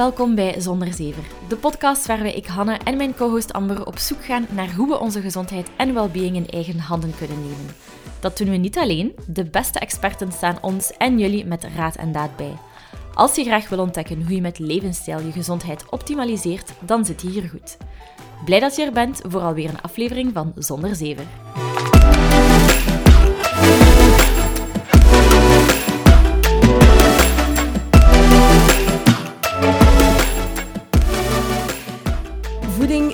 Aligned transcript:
Welkom 0.00 0.34
bij 0.34 0.60
Zonder 0.60 0.92
Zever, 0.92 1.22
de 1.48 1.56
podcast 1.56 2.06
waarbij 2.06 2.32
ik 2.32 2.46
Hanne 2.46 2.78
en 2.84 2.96
mijn 2.96 3.14
co-host 3.14 3.52
Amber 3.52 3.86
op 3.86 3.98
zoek 3.98 4.24
gaan 4.24 4.46
naar 4.50 4.74
hoe 4.74 4.88
we 4.88 4.98
onze 4.98 5.20
gezondheid 5.20 5.70
en 5.76 5.94
well-being 5.94 6.36
in 6.36 6.48
eigen 6.48 6.78
handen 6.78 7.12
kunnen 7.18 7.40
nemen. 7.40 7.74
Dat 8.20 8.38
doen 8.38 8.50
we 8.50 8.56
niet 8.56 8.78
alleen, 8.78 9.14
de 9.26 9.44
beste 9.44 9.78
experten 9.78 10.32
staan 10.32 10.58
ons 10.60 10.92
en 10.92 11.18
jullie 11.18 11.44
met 11.44 11.66
raad 11.76 11.96
en 11.96 12.12
daad 12.12 12.36
bij. 12.36 12.56
Als 13.14 13.34
je 13.34 13.44
graag 13.44 13.68
wil 13.68 13.78
ontdekken 13.78 14.22
hoe 14.22 14.34
je 14.34 14.40
met 14.40 14.58
levensstijl 14.58 15.20
je 15.20 15.32
gezondheid 15.32 15.84
optimaliseert, 15.90 16.72
dan 16.80 17.04
zit 17.04 17.22
je 17.22 17.28
hier 17.28 17.48
goed. 17.48 17.76
Blij 18.44 18.60
dat 18.60 18.76
je 18.76 18.84
er 18.84 18.92
bent 18.92 19.20
voor 19.28 19.40
alweer 19.40 19.68
een 19.68 19.82
aflevering 19.82 20.30
van 20.32 20.52
Zonder 20.56 20.96
Zever. 20.96 21.26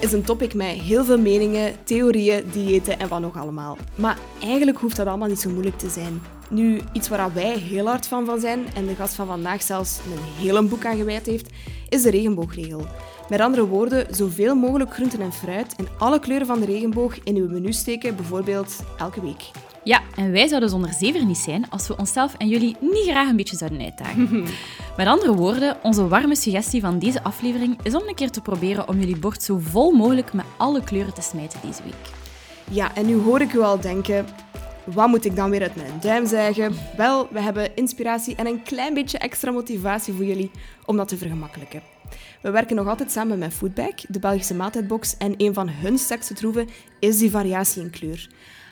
Is 0.00 0.12
een 0.12 0.22
topic 0.22 0.54
met 0.54 0.66
heel 0.66 1.04
veel 1.04 1.18
meningen, 1.18 1.84
theorieën, 1.84 2.44
diëten 2.52 2.98
en 2.98 3.08
wat 3.08 3.20
nog 3.20 3.36
allemaal. 3.36 3.76
Maar 3.94 4.18
eigenlijk 4.42 4.78
hoeft 4.78 4.96
dat 4.96 5.06
allemaal 5.06 5.28
niet 5.28 5.40
zo 5.40 5.50
moeilijk 5.50 5.78
te 5.78 5.90
zijn. 5.90 6.20
Nu, 6.50 6.80
iets 6.92 7.08
waar 7.08 7.34
wij 7.34 7.58
heel 7.58 7.86
hard 7.86 8.06
van 8.06 8.26
van 8.26 8.40
zijn 8.40 8.64
en 8.74 8.86
de 8.86 8.94
gast 8.94 9.14
van 9.14 9.26
vandaag 9.26 9.62
zelfs 9.62 9.98
een 9.98 10.44
hele 10.44 10.62
boek 10.62 10.84
aan 10.84 10.96
gewijd 10.96 11.26
heeft, 11.26 11.50
is 11.88 12.02
de 12.02 12.10
regenboogregel. 12.10 12.86
Met 13.28 13.40
andere 13.40 13.66
woorden, 13.66 14.14
zoveel 14.14 14.54
mogelijk 14.54 14.92
groenten 14.92 15.20
en 15.20 15.32
fruit 15.32 15.74
in 15.76 15.88
alle 15.98 16.18
kleuren 16.18 16.46
van 16.46 16.60
de 16.60 16.66
regenboog 16.66 17.22
in 17.22 17.36
uw 17.36 17.48
menu 17.48 17.72
steken, 17.72 18.16
bijvoorbeeld 18.16 18.76
elke 18.98 19.20
week. 19.20 19.50
Ja, 19.86 20.02
en 20.16 20.32
wij 20.32 20.48
zouden 20.48 20.68
zonder 20.68 20.92
zever 20.92 21.24
niet 21.24 21.38
zijn 21.38 21.70
als 21.70 21.88
we 21.88 21.96
onszelf 21.96 22.34
en 22.34 22.48
jullie 22.48 22.76
niet 22.80 23.08
graag 23.08 23.28
een 23.28 23.36
beetje 23.36 23.56
zouden 23.56 23.80
uitdagen. 23.80 24.44
Met 24.96 25.06
andere 25.06 25.34
woorden, 25.34 25.76
onze 25.82 26.08
warme 26.08 26.36
suggestie 26.36 26.80
van 26.80 26.98
deze 26.98 27.22
aflevering 27.22 27.78
is 27.82 27.94
om 27.94 28.08
een 28.08 28.14
keer 28.14 28.30
te 28.30 28.40
proberen 28.40 28.88
om 28.88 28.98
jullie 28.98 29.16
bord 29.16 29.42
zo 29.42 29.58
vol 29.60 29.92
mogelijk 29.92 30.32
met 30.32 30.44
alle 30.56 30.84
kleuren 30.84 31.14
te 31.14 31.22
smijten 31.22 31.60
deze 31.62 31.82
week. 31.82 31.94
Ja, 32.70 32.94
en 32.94 33.06
nu 33.06 33.16
hoor 33.16 33.40
ik 33.40 33.52
u 33.52 33.60
al 33.60 33.80
denken, 33.80 34.26
wat 34.84 35.08
moet 35.08 35.24
ik 35.24 35.36
dan 35.36 35.50
weer 35.50 35.62
uit 35.62 35.76
mijn 35.76 36.00
duim 36.00 36.26
zeggen? 36.26 36.74
Wel, 36.96 37.28
we 37.30 37.40
hebben 37.40 37.76
inspiratie 37.76 38.34
en 38.36 38.46
een 38.46 38.62
klein 38.62 38.94
beetje 38.94 39.18
extra 39.18 39.50
motivatie 39.50 40.14
voor 40.14 40.24
jullie 40.24 40.50
om 40.84 40.96
dat 40.96 41.08
te 41.08 41.16
vergemakkelijken. 41.16 41.82
We 42.42 42.50
werken 42.50 42.76
nog 42.76 42.88
altijd 42.88 43.12
samen 43.12 43.38
met 43.38 43.54
Foodbag, 43.54 43.94
de 44.08 44.18
Belgische 44.18 44.54
maaltijdbox, 44.54 45.16
en 45.16 45.34
een 45.36 45.54
van 45.54 45.68
hun 45.68 45.98
sterkste 45.98 46.34
troeven 46.34 46.68
is 46.98 47.18
die 47.18 47.30
variatie 47.30 47.82
in 47.82 47.90
kleur. 47.90 48.28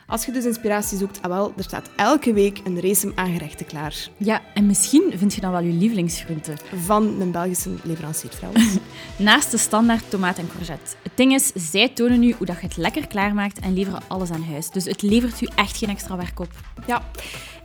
Als 0.07 0.25
je 0.25 0.31
dus 0.31 0.45
inspiratie 0.45 0.97
zoekt, 0.97 1.21
ah 1.21 1.31
wel, 1.31 1.53
er 1.57 1.63
staat 1.63 1.89
elke 1.95 2.33
week 2.33 2.59
een 2.63 2.81
race 2.81 3.11
aan 3.15 3.31
gerechten 3.31 3.65
klaar. 3.65 4.07
Ja, 4.17 4.41
en 4.53 4.65
misschien 4.65 5.13
vind 5.15 5.33
je 5.33 5.41
dan 5.41 5.51
wel 5.51 5.61
je 5.61 5.71
lievelingsgroente. 5.71 6.53
Van 6.83 7.21
een 7.21 7.31
Belgische 7.31 7.69
leverancier 7.83 8.29
trouwens. 8.29 8.77
Naast 9.17 9.51
de 9.51 9.57
standaard 9.57 10.09
tomaat 10.09 10.37
en 10.37 10.47
courgette. 10.47 10.95
Het 11.03 11.11
ding 11.15 11.33
is, 11.33 11.51
zij 11.55 11.89
tonen 11.89 12.23
u 12.23 12.35
hoe 12.37 12.45
dat 12.45 12.55
je 12.59 12.67
het 12.67 12.77
lekker 12.77 13.07
klaarmaakt 13.07 13.59
en 13.59 13.73
leveren 13.73 14.01
alles 14.07 14.31
aan 14.31 14.43
huis. 14.43 14.69
Dus 14.69 14.85
het 14.85 15.01
levert 15.01 15.41
u 15.41 15.47
echt 15.55 15.77
geen 15.77 15.89
extra 15.89 16.17
werk 16.17 16.39
op. 16.39 16.51
Ja. 16.87 17.01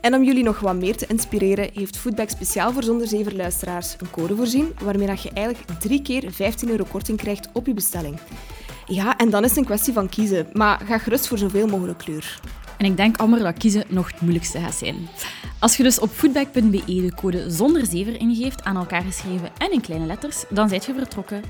En 0.00 0.14
om 0.14 0.24
jullie 0.24 0.44
nog 0.44 0.61
wat 0.61 0.77
meer 0.77 0.96
te 0.96 1.06
inspireren, 1.06 1.70
heeft 1.74 1.96
Foodbag 1.96 2.30
speciaal 2.30 2.72
voor 2.72 2.83
Zonder 2.83 3.06
Zever 3.06 3.36
luisteraars 3.36 3.96
een 3.98 4.11
code 4.11 4.36
voorzien, 4.36 4.72
waarmee 4.83 5.06
dat 5.06 5.22
je 5.22 5.30
eigenlijk 5.30 5.80
drie 5.80 6.02
keer 6.02 6.33
15 6.33 6.68
euro 6.68 6.84
korting 6.91 7.18
krijgt 7.18 7.48
op 7.52 7.66
je 7.66 7.74
bestelling. 7.74 8.18
Ja, 8.91 9.16
en 9.16 9.30
dan 9.30 9.42
is 9.42 9.48
het 9.48 9.58
een 9.58 9.64
kwestie 9.64 9.92
van 9.92 10.08
kiezen. 10.08 10.46
Maar 10.52 10.80
ga 10.86 10.98
gerust 10.98 11.28
voor 11.28 11.38
zoveel 11.38 11.66
mogelijk 11.66 11.98
kleur. 11.98 12.41
En 12.77 12.86
ik 12.86 12.96
denk, 12.96 13.17
Amber, 13.17 13.39
dat 13.39 13.58
kiezen 13.58 13.84
nog 13.89 14.11
het 14.11 14.20
moeilijkste 14.20 14.61
gaat 14.61 14.74
zijn. 14.74 15.08
Als 15.58 15.77
je 15.77 15.83
dus 15.83 15.98
op 15.98 16.11
foodback.be 16.11 16.84
de 16.84 17.12
code 17.14 17.51
zonder 17.51 17.86
zever 17.86 18.20
ingeeft, 18.20 18.64
aan 18.64 18.77
elkaar 18.77 19.02
geschreven 19.02 19.51
en 19.58 19.73
in 19.73 19.80
kleine 19.80 20.06
letters, 20.06 20.45
dan 20.48 20.68
zijt 20.68 20.84
je 20.84 20.95
vertrokken. 20.95 21.42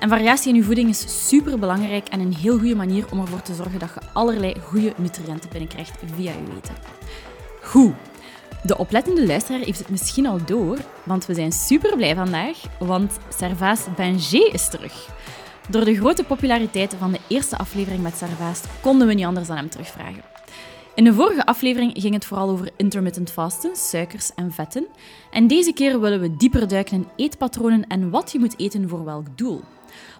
En 0.00 0.08
variatie 0.08 0.48
in 0.48 0.54
je 0.54 0.62
voeding 0.62 0.88
is 0.88 1.28
super 1.28 1.58
belangrijk 1.58 2.08
en 2.08 2.20
een 2.20 2.34
heel 2.34 2.58
goede 2.58 2.74
manier 2.74 3.04
om 3.10 3.20
ervoor 3.20 3.42
te 3.42 3.54
zorgen 3.54 3.78
dat 3.78 3.90
je 3.94 4.00
allerlei 4.12 4.54
goede 4.60 4.92
nutriënten 4.96 5.50
binnenkrijgt 5.50 5.98
via 6.14 6.32
je 6.32 6.56
eten. 6.56 6.74
Goed. 7.62 7.94
De 8.62 8.78
oplettende 8.78 9.26
luisteraar 9.26 9.60
heeft 9.60 9.78
het 9.78 9.88
misschien 9.88 10.26
al 10.26 10.44
door, 10.44 10.78
want 11.02 11.26
we 11.26 11.34
zijn 11.34 11.52
super 11.52 11.96
blij 11.96 12.14
vandaag, 12.14 12.56
want 12.78 13.18
Servaas 13.38 13.80
Benger 13.96 14.54
is 14.54 14.68
terug. 14.68 15.08
Door 15.70 15.84
de 15.84 15.96
grote 15.96 16.24
populariteit 16.24 16.94
van 16.98 17.12
de 17.12 17.20
eerste 17.28 17.58
aflevering 17.58 18.02
met 18.02 18.16
Servaas 18.16 18.62
konden 18.80 19.06
we 19.06 19.14
niet 19.14 19.24
anders 19.24 19.46
dan 19.46 19.56
hem 19.56 19.70
terugvragen. 19.70 20.22
In 20.94 21.04
de 21.04 21.14
vorige 21.14 21.46
aflevering 21.46 21.92
ging 21.94 22.14
het 22.14 22.24
vooral 22.24 22.48
over 22.48 22.70
intermittent 22.76 23.30
fasten, 23.30 23.76
suikers 23.76 24.34
en 24.34 24.52
vetten. 24.52 24.86
En 25.30 25.46
deze 25.46 25.72
keer 25.72 26.00
willen 26.00 26.20
we 26.20 26.36
dieper 26.36 26.68
duiken 26.68 26.96
in 26.96 27.08
eetpatronen 27.16 27.86
en 27.86 28.10
wat 28.10 28.32
je 28.32 28.38
moet 28.38 28.58
eten 28.58 28.88
voor 28.88 29.04
welk 29.04 29.38
doel. 29.38 29.60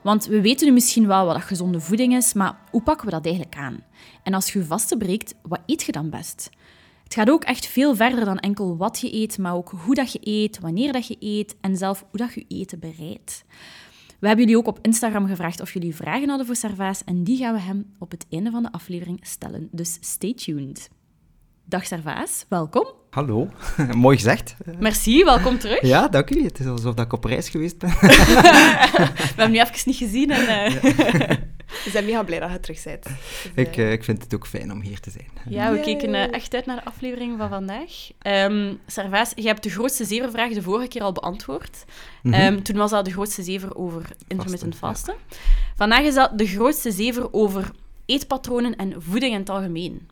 Want 0.02 0.26
we 0.26 0.40
weten 0.40 0.66
nu 0.66 0.72
misschien 0.72 1.06
wel 1.06 1.26
wat 1.26 1.42
gezonde 1.42 1.80
voeding 1.80 2.16
is, 2.16 2.32
maar 2.32 2.58
hoe 2.70 2.82
pakken 2.82 3.06
we 3.06 3.12
dat 3.12 3.24
eigenlijk 3.24 3.56
aan? 3.56 3.84
En 4.22 4.34
als 4.34 4.52
je 4.52 4.64
vasten 4.64 4.98
breekt, 4.98 5.34
wat 5.42 5.60
eet 5.66 5.82
je 5.82 5.92
dan 5.92 6.10
best? 6.10 6.50
Het 7.04 7.14
gaat 7.14 7.30
ook 7.30 7.44
echt 7.44 7.66
veel 7.66 7.96
verder 7.96 8.24
dan 8.24 8.38
enkel 8.38 8.76
wat 8.76 9.00
je 9.00 9.14
eet, 9.14 9.38
maar 9.38 9.54
ook 9.54 9.72
hoe 9.84 9.94
dat 9.94 10.12
je 10.12 10.20
eet, 10.22 10.58
wanneer 10.60 10.92
dat 10.92 11.06
je 11.06 11.16
eet 11.20 11.56
en 11.60 11.76
zelf 11.76 12.04
hoe 12.10 12.18
dat 12.18 12.34
je 12.34 12.44
eten 12.48 12.78
bereidt. 12.78 13.44
We 14.18 14.26
hebben 14.26 14.44
jullie 14.44 14.60
ook 14.60 14.66
op 14.66 14.78
Instagram 14.82 15.26
gevraagd 15.26 15.60
of 15.60 15.72
jullie 15.72 15.94
vragen 15.94 16.28
hadden 16.28 16.46
voor 16.46 16.56
Servaas 16.56 17.04
en 17.04 17.24
die 17.24 17.38
gaan 17.38 17.54
we 17.54 17.60
hem 17.60 17.92
op 17.98 18.10
het 18.10 18.26
einde 18.30 18.50
van 18.50 18.62
de 18.62 18.72
aflevering 18.72 19.18
stellen. 19.22 19.68
Dus 19.72 19.98
stay 20.00 20.34
tuned. 20.34 20.90
Dag 21.64 21.86
Servaas, 21.86 22.44
welkom. 22.48 22.92
Hallo, 23.10 23.48
mooi 23.96 24.16
gezegd. 24.16 24.56
Merci, 24.78 25.24
welkom 25.24 25.58
terug. 25.58 25.82
Ja, 25.82 26.08
dank 26.08 26.30
u. 26.30 26.44
Het 26.44 26.58
is 26.58 26.66
alsof 26.66 26.98
ik 26.98 27.12
op 27.12 27.24
reis 27.24 27.48
geweest 27.48 27.78
ben. 27.78 27.90
we 28.00 29.32
hebben 29.36 29.50
nu 29.50 29.60
even 29.60 29.82
niet 29.84 29.96
gezien. 29.96 30.30
En, 30.30 30.72
uh... 30.74 31.30
We 31.84 31.90
zijn 31.90 32.04
mega 32.04 32.22
blij 32.22 32.40
dat 32.40 32.50
je 32.50 32.60
terug 32.60 32.82
bent. 32.84 33.02
Dus, 33.02 33.50
ik, 33.54 33.76
uh, 33.76 33.92
ik 33.92 34.04
vind 34.04 34.22
het 34.22 34.34
ook 34.34 34.46
fijn 34.46 34.72
om 34.72 34.80
hier 34.80 35.00
te 35.00 35.10
zijn. 35.10 35.26
Ja, 35.48 35.72
we 35.72 35.80
keken 35.80 36.14
uh, 36.14 36.32
echt 36.32 36.54
uit 36.54 36.66
naar 36.66 36.76
de 36.76 36.84
aflevering 36.84 37.38
van 37.38 37.48
vandaag. 37.48 38.10
Um, 38.26 38.78
Servaas, 38.86 39.32
je 39.34 39.46
hebt 39.46 39.62
de 39.62 39.70
grootste 39.70 40.04
zevervraag 40.04 40.52
de 40.52 40.62
vorige 40.62 40.88
keer 40.88 41.02
al 41.02 41.12
beantwoord. 41.12 41.84
Mm 42.22 42.32
-hmm. 42.32 42.42
um, 42.42 42.62
toen 42.62 42.76
was 42.76 42.90
dat 42.90 43.04
de 43.04 43.10
grootste 43.10 43.42
zever 43.42 43.76
over 43.76 44.10
intermittent 44.26 44.76
vasten. 44.76 45.14
Ja. 45.28 45.36
Vandaag 45.76 46.02
is 46.02 46.14
dat 46.14 46.38
de 46.38 46.46
grootste 46.46 46.92
zever 46.92 47.32
over 47.32 47.70
eetpatronen 48.06 48.76
en 48.76 49.02
voeding 49.02 49.32
in 49.32 49.38
het 49.38 49.50
algemeen. 49.50 50.08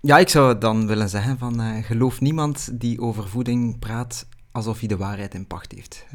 Ja, 0.00 0.18
ik 0.18 0.28
zou 0.28 0.58
dan 0.58 0.86
willen 0.86 1.08
zeggen 1.08 1.38
van 1.38 1.60
uh, 1.60 1.84
geloof 1.84 2.20
niemand 2.20 2.80
die 2.80 3.00
over 3.00 3.28
voeding 3.28 3.78
praat 3.78 4.26
alsof 4.52 4.78
hij 4.78 4.88
de 4.88 4.96
waarheid 4.96 5.34
in 5.34 5.46
pacht 5.46 5.72
heeft. 5.72 6.06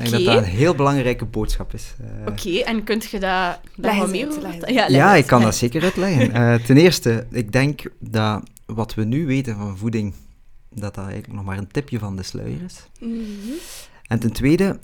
Ik 0.00 0.10
denk 0.10 0.24
dat 0.24 0.34
dat 0.34 0.44
een 0.44 0.50
heel 0.50 0.74
belangrijke 0.74 1.24
boodschap 1.24 1.74
is. 1.74 1.94
Uh, 2.00 2.06
Oké, 2.20 2.30
okay, 2.30 2.60
en 2.60 2.84
kunt 2.84 3.04
je 3.04 3.20
daar 3.20 3.60
wat 3.76 4.10
meer 4.10 4.28
over 4.28 4.72
Ja, 4.72 4.88
ja 4.88 5.14
ik 5.14 5.26
kan 5.26 5.42
dat 5.42 5.56
zeker 5.56 5.82
uitleggen. 5.92 6.62
ten 6.64 6.76
eerste, 6.76 7.26
ik 7.30 7.52
denk 7.52 7.82
dat 7.98 8.42
wat 8.66 8.94
we 8.94 9.04
nu 9.04 9.26
weten 9.26 9.56
van 9.56 9.76
voeding, 9.76 10.14
dat 10.70 10.94
dat 10.94 11.04
eigenlijk 11.04 11.32
nog 11.32 11.44
maar 11.44 11.58
een 11.58 11.70
tipje 11.70 11.98
van 11.98 12.16
de 12.16 12.22
sluier 12.22 12.62
is. 12.64 12.88
Mm 13.00 13.10
-hmm. 13.10 13.54
En 14.06 14.18
ten 14.18 14.32
tweede, 14.32 14.78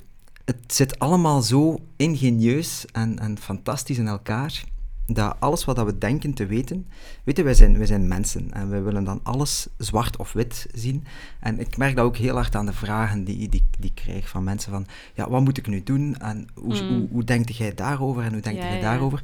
het 0.44 0.56
zit 0.66 0.98
allemaal 0.98 1.42
zo 1.42 1.78
ingenieus 1.96 2.84
en, 2.92 3.18
en 3.18 3.38
fantastisch 3.38 3.98
in 3.98 4.06
elkaar 4.06 4.64
dat 5.12 5.36
alles 5.38 5.64
wat 5.64 5.84
we 5.84 5.98
denken 5.98 6.34
te 6.34 6.46
weten, 6.46 6.86
weten 7.24 7.44
wij 7.44 7.54
zijn, 7.54 7.78
wij 7.78 7.86
zijn 7.86 8.08
mensen 8.08 8.52
en 8.52 8.70
wij 8.70 8.82
willen 8.82 9.04
dan 9.04 9.20
alles 9.22 9.68
zwart 9.78 10.16
of 10.16 10.32
wit 10.32 10.66
zien. 10.74 11.04
En 11.40 11.60
ik 11.60 11.76
merk 11.76 11.96
dat 11.96 12.04
ook 12.04 12.16
heel 12.16 12.34
hard 12.34 12.54
aan 12.54 12.66
de 12.66 12.72
vragen 12.72 13.24
die, 13.24 13.48
die, 13.48 13.66
die 13.78 13.90
ik 13.90 13.94
krijg 13.94 14.28
van 14.28 14.44
mensen 14.44 14.72
van, 14.72 14.86
ja, 15.14 15.30
wat 15.30 15.40
moet 15.42 15.58
ik 15.58 15.66
nu 15.66 15.82
doen 15.82 16.16
en 16.16 16.48
hoe, 16.54 16.82
mm. 16.82 16.88
hoe, 16.88 17.08
hoe 17.10 17.24
denk 17.24 17.48
jij 17.48 17.74
daarover 17.74 18.22
en 18.22 18.32
hoe 18.32 18.42
denk 18.42 18.56
ja, 18.56 18.68
jij 18.68 18.80
daarover? 18.80 19.20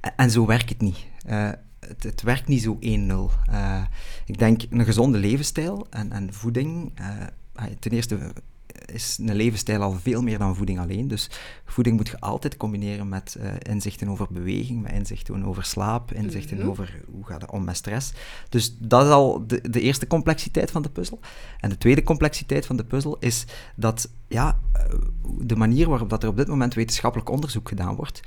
En, 0.00 0.12
en 0.16 0.30
zo 0.30 0.46
werkt 0.46 0.68
het 0.68 0.80
niet. 0.80 1.06
Uh, 1.28 1.50
het, 1.80 2.02
het, 2.02 2.22
werkt 2.22 2.48
niet 2.48 2.62
zo 2.62 2.78
1-0. 2.80 2.80
Uh, 2.80 3.82
ik 4.26 4.38
denk 4.38 4.62
een 4.70 4.84
gezonde 4.84 5.18
levensstijl 5.18 5.86
en, 5.90 6.12
en 6.12 6.32
voeding, 6.32 6.92
uh, 7.00 7.64
ten 7.78 7.90
eerste 7.90 8.18
is 8.92 9.18
een 9.20 9.34
levensstijl 9.34 9.82
al 9.82 9.92
veel 9.92 10.22
meer 10.22 10.38
dan 10.38 10.56
voeding 10.56 10.78
alleen. 10.78 11.08
Dus 11.08 11.30
voeding 11.64 11.96
moet 11.96 12.08
je 12.08 12.20
altijd 12.20 12.56
combineren 12.56 13.08
met 13.08 13.36
uh, 13.40 13.50
inzichten 13.62 14.08
over 14.08 14.26
beweging, 14.30 14.82
met 14.82 14.92
inzichten 14.92 15.44
over 15.44 15.64
slaap, 15.64 16.12
inzichten 16.12 16.56
Mhm. 16.56 16.66
mm 16.66 16.72
-hmm. 16.72 16.82
over 16.82 17.00
hoe 17.10 17.26
gaat 17.26 17.40
het 17.40 17.50
om 17.50 17.64
met 17.64 17.76
stress. 17.76 18.12
Dus 18.48 18.76
dat 18.78 19.04
is 19.04 19.10
al 19.10 19.46
de, 19.46 19.70
de, 19.70 19.80
eerste 19.80 20.06
complexiteit 20.06 20.70
van 20.70 20.82
de 20.82 20.90
puzzel. 20.90 21.20
En 21.60 21.68
de 21.68 21.78
tweede 21.78 22.02
complexiteit 22.02 22.66
van 22.66 22.76
de 22.76 22.84
puzzel 22.84 23.16
is 23.18 23.44
dat 23.76 24.10
ja, 24.28 24.60
eh, 24.72 24.84
de 25.38 25.56
manier 25.56 25.88
waarop 25.88 26.10
dat 26.10 26.22
er 26.22 26.28
op 26.28 26.36
dit 26.36 26.48
moment 26.48 26.74
wetenschappelijk 26.74 27.30
onderzoek 27.30 27.68
gedaan 27.68 27.94
wordt, 27.94 28.20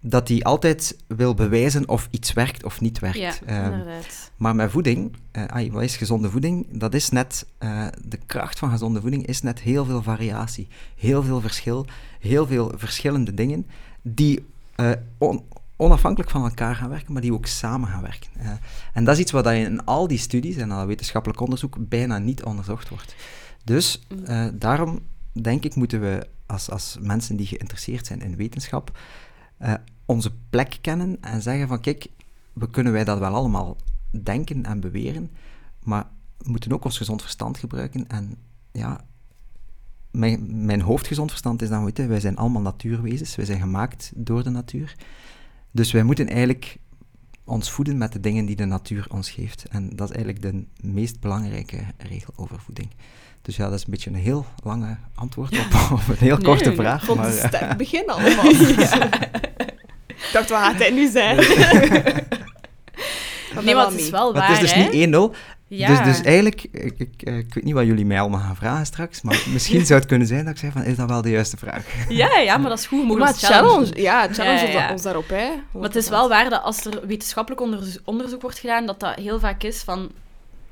dat 0.00 0.26
die 0.26 0.44
altijd 0.44 0.96
wil 1.06 1.34
bewijzen 1.34 1.88
of 1.88 2.08
iets 2.10 2.32
werkt 2.32 2.64
of 2.64 2.80
niet 2.80 2.98
werkt. 2.98 3.16
Ja, 3.18 3.34
inderdaad. 3.46 4.04
Um, 4.04 4.34
maar 4.36 4.54
met 4.54 4.70
voeding, 4.70 5.16
uh, 5.32 5.72
wat 5.72 5.82
is 5.82 5.96
gezonde 5.96 6.30
voeding? 6.30 6.66
Dat 6.70 6.94
is 6.94 7.08
net, 7.08 7.46
uh, 7.58 7.86
de 8.04 8.18
kracht 8.26 8.58
van 8.58 8.70
gezonde 8.70 9.00
voeding 9.00 9.26
is 9.26 9.42
net 9.42 9.60
heel 9.60 9.84
veel 9.84 10.02
variatie, 10.02 10.68
heel 10.96 11.22
veel 11.22 11.40
verschil, 11.40 11.86
heel 12.20 12.46
veel 12.46 12.72
verschillende 12.76 13.34
dingen 13.34 13.66
die 14.02 14.46
uh, 14.76 14.90
on, 15.18 15.44
onafhankelijk 15.76 16.30
van 16.30 16.42
elkaar 16.42 16.74
gaan 16.74 16.88
werken, 16.88 17.12
maar 17.12 17.22
die 17.22 17.32
ook 17.32 17.46
samen 17.46 17.88
gaan 17.88 18.02
werken. 18.02 18.30
en 18.92 19.04
dat 19.04 19.14
is 19.14 19.20
iets 19.20 19.32
wat 19.32 19.46
in 19.46 19.84
al 19.84 20.06
die 20.08 20.18
studies 20.18 20.56
en 20.56 20.70
al 20.70 20.86
wetenschappelijk 20.86 21.40
onderzoek 21.40 21.76
bijna 21.78 22.18
niet 22.18 22.44
onderzocht 22.44 22.88
wordt. 22.88 23.14
Dus 23.64 24.06
daarom 24.52 25.00
denk 25.32 25.64
ik 25.64 25.74
moeten 25.74 26.00
we 26.00 26.26
als, 26.46 26.70
als 26.70 26.96
mensen 27.00 27.36
die 27.36 27.46
geïnteresseerd 27.46 28.06
zijn 28.06 28.20
in 28.20 28.36
wetenschap, 28.36 28.98
eh, 29.58 29.74
onze 30.04 30.32
plek 30.50 30.78
kennen 30.80 31.16
en 31.20 31.42
zeggen 31.42 31.68
van 31.68 31.80
kijk, 31.80 32.06
we 32.52 32.70
kunnen 32.70 32.92
wij 32.92 33.04
dat 33.04 33.18
wel 33.18 33.34
allemaal 33.34 33.76
denken 34.22 34.64
en 34.64 34.80
beweren, 34.80 35.30
maar 35.82 36.06
we 36.38 36.50
moeten 36.50 36.72
ook 36.72 36.84
ons 36.84 36.96
gezond 36.96 37.22
verstand 37.22 37.58
gebruiken. 37.58 38.08
En 38.08 38.36
ja, 38.72 39.04
mijn, 40.10 40.64
mijn 40.64 40.80
hoofdgezond 40.80 41.30
verstand 41.30 41.62
is 41.62 41.68
dan, 41.68 41.84
weet 41.84 41.96
je, 41.96 42.06
wij 42.06 42.20
zijn 42.20 42.36
allemaal 42.36 42.62
natuurwezens, 42.62 43.36
wij 43.36 43.44
zijn 43.44 43.60
gemaakt 43.60 44.12
door 44.14 44.42
de 44.42 44.50
natuur. 44.50 44.96
Dus 45.70 45.92
wij 45.92 46.02
moeten 46.02 46.28
eigenlijk 46.28 46.78
ons 47.44 47.70
voeden 47.70 47.98
met 47.98 48.12
de 48.12 48.20
dingen 48.20 48.46
die 48.46 48.56
de 48.56 48.64
natuur 48.64 49.06
ons 49.10 49.30
geeft. 49.30 49.64
En 49.68 49.96
dat 49.96 50.10
is 50.10 50.16
eigenlijk 50.16 50.44
de 50.52 50.86
meest 50.88 51.20
belangrijke 51.20 51.84
regel 51.96 52.32
over 52.36 52.60
voeding. 52.60 52.90
Dus 53.46 53.56
ja, 53.56 53.64
dat 53.64 53.78
is 53.78 53.84
een 53.84 53.90
beetje 53.90 54.10
een 54.10 54.16
heel 54.16 54.46
lange 54.64 54.96
antwoord 55.14 55.58
op, 55.58 55.66
op 55.98 56.08
een 56.08 56.16
heel 56.18 56.38
korte 56.38 56.64
Nee, 56.68 56.76
vraag. 56.76 57.04
Vond 57.04 57.18
maar, 57.18 57.28
het 57.28 57.38
sterk 57.46 57.76
begin 57.84 58.06
allemaal. 58.06 58.44
Ik 58.46 60.30
dacht, 60.32 60.48
wat 60.48 60.58
gaat 60.58 60.78
hij 60.78 60.90
nu 60.90 61.10
zijn? 61.10 61.36
Nee, 63.62 63.74
maar 63.74 63.86
het 63.86 64.00
is 64.00 64.10
wel 64.10 64.32
waar, 64.32 64.48
het 64.48 64.62
is 64.62 64.72
dus 64.72 64.72
hè? 64.74 64.88
niet 64.88 65.14
1-0. 65.34 65.36
Ja. 65.68 65.88
Dus, 65.88 66.04
dus 66.16 66.20
eigenlijk, 66.26 66.62
ik, 66.62 66.94
ik, 66.98 67.22
eh, 67.22 67.36
ik 67.38 67.54
weet 67.54 67.64
niet 67.64 67.74
wat 67.74 67.86
jullie 67.86 68.06
mij 68.06 68.20
allemaal 68.20 68.40
gaan 68.40 68.56
vragen 68.56 68.86
straks, 68.86 69.22
maar 69.22 69.42
misschien 69.52 69.86
zou 69.86 69.98
het 69.98 70.08
kunnen 70.08 70.26
zijn 70.26 70.44
dat 70.44 70.54
ik 70.54 70.60
zeg 70.60 70.72
van, 70.72 70.82
is 70.82 70.96
dat 70.96 71.08
wel 71.08 71.22
de 71.22 71.30
juiste 71.30 71.56
vraag? 71.56 71.84
Ja, 72.08 72.38
ja, 72.38 72.56
maar 72.56 72.68
dat 72.68 72.78
is 72.78 72.86
goed. 72.86 73.00
We 73.00 73.06
mogen 73.06 73.22
Maar 73.22 73.34
challenge, 73.34 74.00
ja, 74.02 74.28
challenge 74.32 74.66
Ja, 74.66 74.72
ja, 74.72 74.78
ja. 74.86 74.90
ons 74.92 75.02
daarop, 75.02 75.28
hè. 75.28 75.48
Maar 75.72 75.82
het 75.82 75.96
is 75.96 76.08
wel 76.08 76.28
waar 76.28 76.50
dat 76.50 76.62
als 76.62 76.84
er 76.84 77.06
wetenschappelijk 77.06 77.62
onderzo- 77.62 77.98
onderzoek 78.04 78.42
wordt 78.42 78.58
gedaan, 78.58 78.86
dat 78.86 79.00
dat 79.00 79.14
heel 79.14 79.38
vaak 79.40 79.62
is 79.62 79.82
van... 79.82 80.10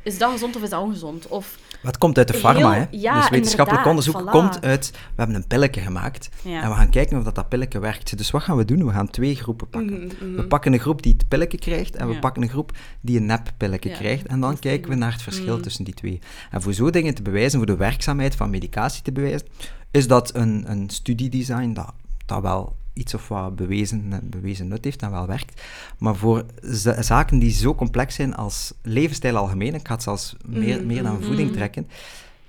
Is 0.03 0.19
dat 0.19 0.31
gezond 0.31 0.57
of 0.57 0.63
is 0.63 0.71
dat 0.71 0.81
ongezond? 0.83 1.29
Of... 1.29 1.57
Het 1.85 1.99
komt 1.99 2.19
uit 2.19 2.29
de 2.29 2.39
pharma, 2.39 2.75
hè? 2.75 2.85
Ja, 2.91 3.21
dus 3.21 3.29
wetenschappelijk 3.31 3.87
onderzoek 3.87 4.21
voilà. 4.23 4.31
komt 4.31 4.63
uit... 4.65 4.91
We 4.91 4.99
hebben 5.17 5.37
een 5.37 5.47
pilletje 5.47 5.81
gemaakt 5.81 6.29
Ja. 6.43 6.63
en 6.63 6.69
we 6.69 6.75
gaan 6.75 6.89
kijken 6.91 7.19
of 7.19 7.25
dat, 7.25 7.35
dat 7.35 7.49
pilletje 7.49 7.79
werkt. 7.79 8.17
Dus 8.17 8.31
wat 8.31 8.43
gaan 8.43 8.57
we 8.57 8.65
doen? 8.65 8.87
We 8.87 8.93
gaan 8.93 9.11
twee 9.11 9.35
groepen 9.35 9.69
pakken. 9.69 9.95
Mhm, 10.05 10.25
mhm. 10.25 10.37
We 10.37 10.47
pakken 10.47 10.73
een 10.73 10.79
groep 10.79 11.03
die 11.03 11.13
het 11.19 11.29
pilletje 11.29 11.59
krijgt 11.59 11.97
en 11.97 12.07
we 12.07 12.13
Ja. 12.13 12.19
pakken 12.19 12.43
een 12.43 12.49
groep 12.49 12.73
die 13.01 13.17
een 13.19 13.27
nep 13.27 13.53
pilletje 13.57 13.91
krijgt. 13.91 14.27
En 14.27 14.41
dan 14.41 14.59
kijken 14.59 14.91
we 14.91 14.97
naar 14.97 15.13
het 15.13 15.23
verschil 15.23 15.57
Mm. 15.57 15.63
tussen 15.63 15.85
die 15.85 15.95
twee. 15.95 16.19
En 16.51 16.63
voor 16.63 16.73
zo 16.73 16.91
dingen 16.91 17.15
te 17.15 17.23
bewijzen, 17.23 17.59
voor 17.59 17.67
de 17.67 17.77
werkzaamheid 17.77 18.35
van 18.35 18.51
medicatie 18.51 19.03
te 19.03 19.13
bewijzen, 19.13 19.47
is 19.91 20.07
dat 20.09 20.35
een, 20.35 20.65
een 20.67 20.91
studiedesign 20.91 21.73
dat, 21.73 21.93
dat 22.27 22.43
wel 22.43 22.77
iets 22.95 23.15
of 23.15 23.29
wat 23.29 23.57
bewezen, 23.57 24.21
bewezen 24.23 24.69
nut 24.69 24.85
heeft 24.85 25.03
en 25.03 25.11
wel 25.11 25.27
werkt. 25.27 25.63
Maar 25.99 26.17
voor 26.17 26.45
za- 26.63 27.03
zaken 27.03 27.39
die 27.39 27.51
zo 27.53 27.75
complex 27.75 28.15
zijn 28.15 28.35
als 28.35 28.73
levensstijl 28.83 29.37
algemeen, 29.37 29.75
ik 29.75 29.87
ga 29.87 29.95
het 29.95 30.03
zelfs 30.03 30.37
meer, 30.47 30.77
Mhm, 30.79 30.87
meer 30.87 31.03
dan 31.03 31.15
mhm. 31.15 31.25
voeding 31.25 31.53
trekken, 31.53 31.87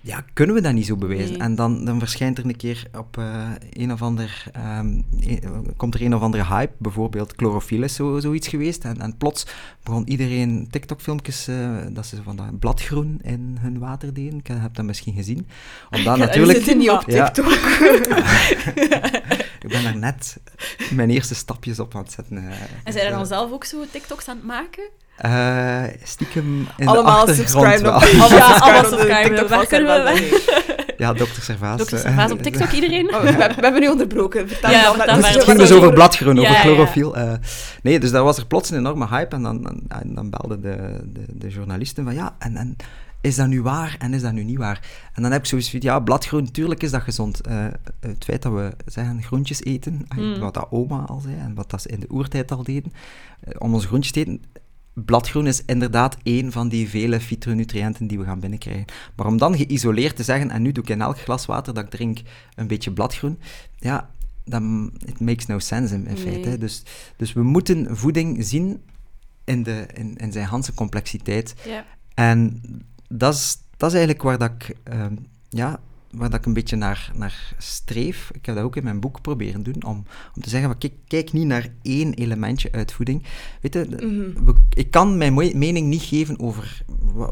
ja, 0.05 0.23
kunnen 0.33 0.55
we 0.55 0.61
dat 0.61 0.73
niet 0.73 0.85
zo 0.85 0.95
bewijzen. 0.95 1.29
Nee. 1.31 1.37
En 1.37 1.55
dan, 1.55 1.85
dan 1.85 1.99
verschijnt 1.99 2.37
er 2.37 2.45
een 2.45 2.55
keer 2.55 2.87
op 2.97 3.17
eh, 3.17 3.49
een 3.71 3.91
of 3.91 4.01
ander... 4.01 4.43
ehm, 4.51 4.85
een- 5.19 5.73
komt 5.77 5.93
er 5.93 6.01
een 6.01 6.15
of 6.15 6.21
andere 6.21 6.45
hype, 6.45 6.73
bijvoorbeeld 6.77 7.33
chlorofiel 7.35 7.83
is 7.83 7.95
zo, 7.95 8.19
zoiets 8.19 8.47
geweest. 8.47 8.83
En, 8.83 9.01
en 9.01 9.17
plots 9.17 9.45
begon 9.83 10.09
iedereen 10.09 10.67
TikTok-filmpjes, 10.71 11.47
eh, 11.47 11.69
dat 11.89 12.05
ze 12.05 12.23
van 12.23 12.35
dat 12.35 12.59
bladgroen 12.59 13.19
in 13.23 13.57
hun 13.59 13.79
water 13.79 14.13
deden. 14.13 14.39
Ik 14.39 14.47
heb 14.47 14.75
dat 14.75 14.85
misschien 14.85 15.13
gezien. 15.13 15.47
Omdat 15.91 16.17
Ja, 16.17 16.25
natuurlijk... 16.25 16.57
Zitten 16.57 16.77
niet 16.77 16.89
op 16.89 17.03
Ja. 17.09 17.29
TikTok. 17.31 17.53
Ik 19.65 19.71
ben 19.71 19.83
daar 19.83 19.97
net 19.97 20.37
mijn 20.91 21.09
eerste 21.09 21.35
stapjes 21.35 21.79
op 21.79 21.95
aan 21.95 22.01
het 22.03 22.11
zetten. 22.11 22.37
eh. 22.37 22.43
En 22.43 22.51
Dus, 22.83 22.93
zijn 22.93 23.05
er 23.05 23.11
eh, 23.11 23.17
dan 23.17 23.25
zelf 23.25 23.51
ook 23.51 23.63
zo 23.63 23.83
TikToks 23.91 24.27
aan 24.27 24.35
het 24.37 24.45
maken? 24.45 24.83
Eh, 25.17 25.83
stiekem 26.03 26.67
in 26.77 26.87
Allemaal 26.87 27.25
de 27.25 27.31
achtergrond 27.31 27.65
subscribe 27.65 27.81
wel. 27.81 27.95
op, 27.95 28.01
Ja, 28.11 28.45
allemaal 28.45 28.59
allemaal 28.59 28.83
subscribe 28.83 28.83
op 28.83 28.89
de 28.89 28.97
subscriben. 28.97 29.29
TikTok 29.29 29.49
Waar 29.49 29.65
kunnen 29.67 30.03
we. 30.03 30.93
Ja, 30.97 31.13
dokter 31.13 31.41
Servaas. 31.43 31.77
Dokter 31.77 31.97
eh, 31.97 32.03
Servaas 32.03 32.31
op 32.31 32.41
TikTok, 32.47 32.71
iedereen? 32.71 33.13
Oh, 33.15 33.21
we, 33.21 33.31
we 33.35 33.41
hebben 33.61 33.81
nu 33.81 33.87
onderbroken. 33.89 34.47
Vertel 34.47 34.71
Ja, 34.71 34.83
dan 34.83 34.93
vertel 34.95 35.13
maar. 35.13 35.21
maar. 35.21 35.31
Het 35.33 35.43
ging 35.43 35.57
dus 35.57 35.71
over 35.71 35.93
bladgroen, 35.93 36.31
over 36.39 36.43
Ja, 36.43 36.49
ja, 36.51 36.55
ja. 36.57 36.61
chlorofiel. 36.63 37.15
eh. 37.17 37.33
nee, 37.83 37.99
dus 37.99 38.11
daar 38.11 38.23
was 38.23 38.37
er 38.37 38.45
plots 38.45 38.69
een 38.69 38.77
enorme 38.77 39.07
hype 39.07 39.35
en 39.35 39.41
dan, 39.43 39.61
dan, 39.61 39.81
en 39.87 40.15
dan 40.15 40.29
belden 40.29 40.61
de, 40.61 40.99
de, 41.13 41.25
de 41.27 41.49
journalisten 41.49 42.03
van 42.03 42.13
ja, 42.13 42.35
en, 42.39 42.55
en 42.57 42.75
is 43.21 43.35
dat 43.35 43.47
nu 43.47 43.61
waar 43.61 43.95
en 43.99 44.13
is 44.13 44.21
dat 44.21 44.31
nu 44.33 44.43
niet 44.43 44.57
waar? 44.57 44.79
En 45.13 45.21
dan 45.21 45.31
heb 45.31 45.41
ik 45.41 45.47
zoiets 45.47 45.69
van, 45.69 45.79
ja, 45.83 45.99
bladgroen, 45.99 46.43
natuurlijk 46.43 46.83
is 46.83 46.91
dat 46.91 47.01
gezond. 47.01 47.41
Eh, 47.41 47.55
het 47.99 48.23
feit 48.23 48.41
dat 48.41 48.51
we 48.53 48.71
zeggen 48.85 49.23
groentjes 49.23 49.63
eten, 49.63 50.07
Mm. 50.15 50.39
wat 50.39 50.53
dat 50.53 50.67
oma 50.69 51.03
al 51.07 51.19
zei 51.19 51.35
en 51.39 51.55
wat 51.55 51.69
dat 51.69 51.81
ze 51.81 51.89
in 51.89 51.99
de 51.99 52.07
oertijd 52.09 52.51
al 52.51 52.63
deden, 52.63 52.93
om 53.57 53.73
onze 53.73 53.87
groentjes 53.87 54.11
te 54.13 54.19
eten, 54.19 54.41
bladgroen 54.95 55.47
is 55.47 55.65
inderdaad 55.65 56.17
één 56.23 56.51
van 56.51 56.69
die 56.69 56.89
vele 56.89 57.19
fytonutriënten 57.19 58.07
die 58.07 58.19
we 58.19 58.25
gaan 58.25 58.39
binnenkrijgen. 58.39 58.85
Maar 59.15 59.25
om 59.25 59.37
dan 59.37 59.57
geïsoleerd 59.57 60.15
te 60.15 60.23
zeggen, 60.23 60.49
en 60.51 60.61
nu 60.61 60.71
doe 60.71 60.83
ik 60.83 60.89
in 60.89 61.01
elk 61.01 61.19
glas 61.19 61.45
water 61.45 61.73
dat 61.73 61.83
ik 61.83 61.89
drink 61.89 62.19
een 62.55 62.67
beetje 62.67 62.91
bladgroen, 62.91 63.39
ja, 63.75 64.09
dan 64.45 64.93
it 65.05 65.19
makes 65.19 65.45
no 65.45 65.59
sense 65.59 65.93
in, 65.93 66.07
in 66.07 66.13
Nee. 66.13 66.23
feite. 66.23 66.57
Dus, 66.57 66.83
dus 67.17 67.33
we 67.33 67.43
moeten 67.43 67.97
voeding 67.97 68.45
zien 68.45 68.81
in, 69.43 69.63
de, 69.63 69.85
in, 69.93 70.15
in 70.15 70.31
zijn 70.31 70.47
ganse 70.47 70.73
complexiteit. 70.73 71.55
Ja. 71.65 71.85
En 72.13 72.61
dat 73.07 73.33
is, 73.33 73.57
dat 73.77 73.89
is 73.89 73.95
eigenlijk 73.95 74.23
waar 74.23 74.37
dat 74.37 74.51
ik, 74.51 74.75
ehm, 74.83 75.15
ja, 75.49 75.79
waar 76.15 76.29
dat 76.29 76.39
ik 76.39 76.45
een 76.45 76.53
beetje 76.53 76.75
naar, 76.75 77.11
naar 77.15 77.53
streef. 77.57 78.29
Ik 78.33 78.45
heb 78.45 78.55
dat 78.55 78.63
ook 78.63 78.75
in 78.75 78.83
mijn 78.83 78.99
boek 78.99 79.21
proberen 79.21 79.63
doen, 79.63 79.83
om, 79.83 80.05
om 80.35 80.41
te 80.41 80.49
zeggen, 80.49 80.69
van, 80.69 80.77
kijk, 80.79 80.93
kijk 81.07 81.33
niet 81.33 81.45
naar 81.45 81.67
één 81.81 82.13
elementje 82.13 82.71
uit 82.71 82.91
voeding. 82.91 83.23
Weet 83.61 83.73
je, 83.73 83.85
Mhm. 84.35 84.49
ik 84.69 84.91
kan 84.91 85.17
mijn 85.17 85.33
mening 85.33 85.87
niet 85.87 86.01
geven 86.01 86.39
over, 86.39 86.83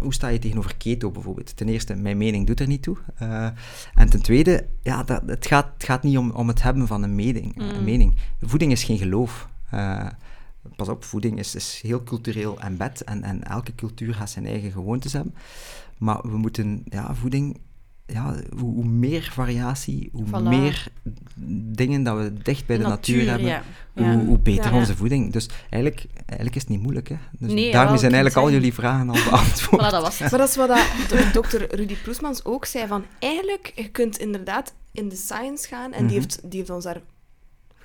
hoe 0.01 0.13
sta 0.13 0.27
je 0.27 0.39
tegenover 0.39 0.75
keto 0.77 1.11
bijvoorbeeld. 1.11 1.57
Ten 1.57 1.69
eerste, 1.69 1.95
mijn 1.95 2.17
mening 2.17 2.47
doet 2.47 2.59
er 2.59 2.67
niet 2.67 2.81
toe. 2.83 2.97
Eh, 3.15 3.47
en 3.95 4.09
ten 4.09 4.21
tweede, 4.21 4.67
ja, 4.81 5.03
dat, 5.03 5.21
het, 5.25 5.45
gaat, 5.47 5.67
het 5.73 5.83
gaat 5.83 6.03
niet 6.03 6.17
om, 6.17 6.31
om 6.31 6.47
het 6.47 6.61
hebben 6.61 6.87
van 6.87 7.03
een 7.03 7.15
mening. 7.15 7.59
een 7.61 7.77
Mm. 7.77 7.83
mening. 7.83 8.15
Voeding 8.41 8.71
is 8.71 8.83
geen 8.83 8.97
geloof. 8.97 9.49
Eh, 9.69 10.07
pas 10.75 10.89
op, 10.89 11.03
voeding 11.03 11.39
is, 11.39 11.55
is 11.55 11.79
heel 11.83 12.03
cultureel 12.03 12.59
embed 12.59 13.03
en, 13.03 13.23
en 13.23 13.43
elke 13.43 13.75
cultuur 13.75 14.13
gaat 14.13 14.29
zijn 14.29 14.45
eigen 14.45 14.71
gewoontes 14.71 15.13
hebben. 15.13 15.33
Maar 15.97 16.21
we 16.21 16.37
moeten, 16.37 16.83
ja, 16.85 17.15
voeding, 17.15 17.57
ja, 18.05 18.35
hoe, 18.57 18.73
hoe 18.73 18.85
meer 18.85 19.29
variatie, 19.33 20.09
hoe 20.13 20.25
Voilà. 20.27 20.43
meer 20.47 20.87
dingen 21.75 22.03
dat 22.03 22.17
we 22.17 22.33
dicht 22.43 22.65
bij 22.65 22.77
de, 22.77 22.83
natuur, 22.83 23.29
hebben, 23.29 23.47
ja. 23.47 23.63
hoe, 23.93 24.05
Ja. 24.05 24.17
hoe 24.25 24.39
beter 24.39 24.71
Ja. 24.71 24.77
onze 24.77 24.95
voeding. 24.95 25.31
Dus 25.33 25.49
eigenlijk, 25.69 26.05
eigenlijk 26.15 26.55
is 26.55 26.61
het 26.61 26.71
niet 26.71 26.81
moeilijk. 26.81 27.09
Hè? 27.09 27.15
Dus 27.39 27.51
Nee, 27.53 27.71
daarmee 27.71 27.97
zijn 27.97 28.13
eigenlijk 28.13 28.45
al 28.45 28.51
jullie 28.51 28.73
vragen 28.73 29.09
al 29.09 29.23
beantwoord. 29.29 29.81
Voilà, 29.81 29.89
dat 29.91 30.01
was 30.01 30.19
het. 30.19 30.29
Maar 30.31 30.39
dat 30.39 30.49
is 30.49 30.55
wat 30.55 30.67
dat 30.67 31.33
dokter 31.33 31.75
Rudy 31.75 31.95
Proesmans 31.95 32.45
ook 32.45 32.65
zei. 32.65 32.87
Van, 32.87 33.03
eigenlijk, 33.19 33.71
je 33.75 33.89
kunt 33.89 34.17
inderdaad 34.17 34.73
in 34.91 35.09
de 35.09 35.15
science 35.15 35.67
gaan. 35.67 35.91
En 35.93 35.97
die, 35.99 36.05
Mhm. 36.05 36.13
heeft, 36.13 36.39
die 36.43 36.59
heeft 36.59 36.69
ons 36.71 36.83
daar 36.83 37.01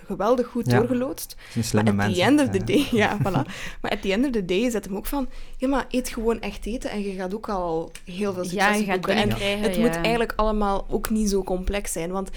geweldig 0.08 0.46
goed 0.46 0.66
Ja. 0.66 0.78
doorgeloodst. 0.78 1.30
Het 1.30 1.48
is 1.48 1.56
een 1.56 1.64
slimme 1.64 1.92
Maar 1.92 2.06
at 2.06 2.14
the 2.14 2.22
end 2.22 2.40
of 2.40 2.48
the 2.48 2.64
day, 2.64 2.88
ja, 3.02 3.18
voilà. 3.18 3.52
Maar 3.80 3.90
at 3.90 4.02
the 4.02 4.12
end 4.12 4.24
of 4.26 4.30
the 4.30 4.44
day 4.44 4.70
zet 4.70 4.84
hem 4.84 4.96
ook 4.96 5.06
van, 5.06 5.28
ja, 5.56 5.68
maar 5.68 5.86
eet 5.90 6.08
gewoon 6.08 6.40
echt 6.40 6.66
eten 6.66 6.90
en 6.90 7.02
je 7.02 7.12
gaat 7.12 7.34
ook 7.34 7.48
al 7.48 7.92
heel 8.04 8.32
veel 8.32 8.42
Ja, 8.44 8.48
succes 8.48 8.78
je 8.78 8.84
gaat 8.84 8.94
boeken. 8.94 9.12
En 9.12 9.18
binnenkrijgen, 9.18 9.62
het 9.62 9.74
ja. 9.74 9.80
moet 9.80 9.94
eigenlijk 9.94 10.32
allemaal 10.36 10.86
ook 10.90 11.10
niet 11.10 11.30
zo 11.30 11.42
complex 11.42 11.92
zijn, 11.92 12.10
want 12.10 12.30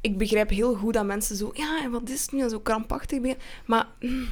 ik 0.00 0.18
begrijp 0.18 0.50
heel 0.50 0.74
goed 0.74 0.94
dat 0.94 1.04
mensen 1.04 1.36
zo, 1.36 1.50
ja, 1.54 1.80
en 1.82 1.90
wat 1.90 2.08
is 2.08 2.22
het 2.22 2.32
nu, 2.32 2.48
zo 2.48 2.60
krampachtig. 2.60 3.36
Maar 3.66 3.86
mm, 4.00 4.28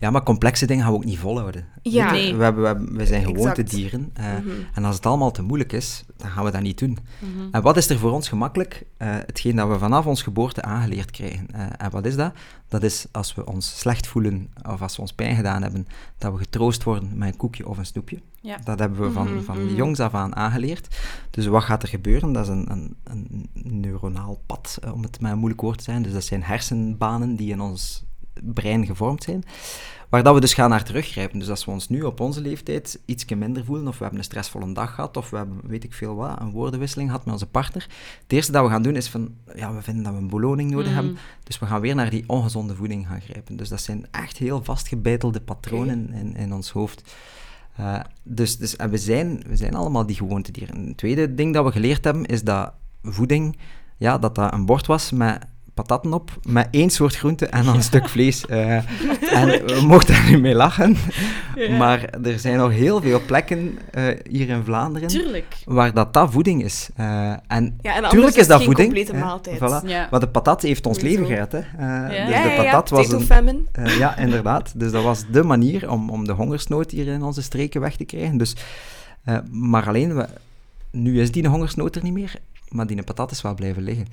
Ja, 0.00 0.10
maar 0.10 0.22
complexe 0.22 0.66
dingen 0.66 0.82
gaan 0.82 0.92
we 0.92 0.98
ook 0.98 1.04
niet 1.04 1.18
volhouden. 1.18 1.64
Ja. 1.82 2.10
Nee. 2.10 2.34
we, 2.36 2.42
hebben, 2.42 2.62
we, 2.62 2.68
hebben- 2.68 2.96
we 2.96 3.06
zijn 3.06 3.24
gewoontedieren. 3.24 4.10
eh 4.14 4.24
Mhm. 4.24 4.48
En 4.74 4.84
als 4.84 4.96
het 4.96 5.06
allemaal 5.06 5.30
te 5.30 5.42
moeilijk 5.42 5.72
is, 5.72 6.04
dan 6.16 6.30
gaan 6.30 6.44
we 6.44 6.50
dat 6.50 6.60
niet 6.62 6.78
doen. 6.78 6.98
Mhm. 7.18 7.48
En 7.50 7.62
wat 7.62 7.76
is 7.76 7.88
er 7.90 7.98
voor 7.98 8.10
ons 8.12 8.28
gemakkelijk? 8.28 8.84
Eh, 8.96 9.08
hetgeen 9.10 9.56
dat 9.56 9.68
we 9.68 9.78
vanaf 9.78 10.06
ons 10.06 10.22
geboorte 10.22 10.62
aangeleerd 10.62 11.10
krijgen. 11.10 11.46
Eh, 11.52 11.60
en 11.76 11.90
wat 11.90 12.06
is 12.06 12.16
dat? 12.16 12.32
Dat 12.68 12.82
is 12.82 13.06
als 13.12 13.34
we 13.34 13.46
ons 13.46 13.78
slecht 13.78 14.06
voelen 14.06 14.48
of 14.70 14.82
als 14.82 14.96
we 14.96 15.02
ons 15.02 15.12
pijn 15.12 15.36
gedaan 15.36 15.62
hebben, 15.62 15.86
dat 16.18 16.32
we 16.32 16.38
getroost 16.38 16.82
worden 16.82 17.10
met 17.18 17.28
een 17.28 17.36
koekje 17.36 17.68
of 17.68 17.78
een 17.78 17.86
snoepje. 17.86 18.20
Ja. 18.40 18.56
Dat 18.64 18.78
hebben 18.78 19.00
we 19.00 19.10
van, 19.12 19.34
Mhm, 19.34 19.42
van 19.42 19.74
jongs 19.74 20.00
af 20.00 20.14
aan 20.14 20.36
aangeleerd. 20.36 20.96
Dus 21.30 21.46
wat 21.46 21.62
gaat 21.64 21.82
er 21.82 21.88
gebeuren? 21.88 22.32
Dat 22.32 22.42
is 22.44 22.48
een, 22.50 22.70
een, 22.70 22.96
een 23.04 23.48
neuronaal 23.80 24.40
pad, 24.46 24.78
om 24.94 25.02
het 25.02 25.20
met 25.20 25.30
een 25.32 25.38
moeilijk 25.38 25.60
woord 25.62 25.78
te 25.78 25.84
zijn. 25.84 26.02
Dus 26.02 26.12
dat 26.12 26.24
zijn 26.24 26.42
hersenbanen 26.42 27.36
die 27.36 27.50
in 27.52 27.60
ons 27.60 28.04
brein 28.42 28.86
gevormd 28.86 29.22
zijn. 29.22 29.44
Waar 30.08 30.22
dat 30.22 30.34
we 30.34 30.40
dus 30.40 30.54
gaan 30.54 30.70
naar 30.70 30.84
teruggrijpen. 30.84 31.38
Dus 31.38 31.50
als 31.50 31.64
we 31.64 31.70
ons 31.70 31.88
nu 31.88 32.02
op 32.02 32.20
onze 32.20 32.40
leeftijd 32.40 33.00
iets 33.04 33.24
minder 33.24 33.64
voelen, 33.64 33.88
of 33.88 33.96
we 33.96 34.02
hebben 34.02 34.18
een 34.18 34.24
stressvolle 34.24 34.72
dag 34.72 34.94
gehad, 34.94 35.16
of 35.16 35.30
we 35.30 35.36
hebben, 35.36 35.60
weet 35.62 35.84
ik 35.84 35.92
veel 35.92 36.14
wat, 36.14 36.40
een 36.40 36.50
woordenwisseling 36.50 37.08
gehad 37.08 37.24
met 37.24 37.34
onze 37.34 37.46
partner. 37.46 37.86
Het 38.22 38.32
eerste 38.32 38.52
dat 38.52 38.64
we 38.64 38.70
gaan 38.70 38.82
doen 38.82 38.96
is 38.96 39.08
van, 39.08 39.34
ja, 39.54 39.74
we 39.74 39.82
vinden 39.82 40.02
dat 40.02 40.12
we 40.12 40.18
een 40.18 40.28
beloning 40.28 40.70
nodig 40.70 40.88
Mm. 40.88 40.94
hebben. 40.94 41.16
Dus 41.42 41.58
we 41.58 41.66
gaan 41.66 41.80
weer 41.80 41.94
naar 41.94 42.10
die 42.10 42.24
ongezonde 42.26 42.74
voeding 42.74 43.06
gaan 43.06 43.20
grijpen. 43.20 43.56
Dus 43.56 43.68
dat 43.68 43.80
zijn 43.80 44.06
echt 44.10 44.36
heel 44.36 44.64
vastgebeitelde 44.64 45.40
patronen 45.40 46.12
in, 46.12 46.36
in 46.36 46.52
ons 46.52 46.70
hoofd. 46.70 47.14
Eh, 47.76 48.00
dus 48.22 48.58
dus 48.58 48.76
en 48.76 48.90
we, 48.90 48.98
zijn, 48.98 49.42
we 49.46 49.56
zijn 49.56 49.74
allemaal 49.74 50.06
die 50.06 50.16
gewoontedieren. 50.16 50.76
Een 50.76 50.94
tweede 50.94 51.34
ding 51.34 51.54
dat 51.54 51.64
we 51.64 51.72
geleerd 51.72 52.04
hebben, 52.04 52.26
is 52.26 52.42
dat 52.42 52.72
voeding, 53.02 53.58
ja, 53.96 54.18
dat 54.18 54.34
dat 54.34 54.52
een 54.52 54.66
bord 54.66 54.86
was 54.86 55.10
met 55.10 55.46
patatten 55.76 56.12
op 56.12 56.30
met 56.48 56.68
één 56.70 56.90
soort 56.90 57.16
groente 57.16 57.46
en 57.46 57.64
dan 57.64 57.74
een 57.74 57.82
stuk 57.82 58.08
vlees. 58.08 58.44
Uh, 58.50 58.76
en 59.40 59.46
we 59.66 59.82
mochten 59.86 60.14
er 60.14 60.30
nu 60.30 60.38
mee 60.38 60.54
lachen. 60.54 60.96
Maar 61.78 62.10
er 62.24 62.38
zijn 62.38 62.56
nog 62.56 62.70
heel 62.70 63.00
veel 63.00 63.20
plekken 63.26 63.78
uh, 63.94 64.04
hier 64.30 64.48
in 64.48 64.64
Vlaanderen 64.64 65.08
tuurlijk. 65.08 65.56
waar 65.64 65.94
dat, 65.94 66.12
dat 66.12 66.32
voeding 66.32 66.64
is. 66.64 66.88
Uh, 67.00 67.30
en, 67.46 67.78
ja, 67.80 68.02
en 68.02 68.08
tuurlijk 68.08 68.36
is 68.36 68.46
dat 68.46 68.64
voeding. 68.64 68.92
complete 68.92 69.14
maaltijd. 69.14 69.56
Voilà. 69.56 69.86
Ja. 69.86 70.08
Maar 70.10 70.20
de 70.20 70.28
patat 70.28 70.62
heeft 70.62 70.86
ons 70.86 71.00
leven 71.00 71.26
gered. 71.26 71.52
Hè. 71.52 71.60
Dus 72.26 72.42
de 72.42 72.54
patat 72.56 72.90
was 72.90 73.12
een... 73.12 73.68
Eh, 73.72 73.98
ja, 73.98 74.16
inderdaad. 74.16 74.72
Dus 74.76 74.92
dat 74.92 75.02
was 75.02 75.24
de 75.30 75.42
manier 75.42 75.90
om, 75.90 76.10
om 76.10 76.26
de 76.26 76.32
hongersnood 76.32 76.90
hier 76.90 77.06
in 77.06 77.22
onze 77.22 77.42
streken 77.42 77.80
weg 77.80 77.96
te 77.96 78.04
krijgen. 78.04 78.36
Dus, 78.36 78.56
eh, 79.24 79.38
maar 79.50 79.86
alleen, 79.86 80.16
we, 80.16 80.28
nu 80.90 81.20
is 81.20 81.32
die 81.32 81.48
hongersnood 81.48 81.96
er 81.96 82.02
niet 82.02 82.12
meer, 82.12 82.36
maar 82.76 82.86
die 82.86 83.02
patat 83.02 83.30
is 83.30 83.42
wel 83.42 83.54
blijven 83.54 83.82
liggen. 83.82 84.06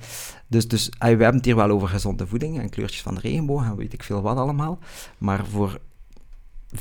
Dus, 0.46 0.68
dus 0.68 0.88
we 0.98 1.06
hebben 1.06 1.34
het 1.34 1.44
hier 1.44 1.56
wel 1.56 1.70
over 1.70 1.88
gezonde 1.88 2.26
voeding 2.26 2.58
en 2.58 2.68
kleurtjes 2.68 3.02
van 3.02 3.14
de 3.14 3.20
regenboog 3.20 3.64
en 3.64 3.76
weet 3.76 3.92
ik 3.92 4.02
veel 4.02 4.22
wat 4.22 4.36
allemaal. 4.36 4.78
Maar 5.18 5.46
voor 5.46 5.78
95% 6.74 6.78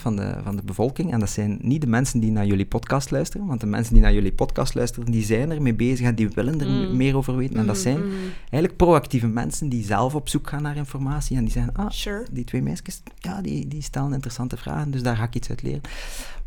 van 0.00 0.16
de, 0.16 0.34
van 0.42 0.56
de 0.56 0.62
bevolking, 0.64 1.12
en 1.12 1.20
dat 1.20 1.30
zijn 1.30 1.58
niet 1.62 1.80
de 1.80 1.86
mensen 1.86 2.20
die 2.20 2.30
naar 2.30 2.46
jullie 2.46 2.66
podcast 2.66 3.10
luisteren, 3.10 3.46
want 3.46 3.60
de 3.60 3.66
mensen 3.66 3.92
die 3.94 4.02
naar 4.02 4.12
jullie 4.12 4.32
podcast 4.32 4.74
luisteren, 4.74 5.10
die 5.12 5.24
zijn 5.24 5.50
ermee 5.50 5.74
bezig 5.74 6.06
en 6.06 6.14
die 6.14 6.28
willen 6.28 6.60
er 6.60 6.66
Mm. 6.66 6.96
meer 6.96 7.16
over 7.16 7.36
weten. 7.36 7.56
En 7.56 7.66
dat 7.66 7.78
zijn 7.78 7.98
Mhm, 7.98 8.06
mhm. 8.06 8.16
eigenlijk 8.40 8.76
proactieve 8.76 9.26
mensen 9.26 9.68
die 9.68 9.84
zelf 9.84 10.14
op 10.14 10.28
zoek 10.28 10.48
gaan 10.48 10.62
naar 10.62 10.76
informatie 10.76 11.36
en 11.36 11.42
die 11.42 11.52
zeggen, 11.52 11.72
ah, 11.74 11.90
Sure. 11.90 12.26
die 12.32 12.44
twee 12.44 12.62
meisjes, 12.62 13.02
ja, 13.18 13.40
die, 13.40 13.68
die 13.68 13.82
stellen 13.82 14.12
interessante 14.12 14.56
vragen, 14.56 14.90
dus 14.90 15.02
daar 15.02 15.16
ga 15.16 15.24
ik 15.24 15.34
iets 15.34 15.48
uit 15.48 15.62
leren. 15.62 15.80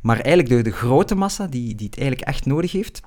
Maar 0.01 0.19
eigenlijk 0.19 0.49
de, 0.49 0.61
de 0.69 0.75
grote 0.75 1.15
massa, 1.15 1.47
die, 1.47 1.75
die 1.75 1.87
het 1.87 1.97
eigenlijk 1.99 2.27
echt 2.27 2.45
nodig 2.45 2.71
heeft, 2.71 3.01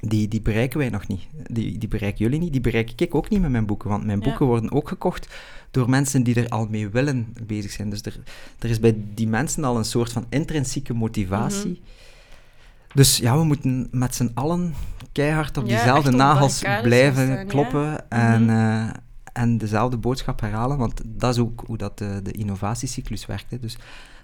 die, 0.00 0.28
die 0.28 0.40
bereiken 0.40 0.78
wij 0.78 0.88
nog 0.88 1.06
niet. 1.06 1.20
Die, 1.50 1.78
die 1.78 1.88
bereiken 1.88 2.24
jullie 2.24 2.38
niet, 2.40 2.52
die 2.52 2.60
bereik 2.60 3.00
ik 3.00 3.14
ook 3.14 3.28
niet 3.28 3.40
met 3.40 3.50
mijn 3.50 3.66
boeken, 3.66 3.88
want 3.90 4.04
mijn 4.04 4.18
Ja. 4.18 4.24
boeken 4.24 4.46
worden 4.46 4.72
ook 4.72 4.88
gekocht 4.88 5.28
door 5.70 5.90
mensen 5.90 6.22
die 6.22 6.34
er 6.34 6.48
al 6.48 6.66
mee 6.70 6.88
willen 6.88 7.34
bezig 7.46 7.70
zijn. 7.70 7.90
Dus 7.90 8.02
er, 8.02 8.18
er 8.58 8.70
is 8.70 8.80
bij 8.80 8.96
die 9.14 9.28
mensen 9.28 9.64
al 9.64 9.76
een 9.76 9.84
soort 9.84 10.12
van 10.12 10.26
intrinsieke 10.28 10.94
motivatie. 10.94 11.70
Mhm. 11.70 12.94
Dus 12.94 13.16
ja, 13.16 13.38
we 13.38 13.44
moeten 13.44 13.88
met 13.90 14.14
z'n 14.14 14.30
allen 14.34 14.74
keihard 15.12 15.56
op 15.56 15.66
Ja, 15.66 15.68
diezelfde 15.76 16.10
nagels 16.10 16.62
blijven 16.82 17.26
ja. 17.28 17.44
kloppen 17.44 18.10
en, 18.10 18.42
Mhm. 18.44 18.50
eh, 18.50 18.88
en 19.32 19.58
dezelfde 19.58 19.96
boodschap 19.96 20.40
herhalen, 20.40 20.78
want 20.78 21.00
dat 21.04 21.34
is 21.34 21.40
ook 21.40 21.62
hoe 21.66 21.76
dat 21.76 21.98
de, 21.98 22.20
de 22.22 22.32
innovatiecyclus 22.32 23.26
werkt. 23.26 23.50
hè. 23.50 23.58
Dus 23.58 23.76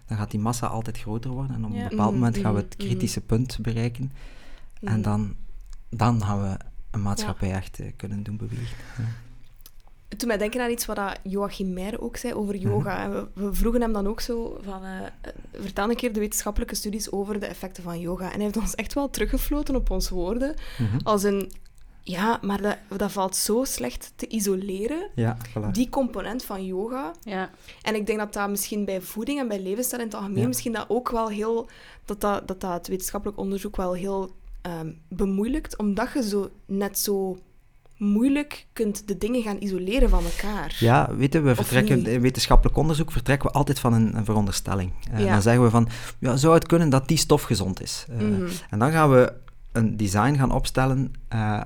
dan 0.07 0.17
gaat 0.17 0.31
die 0.31 0.41
massa 0.41 0.67
altijd 0.67 0.99
groter 0.99 1.31
worden 1.31 1.57
en 1.57 1.65
op 1.65 1.73
een 1.75 1.89
bepaald 1.89 2.13
moment 2.13 2.37
gaan 2.39 2.55
we 2.55 2.61
het 2.61 2.75
Mhm, 2.79 2.87
kritische 2.89 3.21
punt 3.21 3.59
bereiken 3.63 4.13
en 4.81 4.93
Mhm. 4.93 5.03
dan, 5.03 5.35
dan 5.97 6.25
gaan 6.25 6.43
we 6.43 6.57
een 6.91 7.03
maatschappij 7.03 7.53
echt 7.53 7.81
eh, 7.81 7.87
kunnen 7.97 8.23
doen 8.23 8.37
bewegen. 8.37 8.77
Ja. 8.99 9.05
Doet 10.09 10.27
mij 10.27 10.39
denken 10.39 10.61
aan 10.63 10.71
iets 10.71 10.87
wat 10.87 10.97
dat 10.97 11.19
Joachim 11.23 11.73
Meijer 11.73 12.01
ook 12.01 12.17
zei 12.17 12.35
over 12.35 12.55
Mhm. 12.55 12.69
yoga. 12.69 13.03
En 13.03 13.11
we, 13.13 13.29
we 13.35 13.55
vroegen 13.55 13.81
hem 13.81 13.93
dan 13.93 14.07
ook 14.07 14.21
zo 14.21 14.59
van... 14.65 14.85
eh, 14.85 15.01
vertel 15.53 15.91
een 15.91 15.97
keer 15.97 16.13
de 16.13 16.21
wetenschappelijke 16.21 16.75
studies 16.75 17.11
over 17.13 17.41
de 17.41 17.47
effecten 17.47 17.83
van 17.83 18.01
yoga. 18.01 18.25
En 18.25 18.33
hij 18.35 18.43
heeft 18.43 18.57
ons 18.57 18.75
echt 18.75 18.93
wel 18.95 19.11
teruggefloten 19.11 19.77
op 19.77 19.91
onze 19.91 20.15
woorden. 20.15 20.55
Mhm. 20.79 20.99
Als 21.03 21.23
een... 21.23 21.53
Ja, 22.05 22.39
maar 22.43 22.61
dat, 22.63 22.77
dat 22.97 23.13
valt 23.13 23.37
zo 23.37 23.65
slecht 23.65 24.13
te 24.17 24.27
isoleren. 24.29 25.11
Ja, 25.15 25.37
voilà. 25.49 25.71
Die 25.71 25.89
component 25.89 26.45
van 26.45 26.65
yoga. 26.67 27.13
Ja. 27.21 27.51
En 27.83 27.95
ik 27.95 28.07
denk 28.07 28.19
dat 28.19 28.33
dat 28.33 28.51
misschien 28.51 28.85
bij 28.85 29.01
voeding 29.01 29.39
en 29.39 29.49
bij 29.49 29.61
levensstijl 29.61 30.01
in 30.03 30.07
het 30.09 30.17
algemeen... 30.17 30.41
Ja. 30.43 30.47
Misschien 30.47 30.73
dat 30.73 30.85
ook 30.89 31.11
wel 31.11 31.29
heel... 31.29 31.69
Dat 32.05 32.21
dat, 32.21 32.49
dat, 32.49 32.61
dat 32.61 32.73
het 32.73 32.89
wetenschappelijk 32.89 33.39
onderzoek 33.39 33.77
wel 33.77 33.93
heel 33.95 34.35
ehm, 34.63 34.91
bemoeilijkt. 35.09 35.79
Omdat 35.79 36.09
je 36.15 36.23
zo 36.23 36.51
net 36.67 36.99
zo 36.99 37.39
moeilijk 37.97 38.67
kunt 38.73 39.09
de 39.09 39.19
dingen 39.19 39.43
gaan 39.43 39.57
isoleren 39.61 40.09
van 40.09 40.25
elkaar. 40.25 40.77
Ja, 40.81 41.15
weet 41.17 41.33
je, 41.33 41.41
we 41.41 41.55
vertrekken, 41.55 42.07
in 42.07 42.21
wetenschappelijk 42.21 42.77
onderzoek 42.77 43.13
vertrekken 43.13 43.49
we 43.49 43.55
altijd 43.55 43.79
van 43.79 43.93
een, 43.93 44.17
een 44.17 44.25
veronderstelling. 44.25 44.93
Eh, 45.13 45.21
Ja. 45.25 45.33
Dan 45.33 45.43
zeggen 45.43 45.63
we 45.63 45.71
van, 45.71 45.89
ja, 46.19 46.37
zou 46.37 46.55
het 46.55 46.67
kunnen 46.67 46.89
dat 46.89 47.09
die 47.09 47.17
stof 47.17 47.43
gezond 47.43 47.83
is? 47.83 48.07
Eh, 48.11 48.17
Mhm. 48.17 48.47
En 48.71 48.79
dan 48.79 48.91
gaan 48.93 49.11
we 49.11 49.33
een 49.73 49.97
design 49.97 50.35
gaan 50.37 50.53
opstellen 50.53 51.13
eh, 51.29 51.61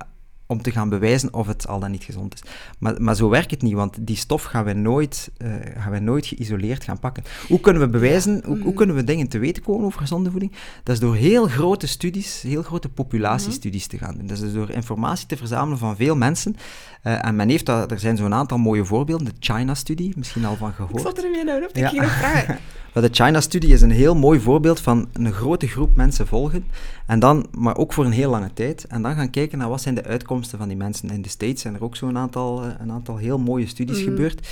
om 0.47 0.61
te 0.61 0.71
gaan 0.71 0.89
bewijzen 0.89 1.33
of 1.33 1.47
het 1.47 1.67
al 1.67 1.79
dan 1.79 1.91
niet 1.91 2.03
gezond 2.03 2.33
is. 2.33 2.41
Maar, 2.79 3.01
maar 3.01 3.15
zo 3.15 3.29
werkt 3.29 3.51
het 3.51 3.61
niet, 3.61 3.73
want 3.73 3.97
die 3.99 4.15
stof 4.15 4.43
gaan 4.43 4.63
we 4.65 4.73
nooit, 4.73 5.31
eh, 5.37 5.49
gaan 5.77 5.91
we 5.91 5.99
nooit 5.99 6.25
geïsoleerd 6.25 6.83
gaan 6.83 6.99
pakken. 6.99 7.23
Hoe 7.47 7.59
kunnen 7.59 7.81
we 7.81 7.87
bewijzen, 7.89 8.31
hoe, 8.45 8.55
hoe 8.55 8.65
Mhm. 8.65 8.73
kunnen 8.75 8.95
we 8.95 9.03
dingen 9.03 9.27
te 9.27 9.37
weten 9.39 9.63
komen 9.63 9.85
over 9.85 9.99
gezonde 9.99 10.31
voeding? 10.31 10.51
Dat 10.83 10.95
is 10.95 11.01
door 11.01 11.15
heel 11.15 11.47
grote 11.47 11.87
studies, 11.87 12.41
heel 12.41 12.63
grote 12.63 12.89
populatiestudies 12.89 13.87
te 13.87 13.97
gaan 13.97 14.15
doen. 14.17 14.27
Dat 14.27 14.37
is 14.37 14.43
dus 14.43 14.53
door 14.53 14.69
informatie 14.69 15.27
te 15.27 15.37
verzamelen 15.37 15.77
van 15.77 15.95
veel 15.95 16.15
mensen. 16.15 16.55
Eh, 17.01 17.25
en 17.25 17.35
men 17.35 17.49
heeft 17.49 17.65
dat, 17.65 17.91
er 17.91 17.99
zijn 17.99 18.17
zo'n 18.17 18.33
aantal 18.33 18.57
mooie 18.57 18.85
voorbeelden. 18.85 19.25
De 19.25 19.33
China-studie, 19.39 20.13
misschien 20.15 20.45
al 20.45 20.55
van 20.55 20.69
Ik 20.69 20.75
gehoord. 20.75 21.01
zat 21.01 21.17
er 21.17 21.25
in 21.25 21.31
mijn 21.45 21.61
hoofd, 21.61 21.77
ik 21.77 21.83
Ja. 21.83 21.89
ging 21.89 22.01
nog 22.01 22.11
vragen. 22.17 22.57
De 22.97 23.09
China-studie 23.11 23.73
is 23.73 23.81
een 23.81 23.91
heel 23.91 24.15
mooi 24.15 24.39
voorbeeld 24.39 24.79
van 24.79 25.07
een 25.13 25.31
grote 25.33 25.67
groep 25.67 25.95
mensen 25.95 26.27
volgen, 26.27 26.65
en 27.07 27.19
dan, 27.19 27.47
maar 27.57 27.77
ook 27.77 27.93
voor 27.93 28.05
een 28.05 28.11
heel 28.11 28.29
lange 28.29 28.53
tijd, 28.53 28.83
en 28.85 29.01
dan 29.01 29.15
gaan 29.15 29.29
kijken 29.29 29.57
naar 29.57 29.69
wat 29.69 29.81
zijn 29.81 29.95
de 29.95 30.03
uitkomsten 30.03 30.57
van 30.57 30.67
die 30.67 30.77
mensen. 30.77 31.09
In 31.09 31.21
de 31.21 31.29
States 31.29 31.61
zijn 31.61 31.75
er 31.75 31.83
ook 31.83 31.95
zo'n 31.95 32.17
aantal, 32.17 32.63
eh, 32.63 32.69
een 32.79 32.91
aantal 32.91 33.17
heel 33.17 33.37
mooie 33.39 33.67
studies 33.67 33.97
Mhm. 33.99 34.09
gebeurd, 34.09 34.47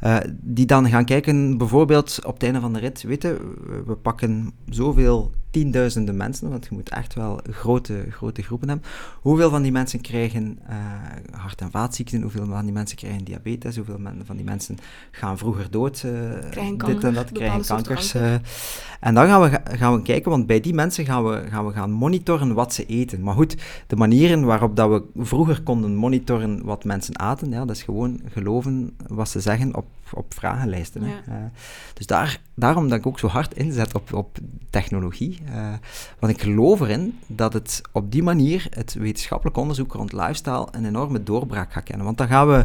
eh, 0.00 0.16
die 0.30 0.66
dan 0.66 0.88
gaan 0.88 1.04
kijken, 1.04 1.58
bijvoorbeeld 1.58 2.18
op 2.24 2.34
het 2.34 2.42
einde 2.42 2.60
van 2.60 2.72
de 2.72 2.78
rit, 2.78 3.02
weten, 3.02 3.38
we, 3.86 3.94
pakken 4.02 4.52
zoveel 4.68 5.30
tienduizenden 5.50 6.16
mensen, 6.16 6.50
want 6.50 6.64
je 6.64 6.74
moet 6.74 6.88
echt 6.88 7.14
wel 7.14 7.40
grote, 7.50 8.04
grote 8.10 8.42
groepen 8.42 8.68
hebben. 8.68 8.86
Hoeveel 9.20 9.50
van 9.50 9.62
die 9.62 9.72
mensen 9.72 10.00
krijgen 10.00 10.58
eh, 10.66 10.76
hart- 11.40 11.60
en 11.60 11.70
vaatziekten, 11.70 12.22
hoeveel 12.22 12.46
van 12.46 12.64
die 12.64 12.72
mensen 12.72 12.96
krijgen 12.96 13.24
diabetes, 13.24 13.76
hoeveel 13.76 13.98
van 14.24 14.36
die 14.36 14.44
mensen 14.44 14.76
gaan 15.10 15.38
vroeger 15.38 15.70
dood, 15.70 15.98
Krijgen 16.50 16.78
dit 16.78 17.04
en 17.04 17.14
dat, 17.14 17.32
krijgen 17.32 17.64
kankers. 17.66 18.10
kanker. 18.12 18.40
en 19.00 19.14
dan 19.14 19.26
gaan 19.26 19.40
we, 19.42 19.48
ga- 19.48 19.62
gaan 19.76 19.94
we 19.96 20.02
kijken, 20.02 20.30
want 20.30 20.46
bij 20.46 20.60
die 20.60 20.74
mensen 20.74 21.04
gaan 21.04 21.24
we, 21.24 21.44
gaan 21.50 21.66
we 21.66 21.72
gaan 21.72 21.90
monitoren 21.98 22.54
wat 22.54 22.74
ze 22.74 22.86
eten. 22.86 23.22
Maar 23.22 23.34
goed, 23.34 23.56
de 23.86 23.96
manieren 23.96 24.44
waarop 24.44 24.76
dat 24.76 24.88
we 24.90 25.24
vroeger 25.24 25.62
konden 25.62 25.94
monitoren 25.96 26.64
wat 26.64 26.84
mensen 26.84 27.18
aten, 27.18 27.50
ja, 27.50 27.64
dat 27.64 27.76
is 27.76 27.82
gewoon 27.82 28.20
geloven 28.32 28.96
wat 29.06 29.28
ze 29.28 29.40
zeggen 29.40 29.76
op, 29.76 29.86
op 30.12 30.34
vragenlijsten. 30.34 31.02
Hè. 31.02 31.08
Ja. 31.08 31.20
Eh, 31.26 31.34
dus 31.94 32.06
daar, 32.06 32.40
daarom 32.54 32.88
dat 32.88 32.98
ik 32.98 33.06
ook 33.06 33.18
zo 33.18 33.26
hard 33.26 33.54
inzet 33.54 33.94
op, 33.94 34.12
op 34.12 34.38
technologie. 34.70 35.38
eh, 35.54 35.72
want 36.18 36.32
ik 36.32 36.42
geloof 36.42 36.80
erin 36.80 37.18
dat 37.26 37.52
het 37.52 37.80
op 37.92 38.12
die 38.12 38.22
manier 38.22 38.66
het 38.70 38.94
wetenschappelijk 38.94 39.56
onderzoek 39.56 39.92
rond 39.92 40.12
lifestyle 40.12 40.68
een 40.70 40.84
enorme 40.84 41.22
doorbraak 41.22 41.72
gaat 41.72 41.84
kennen. 41.84 42.04
Want 42.06 42.18
dan 42.18 42.28
gaan 42.28 42.48
we 42.48 42.64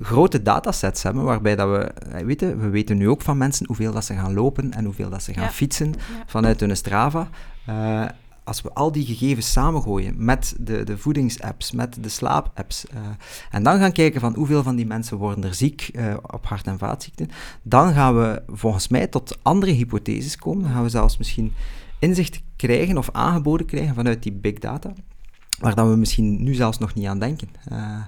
grote 0.00 0.42
datasets 0.42 1.02
hebben, 1.02 1.22
waarbij 1.24 1.56
dat 1.56 1.68
we, 1.70 1.76
eh, 1.84 2.24
weten, 2.24 2.60
we 2.60 2.68
weten 2.68 2.96
nu 2.96 3.08
ook 3.08 3.20
van 3.22 3.36
mensen 3.38 3.66
hoeveel 3.66 3.92
dat 3.92 4.04
ze 4.04 4.14
gaan 4.14 4.34
lopen 4.34 4.72
en 4.72 4.84
hoeveel 4.84 5.10
dat 5.10 5.22
ze 5.22 5.32
gaan 5.32 5.42
Ja. 5.42 5.50
fietsen 5.50 5.86
Ja. 5.96 6.22
vanuit 6.26 6.60
hun 6.60 6.76
Strava. 6.76 7.28
Als 8.44 8.62
we 8.62 8.72
al 8.72 8.92
die 8.92 9.04
gegevens 9.04 9.52
samengooien 9.52 10.24
met 10.24 10.54
de, 10.58 10.84
de 10.84 10.98
voedingsapps, 10.98 11.72
met 11.72 12.02
de 12.02 12.08
slaapapps, 12.08 12.86
eh, 12.86 12.98
en 13.50 13.62
dan 13.62 13.78
gaan 13.78 13.92
kijken 13.92 14.20
van 14.20 14.34
hoeveel 14.34 14.62
van 14.62 14.76
die 14.76 14.86
mensen 14.86 15.16
worden 15.16 15.44
er 15.44 15.54
ziek 15.54 15.88
eh, 15.92 16.14
op 16.22 16.46
hart- 16.46 16.66
en 16.66 16.78
vaatziekten, 16.78 17.28
dan 17.62 17.92
gaan 17.92 18.16
we 18.16 18.42
volgens 18.46 18.88
mij 18.88 19.06
tot 19.06 19.38
andere 19.42 19.72
hypotheses 19.72 20.36
komen. 20.36 20.62
Dan 20.62 20.72
gaan 20.72 20.82
we 20.82 20.88
zelfs 20.88 21.18
misschien 21.18 21.52
inzicht 21.98 22.42
krijgen 22.56 22.98
of 22.98 23.10
aangeboden 23.10 23.66
krijgen 23.66 23.94
vanuit 23.94 24.22
die 24.22 24.32
big 24.32 24.58
data, 24.58 24.92
waar 25.58 25.74
dan 25.74 25.90
we 25.90 25.96
misschien 25.96 26.42
nu 26.42 26.54
zelfs 26.54 26.78
nog 26.78 26.94
niet 26.94 27.06
aan 27.06 27.18
denken. 27.18 27.48
Eh, 27.64 28.02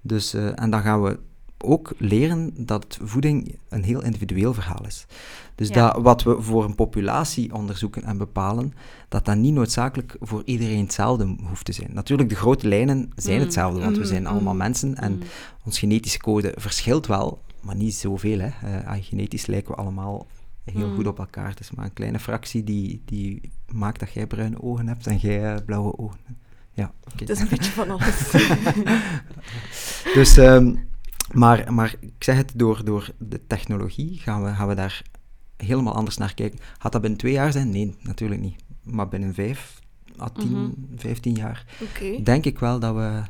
dus, 0.00 0.34
en 0.34 0.70
dan 0.70 0.82
gaan 0.82 1.02
we 1.02 1.18
ook 1.64 1.92
leren 1.98 2.52
dat 2.56 2.98
voeding 3.02 3.58
een 3.68 3.82
heel 3.84 4.02
individueel 4.02 4.54
verhaal 4.54 4.86
is. 4.86 5.06
Dus 5.54 5.68
Ja. 5.68 5.74
dat 5.74 6.02
wat 6.02 6.22
we 6.22 6.42
voor 6.42 6.64
een 6.64 6.74
populatie 6.74 7.54
onderzoeken 7.54 8.02
en 8.04 8.18
bepalen, 8.18 8.74
dat 9.08 9.24
dat 9.24 9.36
niet 9.36 9.54
noodzakelijk 9.54 10.16
voor 10.20 10.42
iedereen 10.44 10.80
hetzelfde 10.80 11.36
hoeft 11.48 11.64
te 11.64 11.72
zijn. 11.72 11.90
Natuurlijk, 11.92 12.28
de 12.28 12.34
grote 12.34 12.68
lijnen 12.68 13.10
zijn 13.16 13.36
Mm. 13.38 13.42
hetzelfde, 13.44 13.80
want 13.80 13.92
we 13.96 13.98
Mhm, 14.02 14.08
zijn 14.08 14.26
allemaal 14.26 14.54
mhm. 14.54 14.62
mensen 14.62 14.94
en 14.96 15.12
Mm. 15.12 15.22
ons 15.64 15.78
genetische 15.78 16.18
code 16.18 16.52
verschilt 16.56 17.06
wel, 17.06 17.42
maar 17.60 17.76
niet 17.76 17.94
zoveel. 17.94 18.38
Hè. 18.38 18.46
Eh, 18.62 18.86
ah, 18.86 18.96
genetisch 19.00 19.46
lijken 19.46 19.70
we 19.74 19.76
allemaal 19.80 20.26
heel 20.64 20.88
Mm. 20.88 20.94
goed 20.94 21.06
op 21.06 21.18
elkaar. 21.18 21.48
Het 21.48 21.60
is 21.60 21.70
maar 21.70 21.84
een 21.84 21.92
kleine 21.92 22.18
fractie 22.18 22.64
die, 22.64 23.02
die 23.04 23.40
maakt 23.72 24.00
dat 24.00 24.12
jij 24.12 24.26
bruine 24.26 24.62
ogen 24.62 24.88
hebt 24.88 25.06
en 25.06 25.16
jij 25.16 25.54
eh, 25.54 25.60
blauwe 25.66 25.98
ogen. 25.98 26.18
Ja. 26.72 26.92
Het 27.16 27.30
is 27.30 27.40
een 27.40 27.48
beetje 27.48 27.70
van 27.70 27.90
alles. 27.94 28.30
Dus, 30.14 30.36
ehm, 30.36 30.74
maar, 31.32 31.72
maar 31.74 31.94
ik 32.00 32.12
zeg 32.18 32.36
het, 32.36 32.52
door, 32.56 32.84
door 32.84 33.08
de 33.18 33.40
technologie 33.46 34.18
gaan 34.22 34.44
we, 34.44 34.54
gaan 34.54 34.68
we 34.68 34.74
daar 34.74 35.02
helemaal 35.56 35.94
anders 35.94 36.16
naar 36.16 36.34
kijken. 36.34 36.58
Gaat 36.78 36.92
dat 36.92 37.00
binnen 37.00 37.18
twee 37.18 37.32
jaar 37.32 37.52
zijn? 37.52 37.70
Nee, 37.70 37.94
natuurlijk 38.02 38.40
niet. 38.40 38.56
Maar 38.82 39.08
binnen 39.08 39.34
vijf 39.34 39.78
à 40.20 40.28
tien, 40.28 40.52
Mhm. 40.52 40.70
vijftien 40.96 41.34
jaar 41.34 41.64
denk 42.22 42.44
ik 42.44 42.58
wel 42.58 42.78
dat 42.78 42.94
we... 42.94 43.22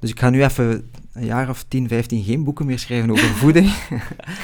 Dus 0.00 0.10
ik 0.10 0.18
ga 0.20 0.30
nu 0.30 0.42
even 0.44 0.90
een 1.12 1.24
jaar 1.24 1.48
of 1.48 1.64
10, 1.68 1.88
15 1.88 2.24
geen 2.24 2.44
boeken 2.44 2.66
meer 2.66 2.78
schrijven 2.78 3.10
over 3.10 3.28
voeding. 3.42 3.72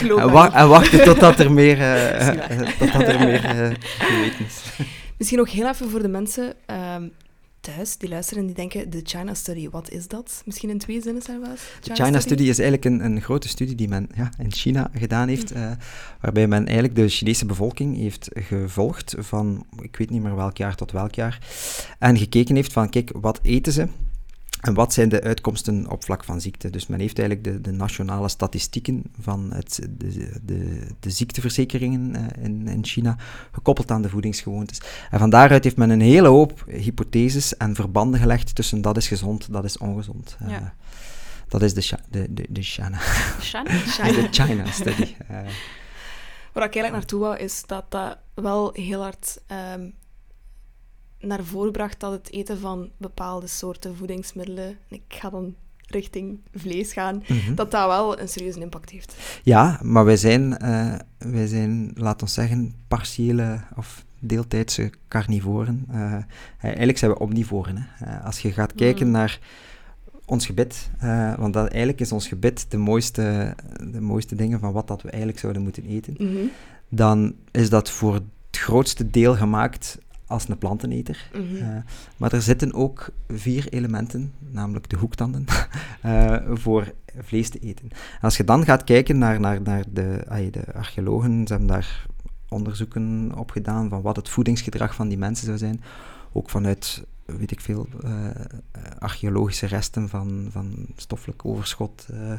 En, 0.01 0.31
wa- 0.31 0.53
en 0.55 0.69
wachten 0.69 1.05
totdat 1.05 1.39
er 1.39 1.53
meer, 1.53 1.81
eh, 1.83 2.59
totdat 2.79 3.03
er 3.03 3.19
meer 3.19 3.45
eh, 3.45 3.71
geweten 3.81 4.45
is. 4.45 4.63
Misschien 5.19 5.39
nog 5.39 5.53
heel 5.53 5.69
even 5.69 5.91
voor 5.91 6.03
de 6.03 6.09
mensen. 6.09 6.55
ehm, 6.67 7.09
thuis 7.63 7.97
die 7.99 8.09
luisteren 8.09 8.41
en 8.41 8.47
die 8.47 8.57
denken, 8.57 8.91
de 8.91 9.01
China 9.05 9.35
Study, 9.35 9.71
wat 9.71 9.91
is 9.91 10.09
dat? 10.09 10.43
Misschien 10.45 10.71
in 10.71 10.79
twee 10.79 11.03
zinnen, 11.03 11.23
Servaas? 11.23 11.61
De 11.81 11.95
China 11.95 12.21
Study 12.21 12.43
is 12.43 12.59
eigenlijk 12.59 12.85
een, 12.85 13.05
een 13.05 13.21
grote 13.21 13.49
studie 13.49 13.75
die 13.75 13.89
men 13.89 14.09
ja, 14.15 14.31
in 14.39 14.53
China 14.53 14.91
gedaan 14.95 15.29
heeft, 15.29 15.55
uh, 15.55 15.71
waarbij 16.21 16.47
men 16.47 16.65
eigenlijk 16.65 16.97
de 16.97 17.09
Chinese 17.09 17.47
bevolking 17.47 17.97
heeft 17.97 18.29
gevolgd 18.33 19.15
van, 19.19 19.67
ik 19.81 19.97
weet 19.97 20.11
niet 20.11 20.23
meer 20.23 20.37
welk 20.37 20.57
jaar 20.57 20.75
tot 20.75 20.93
welk 20.93 21.15
jaar, 21.15 21.39
en 21.99 22.19
gekeken 22.19 22.55
heeft 22.55 22.73
van, 22.73 22.89
kijk, 22.91 23.11
wat 23.21 23.41
eten 23.43 23.73
ze? 23.73 23.89
En 24.61 24.75
wat 24.75 24.93
zijn 24.93 25.09
de 25.09 25.23
uitkomsten 25.23 25.91
op 25.91 26.05
vlak 26.05 26.25
van 26.25 26.41
ziekte? 26.41 26.71
Dus 26.71 26.87
men 26.87 27.01
heeft 27.01 27.19
eigenlijk 27.19 27.49
de, 27.49 27.61
de 27.61 27.77
nationale 27.77 28.29
statistieken 28.29 29.03
van 29.21 29.53
het, 29.53 29.89
de, 29.91 30.41
de, 30.43 30.87
de 31.01 31.11
ziekteverzekeringen 31.11 32.15
uh, 32.17 32.45
in, 32.45 32.69
in 32.69 32.85
China 32.85 33.17
gekoppeld 33.53 33.91
aan 33.91 34.03
de 34.03 34.09
voedingsgewoontes. 34.09 34.81
En 35.11 35.19
van 35.19 35.31
daaruit 35.31 35.65
heeft 35.65 35.77
men 35.77 35.91
een 35.91 36.01
hele 36.01 36.29
hoop 36.29 36.65
hypotheses 36.67 37.57
en 37.57 37.75
verbanden 37.75 38.21
gelegd 38.21 38.55
tussen 38.55 38.81
dat 38.81 38.97
is 38.97 39.09
gezond, 39.09 39.53
dat 39.53 39.65
is 39.65 39.79
ongezond. 39.79 40.37
Uh, 40.43 40.51
ja. 40.51 40.75
Dat 41.49 41.63
is 41.63 41.75
de, 41.75 41.99
de, 42.11 42.27
de, 42.35 42.47
de 42.49 42.63
China. 42.63 42.99
China? 43.41 43.63
de 44.13 44.29
China 44.31 44.67
study. 44.67 45.15
Uh, 45.31 45.39
Waar 46.53 46.65
ik 46.65 46.75
eigenlijk 46.75 46.93
naartoe 46.93 47.21
wou, 47.21 47.37
is 47.37 47.63
dat 47.67 47.85
dat 47.89 48.19
wel 48.35 48.71
heel 48.73 49.03
hard 49.03 49.41
um, 49.75 49.95
naar 51.23 51.45
voren 51.45 51.73
bracht 51.73 52.01
dat 52.01 52.13
het 52.13 52.33
eten 52.33 52.59
van 52.59 52.91
bepaalde 52.97 53.47
soorten 53.47 53.97
voedingsmiddelen, 53.97 54.77
ik 54.89 55.03
ga 55.09 55.31
dan 55.31 55.55
richting 55.93 56.39
vlees 56.55 56.93
gaan, 56.93 57.15
mm 57.15 57.39
-hmm. 57.39 57.55
dat 57.55 57.71
dat 57.71 57.87
wel 57.87 58.21
een 58.21 58.29
serieuze 58.29 58.61
impact 58.61 58.91
heeft. 58.91 59.15
Ja, 59.43 59.81
maar 59.83 60.05
wij 60.05 60.17
zijn, 60.17 60.57
uh, 60.63 60.95
wij 61.19 61.47
zijn 61.47 61.91
laten 61.95 62.27
we 62.27 62.33
zeggen, 62.33 62.75
partiële 62.89 63.61
of 63.77 64.05
deeltijdse 64.19 64.91
carnivoren. 65.09 65.87
Uh, 65.91 66.17
eigenlijk 66.61 66.99
zijn 66.99 67.11
we 67.11 67.19
omnivoren. 67.19 67.77
Hè. 67.77 68.07
Uh, 68.07 68.25
als 68.25 68.39
je 68.39 68.53
gaat 68.53 68.75
kijken 68.75 69.07
mm. 69.07 69.13
naar 69.13 69.39
ons 70.25 70.47
gebit, 70.47 70.91
want 71.39 71.53
dat, 71.53 71.69
eigenlijk 71.69 72.01
is 72.01 72.13
ons 72.13 72.29
gebit 72.29 72.67
de 72.69 72.77
mooiste, 72.77 73.55
de 73.93 74.01
mooiste 74.01 74.35
dingen 74.35 74.61
van 74.61 74.73
wat 74.73 74.87
dat 74.87 75.03
we 75.03 75.09
eigenlijk 75.09 75.39
zouden 75.39 75.63
moeten 75.63 75.85
eten, 75.85 76.15
mm 76.19 76.27
-hmm. 76.27 76.51
dan 76.89 77.35
is 77.51 77.71
dat 77.71 77.91
voor 77.91 78.15
het 78.15 78.23
grootste 78.51 79.11
deel 79.11 79.37
gemaakt 79.37 79.99
als 80.27 80.49
een 80.49 80.59
planteneter. 80.59 81.31
Mm 81.35 81.49
-hmm. 81.49 81.57
uh, 81.57 81.77
maar 82.17 82.33
er 82.33 82.43
zitten 82.43 82.75
ook 82.75 83.09
vier 83.29 83.69
elementen, 83.69 84.33
namelijk 84.39 84.89
de 84.89 84.97
hoektanden, 84.97 85.45
uh, 86.05 86.37
voor 86.63 86.93
vlees 87.19 87.49
te 87.49 87.59
eten. 87.59 87.89
En 87.91 88.21
als 88.21 88.37
je 88.37 88.45
dan 88.45 88.65
gaat 88.65 88.85
kijken 88.85 89.19
naar, 89.19 89.41
naar, 89.41 89.63
naar 89.63 89.85
de, 89.91 90.25
ay, 90.29 90.51
de 90.51 90.75
archeologen, 90.75 91.47
ze 91.47 91.53
hebben 91.53 91.71
daar 91.71 92.07
onderzoeken 92.49 93.33
op 93.37 93.51
gedaan 93.51 93.89
van 93.89 94.03
wat 94.03 94.17
het 94.17 94.29
voedingsgedrag 94.29 94.95
van 94.95 95.09
die 95.09 95.19
mensen 95.19 95.47
zou 95.47 95.59
zijn, 95.59 95.81
ook 96.33 96.51
vanuit 96.51 97.05
weet 97.25 97.51
ik 97.51 97.61
veel, 97.61 97.89
uh, 98.05 98.11
archeologische 98.99 99.67
resten 99.67 100.09
van, 100.09 100.49
van 100.51 100.87
stoffelijk 100.97 101.45
overschot, 101.45 102.07
uh, 102.13 102.33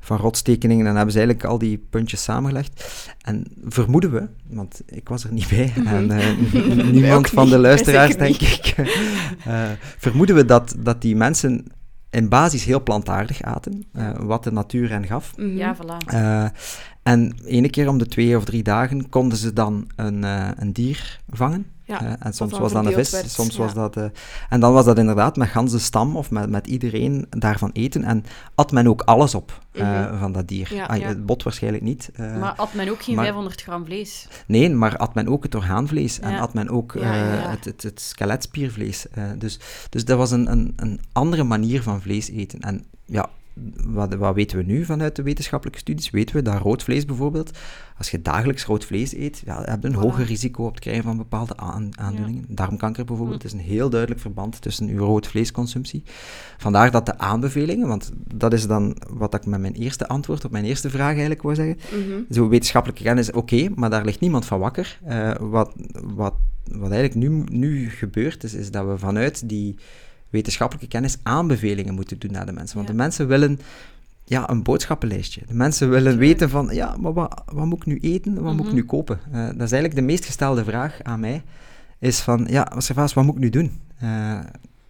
van 0.00 0.16
rotstekeningen. 0.16 0.80
En 0.80 0.86
dan 0.86 0.96
hebben 0.96 1.12
ze 1.12 1.18
eigenlijk 1.18 1.48
al 1.48 1.58
die 1.58 1.86
puntjes 1.90 2.22
samengelegd. 2.22 2.84
En 3.20 3.46
vermoeden 3.64 4.12
we, 4.12 4.28
want 4.46 4.82
ik 4.86 5.08
was 5.08 5.24
er 5.24 5.32
niet 5.32 5.48
bij, 5.48 5.72
mm 5.76 5.86
-hmm. 5.86 6.10
en 6.10 6.90
niemand 7.00 7.28
van 7.28 7.48
de 7.48 7.58
luisteraars, 7.58 8.16
denk 8.16 8.36
ik, 8.36 8.74
vermoeden 10.06 10.36
we 10.36 10.44
dat, 10.44 10.74
dat 10.78 11.02
die 11.02 11.16
mensen 11.16 11.66
in 12.10 12.28
basis 12.28 12.64
heel 12.64 12.82
plantaardig 12.82 13.42
aten, 13.42 13.84
wat 14.18 14.44
de 14.44 14.52
natuur 14.52 14.90
hen 14.90 15.06
gaf. 15.06 15.36
Mm 15.36 15.44
-hmm. 15.44 15.56
Ja, 15.56 15.76
voilà. 15.76 16.12
en 17.02 17.34
ene 17.44 17.70
keer 17.70 17.88
om 17.88 17.98
de 17.98 18.06
twee 18.06 18.36
of 18.36 18.44
drie 18.44 18.62
dagen 18.62 19.08
konden 19.08 19.38
ze 19.38 19.52
dan 19.52 19.90
een, 19.96 20.22
een 20.62 20.72
dier 20.72 21.20
vangen. 21.28 21.73
Ja, 21.86 22.02
uh, 22.02 22.12
en 22.18 22.32
soms 22.32 22.58
was 22.58 22.72
dat 22.72 22.86
een 22.86 22.92
vis, 22.92 23.10
werd, 23.10 23.30
soms 23.30 23.56
ja. 23.56 23.62
was 23.62 23.74
dat... 23.74 23.96
Uh, 23.96 24.04
en 24.48 24.60
dan 24.60 24.72
was 24.72 24.84
dat 24.84 24.98
inderdaad 24.98 25.36
met 25.36 25.48
ganse 25.48 25.78
stam 25.78 26.16
of 26.16 26.30
met, 26.30 26.50
met 26.50 26.66
iedereen 26.66 27.26
daarvan 27.30 27.70
eten. 27.72 28.04
En 28.04 28.24
at 28.54 28.72
men 28.72 28.86
ook 28.86 29.02
alles 29.02 29.34
op 29.34 29.60
uh, 29.72 29.82
mm 29.82 30.06
-hmm. 30.08 30.18
van 30.18 30.32
dat 30.32 30.48
dier. 30.48 30.74
Ja, 30.74 30.84
ah, 30.84 31.02
het 31.02 31.26
bot 31.26 31.42
waarschijnlijk 31.42 31.84
niet. 31.84 32.10
maar 32.16 32.54
at 32.56 32.74
men 32.74 32.88
ook 32.88 33.02
geen 33.02 33.14
maar, 33.14 33.24
500 33.24 33.62
gram 33.62 33.84
vlees? 33.84 34.28
Nee, 34.46 34.70
maar 34.70 34.96
at 34.96 35.14
men 35.14 35.28
ook 35.28 35.42
het 35.42 35.54
orgaanvlees. 35.54 36.20
En 36.20 36.38
at 36.38 36.54
men 36.54 36.68
ook 36.68 36.94
het, 36.94 37.64
het, 37.64 37.82
het 37.82 38.00
skeletspiervlees. 38.00 39.06
dus, 39.38 39.58
dus 39.90 40.04
dat 40.04 40.18
was 40.18 40.30
een, 40.30 40.50
een, 40.52 40.72
een 40.76 41.00
andere 41.12 41.44
manier 41.44 41.82
van 41.82 42.00
vlees 42.00 42.30
eten. 42.30 42.60
En 42.60 42.84
ja, 43.04 43.28
wat, 43.84 44.14
wat, 44.14 44.34
weten 44.34 44.56
we 44.56 44.64
nu 44.64 44.84
vanuit 44.84 45.16
de 45.16 45.22
wetenschappelijke 45.22 45.78
studies? 45.80 46.10
Weten 46.10 46.36
we 46.36 46.42
dat 46.42 46.60
rood 46.60 46.82
vlees 46.82 47.04
bijvoorbeeld, 47.04 47.58
als 47.98 48.10
je 48.10 48.22
dagelijks 48.22 48.64
rood 48.64 48.84
vlees 48.84 49.14
eet, 49.14 49.42
ja, 49.44 49.62
heb 49.64 49.82
je 49.82 49.88
een 49.88 49.94
hoger 49.94 50.24
risico 50.24 50.64
op 50.64 50.70
het 50.70 50.80
krijgen 50.80 51.02
van 51.02 51.16
bepaalde 51.16 51.56
aan, 51.56 51.90
aandoeningen. 51.98 52.44
Ja. 52.48 52.54
Darmkanker 52.54 53.04
bijvoorbeeld 53.04 53.42
mm. 53.42 53.46
is 53.46 53.52
een 53.52 53.72
heel 53.72 53.90
duidelijk 53.90 54.20
verband 54.20 54.60
tussen 54.60 54.88
uw 54.88 54.98
rood 54.98 55.26
vleesconsumptie. 55.26 56.02
Vandaar 56.58 56.90
dat 56.90 57.06
de 57.06 57.18
aanbevelingen, 57.18 57.88
want 57.88 58.12
dat 58.34 58.52
is 58.52 58.66
dan 58.66 58.96
wat 59.08 59.34
ik 59.34 59.46
met 59.46 59.60
mijn 59.60 59.74
eerste 59.74 60.08
antwoord 60.08 60.44
op 60.44 60.50
mijn 60.50 60.64
eerste 60.64 60.90
vraag 60.90 61.10
eigenlijk 61.10 61.42
wou 61.42 61.54
zeggen. 61.54 61.76
Mm 61.92 62.10
-hmm. 62.10 62.26
Zo 62.30 62.48
wetenschappelijke 62.48 63.02
kennis, 63.02 63.28
oké, 63.28 63.38
okay, 63.38 63.70
maar 63.74 63.90
daar 63.90 64.04
ligt 64.04 64.20
niemand 64.20 64.44
van 64.44 64.58
wakker. 64.58 64.98
Uh, 65.08 65.34
wat, 65.40 65.74
wat, 65.92 66.34
wat 66.64 66.90
eigenlijk 66.90 67.14
nu, 67.14 67.44
nu 67.58 67.90
gebeurt, 67.90 68.44
is, 68.44 68.54
is 68.54 68.70
dat 68.70 68.86
we 68.86 68.98
vanuit 68.98 69.48
die 69.48 69.76
wetenschappelijke 70.34 70.88
kennis 70.88 71.16
aanbevelingen 71.22 71.94
moeten 71.94 72.18
doen 72.18 72.32
naar 72.32 72.46
de 72.46 72.52
mensen. 72.52 72.76
Want 72.76 72.88
ja. 72.88 72.94
de 72.94 73.00
mensen 73.00 73.26
willen 73.26 73.58
ja, 74.24 74.50
een 74.50 74.62
boodschappenlijstje. 74.62 75.42
De 75.46 75.54
mensen 75.54 75.90
willen 75.90 76.18
weten 76.18 76.50
van, 76.50 76.68
ja, 76.72 76.96
maar 77.00 77.12
wat, 77.12 77.42
wat 77.46 77.66
moet 77.66 77.78
ik 77.78 77.86
nu 77.86 77.98
eten? 77.98 78.34
Wat 78.34 78.42
mm 78.42 78.48
-hmm. 78.48 78.56
moet 78.56 78.66
ik 78.66 78.72
nu 78.72 78.84
kopen? 78.84 79.20
Uh, 79.28 79.46
dat 79.46 79.52
is 79.52 79.72
eigenlijk 79.72 79.94
de 79.94 80.02
meest 80.02 80.24
gestelde 80.24 80.64
vraag 80.64 81.02
aan 81.02 81.20
mij. 81.20 81.42
Is 81.98 82.20
van, 82.20 82.46
ja, 82.50 82.72
wat 82.94 83.24
moet 83.24 83.34
ik 83.34 83.40
nu 83.40 83.50
doen? 83.50 83.80
Uh, 84.02 84.38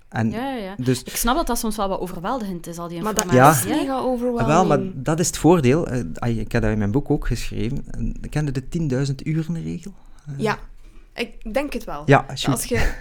en 0.09 0.31
ja, 0.31 0.55
ja. 0.55 0.75
Dus, 0.77 1.03
ik 1.03 1.17
snap 1.17 1.37
dat 1.37 1.47
dat 1.47 1.59
soms 1.59 1.77
wel 1.77 1.89
wat 1.89 2.01
overweldigend 2.01 2.67
is, 2.67 2.79
al 2.79 2.89
die 2.89 3.03
maar 3.03 3.17
informatie. 3.17 3.65
dat 3.65 3.77
is 3.77 3.81
mega 3.81 3.99
overwhelming. 3.99 4.47
Wel, 4.47 4.67
maar 4.67 4.81
dat 4.95 5.21
is 5.21 5.27
het 5.27 5.39
voordeel. 5.39 5.93
Uh, 5.93 6.39
ik 6.39 6.53
heb 6.53 6.63
dat 6.63 6.71
in 6.71 6.79
mijn 6.79 6.91
boek 6.91 7.11
ook 7.11 7.27
geschreven. 7.27 7.85
Kende 8.31 8.53
de 8.53 8.63
10.000 9.09 9.15
uren 9.25 9.63
regel? 9.63 9.93
ja. 10.37 10.59
Ik 11.15 11.55
denk 11.55 11.73
het 11.73 11.85
wel. 11.85 12.03
Ja, 12.07 12.27
Als 12.47 12.65
je 12.65 12.93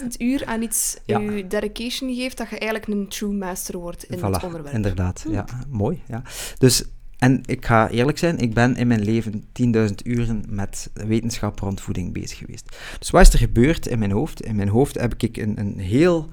10.000 0.02 0.06
uur 0.18 0.46
aan 0.46 0.62
iets 0.62 0.96
ja. 1.06 1.18
je 1.18 1.46
dedication 1.46 2.14
geeft, 2.14 2.36
dat 2.36 2.50
je 2.50 2.58
eigenlijk 2.58 2.92
een 2.92 3.08
true 3.08 3.32
master 3.32 3.78
wordt 3.78 4.04
in 4.04 4.18
voilà, 4.18 4.20
het 4.20 4.44
onderwerp. 4.44 4.74
inderdaad. 4.74 5.24
Ja, 5.28 5.44
mooi. 5.68 6.02
Ja. 6.08 6.22
Dus, 6.58 6.84
en 7.18 7.40
ik 7.44 7.66
ga 7.66 7.88
eerlijk 7.90 8.18
zijn, 8.18 8.38
ik 8.38 8.54
ben 8.54 8.76
in 8.76 8.86
mijn 8.86 9.02
leven 9.02 9.44
10.000 9.88 9.94
uren 10.04 10.44
met 10.48 10.90
wetenschap 10.94 11.58
rond 11.58 11.80
voeding 11.80 12.12
bezig 12.12 12.38
geweest. 12.38 12.76
Dus 12.98 13.10
wat 13.10 13.20
is 13.26 13.32
er 13.32 13.38
gebeurd 13.38 13.86
in 13.86 13.98
mijn 13.98 14.10
hoofd? 14.10 14.40
In 14.42 14.56
mijn 14.56 14.68
hoofd 14.68 15.00
heb 15.00 15.14
ik 15.18 15.36
een, 15.36 15.58
een 15.60 15.78
heel 15.78 16.28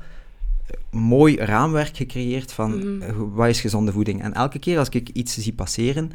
mooi 0.91 1.35
raamwerk 1.37 1.97
gecreëerd 1.97 2.51
van 2.51 2.77
Mhm. 2.77 2.87
mm. 3.17 3.33
wat 3.33 3.47
is 3.47 3.61
gezonde 3.61 3.91
voeding. 3.91 4.21
En 4.23 4.33
elke 4.33 4.59
keer 4.59 4.77
als 4.77 4.89
ik 4.89 5.09
iets 5.09 5.37
zie 5.37 5.53
passeren, 5.53 6.11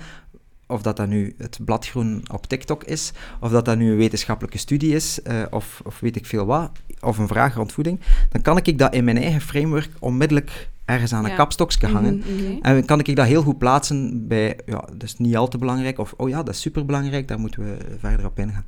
of 0.72 0.82
dat 0.82 0.96
dat 0.96 1.08
nu 1.08 1.34
het 1.38 1.58
bladgroen 1.64 2.22
op 2.32 2.46
TikTok 2.46 2.84
is, 2.84 3.12
of 3.40 3.50
dat 3.50 3.64
dat 3.64 3.76
nu 3.78 3.90
een 3.90 3.96
wetenschappelijke 3.96 4.58
studie 4.58 4.94
is, 4.94 5.18
uh, 5.26 5.42
of, 5.50 5.80
of 5.84 6.00
weet 6.00 6.16
ik 6.16 6.26
veel 6.26 6.46
wat, 6.46 6.70
of 7.00 7.18
een 7.18 7.28
vraag 7.28 7.54
rond 7.54 7.72
voeding, 7.72 8.00
dan 8.30 8.42
kan 8.42 8.56
ik 8.62 8.78
dat 8.78 8.94
in 8.94 9.04
mijn 9.04 9.16
eigen 9.18 9.40
framework 9.40 9.90
onmiddellijk 9.98 10.70
ergens 10.84 11.12
aan 11.12 11.24
Ja. 11.24 11.30
een 11.30 11.36
kapstokje 11.36 11.86
hangen. 11.86 12.16
Mhm. 12.16 12.58
En 12.62 12.84
kan 12.84 12.98
ik 12.98 13.16
dat 13.16 13.26
heel 13.26 13.42
goed 13.42 13.58
plaatsen 13.58 14.26
bij, 14.28 14.58
ja, 14.66 14.80
dat 14.92 15.02
is 15.02 15.16
niet 15.18 15.36
al 15.36 15.48
te 15.48 15.58
belangrijk, 15.58 15.98
of 15.98 16.14
oh 16.16 16.28
ja, 16.28 16.42
dat 16.42 16.54
is 16.54 16.60
superbelangrijk, 16.60 17.28
daar 17.28 17.38
moeten 17.40 17.62
we 17.64 17.76
verder 17.98 18.26
op 18.26 18.38
ingaan. 18.38 18.64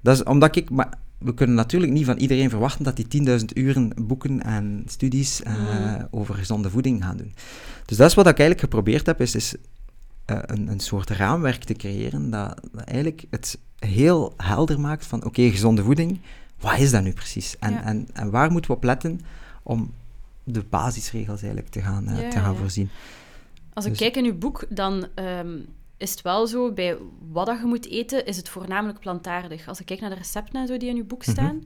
Dat 0.00 0.14
is 0.16 0.22
omdat 0.22 0.56
ik, 0.56 0.70
maar 0.70 0.88
we 1.18 1.34
kunnen 1.34 1.56
natuurlijk 1.56 1.92
niet 1.92 2.04
van 2.04 2.16
iedereen 2.16 2.50
verwachten 2.50 2.84
dat 2.84 2.96
die 2.96 3.06
10.000 3.38 3.44
uren 3.54 3.92
boeken 3.96 4.42
en 4.42 4.82
studies 4.86 5.40
uh, 5.46 5.52
Mhm. 5.52 6.04
over 6.10 6.34
gezonde 6.34 6.70
voeding 6.70 7.04
gaan 7.04 7.16
doen. 7.16 7.32
Dus 7.86 7.96
dat 7.96 8.08
is 8.08 8.14
wat 8.14 8.26
ik 8.26 8.38
eigenlijk 8.38 8.60
geprobeerd 8.60 9.06
heb, 9.06 9.20
is, 9.20 9.34
is 9.34 9.54
uh, 10.30 10.38
een, 10.42 10.68
een 10.68 10.80
soort 10.80 11.10
raamwerk 11.10 11.64
te 11.64 11.74
creëren 11.74 12.30
dat, 12.30 12.60
dat 12.72 12.84
eigenlijk 12.84 13.24
het 13.30 13.58
heel 13.78 14.34
helder 14.36 14.80
maakt 14.80 15.06
van 15.06 15.24
oké, 15.24 15.50
gezonde 15.50 15.82
voeding, 15.82 16.20
wat 16.60 16.78
is 16.78 16.90
dat 16.90 17.02
nu 17.02 17.12
precies? 17.12 17.56
En, 17.58 17.72
Ja. 17.72 17.82
en, 17.84 18.08
en 18.12 18.30
waar 18.30 18.50
moeten 18.50 18.70
we 18.70 18.76
op 18.76 18.82
letten 18.84 19.20
om 19.62 19.92
de 20.44 20.64
basisregels 20.70 21.40
eigenlijk 21.42 21.72
te 21.72 21.80
gaan, 21.80 22.08
uh, 22.08 22.20
Ja, 22.22 22.28
te 22.30 22.38
gaan 22.38 22.52
ja. 22.52 22.58
voorzien? 22.58 22.88
Als 23.72 23.84
ik 23.84 23.90
Dus- 23.90 24.00
kijk 24.00 24.16
in 24.16 24.24
uw 24.24 24.38
boek, 24.38 24.64
dan 24.68 25.06
ehm, 25.14 25.58
is 25.96 26.10
het 26.10 26.22
wel 26.22 26.46
zo, 26.46 26.72
bij 26.72 26.96
wat 27.32 27.46
dat 27.46 27.58
je 27.58 27.64
moet 27.66 27.88
eten, 27.88 28.26
is 28.26 28.36
het 28.36 28.48
voornamelijk 28.48 28.98
plantaardig. 28.98 29.68
Als 29.68 29.80
ik 29.80 29.86
kijk 29.86 30.00
naar 30.00 30.10
de 30.10 30.16
recepten 30.16 30.60
en 30.60 30.66
zo 30.66 30.76
die 30.76 30.88
in 30.88 30.96
uw 30.96 31.06
boek 31.06 31.22
Mhm. 31.26 31.30
staan. 31.30 31.62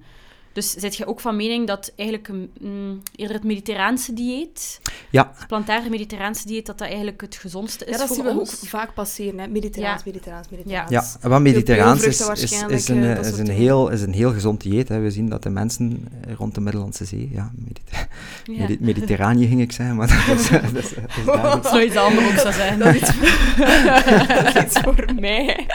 Dus 0.56 0.70
zit 0.72 0.96
je 0.96 1.06
ook 1.06 1.20
van 1.20 1.36
mening 1.36 1.66
dat 1.66 1.92
eigenlijk 1.96 2.28
een, 2.28 2.50
mm, 2.60 3.02
eerder 3.16 3.36
het 3.36 3.44
mediterraanse 3.44 4.12
dieet, 4.12 4.80
Ja, 5.10 5.32
het 5.36 5.46
plantaardige 5.46 5.90
mediterraanse 5.90 6.46
dieet, 6.46 6.66
dat 6.66 6.78
dat 6.78 6.86
eigenlijk 6.88 7.20
het 7.20 7.36
gezondste 7.36 7.84
is 7.84 7.90
Ja, 7.90 7.98
dat 7.98 8.06
voor 8.06 8.16
zien 8.16 8.24
we 8.24 8.30
ook 8.40 8.48
vaak 8.48 8.94
passeren. 8.94 9.38
Hè. 9.38 9.46
Mediterraans, 9.48 10.02
Ja. 10.04 10.10
mediterraans, 10.10 10.48
mediterraans. 10.50 10.90
ja 10.90 11.28
wat 11.28 11.40
mediterraans 11.40 12.02
is, 12.02 12.20
is, 12.20 12.88
een, 12.88 13.04
eh, 13.04 13.18
is, 13.18 13.38
een 13.38 13.48
heel, 13.48 13.88
is 13.88 14.00
een 14.02 14.12
heel 14.12 14.32
gezond 14.32 14.60
dieet. 14.62 14.88
Hè. 14.88 15.00
We 15.00 15.10
zien 15.10 15.28
dat 15.28 15.42
de 15.42 15.50
mensen 15.50 16.08
rond 16.36 16.54
de 16.54 16.60
Middellandse 16.60 17.04
Zee, 17.04 17.28
ja, 17.32 17.50
mediter 17.54 18.08
Ja. 18.44 18.58
Medi- 18.58 18.78
Mediterranië 18.80 19.46
ging 19.46 19.60
ik 19.60 19.72
zeggen, 19.72 19.96
maar 19.96 20.08
dat 20.28 20.38
is, 20.38 20.48
dat 20.48 20.62
is, 20.62 20.72
dat 20.72 20.82
is 21.16 21.24
duidelijk. 21.24 21.66
Zoiets 21.66 21.96
anders 21.96 22.26
ook 22.28 22.38
zou 22.38 22.52
zijn. 22.54 22.78
Dat 22.78 22.94
is 22.94 23.00
iets 23.00 23.10
voor, 23.12 23.28
dat 24.44 24.54
is 24.56 24.62
iets 24.62 24.80
voor 24.80 25.04
mij. 25.20 25.66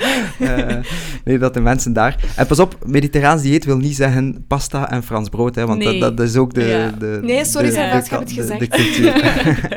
Eh, 0.40 0.76
nee, 1.24 1.38
dat 1.38 1.54
de 1.54 1.60
mensen 1.60 1.92
daar... 1.92 2.24
En 2.36 2.46
pas 2.46 2.58
op, 2.58 2.76
mediterraans 2.86 3.42
dieet 3.42 3.64
wil 3.64 3.76
niet 3.76 3.96
zeggen 3.96 4.44
pasta 4.46 4.90
en 4.90 5.02
Frans 5.02 5.28
brood, 5.28 5.54
hè, 5.54 5.66
want 5.66 5.78
Nee. 5.78 6.00
dat, 6.00 6.16
dat 6.16 6.26
is 6.28 6.36
ook 6.36 6.54
de... 6.54 6.62
Ja. 6.64 6.90
de 6.90 7.18
Nee, 7.22 7.44
sorry, 7.44 7.70
Sarah, 7.70 8.04
ik 8.04 8.10
heb 8.10 8.20
het 8.20 8.32
gezegd. 8.32 8.60
de 8.60 8.68
cultuur. 8.68 9.12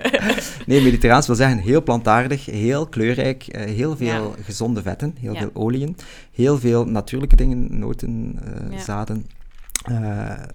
nee, 0.67 0.81
mediterraans 0.81 1.27
wil 1.27 1.35
zeggen 1.35 1.57
heel 1.57 1.83
plantaardig, 1.83 2.45
heel 2.45 2.87
kleurrijk, 2.87 3.43
eh, 3.47 3.65
heel 3.75 3.97
veel 3.97 4.35
gezonde 4.43 4.81
vetten, 4.81 5.15
heel 5.19 5.33
Ja. 5.33 5.39
veel 5.39 5.51
oliën, 5.53 5.95
heel 6.31 6.59
veel 6.59 6.85
natuurlijke 6.85 7.35
dingen, 7.35 7.79
noten, 7.79 8.39
eh, 8.71 8.79
zaden, 8.79 9.25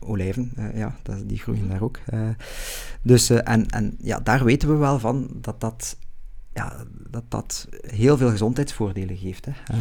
olijven, 0.01 0.53
ja, 0.75 0.97
dat, 1.03 1.17
die 1.27 1.39
groeien 1.39 1.69
daar 1.69 1.83
ook. 1.83 1.99
dus, 3.03 3.31
en, 3.31 3.67
en 3.69 3.97
ja, 4.03 4.21
daar 4.23 4.45
weten 4.45 4.69
we 4.69 4.75
wel 4.77 4.99
van 4.99 5.29
dat 5.41 5.61
dat, 5.61 5.97
ja, 6.59 6.73
dat, 7.11 7.23
dat 7.29 7.69
heel 7.87 8.17
veel 8.17 8.31
gezondheidsvoordelen 8.31 9.17
geeft. 9.17 9.45
Hè. 9.45 9.53
Eh, 9.67 9.77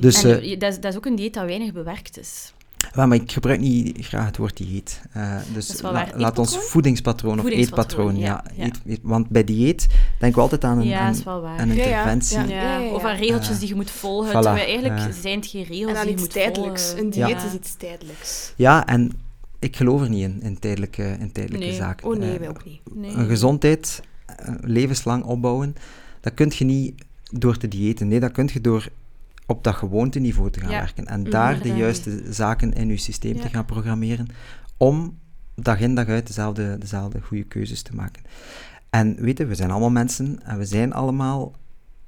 dus, 0.00 0.24
en 0.24 0.40
eh, 0.42 0.58
dat, 0.58 0.70
is, 0.72 0.80
dat 0.80 0.90
is 0.92 0.96
ook 0.96 1.06
een 1.06 1.16
dieet 1.16 1.34
dat 1.34 1.44
weinig 1.44 1.72
bewerkt 1.72 2.18
is. 2.18 2.52
wel, 2.94 3.06
maar 3.06 3.16
ik 3.16 3.32
gebruik 3.32 3.60
niet 3.60 4.06
graag 4.06 4.26
het 4.26 4.36
woord 4.36 4.56
dieet. 4.56 5.00
Eh, 5.12 5.36
dus 5.54 5.66
Dat 5.66 5.76
is 5.76 5.82
wel 5.82 5.92
la- 5.92 6.04
waar. 6.06 6.20
laat 6.20 6.38
ons 6.38 6.56
voedingspatroon 6.58 7.38
of 7.40 7.46
eetpatroon. 7.50 8.16
Ja, 8.18 8.24
ja, 8.26 8.44
ja. 8.54 8.64
eet- 8.64 8.80
eet- 8.86 9.00
want 9.02 9.28
bij 9.28 9.44
dieet 9.44 9.86
denken 10.18 10.36
we 10.36 10.40
altijd 10.42 10.64
aan 10.64 10.78
een, 10.78 10.86
ja, 10.86 10.98
aan- 11.00 11.14
een 11.58 11.74
Ja, 11.74 11.74
ja, 11.74 11.84
interventie. 11.84 12.38
ja. 12.38 12.44
Ja, 12.44 12.78
ja, 12.78 12.90
Of 12.92 13.02
ja. 13.02 13.08
aan 13.10 13.16
regeltjes 13.16 13.58
die 13.58 13.68
je 13.68 13.74
moet 13.74 13.90
volgen. 13.90 14.28
voilà, 14.30 14.32
terwijl 14.42 14.66
eigenlijk 14.66 15.14
zijn 15.20 15.38
het 15.38 15.46
geen 15.46 15.64
regels 15.64 15.90
En 15.90 15.96
aan 15.96 16.06
die 16.06 16.06
je 16.06 16.12
iets 16.12 16.22
moet 16.22 16.32
tijdelijks. 16.32 16.82
volgen. 16.86 17.04
Een 17.04 17.10
dieet 17.10 17.28
Ja. 17.28 17.44
is 17.46 17.52
iets 17.52 17.74
tijdelijks. 17.76 18.52
Ja, 18.56 18.86
en 18.86 19.12
ik 19.58 19.76
geloof 19.76 20.00
er 20.02 20.08
niet 20.08 20.22
in, 20.22 20.42
in 20.42 20.58
tijdelijke, 20.58 21.16
in 21.20 21.32
tijdelijke 21.32 21.66
Nee. 21.66 21.74
zaken. 21.76 22.06
Oh 22.08 22.16
nee, 22.16 22.38
wij 22.38 22.48
ook 22.48 22.64
niet. 22.64 22.80
Nee. 22.94 23.10
Een 23.14 23.26
gezondheid 23.28 24.00
levenslang 24.60 25.24
opbouwen, 25.24 25.74
dat 26.20 26.34
kun 26.34 26.52
je 26.54 26.64
niet 26.64 27.04
door 27.32 27.56
te 27.56 27.68
diëten. 27.68 28.08
Nee, 28.08 28.20
dat 28.20 28.32
kun 28.32 28.48
je 28.52 28.60
door 28.60 28.88
op 29.46 29.64
dat 29.64 29.74
gewoonteniveau 29.74 30.50
te 30.50 30.60
gaan 30.60 30.70
Ja. 30.70 30.78
werken. 30.78 31.06
En 31.06 31.20
Mhm. 31.20 31.30
daar 31.30 31.62
de 31.62 31.74
juiste 31.74 32.22
zaken 32.32 32.72
in 32.72 32.88
je 32.88 32.96
systeem 32.96 33.40
te 33.40 33.48
gaan 33.48 33.64
programmeren, 33.64 34.26
om 34.76 35.18
dag 35.54 35.80
in 35.80 35.94
dag 35.94 36.06
uit 36.06 36.26
dezelfde, 36.26 36.78
dezelfde 36.78 37.20
goede 37.20 37.44
keuzes 37.44 37.82
te 37.82 37.94
maken. 37.94 38.22
En 38.90 39.16
weet 39.20 39.38
je, 39.38 39.46
we 39.46 39.54
zijn 39.54 39.70
allemaal 39.70 39.90
mensen 39.90 40.38
en 40.44 40.58
we 40.58 40.64
zijn 40.64 40.92
allemaal 40.92 41.52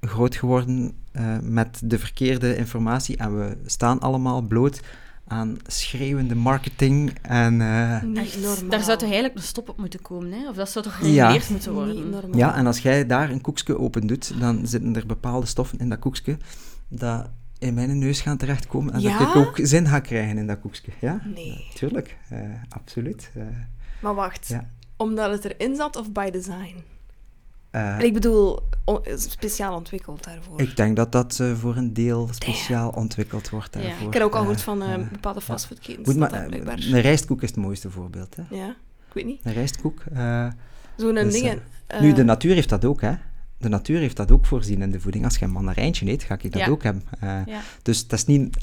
groot 0.00 0.34
geworden 0.36 0.92
eh, 1.12 1.38
met 1.42 1.80
de 1.84 1.98
verkeerde 1.98 2.56
informatie 2.56 3.16
en 3.16 3.38
we 3.38 3.56
staan 3.66 4.00
allemaal 4.00 4.42
bloot 4.42 4.80
aan 5.28 5.56
schreeuwende 5.66 6.34
marketing 6.34 7.18
en... 7.22 7.60
eh, 7.60 8.16
Echt. 8.16 8.70
Daar 8.70 8.82
zou 8.82 8.98
toch 8.98 9.08
eigenlijk 9.08 9.34
een 9.34 9.42
stop 9.42 9.68
op 9.68 9.78
moeten 9.78 10.02
komen, 10.02 10.32
hè? 10.32 10.48
Of 10.48 10.56
dat 10.56 10.70
zou 10.70 10.84
toch 10.84 11.00
Ja. 11.00 11.06
gereguleerd 11.06 11.50
moeten 11.50 11.72
worden? 11.72 12.32
Ja, 12.36 12.56
en 12.56 12.66
als 12.66 12.78
jij 12.78 13.06
daar 13.06 13.30
een 13.30 13.40
koekje 13.40 13.78
open 13.78 14.06
doet, 14.06 14.40
dan 14.40 14.66
zitten 14.66 14.96
er 14.96 15.06
bepaalde 15.06 15.46
stoffen 15.46 15.78
in 15.78 15.88
dat 15.88 15.98
koekje 15.98 16.36
dat 16.88 17.28
in 17.58 17.74
mijn 17.74 17.98
neus 17.98 18.20
gaan 18.20 18.36
terechtkomen 18.36 18.92
en 18.94 19.00
Ja? 19.00 19.18
dat 19.18 19.28
ik 19.28 19.34
ook 19.36 19.58
zin 19.62 19.86
ga 19.86 20.00
krijgen 20.00 20.38
in 20.38 20.46
dat 20.46 20.60
koekje. 20.60 20.92
Ja, 21.00 21.20
Nee. 21.34 21.66
tuurlijk. 21.74 22.16
eh, 22.28 22.38
absoluut. 22.68 23.30
eh, 23.34 23.42
Maar 24.00 24.14
wacht. 24.14 24.46
Ja. 24.48 24.70
Omdat 24.96 25.30
het 25.42 25.44
erin 25.54 25.76
zat 25.76 25.96
of 25.96 26.12
by 26.12 26.30
design? 26.30 26.74
Eh, 27.78 27.94
En 27.98 28.04
ik 28.04 28.12
bedoel, 28.12 28.58
speciaal 29.14 29.74
ontwikkeld 29.76 30.24
daarvoor. 30.24 30.60
ik 30.60 30.76
denk 30.76 30.96
dat 30.96 31.12
dat 31.12 31.38
eh, 31.40 31.54
voor 31.54 31.76
een 31.76 31.92
deel 31.92 32.28
speciaal 32.32 32.90
ontwikkeld 32.90 33.50
wordt 33.50 33.74
Ja. 33.74 33.80
daarvoor. 33.80 34.06
Ik 34.06 34.12
heb 34.14 34.22
ook 34.22 34.32
al 34.32 34.36
Eh, 34.36 34.40
gehoord 34.42 34.62
van 34.62 34.82
eh, 34.82 35.08
bepaalde 35.12 35.40
fastfoodketens. 35.40 36.08
Een 36.90 37.00
rijstkoek 37.00 37.42
is 37.42 37.48
het 37.48 37.58
mooiste 37.58 37.90
voorbeeld. 37.90 38.36
Hè? 38.36 38.56
Ja, 38.56 38.68
ik 39.08 39.14
weet 39.14 39.24
niet. 39.24 39.40
Een 39.44 39.52
rijstkoek. 39.52 40.02
Zo'n 40.96 41.14
Dus, 41.14 41.32
ding. 41.40 41.60
nu, 42.00 42.12
de 42.12 42.24
natuur 42.24 42.54
heeft 42.54 42.68
dat 42.68 42.84
ook, 42.84 43.00
hè. 43.00 43.12
De 43.58 43.68
natuur 43.68 43.98
heeft 43.98 44.16
dat 44.16 44.30
ook 44.30 44.46
voorzien 44.46 44.82
in 44.82 44.90
de 44.90 45.00
voeding. 45.00 45.24
Als 45.24 45.36
je 45.38 45.44
een 45.44 45.50
mandarijntje 45.50 46.10
eet, 46.10 46.22
ga 46.22 46.34
ik 46.34 46.52
dat 46.52 46.60
Ja. 46.60 46.68
ook 46.68 46.82
hebben. 46.82 47.02
Ja. 47.20 47.60
Dus 47.82 48.06
dat 48.06 48.18
is 48.18 48.24
niet, 48.24 48.56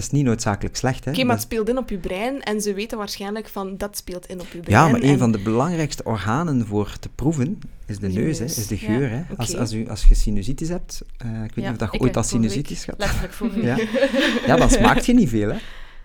dat 0.00 0.10
is 0.12 0.18
niet 0.18 0.24
noodzakelijk 0.24 0.76
slecht. 0.76 0.98
Oké, 1.06 1.10
maar 1.16 1.24
Dat 1.26 1.34
het 1.34 1.42
speelt 1.42 1.68
in 1.68 1.78
op 1.78 1.90
je 1.90 1.98
brein 1.98 2.42
en 2.42 2.60
ze 2.60 2.74
weten 2.74 2.98
waarschijnlijk 2.98 3.48
van 3.48 3.76
dat 3.76 3.96
speelt 3.96 4.26
in 4.26 4.40
op 4.40 4.46
je 4.52 4.58
brein. 4.60 4.78
Ja, 4.84 4.88
maar 4.90 5.02
een 5.02 5.08
en- 5.08 5.18
van 5.18 5.32
de 5.32 5.38
belangrijkste 5.38 6.04
organen 6.04 6.66
voor 6.66 6.96
te 7.00 7.08
proeven 7.14 7.58
is 7.86 7.98
de 7.98 8.08
De 8.12 8.18
neus, 8.20 8.38
hè, 8.38 8.44
neus. 8.44 8.58
is 8.58 8.66
de 8.66 8.74
Ja, 8.80 8.86
geur. 8.86 9.10
Hè. 9.10 9.22
Als, 9.36 9.56
als, 9.56 9.72
u, 9.72 9.88
als 9.88 10.04
je 10.04 10.14
sinusitis 10.14 10.68
hebt, 10.68 11.02
eh, 11.16 11.28
ik 11.28 11.36
weet 11.36 11.50
Ja, 11.54 11.60
niet 11.62 11.70
of 11.70 11.76
dat 11.76 11.90
je 11.92 11.96
ik 11.98 12.02
ooit 12.02 12.16
al 12.16 12.22
sinusitis 12.22 12.86
hebt. 12.86 12.98
Letterlijk 12.98 13.32
voor 13.32 13.50
u. 13.56 13.62
Ja. 13.66 13.76
ja, 14.46 14.56
dan 14.56 14.70
smaakt 14.70 15.06
je 15.06 15.14
niet 15.14 15.28
veel. 15.28 15.50
Hè. 15.50 15.56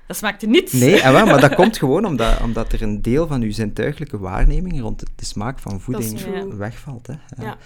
Dat 0.07 0.17
smaakte 0.17 0.45
niets. 0.47 0.73
Nee, 0.73 1.01
en 1.01 1.11
wel, 1.13 1.25
maar 1.25 1.41
dat 1.41 1.55
komt 1.61 1.77
gewoon 1.77 2.05
omdat, 2.05 2.41
omdat 2.41 2.73
er 2.73 2.81
een 2.81 3.01
deel 3.01 3.27
van 3.27 3.41
uw 3.41 3.51
zintuigelijke 3.51 4.17
waarneming 4.17 4.81
rond 4.81 4.99
de, 5.15 5.25
smaak 5.25 5.59
van 5.59 5.81
voeding 5.81 6.19
wegvalt. 6.57 7.07
Hè. 7.07 7.43
Ja. 7.43 7.57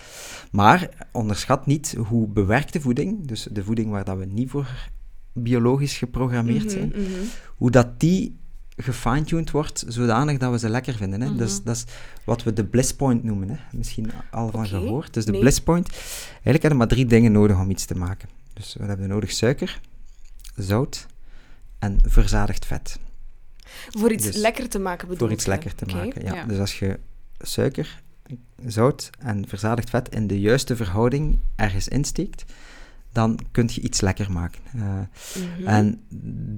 Maar 0.51 0.89
onderschat 1.11 1.65
niet 1.65 1.95
hoe 2.07 2.27
bewerkte 2.27 2.81
voeding, 2.81 3.27
dus 3.27 3.47
de 3.51 3.63
voeding 3.63 3.89
waar 3.89 4.03
dat 4.03 4.17
we 4.17 4.25
niet 4.25 4.49
voor 4.49 4.89
biologisch 5.33 5.97
geprogrammeerd 5.97 6.63
Mhm, 6.63 6.69
zijn, 6.69 6.87
mhm. 6.95 7.23
hoe 7.55 7.71
dat 7.71 7.99
die 7.99 8.37
gefine-tuned 8.75 9.51
wordt, 9.51 9.83
zodanig 9.87 10.37
dat 10.37 10.51
we 10.51 10.59
ze 10.59 10.69
lekker 10.69 10.95
vinden. 10.95 11.21
Hè? 11.21 11.27
Mhm. 11.27 11.37
dat, 11.37 11.47
is, 11.47 11.63
dat 11.63 11.75
is 11.75 11.85
wat 12.23 12.43
we 12.43 12.53
de 12.53 12.65
bliss 12.65 12.93
point 12.93 13.23
noemen. 13.23 13.49
Hè? 13.49 13.55
Misschien 13.71 14.11
al 14.31 14.49
van 14.49 14.59
Oké, 14.59 14.69
gehoord. 14.69 15.13
Dus 15.13 15.25
de 15.25 15.31
nee. 15.31 15.39
bliss 15.39 15.61
point, 15.61 15.89
eigenlijk 15.89 16.43
hebben 16.43 16.69
we 16.69 16.75
maar 16.75 16.87
drie 16.87 17.05
dingen 17.05 17.31
nodig 17.31 17.59
om 17.59 17.69
iets 17.69 17.85
te 17.85 17.95
maken. 17.95 18.29
Dus 18.53 18.75
we 18.79 18.85
hebben 18.85 19.07
nodig 19.07 19.31
suiker, 19.31 19.81
zout 20.55 21.05
en 21.79 21.99
verzadigd 22.05 22.65
vet. 22.65 22.99
Voor 23.89 24.11
iets 24.11 24.25
Dus 24.25 24.35
lekker 24.35 24.69
te 24.69 24.79
maken 24.79 25.07
bedoel 25.07 25.27
Voor 25.27 25.37
iets 25.37 25.45
lekker 25.45 25.75
te 25.75 25.85
maken. 25.85 26.23
Ja. 26.23 26.33
Ja. 26.33 26.45
Dus 26.45 26.59
als 26.59 26.79
je 26.79 26.99
suiker, 27.39 28.01
zout 28.65 29.09
en 29.19 29.47
verzadigd 29.47 29.89
vet 29.89 30.09
in 30.09 30.27
de 30.27 30.39
juiste 30.39 30.75
verhouding 30.75 31.39
ergens 31.55 31.87
insteekt, 31.87 32.45
dan 33.11 33.39
kun 33.51 33.69
je 33.71 33.81
iets 33.81 34.01
lekker 34.01 34.31
maken. 34.31 34.61
Eh, 34.75 34.81
Mhm. 35.59 35.67
en 35.67 36.01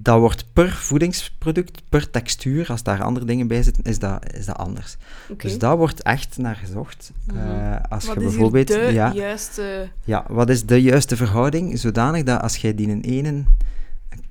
dat 0.01 0.19
wordt 0.19 0.45
per 0.53 0.71
voedingsproduct, 0.71 1.81
per 1.89 2.09
textuur, 2.09 2.67
als 2.69 2.83
daar 2.83 3.03
andere 3.03 3.25
dingen 3.25 3.47
bij 3.47 3.63
zitten, 3.63 3.83
is 3.83 3.99
dat, 3.99 4.33
is 4.33 4.45
dat 4.45 4.57
anders. 4.57 4.97
Dus 5.37 5.57
daar 5.57 5.77
wordt 5.77 6.01
echt 6.01 6.37
naar 6.37 6.55
gezocht. 6.55 7.11
Mhm. 7.25 7.37
Eh, 7.37 7.75
als 7.89 8.05
Wat 8.05 8.15
je 8.15 8.21
bijvoorbeeld... 8.21 8.67
de 8.67 8.89
ja, 8.91 9.13
juiste... 9.13 9.89
ja, 10.03 10.25
wat 10.27 10.49
is 10.49 10.65
de 10.65 10.81
juiste 10.81 11.15
verhouding? 11.15 11.79
Zodanig 11.79 12.23
dat 12.23 12.41
als 12.41 12.57
jij 12.57 12.75
die 12.75 12.87
in 12.87 13.01
ene... 13.01 13.43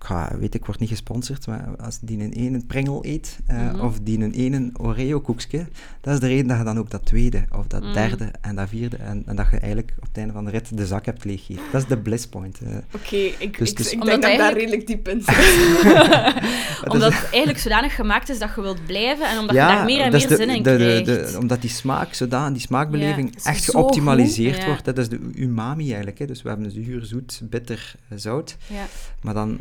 Ik 0.00 0.06
ga, 0.06 0.30
weet 0.38 0.54
ik, 0.54 0.64
word 0.64 0.78
niet 0.78 0.88
gesponsord, 0.88 1.46
maar 1.46 1.68
als 1.84 1.98
die 2.00 2.18
in 2.18 2.30
ene 2.32 2.64
pringel 2.66 3.04
eet, 3.04 3.38
eh, 3.46 3.56
Mhm. 3.72 3.80
of 3.80 3.98
die 4.02 4.18
in 4.18 4.30
ene 4.32 4.70
Oreo-koekje, 4.76 5.66
dat 6.00 6.14
is 6.14 6.20
de 6.20 6.26
reden 6.26 6.46
dat 6.46 6.58
je 6.58 6.64
dan 6.64 6.78
ook 6.78 6.90
dat 6.90 7.06
tweede, 7.06 7.44
of 7.58 7.66
dat 7.66 7.82
Mhm. 7.82 7.92
derde 7.92 8.30
en 8.40 8.56
dat 8.56 8.68
vierde, 8.68 8.96
en, 8.96 9.22
en 9.26 9.36
dat 9.36 9.46
je 9.50 9.56
eigenlijk 9.58 9.92
op 9.96 10.02
het 10.08 10.16
einde 10.16 10.32
van 10.32 10.44
de 10.44 10.50
rit 10.50 10.76
de 10.76 10.86
zak 10.86 11.06
hebt 11.06 11.24
leeggegeten. 11.24 11.62
Dat 11.72 11.82
is 11.82 11.88
de 11.88 11.98
bliss 11.98 12.26
point. 12.26 12.58
eh. 12.60 12.68
Oké, 12.94 13.16
ik, 13.16 13.58
Dus- 13.58 13.70
ik, 13.70 13.76
dus- 13.76 13.92
ik 13.92 14.00
Omdat 14.00 14.20
denk 14.20 14.22
dat 14.22 14.46
daar 14.46 14.52
redelijk 14.58 14.86
diep 14.86 15.08
in 15.08 15.22
zit. 15.26 15.34
Dat 16.84 16.92
Omdat 16.92 17.12
het 17.12 17.28
eigenlijk 17.30 17.58
zodanig 17.58 17.94
gemaakt 17.94 18.28
is 18.28 18.38
dat 18.38 18.50
je 18.56 18.60
wilt 18.60 18.86
blijven 18.86 19.28
en 19.28 19.38
omdat 19.38 19.56
ja, 19.56 19.68
je 19.70 19.76
daar 19.76 19.84
meer 19.84 20.00
en 20.04 20.10
dat 20.10 20.20
meer 20.20 20.28
de- 20.28 20.36
zin 20.36 20.48
in 20.50 20.62
de- 20.62 20.70
de- 20.76 21.02
krijgt. 21.02 21.32
de- 21.32 21.38
omdat 21.38 21.60
die 21.60 21.70
smaak, 21.70 22.14
zodanig, 22.14 22.52
die 22.52 22.60
smaakbeleving 22.66 23.36
echt 23.44 23.70
geoptimaliseerd 23.70 24.54
goed. 24.54 24.62
Ja. 24.62 24.68
wordt. 24.68 24.84
Dat 24.84 24.98
is 24.98 25.08
de 25.08 25.18
umami 25.34 25.86
eigenlijk. 25.86 26.18
Hè. 26.18 26.26
Dus 26.26 26.42
we 26.42 26.48
hebben 26.48 26.70
zuur, 26.70 27.04
zoet, 27.04 27.40
bitter, 27.44 27.94
eh, 28.08 28.18
zout. 28.18 28.56
Ja. 28.66 28.84
Maar 29.22 29.34
dan 29.34 29.58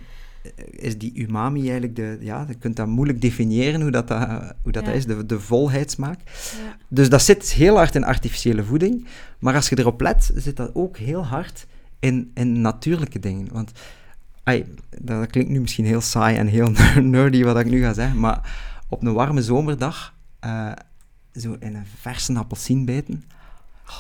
is 0.69 0.97
die 0.97 1.11
umami 1.15 1.61
eigenlijk 1.61 1.95
de... 1.95 2.17
Ja, 2.21 2.45
je 2.47 2.55
kunt 2.55 2.75
dat 2.75 2.87
moeilijk 2.87 3.21
definiëren 3.21 3.81
hoe 3.81 3.91
dat, 3.91 4.07
dat, 4.07 4.27
hoe 4.61 4.71
dat, 4.71 4.83
Ja. 4.83 4.89
dat 4.89 4.97
is, 4.97 5.05
de, 5.05 5.25
de 5.25 5.39
volheidssmaak. 5.39 6.19
Ja. 6.25 6.75
Dus 6.87 7.09
dat 7.09 7.21
zit 7.21 7.51
heel 7.53 7.75
hard 7.75 7.95
in 7.95 8.03
artificiële 8.03 8.63
voeding. 8.63 9.07
Maar 9.39 9.55
als 9.55 9.69
je 9.69 9.79
erop 9.79 10.01
let, 10.01 10.31
zit 10.35 10.55
dat 10.55 10.75
ook 10.75 10.97
heel 10.97 11.25
hard 11.25 11.67
in, 11.99 12.31
in 12.33 12.61
natuurlijke 12.61 13.19
dingen. 13.19 13.47
Want 13.51 13.71
ai, 14.43 14.65
dat 15.01 15.27
klinkt 15.29 15.49
nu 15.49 15.59
misschien 15.61 15.85
heel 15.85 16.01
saai 16.01 16.37
en 16.37 16.47
heel 16.47 16.71
nerdy 17.01 17.43
wat 17.43 17.59
ik 17.59 17.65
nu 17.69 17.81
ga 17.81 17.93
zeggen, 17.93 18.19
maar 18.19 18.53
op 18.89 19.03
een 19.03 19.13
warme 19.13 19.41
zomerdag 19.41 20.13
eh, 20.39 20.71
zo 21.33 21.55
in 21.59 21.75
een 21.75 21.85
verse 21.99 22.33
appelsien 22.33 22.85
bijten. 22.85 23.23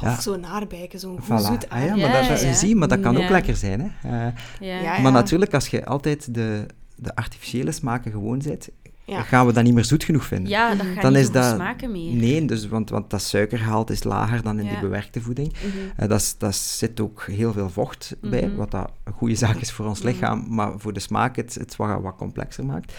Ja. 0.01 0.11
Of 0.11 0.21
zo'n 0.21 0.45
aardbeiken, 0.45 0.99
zo'n 0.99 1.19
Voilà. 1.21 1.25
zoet 1.45 1.69
Ah, 1.69 1.85
ja, 1.85 1.95
maar 1.95 2.11
dat, 2.11 2.27
dat, 2.29 2.41
Ja, 2.41 2.47
ja. 2.47 2.53
zie 2.53 2.75
maar 2.75 2.87
dat 2.87 2.99
kan 2.99 3.15
ook 3.17 3.23
Ja. 3.23 3.29
lekker 3.29 3.55
zijn. 3.55 3.79
Hè. 3.81 4.09
Eh, 4.27 4.33
Ja. 4.59 4.81
Ja, 4.81 4.99
Maar 4.99 5.11
natuurlijk, 5.11 5.53
als 5.53 5.67
je 5.67 5.85
altijd 5.85 6.33
de, 6.33 6.65
de 6.95 7.15
artificiële 7.15 7.71
smaken 7.71 8.11
gewoon 8.11 8.39
bent, 8.45 8.69
Ja. 9.05 9.21
gaan 9.21 9.45
we 9.45 9.53
dat 9.53 9.63
niet 9.63 9.73
meer 9.73 9.85
zoet 9.85 10.03
genoeg 10.03 10.25
vinden. 10.25 10.49
Ja, 10.49 10.75
dat 10.75 10.85
gaat 10.93 11.01
Dan 11.01 11.11
niet 11.11 11.21
is 11.21 11.27
zo 11.27 11.31
dat- 11.33 11.55
smaken 11.55 11.91
meer. 11.91 12.13
Nee, 12.13 12.45
dus, 12.45 12.67
want, 12.67 12.89
want 12.89 13.09
dat 13.09 13.21
suikergehalte 13.21 13.93
is 13.93 14.03
lager 14.03 14.41
dan 14.43 14.59
in 14.59 14.65
Ja. 14.65 14.69
die 14.71 14.79
bewerkte 14.79 15.21
voeding. 15.21 15.53
Mhm. 15.53 15.67
Eh, 15.95 16.07
dat, 16.09 16.19
is- 16.19 16.35
dat 16.37 16.55
zit 16.55 16.99
ook 16.99 17.23
heel 17.31 17.53
veel 17.53 17.69
vocht 17.69 18.15
bij, 18.21 18.47
Mhm. 18.47 18.55
wat 18.55 18.71
dat 18.71 18.91
een 19.03 19.13
goede 19.13 19.35
zaak 19.35 19.55
is 19.55 19.71
voor 19.71 19.85
ons 19.85 19.99
Mhm. 19.99 20.07
lichaam, 20.07 20.45
maar 20.49 20.71
voor 20.77 20.93
de 20.93 20.99
smaak 20.99 21.35
het, 21.35 21.53
het 21.55 21.75
wat, 21.75 22.01
wat 22.01 22.15
complexer 22.15 22.65
maakt. 22.65 22.93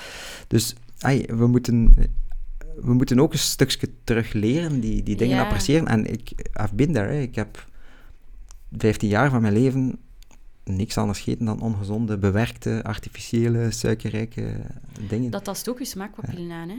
Dus 0.48 0.74
ai, 1.00 1.24
we, 1.28 1.46
moeten, 1.46 1.92
we 2.82 2.92
moeten 2.94 3.20
ook 3.20 3.32
een 3.32 3.38
stukje 3.38 3.88
terug 4.04 4.32
leren, 4.32 4.80
die, 4.80 5.02
die 5.02 5.16
dingen 5.16 5.36
Ja. 5.36 5.42
appreciëren. 5.42 5.86
En 5.86 6.06
ik, 6.12 6.30
I've 6.62 6.74
been 6.74 6.92
there, 6.92 7.12
hè. 7.12 7.20
ik 7.20 7.34
heb 7.34 7.66
15 8.76 9.08
jaar 9.08 9.30
van 9.30 9.40
mijn 9.40 9.52
leven 9.52 9.98
niks 10.64 10.98
anders 10.98 11.18
gegeten 11.20 11.46
dan 11.46 11.60
ongezonde, 11.60 12.18
bewerkte, 12.18 12.80
artificiële, 12.82 13.70
suikerrijke 13.70 14.52
dingen. 15.08 15.30
Dat 15.30 15.44
tast 15.44 15.68
ook 15.68 15.78
je 15.78 15.84
smaakpapillen 15.84 16.50
aan, 16.52 16.68
hè. 16.68 16.76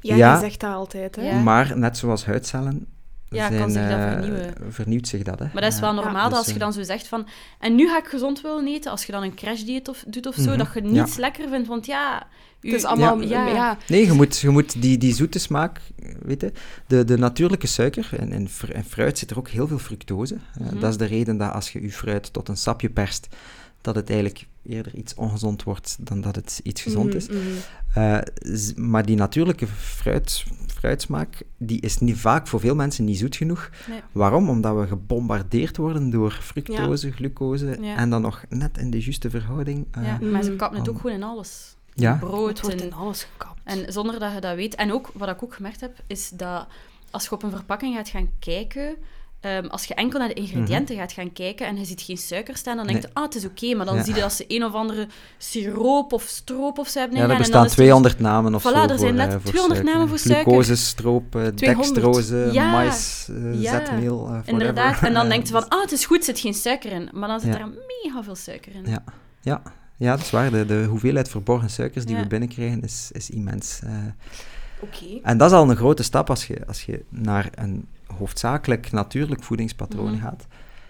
Ja, 0.00 0.14
Ja. 0.16 0.34
je 0.34 0.40
zegt 0.40 0.60
dat 0.60 0.72
altijd, 0.74 1.16
hè. 1.16 1.22
Ja. 1.22 1.42
Maar 1.42 1.78
net 1.78 1.96
zoals 1.96 2.24
huidcellen 2.24 2.86
Ja, 3.30 3.46
zijn, 3.48 3.60
kan 3.60 3.70
zich 3.70 3.82
dat 3.88 3.98
eh, 3.98 4.10
vernieuwen. 4.12 4.54
vernieuwt 4.68 5.08
zich 5.08 5.22
dat. 5.22 5.38
Hè. 5.38 5.44
Maar 5.52 5.62
dat 5.62 5.72
is 5.72 5.80
wel 5.80 5.94
Ja. 5.94 6.00
normaal 6.00 6.22
Dus, 6.22 6.28
dat 6.30 6.38
als 6.38 6.46
je 6.46 6.52
eh, 6.52 6.58
dan 6.60 6.72
zo 6.72 6.82
zegt 6.82 7.06
van... 7.08 7.26
En 7.58 7.74
nu 7.74 7.88
ga 7.88 7.98
ik 7.98 8.06
gezond 8.06 8.40
willen 8.40 8.66
eten, 8.66 8.90
als 8.90 9.04
je 9.04 9.12
dan 9.12 9.22
een 9.22 9.34
crashdieet 9.34 9.88
of, 9.88 10.04
doet 10.06 10.26
of 10.26 10.34
zo, 10.34 10.48
Mhm, 10.48 10.58
dat 10.58 10.68
je 10.74 10.82
ja. 10.82 10.88
niets 10.88 11.16
lekker 11.16 11.48
vindt, 11.48 11.68
want 11.68 11.86
ja... 11.86 12.26
u- 12.60 12.68
Het 12.70 12.78
is 12.78 12.84
allemaal... 12.84 13.20
Ja. 13.20 13.46
Ja. 13.46 13.76
Nee, 13.88 14.06
je 14.06 14.12
moet, 14.12 14.38
je 14.38 14.48
moet 14.48 14.82
die, 14.82 14.98
die 14.98 15.14
zoete 15.14 15.38
smaak, 15.38 15.80
weet 16.22 16.40
je, 16.40 16.52
de, 16.86 17.04
de 17.04 17.18
natuurlijke 17.18 17.66
suiker, 17.66 18.08
en 18.18 18.32
in 18.32 18.48
fruit 18.88 19.18
zit 19.18 19.30
er 19.30 19.38
ook 19.38 19.48
heel 19.48 19.66
veel 19.68 19.78
fructose. 19.78 20.34
Eh, 20.34 20.66
Mhm. 20.66 20.78
Dat 20.80 20.90
is 20.90 20.96
de 20.96 21.04
reden 21.04 21.36
dat 21.36 21.52
als 21.52 21.72
je 21.72 21.82
je 21.82 21.92
fruit 21.92 22.32
tot 22.32 22.48
een 22.48 22.56
sapje 22.56 22.88
perst, 22.90 23.28
dat 23.80 23.94
het 23.94 24.08
eigenlijk 24.10 24.46
eerder 24.68 24.94
iets 24.94 25.14
ongezond 25.14 25.62
wordt 25.62 25.96
dan 26.00 26.20
dat 26.20 26.34
het 26.34 26.60
iets 26.62 26.82
gezond 26.82 27.14
is. 27.14 27.28
Mhm, 27.28 27.38
mhm. 27.38 27.46
Eh, 27.94 28.18
maar 28.76 29.06
die 29.06 29.16
natuurlijke 29.16 29.66
fruit, 29.66 30.44
fruitsmaak, 30.66 31.42
die 31.56 31.80
is 31.80 31.98
niet, 31.98 32.16
vaak 32.16 32.46
voor 32.46 32.60
veel 32.60 32.74
mensen 32.74 33.04
niet 33.04 33.18
zoet 33.18 33.36
genoeg. 33.36 33.70
Nee. 33.88 34.00
Waarom? 34.12 34.48
Omdat 34.48 34.76
we 34.76 34.86
gebombardeerd 34.86 35.76
worden 35.76 36.10
door 36.10 36.30
fructose, 36.30 37.10
glucose 37.12 37.76
Ja. 37.80 37.96
en 37.96 38.10
dan 38.10 38.22
nog 38.22 38.44
net 38.48 38.78
in 38.78 38.90
de 38.90 39.00
juiste 39.02 39.30
verhouding. 39.30 39.86
eh, 39.90 40.04
Ja, 40.04 40.18
Mhm. 40.20 40.30
maar 40.30 40.42
ze 40.42 40.56
kappen 40.56 40.78
het 40.78 40.88
ook 40.88 41.00
gewoon 41.00 41.16
in 41.16 41.22
alles. 41.22 41.76
Ja. 41.94 42.14
Brood 42.20 42.48
Het 42.48 42.60
wordt 42.60 42.80
in 42.82 42.92
alles 42.92 43.22
gekapt. 43.32 43.60
en 43.64 43.92
zonder 43.92 44.18
dat 44.20 44.32
je 44.34 44.40
dat 44.40 44.54
weet. 44.54 44.74
En 44.74 44.92
ook, 44.92 45.10
wat 45.14 45.28
ik 45.28 45.42
ook 45.42 45.54
gemerkt 45.54 45.80
heb, 45.80 46.02
is 46.06 46.28
dat 46.30 46.66
als 47.10 47.24
je 47.24 47.30
op 47.30 47.42
een 47.42 47.50
verpakking 47.50 47.96
gaat 47.96 48.08
gaan 48.08 48.30
kijken... 48.38 48.96
ehm, 49.40 49.66
als 49.66 49.84
je 49.84 49.94
enkel 49.94 50.18
naar 50.18 50.28
de 50.28 50.34
ingrediënten 50.34 50.96
gaat 50.96 51.12
gaan 51.12 51.32
kijken 51.32 51.66
en 51.66 51.76
je 51.78 51.84
ziet 51.84 52.00
geen 52.00 52.16
suiker 52.16 52.56
staan, 52.56 52.76
dan 52.76 52.86
denk 52.86 53.02
je, 53.02 53.08
ah, 53.12 53.22
het 53.22 53.34
is 53.34 53.44
oké. 53.44 53.74
Maar 53.74 53.86
dan 53.86 53.94
Ja. 53.96 54.02
zie 54.04 54.14
je 54.14 54.20
dat 54.20 54.32
ze 54.32 54.44
een 54.48 54.64
of 54.64 54.72
andere 54.72 55.06
siroop 55.38 56.12
of 56.12 56.22
stroop 56.22 56.78
of 56.78 56.88
zo 56.88 56.98
hebben 56.98 57.16
Ja, 57.18 57.24
er 57.24 57.30
ingedaan. 57.30 57.30
en 57.30 57.38
bestaan 57.38 57.52
dan 57.52 57.64
is 57.64 57.70
het 57.70 57.80
200 57.80 58.18
namen 58.18 58.54
of 58.54 58.62
Voilà, 58.62 58.64
zo 58.64 58.82
er 58.82 58.88
voor, 58.88 58.98
zijn 58.98 59.14
net 59.14 59.26
eh, 59.26 59.32
voor 59.32 59.40
200 59.50 59.80
suiker. 59.80 59.92
namen 59.94 60.08
voor 60.08 60.18
suiker. 60.18 60.42
Glucose, 60.52 60.76
stroop, 60.76 61.34
eh, 61.36 61.46
200. 61.46 61.94
dextrose, 61.94 62.48
Ja. 62.52 62.70
mais, 62.70 63.28
eh, 63.30 63.62
Ja. 63.62 63.70
zetmeel, 63.70 64.18
eh, 64.24 64.28
whatever. 64.28 64.52
Inderdaad. 64.52 65.02
En 65.02 65.12
dan 65.12 65.22
Eh, 65.26 65.30
denk 65.30 65.46
je 65.46 65.52
van, 65.52 65.68
ah, 65.68 65.80
het 65.80 65.92
is 65.92 66.06
goed, 66.06 66.18
er 66.18 66.24
zit 66.24 66.38
geen 66.38 66.54
suiker 66.54 66.92
in. 66.92 67.08
Maar 67.12 67.28
dan 67.28 67.40
zit 67.40 67.54
er 67.54 67.68
mega 68.02 68.22
veel 68.22 68.36
suiker 68.36 68.74
in. 68.74 68.84
Ja. 68.90 69.04
Ja, 69.40 69.62
ja, 69.96 70.10
dat 70.16 70.20
is 70.24 70.30
waar. 70.30 70.50
De, 70.50 70.66
de 70.66 70.84
hoeveelheid 70.88 71.28
verborgen 71.28 71.70
suikers 71.70 72.04
die 72.04 72.16
we 72.16 72.26
binnenkrijgen 72.26 72.80
is, 72.82 73.08
is 73.12 73.30
immens. 73.30 73.80
eh. 73.84 73.92
Oké. 74.80 75.18
en 75.22 75.38
dat 75.38 75.50
is 75.50 75.56
al 75.56 75.70
een 75.70 75.76
grote 75.76 76.02
stap 76.02 76.30
als 76.30 76.46
je, 76.46 76.66
als 76.66 76.82
je 76.82 77.04
naar 77.08 77.48
een 77.54 77.86
hoofdzakelijk 78.18 78.90
natuurlijk 78.92 79.42
voedingspatroon 79.42 80.12
Mhm. 80.12 80.22
gaat. 80.22 80.46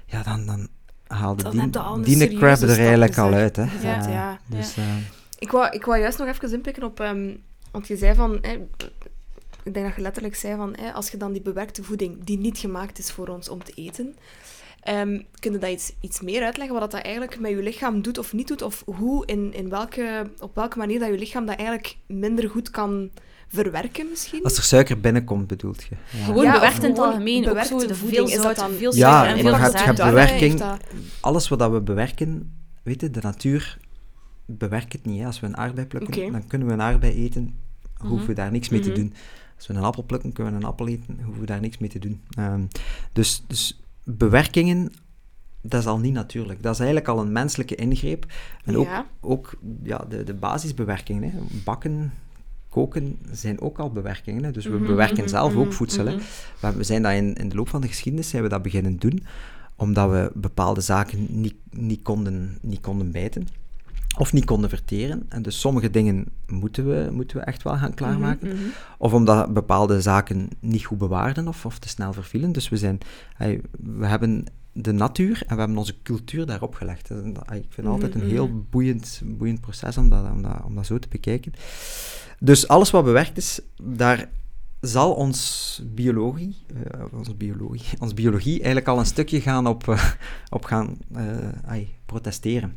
Ja, 0.07 0.23
dan, 0.23 0.47
dan 0.47 0.69
haalde 1.07 1.43
Dan 1.43 2.03
die, 2.03 2.17
die 2.29 2.39
crab 2.39 2.59
er 2.61 2.79
eigenlijk 2.79 3.19
al 3.19 3.33
uit. 3.33 3.57
Hè. 3.57 3.65
Ja. 3.83 4.39
Dus, 4.47 4.77
eh, 4.77 4.85
Ik 5.39 5.51
wou, 5.51 5.69
ik 5.71 5.85
wou 5.85 5.99
juist 6.01 6.19
nog 6.19 6.29
even 6.29 6.53
inpikken 6.53 6.83
op... 6.83 7.01
ehm, 7.01 7.35
want 7.71 7.87
je 7.87 7.97
zei 7.97 8.15
van... 8.15 8.39
hè, 8.43 8.53
ik 9.63 9.75
denk 9.75 9.87
dat 9.87 9.95
je 9.97 10.03
letterlijk 10.03 10.35
zei 10.37 10.57
van... 10.57 10.77
Hè, 10.81 10.93
als 10.93 11.11
je 11.11 11.17
dan 11.17 11.33
die 11.33 11.43
bewerkte 11.43 11.83
voeding, 11.83 12.25
die 12.25 12.39
niet 12.39 12.59
gemaakt 12.59 12.99
is 12.99 13.11
voor 13.13 13.29
ons 13.29 13.49
om 13.49 13.65
te 13.65 13.73
eten... 13.75 14.17
ehm 14.83 15.21
kun 15.39 15.53
je 15.53 15.59
dat 15.59 15.71
iets, 15.71 15.93
iets 16.01 16.21
meer 16.21 16.43
uitleggen, 16.45 16.79
wat 16.81 16.91
dat 16.91 17.01
eigenlijk 17.03 17.41
met 17.41 17.51
je 17.51 17.57
lichaam 17.63 18.03
doet 18.03 18.19
of 18.19 18.33
niet 18.33 18.49
doet? 18.49 18.63
Of 18.63 18.83
hoe, 18.87 19.27
in, 19.27 19.55
in 19.55 19.69
welke, 19.69 20.31
op 20.39 20.55
welke 20.55 20.79
manier 20.79 20.99
dat 20.99 21.09
je 21.09 21.19
lichaam 21.19 21.47
dat 21.47 21.57
eigenlijk 21.57 21.97
minder 22.07 22.51
goed 22.51 22.71
kan 22.71 23.11
verwerken 23.49 24.07
misschien? 24.11 24.43
als 24.43 24.57
er 24.57 24.63
suiker 24.63 25.01
binnenkomt, 25.01 25.47
bedoelt 25.47 25.83
je. 25.83 25.97
Ja. 26.19 26.25
Gewoon 26.25 26.45
Ja, 26.45 26.53
bewerkt 26.53 26.83
in 26.83 26.91
het 26.91 26.99
algemeen. 26.99 27.49
Ook 27.49 27.59
zo 27.65 27.79
de 27.79 27.87
veel 27.87 27.95
voeding, 27.97 28.27
is 28.29 28.35
dat 28.35 28.43
zout, 28.43 28.57
dan- 28.57 28.73
veel 28.73 28.95
Ja, 28.95 29.11
suiker 29.11 29.29
en 29.39 29.45
maar 29.45 29.53
veel 29.61 29.71
je 29.71 29.77
hebt- 29.77 29.79
je 29.79 29.85
hebt 29.85 30.11
bewerking. 30.11 30.59
Dat- 30.59 30.81
alles 31.21 31.49
wat 31.49 31.59
dat 31.59 31.71
we 31.71 31.81
bewerken, 31.81 32.53
weet 32.83 33.01
je, 33.01 33.11
de 33.11 33.21
natuur 33.23 33.79
bewerkt 34.47 34.93
het 34.93 35.05
niet. 35.07 35.21
Hè. 35.21 35.27
Als 35.27 35.41
we 35.41 35.47
een 35.47 35.57
aardbei 35.57 35.87
plukken, 35.87 36.33
dan 36.33 36.47
kunnen 36.47 36.67
we 36.69 36.73
een 36.75 36.83
aardbei 36.83 37.13
eten, 37.25 37.55
hoeven 37.97 38.19
we 38.27 38.33
Mhm. 38.33 38.35
daar 38.35 38.51
niks 38.51 38.69
mee 38.69 38.81
Mhm. 38.81 38.89
te 38.89 38.95
doen. 38.95 39.15
Als 39.57 39.67
we 39.67 39.75
een 39.75 39.83
appel 39.83 40.03
plukken, 40.05 40.33
kunnen 40.33 40.53
we 40.53 40.59
een 40.59 40.65
appel 40.67 40.89
eten, 40.89 41.19
hoeven 41.25 41.41
we 41.41 41.47
daar 41.47 41.61
niks 41.61 41.79
mee 41.79 41.89
te 41.91 41.99
doen. 41.99 42.21
Ehm, 42.31 42.63
dus, 43.13 43.43
dus 43.47 43.81
bewerkingen, 44.05 44.93
dat 45.63 45.81
is 45.81 45.87
al 45.87 45.99
niet 45.99 46.13
natuurlijk. 46.13 46.63
Dat 46.63 46.73
is 46.73 46.79
eigenlijk 46.79 47.09
al 47.09 47.21
een 47.21 47.33
menselijke 47.33 47.75
ingreep. 47.75 48.27
En 48.65 48.77
ook, 48.77 48.87
Ja. 48.87 49.07
ook 49.21 49.55
ja, 49.83 50.05
de, 50.09 50.25
de 50.25 50.35
basisbewerkingen, 50.35 51.23
hè. 51.31 51.39
bakken, 51.65 52.13
koken, 52.79 53.19
zijn 53.31 53.61
ook 53.61 53.79
al 53.79 53.91
bewerkingen. 53.91 54.45
Hè. 54.45 54.51
Dus 54.51 54.65
we 54.65 54.77
Mhm, 54.77 54.87
bewerken 54.87 55.25
mhm, 55.25 55.29
zelf 55.29 55.55
ook 55.55 55.65
mhm, 55.65 55.75
voedsel. 55.75 56.07
Hè. 56.07 56.17
Maar 56.61 56.77
we 56.77 56.83
zijn 56.83 57.03
dat 57.03 57.13
in, 57.13 57.35
in 57.35 57.49
de 57.49 57.57
loop 57.57 57.69
van 57.69 57.81
de 57.81 57.89
geschiedenis 57.89 58.29
zijn 58.29 58.43
we 58.43 58.49
dat 58.49 58.63
beginnen 58.63 58.99
doen, 58.99 59.23
omdat 59.77 60.11
we 60.11 60.31
bepaalde 60.35 60.81
zaken 60.81 61.27
niet, 61.29 61.55
niet, 61.71 62.03
konden, 62.03 62.59
niet 62.63 62.81
konden 62.81 63.11
bijten. 63.11 63.49
Of 64.19 64.33
niet 64.33 64.45
konden 64.45 64.69
verteren. 64.69 65.23
En 65.29 65.43
dus 65.43 65.61
sommige 65.61 65.91
dingen 65.91 66.27
moeten 66.47 66.87
we, 66.89 67.09
moeten 67.13 67.37
we 67.37 67.43
echt 67.43 67.63
wel 67.63 67.77
gaan 67.77 67.95
klaarmaken. 67.95 68.59
Of 68.99 69.13
omdat 69.13 69.53
bepaalde 69.53 70.01
zaken 70.01 70.49
niet 70.61 70.85
goed 70.85 70.99
bewaarden 70.99 71.49
of, 71.49 71.67
of 71.67 71.79
te 71.79 71.89
snel 71.89 72.13
vervielen. 72.13 72.53
Dus 72.53 72.69
we, 72.69 72.77
zijn, 72.77 72.99
we 73.99 74.07
hebben 74.07 74.45
de 74.81 74.93
natuur 74.93 75.43
en 75.47 75.55
we 75.55 75.61
hebben 75.61 75.79
onze 75.79 76.03
cultuur 76.03 76.47
daarop 76.47 76.75
gelegd. 76.75 77.09
Dat- 77.09 77.23
Ik 77.51 77.67
vind 77.69 77.77
het 77.77 77.87
altijd 77.87 78.15
een 78.15 78.21
Mhm, 78.21 78.31
heel 78.31 78.63
boeiend, 78.71 79.21
boeiend 79.25 79.61
proces 79.61 79.97
om 79.99 80.09
dat, 80.09 80.31
om, 80.31 80.43
dat, 80.43 80.63
om 80.65 80.75
dat 80.75 80.87
zo 80.87 80.99
te 80.99 81.09
bekijken. 81.09 81.53
Dus 82.41 82.69
alles 82.69 82.91
wat 82.91 83.05
bewerkt 83.05 83.37
is, 83.37 83.61
daar 83.83 84.29
zal 84.81 85.15
ons 85.15 85.83
biologie, 85.85 86.57
eh, 86.93 87.01
onze 87.13 87.35
biologie, 87.35 87.99
ons 88.01 88.15
biologie 88.15 88.55
eigenlijk 88.57 88.89
al 88.89 88.99
een 88.99 89.07
stukje 89.07 89.41
gaan 89.41 89.67
op, 89.67 89.89
eh, 89.89 90.11
op 90.49 90.65
gaan 90.65 90.97
eh, 91.15 91.49
ai, 91.67 91.95
protesteren. 92.07 92.77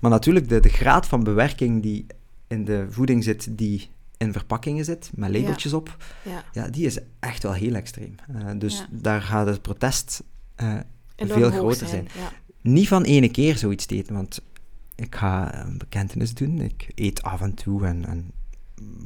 Maar 0.00 0.10
natuurlijk, 0.10 0.48
de, 0.48 0.60
de 0.60 0.68
graad 0.68 1.06
van 1.06 1.24
bewerking 1.24 1.82
die 1.82 2.06
in 2.46 2.64
de 2.64 2.86
voeding 2.90 3.24
zit, 3.24 3.58
die 3.58 3.88
in 4.16 4.32
verpakkingen 4.32 4.84
zit, 4.84 5.10
met 5.14 5.30
labeltjes 5.30 5.72
op, 5.72 5.96
Ja. 6.22 6.44
ja, 6.52 6.68
die 6.68 6.86
is 6.86 6.98
echt 7.20 7.42
wel 7.42 7.52
heel 7.52 7.74
extreem. 7.74 8.14
Dus 8.58 8.78
Ja. 8.78 8.86
daar 8.90 9.22
gaat 9.22 9.46
het 9.46 9.62
protest 9.62 10.22
eh, 10.54 10.78
veel 11.16 11.50
groter 11.50 11.86
zijn. 11.86 12.08
Ja. 12.18 12.32
Niet 12.60 12.88
van 12.88 13.02
ene 13.02 13.28
keer 13.28 13.56
zoiets 13.56 13.86
te 13.86 13.94
eten, 13.94 14.14
want 14.14 14.40
ik 14.94 15.14
ga 15.14 15.64
een 15.64 15.78
bekentenis 15.78 16.34
doen. 16.34 16.60
Ik 16.60 16.88
eet 16.94 17.22
af 17.22 17.40
en 17.40 17.54
toe 17.54 17.86
en, 17.86 18.06
en 18.06 18.30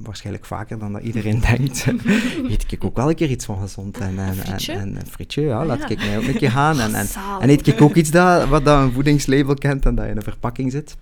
waarschijnlijk 0.02 0.44
vaker 0.44 0.78
dan 0.78 0.92
dat 0.92 1.02
iedereen 1.02 1.40
denkt. 1.50 1.86
eet 2.52 2.72
ik 2.72 2.84
ook 2.84 2.96
wel 2.96 3.08
een 3.08 3.14
keer 3.14 3.30
iets 3.30 3.44
van 3.44 3.60
gezond. 3.60 3.98
En, 3.98 4.34
frietje? 4.34 4.72
en 4.72 4.96
een 4.96 5.06
frietje, 5.06 5.42
ja, 5.42 5.64
laat 5.64 5.78
ja. 5.78 5.88
ik 5.88 5.98
mij 5.98 6.18
ook 6.18 6.24
een 6.26 6.38
keer 6.38 6.50
gaan. 6.50 6.80
En, 6.94 6.94
en, 7.40 7.50
eet 7.50 7.66
ik 7.66 7.80
ook 7.80 7.94
iets 7.94 8.10
dat, 8.10 8.48
wat 8.48 8.64
dat 8.64 8.82
een 8.82 8.92
voedingslabel 8.92 9.54
kent 9.54 9.86
en 9.86 9.94
dat 9.94 10.06
in 10.06 10.16
een 10.16 10.22
verpakking 10.22 10.72
zit. 10.72 10.96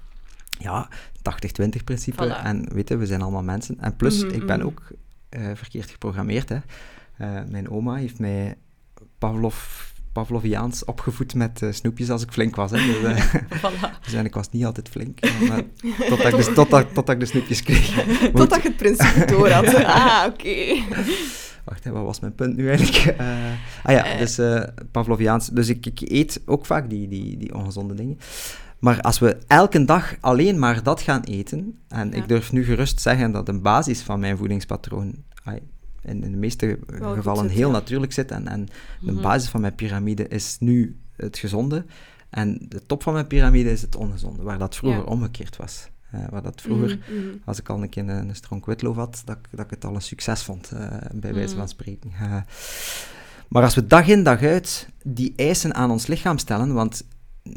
Ja, 0.59 0.89
80-20 1.19 1.85
principe. 1.85 2.25
Voilà. 2.25 2.45
En 2.45 2.69
weet 2.73 2.89
je, 2.89 2.97
we 2.97 3.07
zijn 3.07 3.23
allemaal 3.23 3.43
mensen. 3.43 3.81
En 3.81 3.97
plus, 3.97 4.25
Mhm, 4.25 4.35
ik 4.35 4.47
ben 4.47 4.59
mhm. 4.59 4.67
ook 4.67 4.83
eh, 5.29 5.51
verkeerd 5.55 5.91
geprogrammeerd. 5.91 6.49
Hè. 6.49 6.59
Eh, 7.17 7.45
mijn 7.49 7.71
oma 7.71 7.95
heeft 7.95 8.19
mij 8.19 8.57
Pavlov, 9.19 9.91
Pavloviaans 10.17 10.85
opgevoed 10.85 11.35
met 11.35 11.63
eh, 11.63 11.73
snoepjes 11.73 12.11
als 12.11 12.23
ik 12.23 12.31
flink 12.31 12.57
was. 12.57 12.71
Hè. 12.71 12.77
Dus, 12.77 13.03
eh, 13.03 13.35
Voilà. 13.63 14.05
dus 14.05 14.13
ik 14.13 14.35
was 14.35 14.51
niet 14.51 14.65
altijd 14.65 14.89
flink. 14.89 15.21
Maar, 15.49 15.63
totdat, 16.09 16.33
ik 16.33 16.45
de, 16.45 16.53
totdat, 16.61 16.95
totdat 16.95 17.15
ik 17.15 17.21
de 17.21 17.27
snoepjes 17.27 17.63
kreeg. 17.63 18.05
Totdat 18.35 18.63
je 18.63 18.69
het 18.69 18.77
principe 18.77 19.25
door 19.25 19.51
had. 19.51 19.75
Ah, 19.85 20.25
oké. 20.27 20.83
Wacht, 21.65 21.85
hè, 21.85 21.91
wat 21.91 22.05
was 22.05 22.21
mijn 22.21 22.35
punt 22.35 22.57
nu 22.57 22.69
eigenlijk? 22.69 23.19
Eh, 23.19 23.27
ah 23.83 23.93
ja, 23.93 24.17
dus 24.17 24.41
Pavloviaans. 24.91 25.49
Dus 25.49 25.69
ik, 25.69 25.87
ik 25.87 26.01
eet 26.01 26.43
ook 26.47 26.67
vaak 26.67 26.91
die, 26.91 27.09
die, 27.09 27.37
die 27.37 27.55
ongezonde 27.55 27.95
dingen. 27.95 28.19
Maar 28.79 29.01
als 29.01 29.19
we 29.19 29.37
elke 29.47 29.85
dag 29.85 30.15
alleen 30.21 30.59
maar 30.59 30.83
dat 30.83 31.01
gaan 31.01 31.23
eten, 31.23 31.79
en 31.89 32.11
Ja. 32.11 32.17
ik 32.17 32.29
durf 32.29 32.53
nu 32.53 32.65
gerust 32.65 33.01
zeggen 33.01 33.33
dat 33.33 33.49
een 33.49 33.63
basis 33.63 34.01
van 34.03 34.21
mijn 34.21 34.37
voedingspatroon 34.37 35.15
in, 36.07 36.23
in 36.25 36.31
de 36.31 36.37
meeste 36.37 36.79
goed 36.87 37.15
gevallen 37.17 37.43
zit, 37.49 37.57
heel 37.59 37.67
ja. 37.67 37.73
natuurlijk 37.73 38.13
zit, 38.13 38.31
en, 38.31 38.49
en 38.49 38.67
de 39.01 39.13
Mhm. 39.13 39.23
basis 39.23 39.49
van 39.49 39.61
mijn 39.61 39.75
piramide 39.75 40.29
is 40.29 40.57
nu 40.61 40.97
het 41.17 41.39
gezonde, 41.39 41.85
en 42.31 42.59
de 42.69 42.87
top 42.87 43.03
van 43.03 43.13
mijn 43.13 43.27
piramide 43.27 43.71
is 43.71 43.83
het 43.83 43.97
ongezonde, 43.97 44.43
waar 44.43 44.59
dat 44.59 44.77
vroeger 44.77 45.01
Ja. 45.01 45.07
omgekeerd 45.07 45.57
was. 45.57 45.89
Eh, 46.11 46.21
waar 46.31 46.43
dat 46.43 46.61
vroeger 46.61 46.99
Mhm, 47.09 47.17
mhm. 47.27 47.37
als 47.45 47.59
ik 47.59 47.69
al 47.69 47.83
een 47.83 47.89
keer 47.89 48.03
een, 48.09 48.29
een 48.29 48.35
stronk 48.37 48.67
witloaf 48.67 48.97
had, 48.97 49.23
dat, 49.25 49.37
ik- 49.37 49.49
dat 49.57 49.65
ik 49.65 49.71
het 49.71 49.85
al 49.85 49.95
een 49.95 50.01
succes 50.03 50.43
vond, 50.43 50.71
eh, 50.73 50.97
bij 51.15 51.35
wijze 51.35 51.53
Mm. 51.53 51.59
van 51.59 51.69
spreken. 51.69 52.11
Eh, 52.21 52.37
maar 53.49 53.63
als 53.63 53.75
we 53.75 53.87
dag 53.87 54.09
in 54.09 54.23
dag 54.23 54.43
uit 54.43 54.89
die 55.03 55.33
eisen 55.37 55.75
aan 55.75 55.91
ons 55.91 56.07
lichaam 56.07 56.39
stellen, 56.39 56.75
want 56.75 57.05
mm, 57.43 57.53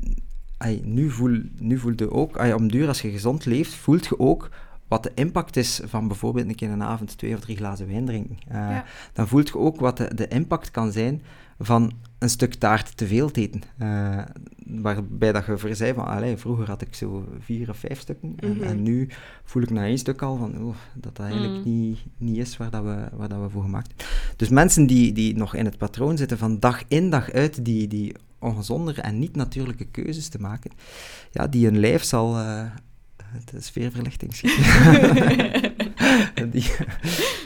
ai, 0.58 0.82
nu, 0.84 1.10
voel, 1.10 1.42
nu 1.58 1.78
voelt 1.80 2.00
je 2.00 2.12
ook, 2.12 2.38
ai, 2.40 2.54
om 2.54 2.72
duur 2.72 2.88
als 2.88 3.02
je 3.02 3.12
gezond 3.12 3.46
leeft, 3.46 3.74
voelt 3.74 4.06
je 4.06 4.20
ook 4.20 4.50
wat 4.90 5.04
de 5.04 5.12
impact 5.16 5.56
is 5.56 5.82
van 5.86 6.08
bijvoorbeeld 6.08 6.48
een 6.48 6.56
keer 6.56 6.70
een 6.70 6.84
avond 6.84 7.18
twee 7.18 7.34
of 7.34 7.40
drie 7.40 7.58
glazen 7.58 7.88
wijn 7.88 8.06
drinken. 8.06 8.38
Eh, 8.48 8.56
Ja. 8.58 8.86
Dan 9.14 9.28
voelt 9.28 9.48
je 9.48 9.58
ook 9.58 9.80
wat 9.80 9.98
de, 9.98 10.16
de 10.16 10.28
impact 10.28 10.72
kan 10.72 10.92
zijn 10.92 11.22
van 11.60 11.92
een 12.20 12.30
stuk 12.30 12.54
taart 12.54 12.98
te 12.98 13.08
veel 13.08 13.32
te 13.32 13.42
eten. 13.42 13.62
Eh, 13.78 14.20
waarbij 14.66 15.32
dat 15.32 15.46
je 15.46 15.58
voor 15.58 15.76
zei 15.76 15.94
van, 15.94 16.06
allee, 16.06 16.38
vroeger 16.38 16.68
had 16.68 16.82
ik 16.82 16.94
zo 16.96 17.28
vier 17.40 17.70
of 17.70 17.78
vijf 17.78 18.00
stukken, 18.00 18.34
en, 18.38 18.50
Mhm. 18.56 18.64
en 18.64 18.84
nu 18.84 19.10
voel 19.44 19.62
ik 19.64 19.70
na 19.70 19.84
één 19.86 19.98
stuk 19.98 20.22
al 20.22 20.38
van, 20.38 20.64
oh, 20.64 20.76
dat 20.94 21.16
dat 21.16 21.26
eigenlijk 21.26 21.66
Mm. 21.66 21.72
niet, 21.88 22.00
niet 22.18 22.38
is 22.38 22.58
waar, 22.58 22.70
dat 22.70 22.84
we, 22.84 23.08
waar 23.14 23.30
dat 23.30 23.42
we 23.42 23.50
voor 23.50 23.64
gemaakt 23.64 23.94
zijn. 23.98 24.10
Dus 24.36 24.50
mensen 24.50 24.88
die, 24.88 25.12
die 25.14 25.36
nog 25.36 25.56
in 25.56 25.66
het 25.66 25.78
patroon 25.78 26.18
zitten 26.18 26.38
van 26.38 26.60
dag 26.60 26.84
in 26.88 27.10
dag 27.10 27.32
uit 27.32 27.66
die, 27.66 27.88
die 27.88 28.16
ongezondere 28.40 29.02
en 29.02 29.20
niet-natuurlijke 29.20 29.86
keuzes 29.86 30.28
te 30.30 30.40
maken, 30.40 30.72
ja, 31.32 31.48
die 31.48 31.66
hun 31.66 31.80
lijf 31.80 32.04
zal... 32.04 32.38
eh, 32.38 32.64
de 33.52 33.62
sfeerverlichting 33.62 34.36
schieten. 34.36 34.64
die, 36.52 36.72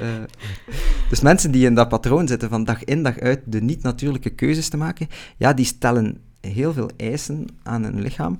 uh, 0.01 0.23
dus 1.09 1.21
mensen 1.21 1.51
die 1.51 1.65
in 1.65 1.75
dat 1.75 1.89
patroon 1.89 2.27
zitten 2.27 2.49
van 2.49 2.63
dag 2.63 2.83
in 2.83 3.03
dag 3.03 3.19
uit 3.19 3.39
de 3.45 3.61
niet-natuurlijke 3.61 4.29
keuzes 4.29 4.69
te 4.69 4.77
maken, 4.77 5.07
ja, 5.37 5.53
die 5.53 5.65
stellen 5.65 6.17
heel 6.41 6.73
veel 6.73 6.89
eisen 6.97 7.47
aan 7.63 7.83
hun 7.83 8.01
lichaam. 8.01 8.39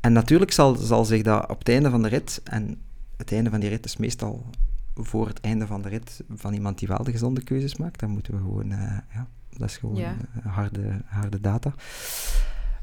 En 0.00 0.12
natuurlijk 0.12 0.52
zal, 0.52 0.74
zal 0.74 1.04
zich 1.04 1.22
dat 1.22 1.48
op 1.50 1.58
het 1.58 1.68
einde 1.68 1.90
van 1.90 2.02
de 2.02 2.08
rit, 2.08 2.40
en 2.44 2.80
het 3.16 3.32
einde 3.32 3.50
van 3.50 3.60
die 3.60 3.68
rit 3.68 3.84
is 3.84 3.96
meestal 3.96 4.46
voor 4.94 5.26
het 5.28 5.40
einde 5.40 5.66
van 5.66 5.82
de 5.82 5.88
rit 5.88 6.20
van 6.34 6.52
iemand 6.54 6.78
die 6.78 6.88
wel 6.88 7.04
de 7.04 7.10
gezonde 7.12 7.42
keuzes 7.42 7.76
maakt, 7.76 8.00
dan 8.00 8.10
moeten 8.10 8.32
we 8.32 8.38
gewoon, 8.38 8.72
uh, 8.72 8.78
ja, 9.14 9.26
dat 9.56 9.68
is 9.68 9.76
gewoon 9.76 9.96
Ja. 9.96 10.16
eh, 10.44 10.52
harde, 10.54 11.00
harde 11.06 11.40
data. 11.40 11.72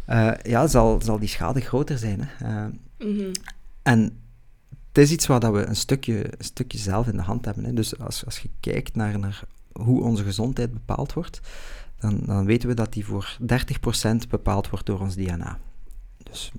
Eh, 0.06 0.32
ja, 0.44 0.68
zal, 0.68 1.02
zal 1.02 1.20
die 1.20 1.30
schade 1.30 1.62
groter 1.62 1.98
zijn. 1.98 2.20
Hè. 2.22 2.46
Eh, 2.66 2.72
Mhm. 3.08 3.32
En 3.90 4.22
het 4.88 4.98
is 4.98 5.12
iets 5.12 5.28
waar 5.28 5.40
dat 5.40 5.54
we 5.54 5.66
een 5.66 5.76
stukje, 5.76 6.38
een 6.38 6.46
stukje 6.46 6.78
zelf 6.78 7.08
in 7.08 7.16
de 7.16 7.22
hand 7.22 7.46
hebben. 7.46 7.64
Hè. 7.64 7.74
Dus 7.74 8.00
als, 8.00 8.26
als 8.26 8.40
je 8.40 8.50
kijkt 8.60 8.96
naar, 8.96 9.20
naar 9.20 9.44
hoe 9.72 10.04
onze 10.04 10.24
gezondheid 10.24 10.74
bepaald 10.74 11.14
wordt, 11.14 11.40
dan, 12.00 12.20
dan 12.26 12.46
weten 12.46 12.70
we 12.70 12.76
dat 12.76 12.94
die 12.94 13.06
voor 13.06 13.38
30% 13.42 13.46
bepaald 14.30 14.70
wordt 14.70 14.86
door 14.86 15.00
ons 15.00 15.16
DNA. 15.16 15.60
Dus 16.24 16.52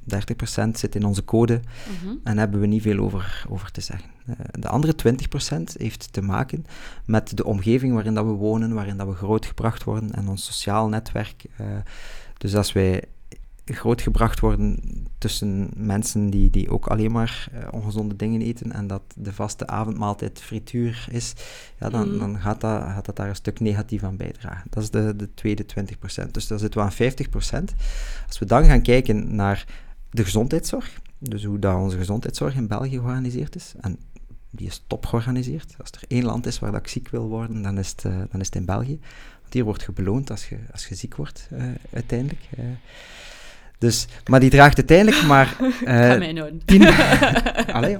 30% 0.66 0.70
zit 0.72 0.94
in 0.94 1.04
onze 1.04 1.24
code 1.24 1.60
Mhm. 2.02 2.14
en 2.24 2.38
hebben 2.38 2.60
we 2.60 2.66
niet 2.66 2.82
veel 2.82 2.98
over, 2.98 3.44
over 3.48 3.70
te 3.70 3.80
zeggen. 3.80 4.10
Eh, 4.26 4.34
de 4.50 4.68
andere 4.68 4.94
20% 4.94 5.76
heeft 5.76 6.12
te 6.12 6.22
maken 6.22 6.66
met 7.04 7.36
de 7.36 7.44
omgeving 7.44 7.94
waarin 7.94 8.14
dat 8.14 8.24
we 8.24 8.30
wonen, 8.30 8.74
waarin 8.74 8.96
dat 8.96 9.06
we 9.06 9.14
grootgebracht 9.14 9.84
worden 9.84 10.12
en 10.12 10.28
ons 10.28 10.44
sociaal 10.44 10.88
netwerk. 10.88 11.44
Eh, 11.56 11.66
dus 12.38 12.54
als 12.54 12.72
wij 12.72 13.04
grootgebracht 13.74 14.40
worden 14.40 14.78
tussen 15.18 15.70
mensen 15.76 16.30
die, 16.30 16.50
die 16.50 16.70
ook 16.70 16.86
alleen 16.86 17.12
maar 17.12 17.48
eh, 17.52 17.68
ongezonde 17.70 18.16
dingen 18.16 18.40
eten 18.40 18.72
en 18.72 18.86
dat 18.86 19.02
de 19.16 19.32
vaste 19.32 19.66
avondmaaltijd 19.66 20.40
frituur 20.40 21.06
is, 21.10 21.34
ja, 21.78 21.88
dan, 21.90 22.08
Mhm. 22.08 22.18
dan 22.18 22.38
gaat, 22.40 22.60
dat, 22.60 22.82
gaat 22.82 23.04
dat 23.04 23.16
daar 23.16 23.28
een 23.28 23.34
stuk 23.34 23.60
negatief 23.60 24.02
aan 24.02 24.16
bijdragen. 24.16 24.70
Dat 24.70 24.82
is 24.82 24.90
de, 24.90 25.16
de 25.16 25.34
tweede 25.34 25.64
20%. 25.66 26.30
Dus 26.30 26.46
daar 26.46 26.58
zitten 26.58 26.80
we 26.80 26.86
aan 26.86 26.92
50%. 26.92 27.74
Als 28.26 28.38
we 28.38 28.44
dan 28.46 28.64
gaan 28.64 28.82
kijken 28.82 29.34
naar 29.34 29.66
de 30.10 30.24
gezondheidszorg, 30.24 31.00
dus 31.18 31.44
hoe 31.44 31.58
dat 31.58 31.76
onze 31.76 31.96
gezondheidszorg 31.96 32.54
in 32.54 32.66
België 32.66 32.90
georganiseerd 32.90 33.56
is, 33.56 33.74
en 33.80 33.98
die 34.50 34.66
is 34.66 34.84
top 34.86 35.06
georganiseerd. 35.06 35.74
Als 35.78 35.90
er 35.90 36.02
één 36.08 36.24
land 36.24 36.46
is 36.46 36.58
waar 36.58 36.70
dat 36.72 36.80
ik 36.80 36.88
ziek 36.88 37.08
wil 37.08 37.28
worden, 37.28 37.62
dan 37.62 37.78
is 37.78 37.90
het, 37.90 38.04
eh, 38.04 38.18
dan 38.30 38.40
is 38.40 38.46
het 38.46 38.54
in 38.54 38.64
België. 38.64 38.98
Want 39.40 39.52
hier 39.52 39.64
wordt 39.64 39.82
je 39.82 39.92
beloond 39.92 40.30
als 40.30 40.48
je, 40.48 40.58
als 40.72 40.86
je 40.86 40.94
ziek 40.94 41.16
wordt, 41.16 41.48
eh, 41.50 41.64
uiteindelijk. 41.92 42.48
Dus, 43.80 44.06
maar 44.26 44.40
die 44.40 44.50
draagt 44.50 44.76
uiteindelijk 44.76 45.26
maar... 45.26 45.46
Ga 45.84 46.16
mij 46.16 46.32
nou. 46.32 46.58
10... 46.64 46.86
Allee, 47.72 47.98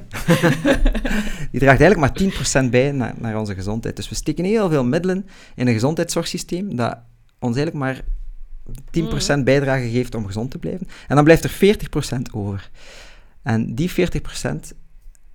die 1.53 1.61
draagt 1.61 1.81
eigenlijk 1.81 1.97
maar 1.97 2.65
10% 2.67 2.71
bij 2.71 2.93
naar, 2.93 3.15
naar 3.19 3.39
onze 3.39 3.55
gezondheid. 3.55 3.97
Dus 3.97 4.09
we 4.09 4.15
steken 4.15 4.45
heel 4.45 4.69
veel 4.69 4.85
middelen 4.85 5.27
in 5.55 5.67
een 5.67 5.73
gezondheidszorgsysteem 5.73 6.77
dat 6.77 6.99
ons 7.39 7.57
eigenlijk 7.57 7.77
maar 7.77 8.01
10% 9.41 9.45
bijdrage 9.45 9.89
geeft 9.91 10.15
om 10.15 10.27
gezond 10.27 10.51
te 10.51 10.59
blijven. 10.59 10.87
En 11.09 11.15
dan 11.15 11.25
blijft 11.25 11.45
er 11.45 11.77
40% 12.19 12.21
over. 12.33 12.71
En 13.43 13.75
die 13.75 13.91
40% 13.91 13.95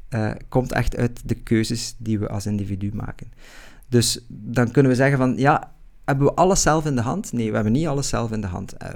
eh, 0.09 0.31
komt 0.49 0.71
echt 0.71 0.97
uit 0.97 1.21
de 1.25 1.35
keuzes 1.35 1.95
die 1.97 2.19
we 2.19 2.29
als 2.29 2.45
individu 2.45 2.91
maken. 2.93 3.31
Dus 3.87 4.25
dan 4.27 4.71
kunnen 4.71 4.91
we 4.91 4.97
zeggen 4.97 5.17
van, 5.17 5.33
ja, 5.37 5.74
hebben 6.05 6.25
we 6.27 6.33
alles 6.33 6.61
zelf 6.61 6.85
in 6.85 6.95
de 6.95 7.01
hand? 7.01 7.33
Nee, 7.33 7.49
we 7.49 7.55
hebben 7.55 7.73
niet 7.73 7.87
alles 7.87 8.09
zelf 8.09 8.31
in 8.31 8.41
de 8.41 8.47
hand. 8.47 8.73
Eh, 8.77 8.89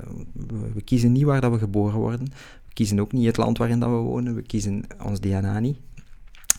we, 0.73 0.81
kiezen 0.81 1.11
niet 1.11 1.23
waar 1.23 1.41
dat 1.41 1.51
we 1.51 1.57
geboren 1.57 1.99
worden. 1.99 2.25
We 2.67 2.73
kiezen 2.73 2.99
ook 2.99 3.11
niet 3.11 3.25
het 3.25 3.37
land 3.37 3.57
waarin 3.57 3.79
dat 3.79 3.89
we 3.89 3.95
wonen. 3.95 4.35
We 4.35 4.41
kiezen 4.41 4.83
ons 5.05 5.19
DNA 5.19 5.59
niet. 5.59 5.77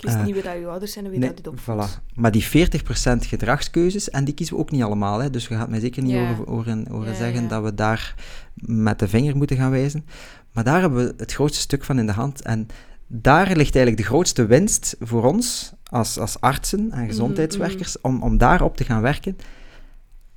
Kies 0.00 0.12
Eh, 0.14 0.24
niet 0.24 0.34
wie 0.34 0.42
dat 0.42 0.52
je 0.60 0.66
ouders 0.66 0.92
zijn 0.92 1.04
en 1.04 1.10
wie 1.10 1.20
Nee, 1.20 1.28
dat 1.28 1.36
dit 1.36 1.46
opvoedt. 1.48 1.88
voilà. 2.00 2.14
Maar 2.14 2.30
die 2.30 2.44
40% 2.44 3.26
gedragskeuzes, 3.26 4.10
en 4.10 4.24
die 4.24 4.34
kiezen 4.34 4.54
we 4.56 4.60
ook 4.62 4.70
niet 4.70 4.82
allemaal. 4.82 5.18
Hè. 5.18 5.30
Dus 5.30 5.46
je 5.46 5.54
gaat 5.54 5.68
mij 5.68 5.80
zeker 5.80 6.02
niet 6.02 6.12
Ja. 6.12 6.18
horen, 6.34 6.44
horen, 6.48 6.86
horen 6.90 7.08
Ja, 7.12 7.14
zeggen 7.16 7.48
dat 7.48 7.62
we 7.62 7.74
daar 7.74 8.14
met 8.54 8.98
de 8.98 9.08
vinger 9.08 9.36
moeten 9.36 9.56
gaan 9.56 9.70
wijzen. 9.70 10.04
Maar 10.52 10.64
daar 10.64 10.80
hebben 10.80 11.06
we 11.06 11.14
het 11.16 11.32
grootste 11.32 11.60
stuk 11.60 11.84
van 11.84 11.98
in 11.98 12.06
de 12.06 12.12
hand. 12.12 12.42
En 12.42 12.66
daar 13.06 13.46
ligt 13.46 13.74
eigenlijk 13.74 13.96
de 13.96 14.02
grootste 14.02 14.46
winst 14.46 14.96
voor 15.00 15.24
ons 15.24 15.72
als, 15.84 16.18
als 16.18 16.40
artsen 16.40 16.90
en 16.92 17.06
gezondheidswerkers 17.06 18.00
om, 18.00 18.22
om 18.22 18.38
daarop 18.38 18.76
te 18.76 18.84
gaan 18.84 19.02
werken. 19.02 19.36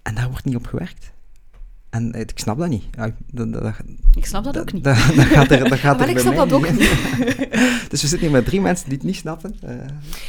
En 0.04 0.16
daar 0.16 0.30
wordt 0.30 0.46
niet 0.46 0.56
op 0.56 0.66
gewerkt. 0.66 1.12
En 1.94 2.14
eh, 2.14 2.22
ik 2.22 2.40
snap 2.40 2.58
dat 2.58 2.70
niet. 2.70 2.84
Ja, 2.92 3.12
dat, 3.32 3.54
dat, 3.54 3.74
Ik 4.16 4.26
snap 4.26 4.44
dat 4.44 4.60
ook 4.60 4.74
niet. 4.74 4.84
Dat, 4.84 4.96
dat 5.16 5.26
gaat 5.26 5.52
er, 5.52 5.70
dat 5.70 5.80
gaat 5.80 5.98
Maar 6.00 6.08
er 6.08 6.14
ik 6.14 6.20
snap 6.20 6.36
dat 6.36 6.52
ook 6.52 6.66
in. 6.66 6.76
dus 7.90 8.02
we 8.02 8.08
zitten 8.08 8.20
hier 8.20 8.32
met 8.32 8.46
drie 8.46 8.62
mensen 8.62 8.90
die 8.90 8.98
het 8.98 9.06
niet 9.06 9.16
snappen. 9.16 9.56
Eh, 9.62 9.76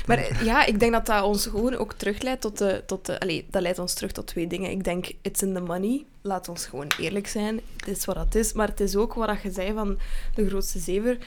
Maar 0.06 0.18
eh, 0.18 0.42
ja, 0.42 0.66
ik 0.66 0.80
denk 0.80 0.92
dat 0.92 1.06
dat 1.06 1.24
ons 1.24 1.46
gewoon 1.46 1.76
ook 1.76 1.92
terugleidt 1.92 2.40
tot 2.40 2.58
de... 2.58 2.82
Tot 2.86 3.06
de 3.06 3.20
allee, 3.20 3.46
dat 3.50 3.62
leidt 3.62 3.78
ons 3.78 3.94
terug 3.94 4.12
tot 4.12 4.26
twee 4.26 4.46
dingen. 4.46 4.70
Ik 4.70 4.84
denk, 4.84 5.12
it's 5.22 5.42
in 5.42 5.54
the 5.54 5.60
money. 5.60 6.04
Laat 6.22 6.48
ons 6.48 6.66
gewoon 6.66 6.90
eerlijk 7.00 7.26
zijn. 7.26 7.60
Het 7.76 7.88
is 7.96 8.04
wat 8.04 8.16
het 8.16 8.34
is. 8.34 8.52
Maar 8.52 8.68
het 8.68 8.80
is 8.80 8.96
ook 8.96 9.14
wat 9.14 9.42
je 9.42 9.50
zei 9.50 9.72
van 9.72 9.98
de 10.34 10.48
grootste 10.48 10.78
zever. 10.78 11.18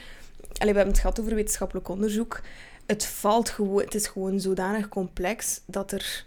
Allee, 0.58 0.72
we 0.72 0.78
hebben 0.78 0.86
het 0.86 0.98
gehad 0.98 1.20
over 1.20 1.34
wetenschappelijk 1.34 1.88
onderzoek. 1.88 2.40
Het 2.86 3.06
valt 3.06 3.48
gewoon... 3.48 3.80
Het 3.80 3.94
is 3.94 4.06
gewoon 4.06 4.40
zodanig 4.40 4.88
complex 4.88 5.60
dat 5.66 5.92
er... 5.92 6.26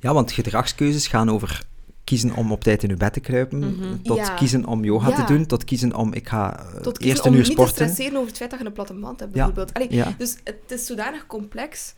Ja, 0.00 0.12
want 0.14 0.32
gedragskeuzes 0.32 1.06
gaan 1.06 1.30
over 1.30 1.66
kiezen 2.04 2.34
om 2.34 2.52
op 2.52 2.62
tijd 2.62 2.82
in 2.82 2.90
uw 2.90 2.96
bed 2.96 3.12
te 3.12 3.20
kruipen, 3.20 3.58
Mhm. 3.58 4.02
tot 4.02 4.16
Ja. 4.16 4.34
kiezen 4.34 4.64
om 4.66 4.84
yoga 4.84 5.08
Ja. 5.08 5.24
te 5.24 5.32
doen, 5.32 5.46
tot 5.46 5.64
kiezen 5.64 5.94
om 5.94 6.12
ik 6.12 6.28
ga 6.28 6.58
eh, 6.58 6.80
Tot 6.80 6.86
eerst 6.86 6.98
kiezen 6.98 7.24
een 7.24 7.30
om 7.30 7.32
uur 7.32 7.38
niet 7.38 7.46
te 7.46 7.52
sporten. 7.52 7.74
stresseren 7.74 8.14
over 8.16 8.28
het 8.28 8.36
feit 8.36 8.50
dat 8.50 8.58
je 8.60 8.64
een 8.66 8.72
platte 8.72 8.94
band 8.94 9.20
hebt, 9.20 9.34
Ja. 9.34 9.44
bijvoorbeeld. 9.46 9.74
Allee, 9.74 9.94
Ja. 9.94 10.14
Dus 10.18 10.36
het 10.44 10.56
is 10.66 10.86
zodanig 10.86 11.26
complex. 11.26 11.94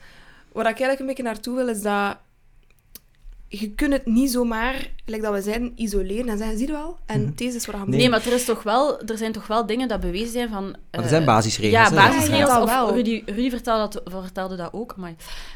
Waar 0.52 0.62
ik 0.64 0.80
eigenlijk 0.80 1.00
een 1.00 1.06
beetje 1.06 1.22
naartoe 1.22 1.54
wil, 1.56 1.68
is 1.68 1.82
dat 1.82 2.16
je 3.48 3.70
kunt 3.70 3.92
het 3.92 4.06
niet 4.06 4.30
zomaar, 4.30 4.90
like 5.06 5.22
dat 5.22 5.32
we 5.32 5.42
zeiden, 5.42 5.72
isoleren 5.76 6.28
en 6.28 6.38
zeggen, 6.38 6.58
zie 6.58 6.66
je 6.66 6.72
wel? 6.72 6.98
En 7.06 7.20
Mhm. 7.22 7.30
deze 7.34 7.56
is 7.56 7.66
wat 7.66 7.74
je 7.74 7.86
Nee. 7.86 7.98
Nee, 7.98 8.08
maar 8.08 8.26
er, 8.26 8.32
is 8.32 8.44
toch 8.44 8.62
wel, 8.62 9.00
er 9.00 9.18
zijn 9.18 9.32
toch 9.32 9.46
wel 9.46 9.66
dingen 9.66 9.88
dat 9.88 10.00
bewezen 10.00 10.32
zijn 10.32 10.48
van... 10.48 10.62
Maar 10.64 10.76
er 10.90 11.00
eh, 11.02 11.08
zijn 11.08 11.24
basisregels. 11.24 11.88
Ja, 11.88 11.94
basisregels. 11.94 12.58
Of 12.62 12.70
wel. 12.70 12.94
Rudy, 12.94 13.22
Rudy 13.26 13.50
vertelde, 13.50 13.98
dat, 14.04 14.12
vertelde 14.22 14.56
dat 14.56 14.72
ook. 14.72 14.96
Maar 14.96 15.14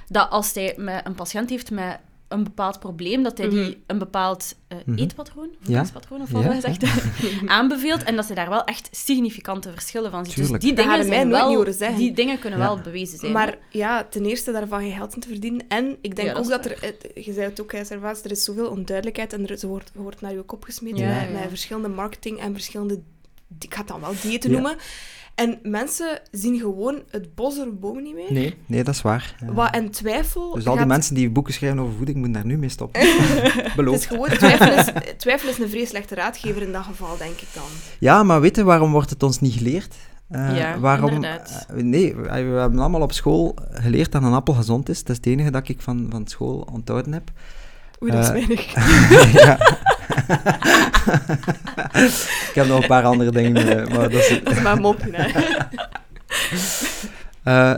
dat 0.08 0.30
als 0.30 0.54
hij 0.54 0.74
met 0.76 1.06
een 1.06 1.14
patiënt 1.14 1.50
heeft 1.50 1.70
met 1.70 1.98
een 2.34 2.44
bepaald 2.44 2.78
probleem, 2.78 3.22
dat 3.22 3.38
hij 3.38 3.48
die 3.48 3.82
een 3.86 3.98
bepaald 3.98 4.54
Mhm. 4.86 4.98
eetpatroon, 4.98 5.48
voedingspatroon 5.60 6.20
of 6.22 6.30
wat 6.30 6.42
Ja. 6.42 6.92
aanbeveelt. 7.46 8.02
En 8.02 8.16
dat 8.16 8.26
hij 8.26 8.34
daar 8.34 8.48
wel 8.48 8.64
echt 8.64 8.88
significante 8.92 9.70
verschillen 9.72 10.10
van 10.10 10.24
ziet. 10.26 10.36
Dus 10.36 10.48
die 10.48 10.72
Dat 10.72 10.84
dingen, 10.84 11.04
zijn 11.04 11.28
nooit 11.28 11.40
wel, 11.40 11.48
niet 11.48 11.56
horen 11.56 11.74
zeggen. 11.74 11.98
die 11.98 12.12
dingen 12.12 12.38
kunnen 12.38 12.58
Ja. 12.58 12.64
wel 12.66 12.78
bewezen 12.80 13.18
zijn. 13.18 13.32
Maar 13.32 13.58
ja, 13.70 14.04
ten 14.04 14.24
eerste 14.24 14.52
daarvan 14.52 14.80
geen 14.80 14.92
geld 14.92 15.14
in 15.14 15.20
te 15.20 15.28
verdienen. 15.28 15.64
En 15.68 15.96
ik 16.00 16.16
denk 16.16 16.38
ook 16.38 16.48
dat 16.48 16.64
er, 16.64 16.94
je 17.14 17.32
zei 17.32 17.46
het 17.48 17.60
ook, 17.60 17.72
Servaas, 17.82 18.22
er 18.22 18.30
is 18.30 18.44
zoveel 18.44 18.68
onduidelijkheid 18.68 19.32
en 19.32 19.42
er 19.42 19.50
is, 19.50 19.62
wordt, 19.62 19.90
wordt 19.94 20.20
naar 20.20 20.32
je 20.32 20.42
kop 20.42 20.64
gesmeten 20.64 20.98
Ja, 21.04 21.14
met, 21.14 21.28
ja. 21.32 21.38
met 21.38 21.48
verschillende 21.48 21.88
marketing 21.88 22.38
en 22.40 22.52
verschillende, 22.52 23.00
ik 23.60 23.74
ga 23.74 23.78
het 23.78 23.88
dan 23.88 24.00
wel 24.00 24.12
diëten 24.22 24.50
Ja. 24.50 24.56
noemen. 24.60 24.76
En 25.34 25.58
mensen 25.62 26.20
zien 26.30 26.58
gewoon 26.58 27.02
het 27.10 27.34
bos 27.34 27.56
door 27.56 27.64
de 27.64 27.70
bomen 27.70 28.02
niet 28.02 28.14
meer. 28.14 28.32
Nee, 28.32 28.54
nee, 28.66 28.84
dat 28.84 28.94
is 28.94 29.02
waar. 29.02 29.34
Ja. 29.46 29.52
Wat 29.52 29.74
en 29.74 29.90
twijfel. 29.90 30.54
Dus 30.54 30.64
al 30.66 30.70
die 30.70 30.80
gaat- 30.80 30.88
mensen 30.88 31.14
die 31.14 31.30
boeken 31.30 31.52
schrijven 31.54 31.78
over 31.78 31.94
voeding 31.96 32.16
moeten 32.16 32.34
daar 32.34 32.46
nu 32.46 32.58
mee 32.58 32.68
stoppen. 32.68 33.00
Het 33.08 33.64
is 33.66 33.74
Beloofd. 33.74 34.06
gewoon, 34.06 34.28
twijfel 34.28 34.72
is, 34.72 34.86
twijfel 35.16 35.48
is 35.48 35.58
een 35.58 35.68
vrees 35.68 35.88
slechte 35.88 36.14
raadgever 36.14 36.62
in 36.62 36.72
dat 36.72 36.82
geval, 36.82 37.16
denk 37.16 37.40
ik 37.40 37.48
dan. 37.54 37.62
Ja, 37.98 38.22
maar 38.22 38.40
weet 38.40 38.56
je, 38.56 38.64
waarom 38.64 38.92
wordt 38.92 39.10
het 39.10 39.22
ons 39.22 39.40
niet 39.40 39.54
geleerd? 39.54 39.94
Eh, 40.28 40.56
Ja, 40.56 40.78
waarom, 40.78 41.10
inderdaad. 41.10 41.66
eh, 41.68 41.76
nee, 41.82 42.14
we, 42.16 42.22
we 42.22 42.28
hebben 42.60 42.78
allemaal 42.78 43.00
op 43.02 43.12
school 43.12 43.54
geleerd 43.70 44.12
dat 44.12 44.22
een 44.22 44.32
appel 44.32 44.54
gezond 44.54 44.88
is. 44.88 44.98
Dat 44.98 45.10
is 45.10 45.16
het 45.16 45.26
enige 45.26 45.50
dat 45.50 45.68
ik 45.68 45.80
van, 45.80 46.06
van 46.10 46.26
school 46.26 46.68
onthouden 46.72 47.12
heb. 47.12 47.30
Oei, 48.02 48.12
dat 48.12 48.22
is 48.22 48.28
Eh, 48.28 48.34
weinig. 48.34 48.72
ja. 49.32 49.58
ik 52.48 52.52
heb 52.54 52.66
nog 52.66 52.80
een 52.82 52.86
paar 52.88 53.04
andere 53.04 53.30
dingen, 53.30 53.56
eh, 53.56 53.88
maar 53.96 54.10
dat 54.10 54.12
is... 54.12 54.40
Dat 54.44 54.52
is 54.52 54.62
maar 54.62 54.72
een 54.76 54.82
mopje, 54.82 55.10
hè. 55.12 55.40
Eh, 57.52 57.74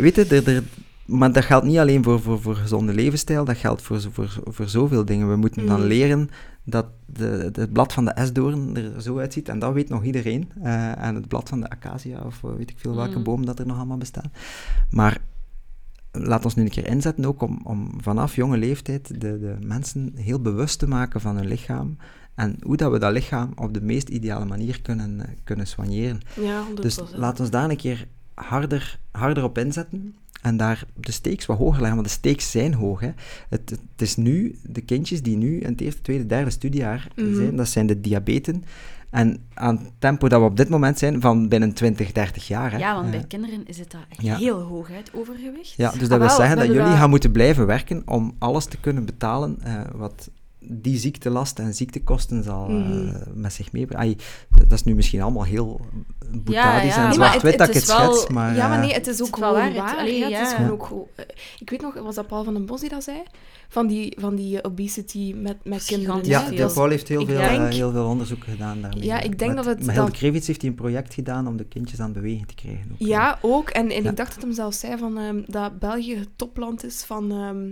weet 0.00 0.14
je, 0.14 0.24
er, 0.26 0.48
er- 0.56 0.62
maar 1.06 1.32
dat 1.32 1.44
geldt 1.44 1.66
niet 1.66 1.78
alleen 1.78 2.04
voor, 2.04 2.20
voor, 2.20 2.40
voor 2.40 2.54
gezonde 2.56 2.94
levensstijl, 2.94 3.44
dat 3.44 3.56
geldt 3.56 3.82
voor, 3.82 4.00
voor, 4.12 4.40
voor 4.44 4.68
zoveel 4.68 5.04
dingen. 5.04 5.28
We 5.30 5.36
moeten 5.36 5.66
dan 5.66 5.78
Mhm. 5.78 5.88
leren 5.88 6.30
dat 6.64 6.86
de, 7.06 7.48
de- 7.52 7.60
het 7.60 7.72
blad 7.72 7.92
van 7.92 8.04
de 8.04 8.10
esdoorn 8.10 8.76
er 8.76 9.02
zo 9.02 9.18
uitziet, 9.18 9.48
en 9.48 9.58
dat 9.58 9.72
weet 9.72 9.88
nog 9.88 10.04
iedereen. 10.04 10.50
Eh, 10.62 11.02
en 11.04 11.14
het 11.14 11.28
blad 11.28 11.48
van 11.48 11.60
de 11.60 11.68
acacia, 11.70 12.18
of 12.26 12.40
weet 12.40 12.70
ik 12.70 12.76
veel 12.78 12.94
welke 12.96 13.14
Mhm. 13.14 13.22
boom 13.22 13.46
dat 13.46 13.58
er 13.58 13.66
nog 13.66 13.76
allemaal 13.76 13.96
bestaan. 13.98 14.32
Maar 14.90 15.18
laat 16.12 16.44
ons 16.44 16.54
nu 16.54 16.62
een 16.62 16.68
keer 16.70 16.86
inzetten 16.86 17.24
ook 17.24 17.42
om, 17.42 17.60
om 17.64 17.90
vanaf 18.00 18.36
jonge 18.36 18.56
leeftijd 18.56 19.08
de, 19.08 19.38
de 19.38 19.56
mensen 19.60 20.12
heel 20.14 20.40
bewust 20.40 20.78
te 20.78 20.88
maken 20.88 21.20
van 21.20 21.36
hun 21.36 21.46
lichaam 21.48 21.96
en 22.34 22.56
hoe 22.62 22.76
dat 22.76 22.92
we 22.92 22.98
dat 22.98 23.12
lichaam 23.12 23.52
op 23.54 23.74
de 23.74 23.82
meest 23.82 24.08
ideale 24.08 24.44
manier 24.44 24.82
kunnen, 24.82 25.20
kunnen 25.44 25.66
soigneren. 25.66 26.20
Ja, 26.40 26.64
100%. 26.70 26.74
Dus 26.74 26.98
laat 27.14 27.40
ons 27.40 27.50
daar 27.50 27.70
een 27.70 27.76
keer 27.76 28.06
harder, 28.34 28.98
harder 29.10 29.44
op 29.44 29.58
inzetten 29.58 30.14
en 30.42 30.56
daar 30.56 30.84
de 30.94 31.12
stakes 31.12 31.46
wat 31.46 31.58
hoger 31.58 31.78
leggen, 31.80 31.94
want 31.96 32.08
de 32.08 32.12
stakes 32.14 32.50
zijn 32.50 32.74
hoog. 32.74 33.00
Hè. 33.00 33.10
Het, 33.48 33.70
het 33.70 33.80
is 33.96 34.16
nu, 34.16 34.58
de 34.62 34.80
kindjes 34.80 35.22
die 35.22 35.36
nu 35.36 35.58
in 35.60 35.70
het 35.70 35.80
eerste, 35.80 36.02
tweede, 36.02 36.26
derde 36.26 36.50
studiejaar 36.50 37.08
Mhm. 37.16 37.34
zijn, 37.34 37.56
dat 37.56 37.68
zijn 37.68 37.86
de 37.86 38.00
diabeten. 38.00 38.64
En 39.10 39.46
aan 39.54 39.76
het 39.78 39.90
tempo 39.98 40.28
dat 40.28 40.40
we 40.40 40.46
op 40.46 40.56
dit 40.56 40.68
moment 40.68 40.98
zijn, 40.98 41.20
van 41.20 41.48
binnen 41.48 41.72
20, 41.72 42.12
30 42.12 42.48
jaar. 42.48 42.70
Hè. 42.72 42.78
Ja, 42.78 42.94
want 42.94 43.10
bij 43.10 43.24
kinderen 43.28 43.66
is 43.66 43.78
het 43.78 43.90
dat 43.90 44.00
echt 44.08 44.22
ja. 44.22 44.36
heel 44.36 44.60
hoog, 44.60 44.88
hè, 44.88 44.94
het 44.94 45.10
overgewicht. 45.14 45.74
ja, 45.76 45.90
dus 45.90 46.00
dat 46.00 46.10
Ah, 46.10 46.18
wil 46.18 46.26
wel, 46.26 46.36
zeggen 46.36 46.56
dat 46.56 46.66
jullie 46.66 46.82
dat- 46.82 46.92
gaan 46.98 47.10
moeten 47.10 47.32
blijven 47.32 47.66
werken 47.66 48.02
om 48.06 48.34
alles 48.38 48.64
te 48.64 48.76
kunnen 48.80 49.04
betalen 49.04 49.58
eh, 49.62 49.80
wat 49.94 50.30
die 50.62 50.98
ziektelast 50.98 51.58
en 51.58 51.74
ziektekosten 51.74 52.42
zal 52.42 52.68
eh, 52.68 52.74
Mhm. 52.74 53.22
met 53.34 53.52
zich 53.52 53.72
meebrengen. 53.72 54.04
Ai, 54.06 54.16
dat 54.50 54.72
is 54.72 54.82
nu 54.82 54.94
misschien 54.94 55.20
allemaal 55.22 55.44
heel 55.44 55.80
boetadisch 56.30 56.94
ja. 56.94 57.02
en 57.02 57.08
Nee, 57.08 57.18
maar 57.18 57.28
zwart-wit 57.28 57.42
het- 57.50 57.58
dat 57.58 57.66
het 57.66 57.76
ik 57.76 57.82
het 57.82 57.90
is 57.90 57.96
wel- 58.04 58.14
schets, 58.14 58.28
maar... 58.32 58.56
ja, 58.56 58.68
maar 58.68 58.78
eh, 58.78 58.84
nee, 58.84 58.94
het 58.94 59.06
is 59.06 59.22
ook 59.22 59.36
wel 59.36 59.48
gewoon 59.54 59.72
waar, 59.74 59.84
het- 59.86 59.92
waar. 59.92 59.96
allee, 60.00 60.18
ja, 60.18 60.28
het 60.38 60.46
is 60.46 60.52
gewoon 60.54 60.70
ook 60.70 61.08
eh, 61.16 61.24
Ik 61.58 61.70
weet 61.70 61.80
nog, 61.80 61.94
was 61.94 62.14
dat 62.14 62.26
Paul 62.26 62.44
van 62.44 62.54
den 62.54 62.66
Bos 62.66 62.80
die 62.80 62.88
dat 62.90 63.04
zei? 63.04 63.22
Van 63.68 63.86
die, 63.86 64.16
van 64.20 64.34
die 64.34 64.60
eh, 64.60 64.70
obesity 64.70 65.34
met, 65.36 65.56
met 65.64 65.84
kinderen. 65.84 66.24
Ja, 66.24 66.46
veel. 66.46 66.72
Paul 66.72 66.88
heeft 66.88 67.08
heel 67.08 67.20
ik 67.20 67.26
veel, 67.26 67.36
denk- 67.38 67.58
eh, 67.68 67.68
heel 67.68 67.90
veel 67.90 68.06
onderzoek 68.06 68.44
gedaan 68.44 68.80
daarmee. 68.80 69.04
Ja, 69.04 69.20
ik 69.20 69.38
denk 69.38 69.54
met, 69.54 69.64
dat 69.64 69.74
het 69.76 69.86
Met 69.86 69.94
Hilde 69.94 70.10
Krevits 70.10 70.46
heeft 70.46 70.60
hij 70.60 70.70
een 70.70 70.76
project 70.76 71.14
gedaan 71.14 71.46
om 71.46 71.56
de 71.56 71.64
kindjes 71.64 71.98
aan 72.00 72.10
het 72.10 72.14
bewegen 72.20 72.46
te 72.46 72.54
krijgen. 72.54 72.90
Ook, 72.92 73.06
Ja, 73.08 73.38
ook. 73.42 73.68
En, 73.70 73.90
en 73.90 74.02
Ja. 74.02 74.10
ik 74.10 74.16
dacht 74.16 74.34
dat 74.34 74.42
hem 74.42 74.52
zelfs 74.52 74.78
zei 74.80 74.98
van, 74.98 75.18
ehm, 75.18 75.40
dat 75.46 75.78
België 75.78 76.16
het 76.16 76.28
topland 76.36 76.84
is 76.84 77.02
van 77.04 77.30
ehm, 77.32 77.66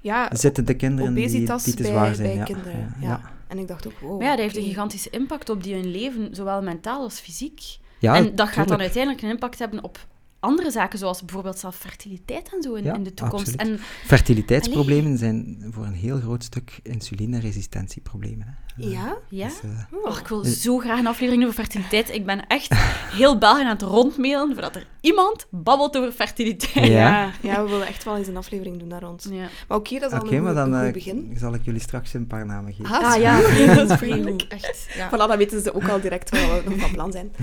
ja, 0.00 0.30
Zitten 0.32 0.64
de 0.64 0.74
kinderen 0.74 1.14
die, 1.14 1.24
obesitas 1.24 1.64
die 1.64 1.74
te 1.74 1.82
bij, 1.82 2.14
zijn. 2.14 2.28
bij 2.28 2.36
ja. 2.36 2.44
kinderen. 2.44 2.72
Ja, 2.72 2.88
Ja, 3.00 3.08
ja. 3.08 3.30
En 3.48 3.58
ik 3.58 3.68
dacht 3.68 3.86
ook, 3.86 3.98
wow. 4.00 4.16
Maar 4.18 4.24
ja, 4.26 4.30
dat 4.30 4.40
heeft 4.40 4.56
een 4.56 4.62
gigantische 4.62 5.10
impact 5.10 5.50
op 5.50 5.62
die 5.62 5.74
hun 5.74 5.90
leven, 5.90 6.34
zowel 6.34 6.62
mentaal 6.62 7.02
als 7.02 7.20
fysiek. 7.20 7.60
Ja, 7.98 8.16
en 8.16 8.34
dat 8.34 8.48
gaat 8.48 8.68
dan 8.68 8.80
uiteindelijk 8.80 9.22
een 9.22 9.30
impact 9.30 9.58
hebben 9.58 9.84
op 9.84 10.06
andere 10.40 10.70
zaken, 10.70 10.98
zoals 10.98 11.24
bijvoorbeeld 11.24 11.58
zelf 11.58 11.76
fertiliteit 11.76 12.54
en 12.54 12.62
zo 12.62 12.74
in, 12.74 12.84
Ja, 12.84 12.94
in 12.94 13.02
de 13.02 13.14
toekomst. 13.14 13.52
absoluut. 13.58 13.78
En 13.78 13.84
Fertiliteitsproblemen 14.06 15.18
zijn 15.18 15.64
voor 15.70 15.84
een 15.84 15.92
heel 15.94 16.20
groot 16.20 16.44
stuk 16.44 16.80
insulineresistentieproblemen. 16.82 18.46
Hè. 18.46 18.52
Ja? 18.78 19.16
ja, 19.28 19.46
Dus, 19.46 19.60
eh, 19.62 19.68
Oh. 19.98 20.04
Och, 20.06 20.18
ik 20.20 20.28
wil 20.28 20.44
Eh. 20.44 20.50
zo 20.50 20.78
graag 20.78 20.98
een 20.98 21.06
aflevering 21.06 21.42
over 21.44 21.54
fertiliteit. 21.54 22.14
Ik 22.14 22.26
ben 22.26 22.46
echt 22.46 22.74
heel 23.12 23.38
België 23.38 23.62
aan 23.62 23.68
het 23.68 23.82
rondmailen, 23.82 24.52
voordat 24.52 24.76
er 24.76 24.86
iemand 25.00 25.46
babbelt 25.50 25.96
over 25.96 26.12
fertiliteit. 26.12 26.86
Ja. 26.86 27.30
Ja. 27.40 27.62
we 27.64 27.70
willen 27.70 27.86
echt 27.86 28.04
wel 28.04 28.16
eens 28.16 28.26
een 28.28 28.36
aflevering 28.36 28.78
doen 28.78 28.88
daar 28.88 29.02
rond. 29.02 29.26
Ja. 29.30 29.48
Maar 29.68 29.78
oké, 29.78 29.98
dat 29.98 30.12
is 30.12 30.18
al 30.18 30.32
een, 30.32 30.42
maar 30.42 30.54
dan 30.54 30.72
een 30.72 30.78
goed 30.78 30.86
eh, 30.86 30.92
begin. 30.92 31.36
zal 31.38 31.54
ik 31.54 31.64
jullie 31.64 31.80
straks 31.80 32.14
een 32.14 32.26
paar 32.26 32.46
namen 32.46 32.72
geven. 32.72 32.94
Ah, 32.94 33.12
Ah 33.14 33.20
ja, 33.20 33.38
vriendelijk. 33.38 33.76
dat 33.88 33.90
is 33.90 33.96
vriendelijk. 33.96 34.42
Echt, 34.48 34.86
ja. 34.96 35.08
Voilà, 35.08 35.28
dan 35.28 35.36
weten 35.36 35.62
ze 35.62 35.74
ook 35.74 35.88
al 35.88 36.00
direct 36.00 36.30
wat 36.30 36.40
we 36.40 36.70
nog 36.70 36.78
van 36.80 36.92
plan 36.92 37.12
zijn. 37.12 37.32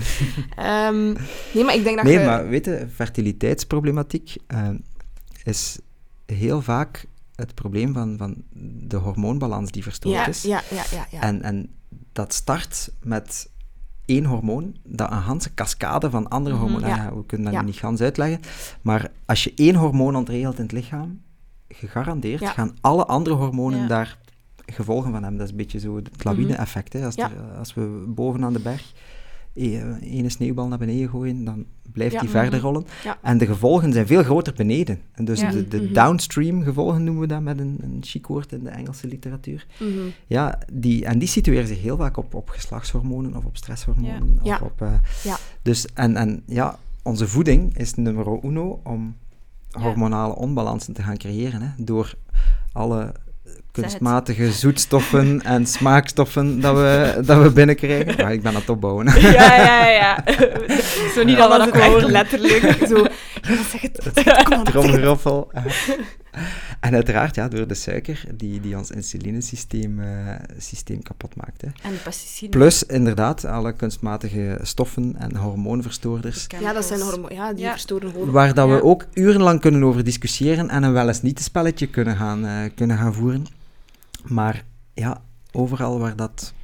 Ehm, 0.56 1.04
nee, 1.52 1.64
maar 1.64 1.74
ik 1.74 1.84
denk 1.84 1.96
dat 1.96 2.04
Nee, 2.04 2.18
je... 2.18 2.24
maar 2.24 2.48
weet 2.48 2.64
je, 2.64 2.86
fertiliteitsproblematiek 2.94 4.34
is 5.44 5.78
heel 6.26 6.60
vaak 6.62 7.04
het 7.36 7.54
probleem 7.54 7.92
van, 7.92 8.16
van 8.16 8.34
de 8.88 8.96
hormoonbalans 8.96 9.70
die 9.70 9.82
verstoord 9.82 10.14
ja, 10.14 10.26
is. 10.26 10.42
ja, 10.42 10.62
ja, 10.70 10.84
ja, 10.90 11.06
ja. 11.10 11.20
En, 11.20 11.42
en 11.42 11.70
dat 12.12 12.32
start 12.32 12.90
met 13.02 13.50
één 14.04 14.24
hormoon, 14.24 14.76
dat 14.84 15.10
een 15.10 15.22
ganse 15.22 15.54
cascade 15.54 16.10
van 16.10 16.28
andere 16.28 16.54
Mhm, 16.54 16.64
hormonen... 16.64 16.88
Ja, 16.88 17.14
we 17.14 17.26
kunnen 17.26 17.52
dat 17.52 17.60
nu 17.60 17.66
niet 17.66 17.76
gans 17.76 18.00
uitleggen, 18.00 18.40
maar 18.82 19.10
als 19.26 19.44
je 19.44 19.52
één 19.56 19.74
hormoon 19.74 20.16
ontregelt 20.16 20.56
in 20.56 20.62
het 20.62 20.72
lichaam, 20.72 21.22
gegarandeerd 21.68 22.48
gaan 22.48 22.76
alle 22.80 23.04
andere 23.06 23.36
hormonen 23.36 23.88
daar 23.88 24.18
gevolgen 24.66 25.10
van 25.10 25.22
hebben. 25.22 25.38
Dat 25.38 25.46
is 25.46 25.50
een 25.52 25.58
beetje 25.58 25.78
zo 25.78 25.96
het 25.96 26.24
lawine-effect. 26.24 26.92
hè. 26.92 27.04
Als, 27.04 27.16
als 27.58 27.74
we 27.74 28.04
boven 28.08 28.44
aan 28.44 28.52
de 28.52 28.60
berg 28.60 28.92
ene 29.56 30.28
sneeuwbal 30.28 30.68
naar 30.68 30.78
beneden 30.78 31.08
gooien, 31.08 31.44
dan 31.44 31.64
blijft 31.92 32.12
Ja. 32.12 32.20
die 32.20 32.28
verder 32.28 32.52
Mhm. 32.58 32.62
rollen. 32.66 32.86
Ja. 33.04 33.18
En 33.22 33.38
de 33.38 33.46
gevolgen 33.46 33.92
zijn 33.92 34.06
veel 34.06 34.22
groter 34.22 34.52
beneden. 34.56 35.00
En 35.12 35.24
dus 35.24 35.40
Ja. 35.40 35.50
de, 35.50 35.68
de 35.68 35.80
Mhm. 35.82 35.92
downstream 35.92 36.62
gevolgen 36.62 37.04
noemen 37.04 37.22
we 37.22 37.28
dat 37.28 37.40
met 37.42 37.58
een, 37.58 37.78
een 37.82 37.98
chic 38.00 38.26
woord 38.26 38.52
in 38.52 38.62
de 38.64 38.70
Engelse 38.70 39.06
literatuur. 39.06 39.66
Mhm. 39.80 39.90
Ja, 40.26 40.58
die, 40.72 41.04
en 41.04 41.18
die 41.18 41.28
situeren 41.28 41.66
zich 41.68 41.82
heel 41.82 41.96
vaak 41.96 42.16
op, 42.16 42.34
op 42.34 42.48
geslachtshormonen 42.48 43.36
of 43.36 43.44
op 43.44 43.56
stresshormonen. 43.56 44.28
Ja. 44.32 44.40
Of 44.40 44.46
Ja. 44.46 44.58
op, 44.62 44.82
eh, 44.82 44.92
Ja. 45.24 45.36
Dus, 45.62 45.86
en, 45.94 46.16
en 46.16 46.42
ja, 46.46 46.78
onze 47.02 47.28
voeding 47.28 47.76
is 47.78 47.94
nummer 47.94 48.44
uno 48.44 48.80
om 48.84 49.16
hormonale 49.70 50.34
onbalansen 50.34 50.94
te 50.94 51.02
gaan 51.02 51.16
creëren. 51.16 51.60
Hè, 51.62 51.84
door 51.84 52.14
alle 52.72 53.14
kunstmatige 53.80 54.52
zoetstoffen 54.52 55.42
en 55.42 55.66
smaakstoffen 55.66 56.60
dat 56.60 56.74
we, 56.76 57.20
dat 57.24 57.42
we 57.42 57.50
binnenkrijgen. 57.50 58.14
Ja, 58.16 58.28
ik 58.30 58.42
ben 58.42 58.52
aan 58.54 58.60
het 58.60 58.68
opbouwen. 58.68 59.06
Ja, 59.20 59.56
ja, 59.56 59.86
ja. 59.88 60.24
Zo 61.14 61.24
niet 61.24 61.36
Dan 61.36 61.50
al 61.50 61.58
was 61.58 61.58
dat 61.58 61.66
het 61.74 61.82
echt 61.82 61.92
horen. 61.92 62.10
letterlijk 62.10 62.76
zo... 62.90 63.06
Ja, 63.42 63.56
zeg 63.70 63.80
het. 63.80 64.00
Kom 64.44 64.52
aan, 64.52 64.64
Tromgeroffel. 64.64 65.50
En 66.80 66.94
uiteraard 66.94 67.34
ja, 67.34 67.48
door 67.48 67.66
de 67.66 67.74
suiker 67.74 68.24
die, 68.34 68.60
die 68.60 68.76
ons 68.76 68.90
insulinesysteem 68.90 70.00
eh, 70.00 70.06
systeem 70.58 71.02
kapot 71.02 71.36
maakt. 71.36 71.60
Hè. 71.60 71.66
En 71.82 71.90
de 71.90 71.96
pesticiden. 72.04 72.50
Plus 72.50 72.82
inderdaad 72.84 73.44
alle 73.44 73.72
kunstmatige 73.72 74.58
stoffen 74.62 75.14
en 75.18 75.36
hormoonverstoorders. 75.36 76.46
Ja, 76.60 76.72
dat 76.72 76.84
zijn 76.84 77.00
hormonen. 77.00 77.34
Ja, 77.34 77.52
die 77.52 77.64
Ja. 77.64 77.70
verstoren 77.70 78.08
hormonen. 78.10 78.32
Waar 78.32 78.54
dat 78.54 78.68
Ja. 78.68 78.74
we 78.74 78.82
ook 78.82 79.04
urenlang 79.14 79.60
kunnen 79.60 79.82
over 79.84 80.04
discussiëren 80.04 80.68
en 80.70 80.82
een 80.82 80.92
wel 80.92 81.08
eens 81.08 81.22
niet 81.22 81.40
spelletje 81.40 81.86
kunnen 81.86 82.16
gaan, 82.16 82.46
eh, 82.46 82.52
kunnen 82.74 82.96
gaan 82.98 83.14
voeren. 83.14 83.46
Maar 84.28 84.64
ja, 84.94 85.22
overal 85.52 85.98
waar 85.98 86.16
dat... 86.16 86.54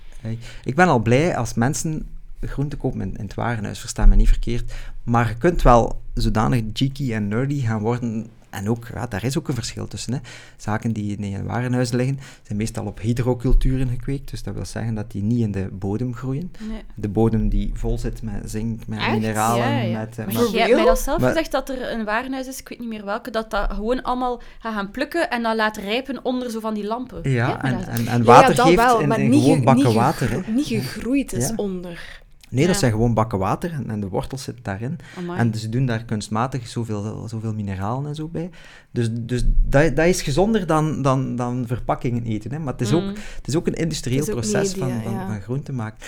Ik 0.64 0.74
ben 0.74 0.88
al 0.88 0.98
blij 0.98 1.36
als 1.36 1.54
mensen 1.54 2.06
groente 2.40 2.76
kopen 2.76 3.00
in, 3.00 3.16
in 3.16 3.24
het 3.24 3.34
warenhuis, 3.34 3.80
versta 3.80 4.06
me 4.06 4.16
niet 4.16 4.28
verkeerd. 4.28 4.72
Maar 5.02 5.28
je 5.28 5.34
kunt 5.34 5.62
wel 5.62 6.02
zodanig 6.14 6.62
geeky 6.72 7.12
en 7.12 7.28
nerdy 7.28 7.60
gaan 7.60 7.80
worden. 7.80 8.26
En 8.52 8.68
ook, 8.68 8.86
ja, 8.94 9.06
daar 9.06 9.24
is 9.24 9.38
ook 9.38 9.48
een 9.48 9.54
verschil 9.54 9.88
tussen. 9.88 10.12
Hè. 10.12 10.18
Zaken 10.56 10.92
die 10.92 11.16
in 11.16 11.34
een 11.34 11.44
warenhuis 11.46 11.90
liggen, 11.90 12.18
zijn 12.42 12.58
meestal 12.58 12.84
op 12.86 13.00
hydroculturen 13.00 13.88
gekweekt. 13.88 14.30
Dus 14.30 14.42
dat 14.42 14.54
wil 14.54 14.64
zeggen 14.64 14.94
dat 14.94 15.10
die 15.10 15.22
niet 15.22 15.40
in 15.40 15.52
de 15.52 15.68
bodem 15.72 16.14
groeien. 16.14 16.52
Nee. 16.68 16.82
De 16.94 17.08
bodem 17.08 17.48
die 17.48 17.70
vol 17.74 17.98
zit 17.98 18.22
met 18.22 18.34
zink, 18.50 18.86
met 18.86 18.98
Echt? 18.98 19.10
mineralen, 19.10 19.68
Ja, 19.68 19.80
ja. 19.80 19.98
met... 19.98 20.18
eh, 20.18 20.24
Maar 20.26 20.34
jij 20.50 20.60
hebt 20.62 20.74
mij 20.74 20.84
dat 20.84 20.98
zelf 20.98 21.20
Maar- 21.20 21.28
gezegd 21.30 21.50
dat 21.52 21.68
er 21.68 21.92
een 21.92 22.04
warenhuis 22.04 22.46
is, 22.46 22.60
ik 22.60 22.68
weet 22.68 22.78
niet 22.78 22.88
meer 22.88 23.04
welke, 23.04 23.30
dat 23.30 23.50
dat 23.50 23.72
gewoon 23.72 24.02
allemaal 24.02 24.42
gaat 24.58 24.74
gaan 24.74 24.90
plukken 24.90 25.30
en 25.30 25.42
dan 25.42 25.56
laat 25.56 25.76
rijpen 25.76 26.24
onder 26.24 26.50
zo 26.50 26.60
van 26.60 26.74
die 26.74 26.84
lampen. 26.86 27.30
Ja, 27.30 27.62
en, 27.62 28.06
en, 28.06 28.24
water 28.24 28.54
geeft 28.64 28.76
wel, 28.76 29.00
in, 29.00 29.10
in 29.12 29.32
gewoon 29.40 29.56
ge- 29.58 29.62
bakken 29.64 29.94
water. 29.94 30.30
Hè. 30.30 30.52
Niet 30.52 30.66
gegroeid 30.66 31.32
is 31.32 31.52
onder. 31.56 32.20
Nee, 32.52 32.66
dat 32.66 32.76
zijn 32.76 32.92
gewoon 32.92 33.14
bakken 33.14 33.38
water 33.38 33.72
en, 33.72 33.90
en 33.90 34.00
de 34.00 34.08
wortels 34.08 34.42
zitten 34.42 34.64
daarin. 34.64 34.98
Amai. 35.18 35.38
En 35.38 35.54
ze 35.54 35.68
doen 35.68 35.86
daar 35.86 36.04
kunstmatig 36.04 36.68
zoveel, 36.68 37.28
zoveel 37.28 37.54
mineralen 37.54 38.06
en 38.08 38.14
zo 38.14 38.28
bij. 38.28 38.50
Dus, 38.90 39.08
dus 39.12 39.44
dat, 39.46 39.96
dat 39.96 40.06
is 40.06 40.22
gezonder 40.22 40.66
dan, 40.66 41.02
dan, 41.02 41.36
dan 41.36 41.64
verpakkingen 41.66 42.22
eten. 42.24 42.52
Hè. 42.52 42.58
Maar 42.58 42.72
het 42.72 42.82
is, 42.82 42.92
ook, 42.92 43.02
Mm. 43.02 43.14
het 43.36 43.46
is 43.48 43.56
ook 43.56 43.66
een 43.66 43.74
industrieel 43.74 44.22
ook 44.22 44.30
proces 44.30 44.74
media, 44.76 44.94
van, 44.94 45.02
van, 45.02 45.12
ja. 45.12 45.26
van 45.26 45.40
groente 45.40 45.72
maken. 45.72 45.98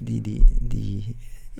Die, 0.00 0.20
die, 0.20 0.44
die, 0.60 1.16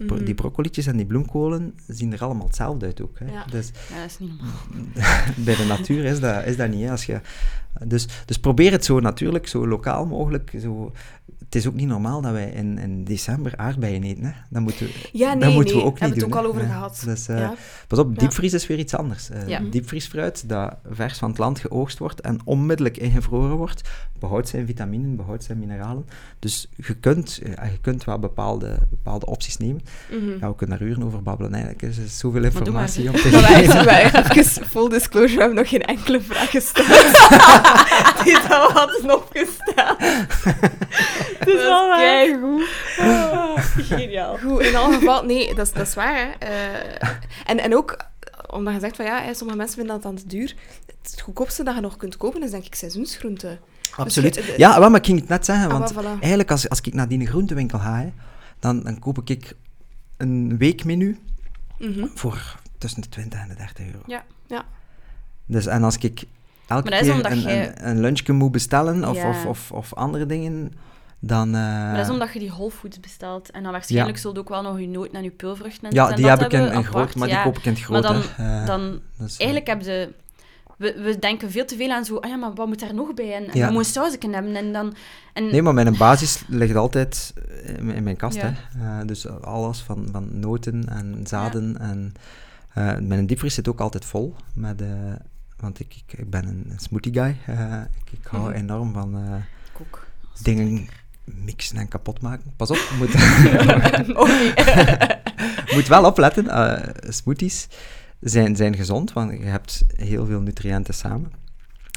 Mhm. 0.07 0.25
die 0.25 0.35
broccolietjes 0.35 0.87
en 0.87 0.97
die 0.97 1.07
bloemkolen 1.07 1.75
zien 1.87 2.13
er 2.13 2.23
allemaal 2.23 2.47
hetzelfde 2.47 2.87
uit 2.87 3.03
ook. 3.03 3.19
Hè. 3.19 3.33
Ja. 3.33 3.45
Dus 3.51 3.71
Ja, 3.91 3.97
dat 4.01 4.07
is 4.11 4.19
niet 4.19 4.31
normaal. 4.31 5.25
bij 5.45 5.57
de 5.57 5.65
natuur 5.65 6.05
is 6.05 6.21
dat, 6.21 6.45
is 6.47 6.57
dat 6.57 6.71
niet. 6.71 6.83
Hè. 6.85 6.91
Als 6.91 7.05
je, 7.07 7.21
dus, 7.87 8.09
dus 8.27 8.39
probeer 8.39 8.73
het 8.73 8.85
zo 8.85 9.01
natuurlijk, 9.01 9.47
zo 9.47 9.67
lokaal 9.67 10.07
mogelijk. 10.07 10.53
Zo, 10.61 10.93
het 11.49 11.55
is 11.57 11.67
ook 11.67 11.75
niet 11.75 11.89
normaal 11.89 12.21
dat 12.21 12.33
wij 12.33 12.51
in, 12.51 12.79
in 12.79 13.05
december 13.05 13.53
aardbeien 13.57 14.03
eten. 14.03 14.25
Hè. 14.25 14.31
Dat 14.51 14.63
moeten, 14.63 14.87
we- 14.87 15.09
Ja, 15.13 15.33
nee, 15.33 15.41
dat 15.45 15.53
moeten 15.53 15.75
nee. 15.75 15.83
we 15.83 15.89
ook 15.89 16.01
niet 16.01 16.01
Hebben 16.01 16.19
doen. 16.19 16.29
het 16.29 16.39
ook 16.39 16.45
al 16.45 16.51
over 16.51 16.67
gehad. 16.67 17.03
Dus, 17.05 17.27
Ja. 17.27 17.55
Pas 17.87 17.99
op, 17.99 18.19
diepvries 18.19 18.53
is 18.53 18.67
weer 18.67 18.79
iets 18.79 18.95
anders. 18.95 19.31
Eh, 19.31 19.49
Ja. 19.49 19.61
Diepvriesfruit 19.71 20.49
dat 20.49 20.75
vers 20.91 21.19
van 21.19 21.29
het 21.29 21.39
land 21.39 21.59
geoogst 21.59 21.99
wordt 21.99 22.21
en 22.21 22.39
onmiddellijk 22.45 22.97
ingevroren 22.97 23.57
wordt, 23.57 23.89
behoudt 24.19 24.49
zijn 24.49 24.67
vitaminen, 24.67 25.17
behoudt 25.17 25.45
zijn 25.45 25.59
mineralen. 25.59 26.07
Dus 26.39 26.69
je 26.77 26.95
kunt, 26.95 27.41
eh, 27.43 27.71
je 27.71 27.79
kunt 27.81 28.05
wel 28.05 28.19
bepaalde, 28.19 28.79
bepaalde 28.91 29.27
opties 29.27 29.57
nemen. 29.57 29.83
Mhm. 30.11 30.39
Ja, 30.41 30.49
we 30.49 30.55
kunnen 30.55 30.79
daar 30.79 30.89
uren 30.89 31.03
over 31.03 31.23
babbelen 31.23 31.53
eigenlijk. 31.53 31.83
Er 31.83 31.89
is 32.05 32.19
zoveel 32.19 32.41
maar. 32.41 32.51
informatie 32.51 33.09
om 33.09 33.15
te 33.17 33.21
geven. 33.33 33.89
even 34.39 34.67
full 34.67 34.89
disclosure, 34.89 35.35
we 35.35 35.41
hebben 35.41 35.57
nog 35.59 35.69
geen 35.69 35.83
enkele 35.85 36.21
vraag 36.21 36.51
gesteld. 36.51 36.87
Die 38.25 38.33
we 38.35 38.71
hadden 38.73 39.15
opgesteld. 39.17 39.97
Het 41.45 41.49
is 41.49 41.55
wel 41.63 41.89
waar. 41.89 41.99
keigoed. 41.99 42.69
Geniaal. 43.87 44.39
Goed, 44.39 44.61
in 44.63 44.75
elk 44.75 44.93
geval, 44.93 45.25
nee, 45.25 45.55
dat 45.55 45.67
is, 45.67 45.73
dat 45.73 45.87
is 45.87 45.95
waar. 45.95 46.17
Hè. 46.17 46.47
Eh, 46.47 47.09
en, 47.47 47.59
en 47.59 47.77
ook, 47.77 47.97
omdat 48.51 48.75
je 48.75 48.81
zegt 48.81 48.97
van 48.97 49.05
ja, 49.05 49.21
hè, 49.23 49.35
sommige 49.35 49.59
mensen 49.59 49.77
vinden 49.77 49.95
dat 49.95 50.03
dan 50.03 50.15
te 50.17 50.27
duur. 50.27 50.55
Het 51.03 51.21
goedkoopste 51.21 51.63
dat 51.63 51.75
je 51.75 51.81
nog 51.81 51.97
kunt 51.97 52.17
kopen 52.17 52.43
is 52.43 52.51
denk 52.51 52.65
ik 52.65 52.75
seizoensgroenten. 52.75 53.59
Absoluut. 53.97 54.35
Dus 54.35 54.47
je- 54.47 54.53
de- 54.53 54.59
Ja, 54.59 54.81
wel, 54.81 54.91
maar 54.91 54.99
ik 55.01 55.07
ging 55.07 55.21
het 55.21 55.29
net 55.29 55.45
zeggen, 55.45 55.71
Ah, 55.71 55.79
want 55.79 55.93
voilà. 55.93 56.19
eigenlijk 56.21 56.51
als, 56.51 56.69
als 56.69 56.81
ik 56.81 56.95
naar 56.95 57.09
die 57.09 57.27
groentewinkel 57.27 57.79
ga, 57.79 57.99
hè, 58.01 58.13
dan, 58.61 58.83
dan 58.83 58.99
koop 58.99 59.19
ik 59.25 59.55
een 60.17 60.59
weekmenu 60.59 61.19
Mhm. 61.79 62.07
voor 62.15 62.57
tussen 62.79 63.01
de 63.03 63.09
20 63.09 63.41
en 63.41 63.49
de 63.49 63.55
30 63.55 63.87
euro. 63.87 63.99
Ja. 64.07 64.25
Ja. 64.47 64.65
Dus, 65.47 65.67
en 65.67 65.83
als 65.85 65.97
ik 65.99 66.23
elke 66.67 66.91
dat 66.91 67.01
keer 67.01 67.25
een, 67.25 67.89
een 67.89 68.01
lunchje 68.01 68.33
moet 68.33 68.53
bestellen 68.53 69.09
of, 69.09 69.17
Ja. 69.17 69.29
of, 69.29 69.47
of, 69.47 69.73
of 69.73 69.95
andere 69.95 70.27
dingen, 70.27 70.73
dan... 71.21 71.47
eh, 71.47 71.53
Maar 71.61 71.97
dat 71.97 72.05
is 72.05 72.11
omdat 72.13 72.33
je 72.33 72.39
die 72.39 72.51
Whole 72.51 72.71
Foods 72.71 73.01
bestelt. 73.01 73.51
En 73.51 73.63
dan 73.63 73.73
waarschijnlijk 73.73 74.17
Ja. 74.17 74.23
zult 74.23 74.35
je 74.35 74.41
ook 74.41 74.49
wel 74.49 74.63
nog 74.63 74.81
je 74.81 74.89
noten 74.89 75.13
en 75.13 75.23
je 75.23 75.31
peulvruchten 75.31 75.89
en 75.89 75.95
Ja, 75.95 76.13
die 76.13 76.27
heb 76.29 76.41
ik 76.43 76.53
in, 76.53 76.85
groot, 76.85 77.15
maar 77.15 77.29
die 77.29 77.43
koop 77.43 77.59
ik 77.59 77.65
in 77.65 77.73
het 77.73 77.89
Maar 77.89 78.03
groot. 78.03 78.23
dan. 78.37 78.47
Eh, 78.47 78.67
dan 78.67 79.01
eh, 79.19 79.25
eigenlijk 79.39 79.67
heb 79.67 79.81
je 79.83 80.13
we, 80.77 81.01
we 81.03 81.19
denken 81.19 81.51
veel 81.51 81.65
te 81.65 81.77
veel 81.77 81.91
aan 81.91 82.05
zo, 82.05 82.17
ah 82.17 82.31
ja, 82.31 82.37
maar 82.37 82.55
wat 82.55 82.67
moet 82.67 82.81
daar 82.81 82.95
nog 82.95 83.15
bij? 83.15 83.35
En, 83.35 83.49
en 83.51 83.59
Ja. 83.59 83.67
we 83.67 83.73
moeten 83.73 83.93
sausje 83.93 84.19
hebben. 84.31 84.57
En 84.57 84.73
dan... 84.73 84.95
En, 85.33 85.45
Nee, 85.51 85.63
maar 85.63 85.75
mijn 85.75 85.97
basis 85.97 86.43
ligt 86.49 86.75
altijd 86.75 87.33
in, 87.65 87.91
in 87.91 88.03
mijn 88.03 88.17
kast. 88.17 88.41
Hè. 88.41 88.49
Eh, 88.49 88.99
dus 89.07 89.29
alles 89.29 89.81
van, 89.81 90.09
van 90.13 90.29
noten 90.41 90.89
en 90.89 91.21
zaden. 91.27 91.79
En, 91.81 92.13
eh, 92.75 92.99
mijn 92.99 93.27
diepvries 93.27 93.55
zit 93.55 93.69
ook 93.69 93.81
altijd 93.81 94.05
vol. 94.05 94.35
Met, 94.55 94.83
eh, 94.83 94.89
want 95.57 95.81
ik, 95.81 95.95
ik, 96.07 96.19
ik 96.19 96.31
ben 96.31 96.47
een 96.47 96.73
smoothie 96.77 97.13
guy. 97.13 97.37
Eh, 97.47 97.81
ik, 98.05 98.19
ik 98.19 98.27
hou 98.27 98.43
Mhm. 98.49 98.53
enorm 98.59 98.93
van 98.93 99.15
eh, 99.17 99.35
dingen 100.43 100.89
mixen 101.45 101.77
en 101.77 101.89
kapot 101.89 102.21
maken. 102.21 102.53
Pas 102.57 102.71
op, 102.71 102.77
je 102.77 102.97
moet, 102.99 103.15
Oh 104.23 104.29
moet 105.75 105.89
wel 105.89 106.05
opletten. 106.05 106.49
eh, 106.49 106.89
smoothies 107.09 107.69
zijn, 108.21 108.57
zijn 108.57 108.77
gezond, 108.77 109.13
want 109.13 109.31
je 109.31 109.45
hebt 109.45 109.85
heel 109.97 110.27
veel 110.27 110.41
nutriënten 110.41 110.95
samen. 110.95 111.31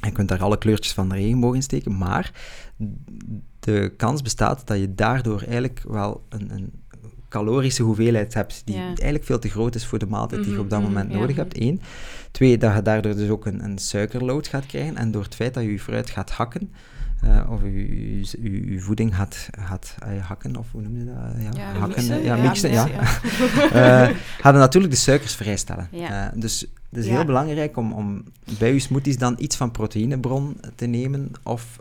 En 0.01 0.07
je 0.09 0.11
kunt 0.15 0.29
daar 0.29 0.41
alle 0.41 0.57
kleurtjes 0.57 0.93
van 0.93 1.09
de 1.09 1.15
regenboog 1.15 1.55
in 1.55 1.61
steken, 1.63 1.97
maar 1.97 2.31
de 3.59 3.93
kans 3.97 4.21
bestaat 4.21 4.67
dat 4.67 4.79
je 4.79 4.95
daardoor 4.95 5.41
eigenlijk 5.41 5.81
wel 5.87 6.25
een, 6.29 6.51
een 6.53 6.71
calorische 7.29 7.83
hoeveelheid 7.83 8.33
hebt 8.33 8.61
die 8.65 8.75
Ja. 8.75 8.85
eigenlijk 8.85 9.23
veel 9.23 9.39
te 9.39 9.49
groot 9.49 9.75
is 9.75 9.85
voor 9.85 9.99
de 9.99 10.05
maaltijd 10.05 10.43
die 10.43 10.53
je 10.53 10.59
op 10.59 10.69
dat 10.69 10.79
Mhm, 10.79 10.87
moment 10.87 11.05
mhm, 11.07 11.15
ja. 11.15 11.21
nodig 11.21 11.35
hebt. 11.35 11.59
Eén. 11.61 11.81
Twee, 12.31 12.57
dat 12.57 12.75
je 12.75 12.81
daardoor 12.81 13.15
dus 13.15 13.29
ook 13.29 13.45
een, 13.45 13.63
een 13.63 13.77
suikerload 13.77 14.47
gaat 14.47 14.65
krijgen. 14.65 14.97
En 14.97 15.11
door 15.11 15.23
het 15.23 15.35
feit 15.35 15.53
dat 15.53 15.63
je 15.63 15.71
je 15.71 15.79
fruit 15.79 16.09
gaat 16.09 16.29
hakken, 16.31 16.73
eh, 17.21 17.51
of 17.51 17.61
je- 17.61 18.71
je 18.73 18.79
voeding 18.79 19.15
gaat, 19.15 19.49
gaat 19.59 19.95
eh, 19.99 20.25
hakken, 20.25 20.55
of 20.55 20.67
hoe 20.71 20.81
noem 20.81 20.97
je 20.97 21.05
dat? 21.05 21.15
Ja, 21.37 21.61
Ja, 21.61 21.79
hakken. 21.79 21.87
mixen, 21.87 22.23
ja, 22.23 22.35
ja, 22.35 22.41
mixen, 22.41 22.71
ja. 22.71 22.85
mixen, 22.85 23.71
Eh, 23.81 24.09
gaan 24.39 24.53
natuurlijk 24.53 24.93
de 24.93 24.99
suikers 24.99 25.35
vrijstellen. 25.35 25.87
Ja. 25.91 26.31
Dus 26.35 26.59
het 26.89 26.99
is 26.99 27.05
Ja. 27.05 27.11
heel 27.11 27.25
belangrijk 27.25 27.77
om, 27.77 27.91
om 27.93 28.23
bij 28.59 28.73
je 28.73 28.79
smoothies 28.79 29.17
dan 29.17 29.35
iets 29.37 29.55
van 29.55 29.71
proteïnebron 29.71 30.57
te 30.75 30.85
nemen 30.85 31.31
of 31.43 31.77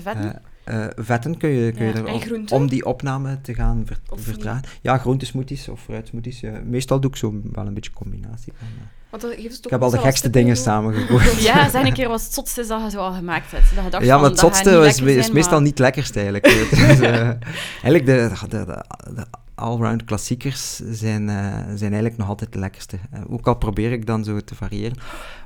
Vetten? 0.00 0.40
Eh, 0.64 0.86
vetten 0.96 1.36
kun 1.38 1.48
je, 1.48 1.72
kun 1.72 1.84
Ja. 1.86 1.92
je 1.92 1.98
er 1.98 2.34
om, 2.34 2.44
om 2.60 2.68
die 2.68 2.84
opname 2.84 3.40
te 3.40 3.54
gaan 3.54 3.82
ver- 3.86 4.00
Of 4.08 4.16
niet? 4.16 4.26
vertragen. 4.26 4.62
Ja, 4.82 4.98
groentesmoothies 4.98 5.68
of 5.68 5.80
fruitsmoothies. 5.80 6.40
ja. 6.40 6.60
Meestal 6.64 7.00
doe 7.00 7.10
ik 7.10 7.16
zo 7.16 7.40
wel 7.52 7.66
een 7.66 7.74
beetje 7.74 7.92
combinatie 7.92 8.52
van. 8.58 8.66
eh. 8.68 8.82
Want 9.10 9.22
dat 9.24 9.32
geeft 9.34 9.42
dus 9.48 9.56
toch 9.56 9.64
Ik 9.64 9.70
heb 9.70 9.82
al 9.82 9.90
de 9.90 9.98
gekste 9.98 10.30
dingen 10.30 10.56
samengegooid. 10.56 11.42
Ja, 11.42 11.68
zeg 11.68 11.84
een 11.86 11.92
keer 11.92 12.08
wat 12.08 12.22
het 12.22 12.32
zotste 12.32 12.60
is 12.60 12.68
dat 12.68 12.82
je 12.82 12.90
zo 12.90 12.98
al 12.98 13.12
gemaakt 13.12 13.50
hebt. 13.50 13.74
Dat 13.74 13.84
je 13.84 13.90
dacht 13.90 14.04
Ja, 14.04 14.18
maar 14.18 14.30
het 14.30 14.38
zotste 14.38 14.70
is, 14.70 14.86
is 14.86 14.94
zijn, 15.24 15.34
meestal 15.34 15.52
maar- 15.52 15.60
niet 15.60 15.70
het 15.70 15.78
lekkerste 15.78 16.14
eigenlijk. 16.14 16.44
Dus, 16.44 17.00
eh, 17.00 17.28
eigenlijk 17.84 18.06
de, 18.06 18.30
de, 18.48 18.48
de, 18.48 18.84
de 19.14 19.24
allround 19.54 20.04
klassiekers 20.04 20.76
zijn, 20.90 21.28
eh, 21.28 21.34
zijn 21.54 21.80
eigenlijk 21.92 22.16
nog 22.16 22.28
altijd 22.28 22.52
de 22.52 22.58
lekkerste. 22.58 22.96
Ook 23.30 23.46
al 23.46 23.54
probeer 23.56 23.92
ik 23.92 24.06
dan 24.06 24.24
zo 24.24 24.40
te 24.40 24.54
variëren. 24.54 24.96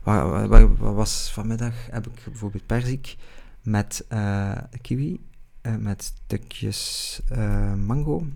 Wat, 0.03 0.23
wat- 0.31 0.47
wat- 0.49 0.69
wat 0.79 0.95
was 0.95 1.31
vanmiddag? 1.33 1.73
Heb 1.91 2.07
ik 2.07 2.13
bijvoorbeeld 2.25 2.67
perzik 2.67 3.17
met 3.67 4.05
eh, 4.09 4.57
kiwi, 4.83 5.21
eh, 5.61 5.75
met 5.77 6.03
stukjes 6.03 7.21
eh, 7.29 7.75
mango 7.75 8.27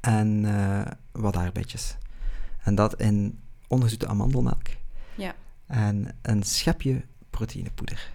en 0.00 0.44
eh, 0.44 0.92
wat 1.12 1.36
aardbeidjes. 1.36 1.96
En 2.62 2.74
dat 2.74 3.00
in 3.00 3.40
ongezoete 3.68 4.06
amandelmelk. 4.06 4.66
Ja. 5.14 5.34
En 5.66 6.16
een 6.22 6.42
schepje 6.42 7.02
proteïnepoeder. 7.30 8.12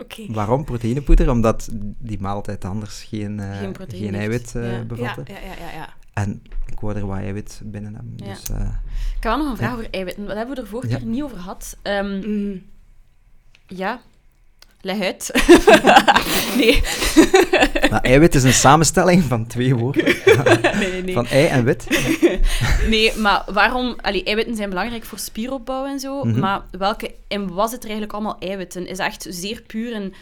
Oké. 0.00 0.32
Waarom 0.32 0.64
proteïnepoeder? 0.64 1.30
Omdat 1.30 1.68
die 1.98 2.20
maaltijd 2.20 2.64
anders 2.64 3.02
geen, 3.02 3.40
eh, 3.40 3.58
Geen 3.88 4.14
eiwit 4.14 4.54
eh, 4.54 4.62
ja. 4.62 4.76
Ja, 4.76 4.84
bevatte. 4.84 5.22
ja, 5.32 5.38
ja, 5.38 5.54
ja, 5.58 5.70
ja. 5.72 5.88
En 6.12 6.42
ik 6.66 6.80
wou 6.80 6.96
er 6.96 7.06
wat 7.06 7.18
eiwit 7.18 7.60
binnen 7.64 7.94
hebben. 7.94 8.12
Ja. 8.16 8.24
Dus, 8.34 8.48
eh, 8.50 8.60
Ik 9.16 9.22
heb 9.22 9.22
wel 9.22 9.36
nog 9.38 9.50
een 9.50 9.56
vraag 9.56 9.68
Ja. 9.70 9.74
over 9.76 9.90
eiwitten. 9.90 10.26
Dat 10.26 10.36
hebben 10.36 10.54
we 10.54 10.60
er 10.62 10.66
vorige 10.68 10.90
Ja. 10.92 10.98
keer 10.98 11.06
niet 11.06 11.22
over 11.22 11.36
gehad. 11.36 11.76
Ehm, 11.82 12.18
Mhm. 12.18 12.58
ja, 13.66 14.00
leg 14.80 15.00
uit. 15.00 15.30
nee. 16.56 16.82
maar 17.90 18.00
eiwit 18.02 18.34
is 18.34 18.42
een 18.42 18.52
samenstelling 18.52 19.22
van 19.22 19.46
twee 19.46 19.74
woorden. 19.74 20.04
nee, 20.78 20.90
nee, 20.92 21.02
nee. 21.02 21.14
Van 21.14 21.26
ei 21.26 21.46
en 21.46 21.64
wit. 21.64 21.86
Nee, 22.88 23.16
maar 23.16 23.44
waarom... 23.52 23.96
Allee, 24.00 24.22
eiwitten 24.24 24.56
zijn 24.56 24.68
belangrijk 24.68 25.04
voor 25.04 25.18
spieropbouw 25.18 25.86
en 25.86 26.00
zo, 26.00 26.24
Mhm. 26.24 26.38
maar 26.38 26.62
welke... 26.70 27.14
En 27.28 27.54
wat 27.54 27.68
zit 27.70 27.78
er 27.78 27.84
eigenlijk 27.84 28.12
allemaal 28.12 28.36
eiwitten? 28.38 28.86
Is 28.86 28.96
dat 28.96 29.06
echt 29.06 29.26
zeer 29.28 29.62
puur 29.66 29.92
in 29.94 30.14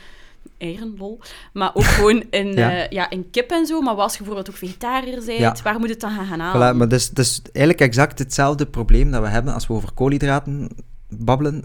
eieren, 0.58 0.94
lol, 0.98 1.20
maar 1.52 1.70
ook 1.74 1.84
gewoon 1.84 2.24
in, 2.30 2.52
Ja. 2.52 2.70
ja. 2.70 2.86
ja, 2.90 3.10
in 3.10 3.30
kip 3.30 3.50
en 3.50 3.66
zo, 3.66 3.80
maar 3.80 3.94
wat 3.94 4.02
als 4.04 4.12
je 4.12 4.18
bijvoorbeeld 4.18 4.50
ook 4.50 4.56
vegetariër 4.56 5.24
bent, 5.24 5.38
Ja. 5.38 5.56
waar 5.62 5.78
moet 5.78 5.88
het 5.88 6.00
dan 6.00 6.10
gaan 6.10 6.26
gaan 6.26 6.40
halen? 6.40 6.74
Voilà, 6.74 6.76
maar 6.76 6.88
dat 6.88 6.98
is, 7.00 7.10
dat 7.10 7.24
is 7.24 7.40
eigenlijk 7.52 7.80
exact 7.88 8.18
hetzelfde 8.18 8.66
probleem 8.66 9.10
dat 9.10 9.22
we 9.22 9.28
hebben 9.28 9.54
als 9.54 9.66
we 9.66 9.74
over 9.74 9.92
koolhydraten 9.92 10.68
babbelen. 11.08 11.62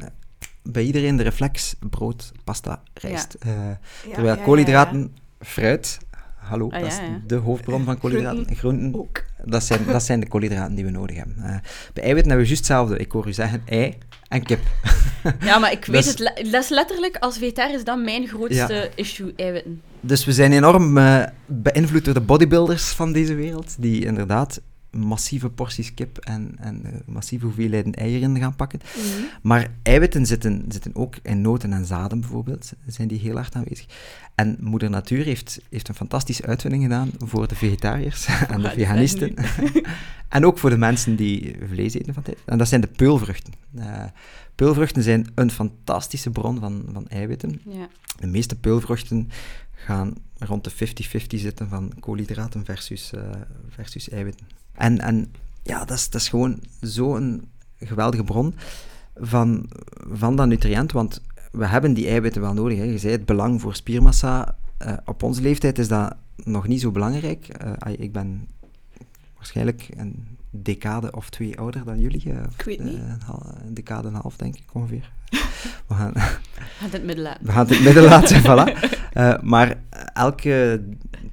Bij 0.63 0.83
iedereen 0.83 1.15
de 1.15 1.23
reflex 1.23 1.75
brood, 1.89 2.31
pasta, 2.43 2.81
rijst. 2.93 3.33
Eh, 3.33 3.51
Ja, 3.55 3.79
terwijl 4.13 4.35
ja, 4.35 4.43
koolhydraten, 4.43 5.15
fruit, 5.39 5.97
hallo, 6.35 6.69
Ah, 6.69 6.79
dat 6.81 6.87
is 6.91 6.97
de 7.27 7.35
hoofdbron 7.35 7.83
van 7.83 7.97
koolhydraten. 7.97 8.55
Groenten, 8.55 8.99
Ook. 8.99 9.23
Dat 9.45 9.63
zijn, 9.63 9.85
dat 9.85 10.03
zijn 10.03 10.19
de 10.19 10.27
koolhydraten 10.27 10.75
die 10.75 10.85
we 10.85 10.91
nodig 10.91 11.15
hebben. 11.15 11.35
Eh, 11.37 11.43
bij 11.93 12.03
eiwitten 12.03 12.31
hebben 12.31 12.37
we 12.37 12.53
juist 12.53 12.57
hetzelfde. 12.57 12.97
Ik 12.97 13.11
hoor 13.11 13.27
u 13.27 13.33
zeggen 13.33 13.61
ei 13.65 13.97
en 14.27 14.43
kip. 14.43 14.59
Ja, 15.39 15.59
maar 15.59 15.71
ik 15.71 15.85
weet 15.95 16.05
het. 16.05 16.17
Dat 16.51 16.63
is 16.63 16.69
letterlijk, 16.69 17.17
als 17.17 17.37
vegetariër 17.37 17.75
is 17.75 17.83
dat 17.83 17.99
mijn 18.03 18.27
grootste 18.27 18.89
issue, 18.95 19.33
eiwitten. 19.35 19.81
Dus 19.99 20.25
we 20.25 20.31
zijn 20.31 20.51
enorm 20.51 20.97
eh, 20.97 21.23
beïnvloed 21.45 22.05
door 22.05 22.13
de 22.13 22.21
bodybuilders 22.21 22.89
van 22.91 23.11
deze 23.11 23.35
wereld, 23.35 23.75
die 23.79 24.05
inderdaad 24.05 24.61
massieve 24.91 25.49
porties 25.49 25.93
kip 25.93 26.17
en, 26.17 26.55
en 26.59 26.85
eh, 26.85 26.91
massieve 27.05 27.45
hoeveelheden 27.45 27.93
eieren 27.93 28.37
gaan 28.37 28.55
pakken. 28.55 28.79
Mhm. 28.95 29.23
Maar 29.41 29.71
eiwitten 29.83 30.25
zitten, 30.25 30.65
zitten 30.67 30.95
ook 30.95 31.15
in 31.21 31.41
noten 31.41 31.73
en 31.73 31.85
zaden 31.85 32.19
bijvoorbeeld, 32.19 32.71
zijn 32.85 33.07
die 33.07 33.19
heel 33.19 33.35
hard 33.35 33.55
aanwezig. 33.55 33.85
En 34.35 34.57
moeder 34.59 34.89
natuur 34.89 35.25
heeft, 35.25 35.61
heeft 35.69 35.87
een 35.87 35.95
fantastische 35.95 36.45
uitvinding 36.45 36.83
gedaan 36.83 37.11
voor 37.17 37.47
de 37.47 37.55
vegetariërs 37.55 38.25
en 38.49 38.61
de 38.61 38.69
veganisten. 38.69 39.33
en 40.29 40.45
ook 40.45 40.57
voor 40.57 40.69
de 40.69 40.77
mensen 40.77 41.15
die 41.15 41.55
vlees 41.67 41.93
eten 41.93 42.13
van 42.13 42.23
tijd. 42.23 42.37
En 42.45 42.57
dat 42.57 42.67
zijn 42.67 42.81
de 42.81 42.87
peulvruchten. 42.87 43.53
Eh, 43.75 44.03
peulvruchten 44.55 45.03
zijn 45.03 45.27
een 45.35 45.51
fantastische 45.51 46.29
bron 46.29 46.59
van, 46.59 46.85
van 46.93 47.07
eiwitten. 47.07 47.61
Ja. 47.69 47.87
De 48.19 48.27
meeste 48.27 48.55
peulvruchten 48.55 49.29
gaan 49.71 50.13
rond 50.37 50.63
de 50.63 50.71
50-50 50.71 51.39
zitten 51.39 51.69
van 51.69 51.91
koolhydraten 51.99 52.65
versus, 52.65 53.13
eh, 53.13 53.21
versus 53.69 54.09
eiwitten. 54.09 54.47
En, 54.81 54.99
en 54.99 55.33
ja, 55.63 55.85
dat 55.85 55.97
is, 55.97 56.09
dat 56.09 56.21
is 56.21 56.29
gewoon 56.29 56.59
zo'n 56.79 57.47
geweldige 57.79 58.23
bron 58.23 58.55
van, 59.15 59.65
van 60.11 60.35
dat 60.35 60.47
nutriënt, 60.47 60.91
want 60.91 61.21
we 61.51 61.65
hebben 61.65 61.93
die 61.93 62.07
eiwitten 62.07 62.41
wel 62.41 62.53
nodig. 62.53 62.77
Hè. 62.77 62.83
Je 62.83 62.97
zei 62.97 63.11
het 63.11 63.25
belang 63.25 63.61
voor 63.61 63.75
spiermassa. 63.75 64.55
Eh, 64.77 64.93
op 65.05 65.23
onze 65.23 65.41
leeftijd 65.41 65.79
is 65.79 65.87
dat 65.87 66.15
nog 66.35 66.67
niet 66.67 66.81
zo 66.81 66.91
belangrijk. 66.91 67.47
Eh, 67.47 67.93
ik 67.99 68.11
ben 68.11 68.47
waarschijnlijk 69.35 69.89
een 69.97 70.37
decade 70.49 71.11
of 71.11 71.29
twee 71.29 71.59
ouder 71.59 71.83
dan 71.85 71.99
jullie. 71.99 72.31
eh, 72.33 72.43
Ik 72.57 72.65
weet 72.65 72.83
niet. 72.83 72.97
Een, 73.65 73.73
decade 73.73 74.07
en 74.07 74.13
een 74.13 74.21
half, 74.21 74.35
denk 74.35 74.55
ik 74.55 74.63
ongeveer. 74.73 75.11
We 75.87 75.93
gaan, 75.95 76.11
het 76.91 77.03
midden 77.03 77.23
laten. 77.23 77.45
we 77.45 77.51
gaan 77.51 77.67
het 77.67 77.83
midden 77.83 78.03
laten, 78.03 78.41
voilà. 78.49 79.43
Maar 79.43 79.77
elke 80.13 80.83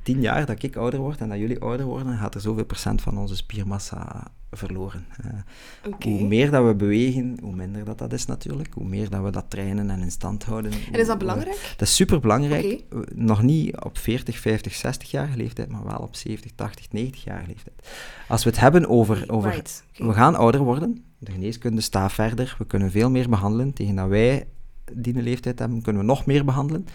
tien 0.09 0.21
jaar 0.21 0.47
dat 0.47 0.63
ik 0.63 0.77
ouder 0.77 1.01
word 1.01 1.21
en 1.21 1.29
dat 1.29 1.39
jullie 1.39 1.61
ouder 1.61 1.87
worden, 1.87 2.19
gaat 2.19 2.35
er 2.35 2.41
zoveel 2.41 2.65
procent 2.65 3.03
van 3.03 3.19
onze 3.19 3.37
spiermassa 3.37 4.31
verloren. 4.51 5.07
Eh. 5.23 5.91
Hoe 6.01 6.27
meer 6.27 6.51
dat 6.51 6.67
we 6.67 6.75
bewegen, 6.75 7.39
hoe 7.43 7.55
minder 7.55 7.85
dat 7.85 7.99
dat 7.99 8.13
is 8.13 8.27
natuurlijk. 8.27 8.75
Hoe 8.75 8.85
meer 8.85 9.11
dat 9.11 9.23
we 9.23 9.31
dat 9.31 9.45
trainen 9.49 9.91
en 9.91 10.01
in 10.01 10.11
stand 10.11 10.45
houden. 10.45 10.73
En 10.93 11.01
is 11.01 11.07
dat 11.07 11.19
belangrijk? 11.19 11.75
Dat 11.77 11.89
is 11.89 11.95
super 11.95 12.21
belangrijk. 12.21 12.85
Nog 13.15 13.43
niet 13.43 13.81
op 13.81 13.99
40, 13.99 14.39
50, 14.39 14.75
60 14.75 15.11
jaar 15.11 15.31
leeftijd, 15.37 15.69
maar 15.69 15.85
wel 15.85 15.99
op 15.99 16.17
70, 16.17 16.51
80, 16.55 16.93
90 16.93 17.25
jaar 17.25 17.45
leeftijd. 17.47 17.89
Als 18.29 18.45
we 18.45 18.51
het 18.51 18.61
hebben 18.61 18.89
over, 18.89 19.25
over 19.27 19.51
Right, 19.51 19.85
we 19.97 20.13
gaan 20.13 20.35
ouder 20.35 20.61
worden, 20.61 21.05
de 21.19 21.33
geneeskunde 21.33 21.81
staat 21.81 22.13
verder, 22.13 22.55
we 22.59 22.67
kunnen 22.67 22.91
veel 22.91 23.11
meer 23.11 23.29
behandelen. 23.29 23.73
Tegen 23.73 23.95
dat 23.95 24.09
wij 24.09 24.47
die 24.93 25.23
leeftijd 25.23 25.59
hebben, 25.59 25.83
kunnen 25.83 26.03
we 26.03 26.09
nog 26.09 26.27
meer 26.27 26.45
behandelen. 26.45 26.87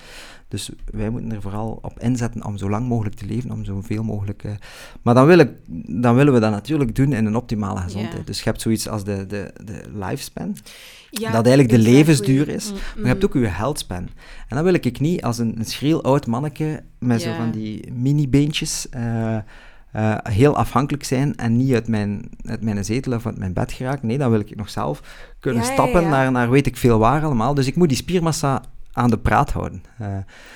Dus 0.54 0.70
wij 0.92 1.10
moeten 1.10 1.32
er 1.32 1.42
vooral 1.42 1.80
op 1.82 2.00
inzetten 2.00 2.46
om 2.46 2.58
zo 2.58 2.70
lang 2.70 2.88
mogelijk 2.88 3.16
te 3.16 3.26
leven, 3.26 3.52
om 3.52 3.64
zoveel 3.66 4.04
mogelijk... 4.04 4.44
eh, 4.44 4.52
Maar 5.02 5.14
dan, 5.14 5.26
wil 5.26 5.40
ik, 5.40 5.50
dan 6.02 6.16
willen 6.16 6.34
we 6.34 6.40
dat 6.40 6.52
natuurlijk 6.52 6.96
doen 6.96 7.14
in 7.14 7.26
een 7.26 7.36
optimale 7.36 7.80
gezondheid. 7.80 8.28
Dus 8.28 8.38
je 8.38 8.44
hebt 8.50 8.62
zoiets 8.62 8.90
als 8.90 9.04
de, 9.04 9.26
de, 9.28 9.54
de 9.66 9.84
lifespan, 9.94 10.56
Ja, 11.10 11.32
dat 11.32 11.46
eigenlijk 11.46 11.70
de 11.70 11.76
exactly. 11.76 11.94
levensduur 11.98 12.48
is. 12.48 12.72
Mm. 12.72 12.78
Maar 12.96 13.02
je 13.02 13.08
hebt 13.08 13.26
ook 13.26 13.34
je 13.34 13.48
healthspan. 13.48 14.08
En 14.48 14.56
dan 14.56 14.64
wil 14.64 14.74
ik 14.74 15.00
niet 15.00 15.24
als 15.24 15.38
een, 15.38 15.60
een 15.60 15.66
schriel 15.66 16.04
oud 16.04 16.28
manneke 16.28 16.84
met 17.00 17.22
zo 17.22 17.34
van 17.36 17.52
die 17.52 17.92
mini-beentjes 17.94 18.90
eh, 18.90 19.36
eh, 19.36 19.42
heel 20.24 20.56
afhankelijk 20.56 21.04
zijn 21.04 21.36
en 21.36 21.58
niet 21.58 21.74
uit 21.74 21.88
mijn, 21.88 22.30
uit 22.46 22.62
mijn 22.62 22.86
zetel 22.86 23.14
of 23.14 23.26
uit 23.26 23.38
mijn 23.38 23.54
bed 23.54 23.72
geraken. 23.72 24.08
Nee, 24.08 24.18
dan 24.18 24.32
wil 24.32 24.40
ik 24.40 24.56
nog 24.56 24.70
zelf 24.70 25.02
kunnen 25.40 25.62
Ja, 25.62 25.68
ja, 25.68 25.74
stappen 25.74 26.02
ja. 26.02 26.10
Naar, 26.10 26.32
naar 26.32 26.50
weet 26.50 26.68
ik 26.68 26.78
veel 26.78 27.00
waar 27.00 27.24
allemaal. 27.24 27.54
Dus 27.54 27.68
ik 27.68 27.76
moet 27.76 27.88
die 27.90 27.98
spiermassa 27.98 28.64
aan 28.94 29.10
de 29.10 29.18
praat 29.18 29.52
houden. 29.52 29.84
Eh, 29.98 30.08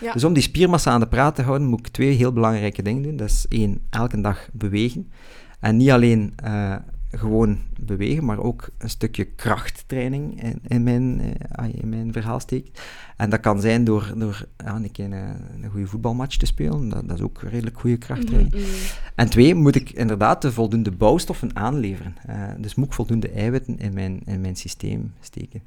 Ja. 0.01 0.13
Dus 0.13 0.23
om 0.23 0.33
die 0.33 0.43
spiermassa 0.43 0.91
aan 0.91 0.99
de 0.99 1.07
praat 1.07 1.35
te 1.35 1.41
houden, 1.41 1.67
moet 1.67 1.79
ik 1.79 1.87
twee 1.87 2.11
heel 2.11 2.33
belangrijke 2.33 2.81
dingen 2.81 3.01
doen. 3.03 3.15
Dat 3.15 3.27
is 3.29 3.45
één, 3.49 3.81
elke 3.89 4.21
dag 4.21 4.47
bewegen. 4.53 5.11
En 5.59 5.77
niet 5.77 5.91
alleen 5.91 6.33
eh, 6.35 6.75
gewoon 7.11 7.59
bewegen, 7.79 8.25
maar 8.25 8.39
ook 8.39 8.69
een 8.77 8.89
stukje 8.89 9.23
krachttraining 9.23 10.43
in, 10.43 10.59
in, 10.67 10.83
mijn, 10.83 11.21
uh, 11.21 11.73
in 11.73 11.89
mijn 11.89 12.13
verhaal 12.13 12.39
steekt. 12.39 12.81
En 13.17 13.29
dat 13.29 13.39
kan 13.39 13.61
zijn 13.61 13.83
door, 13.83 14.13
door 14.15 14.45
ja, 14.57 14.75
een, 14.75 14.91
keer 14.91 15.05
een, 15.05 15.13
een 15.61 15.69
goede 15.71 15.87
voetbalmatch 15.87 16.37
te 16.37 16.45
spelen. 16.45 16.89
Dat, 16.89 17.07
dat 17.07 17.17
is 17.17 17.23
ook 17.23 17.41
redelijk 17.41 17.79
goede 17.79 17.97
krachttraining. 17.97 18.53
Mm-hmm. 18.53 18.71
En 19.15 19.29
twee, 19.29 19.55
moet 19.55 19.75
ik 19.75 19.89
inderdaad 19.89 20.41
de 20.41 20.51
voldoende 20.51 20.91
bouwstoffen 20.91 21.55
aanleveren. 21.55 22.15
Uh, 22.29 22.43
dus 22.57 22.75
moet 22.75 22.87
ik 22.87 22.93
voldoende 22.93 23.29
eiwitten 23.29 23.79
in 23.79 23.93
mijn, 23.93 24.21
in 24.25 24.41
mijn 24.41 24.55
systeem 24.55 25.13
steken. 25.21 25.61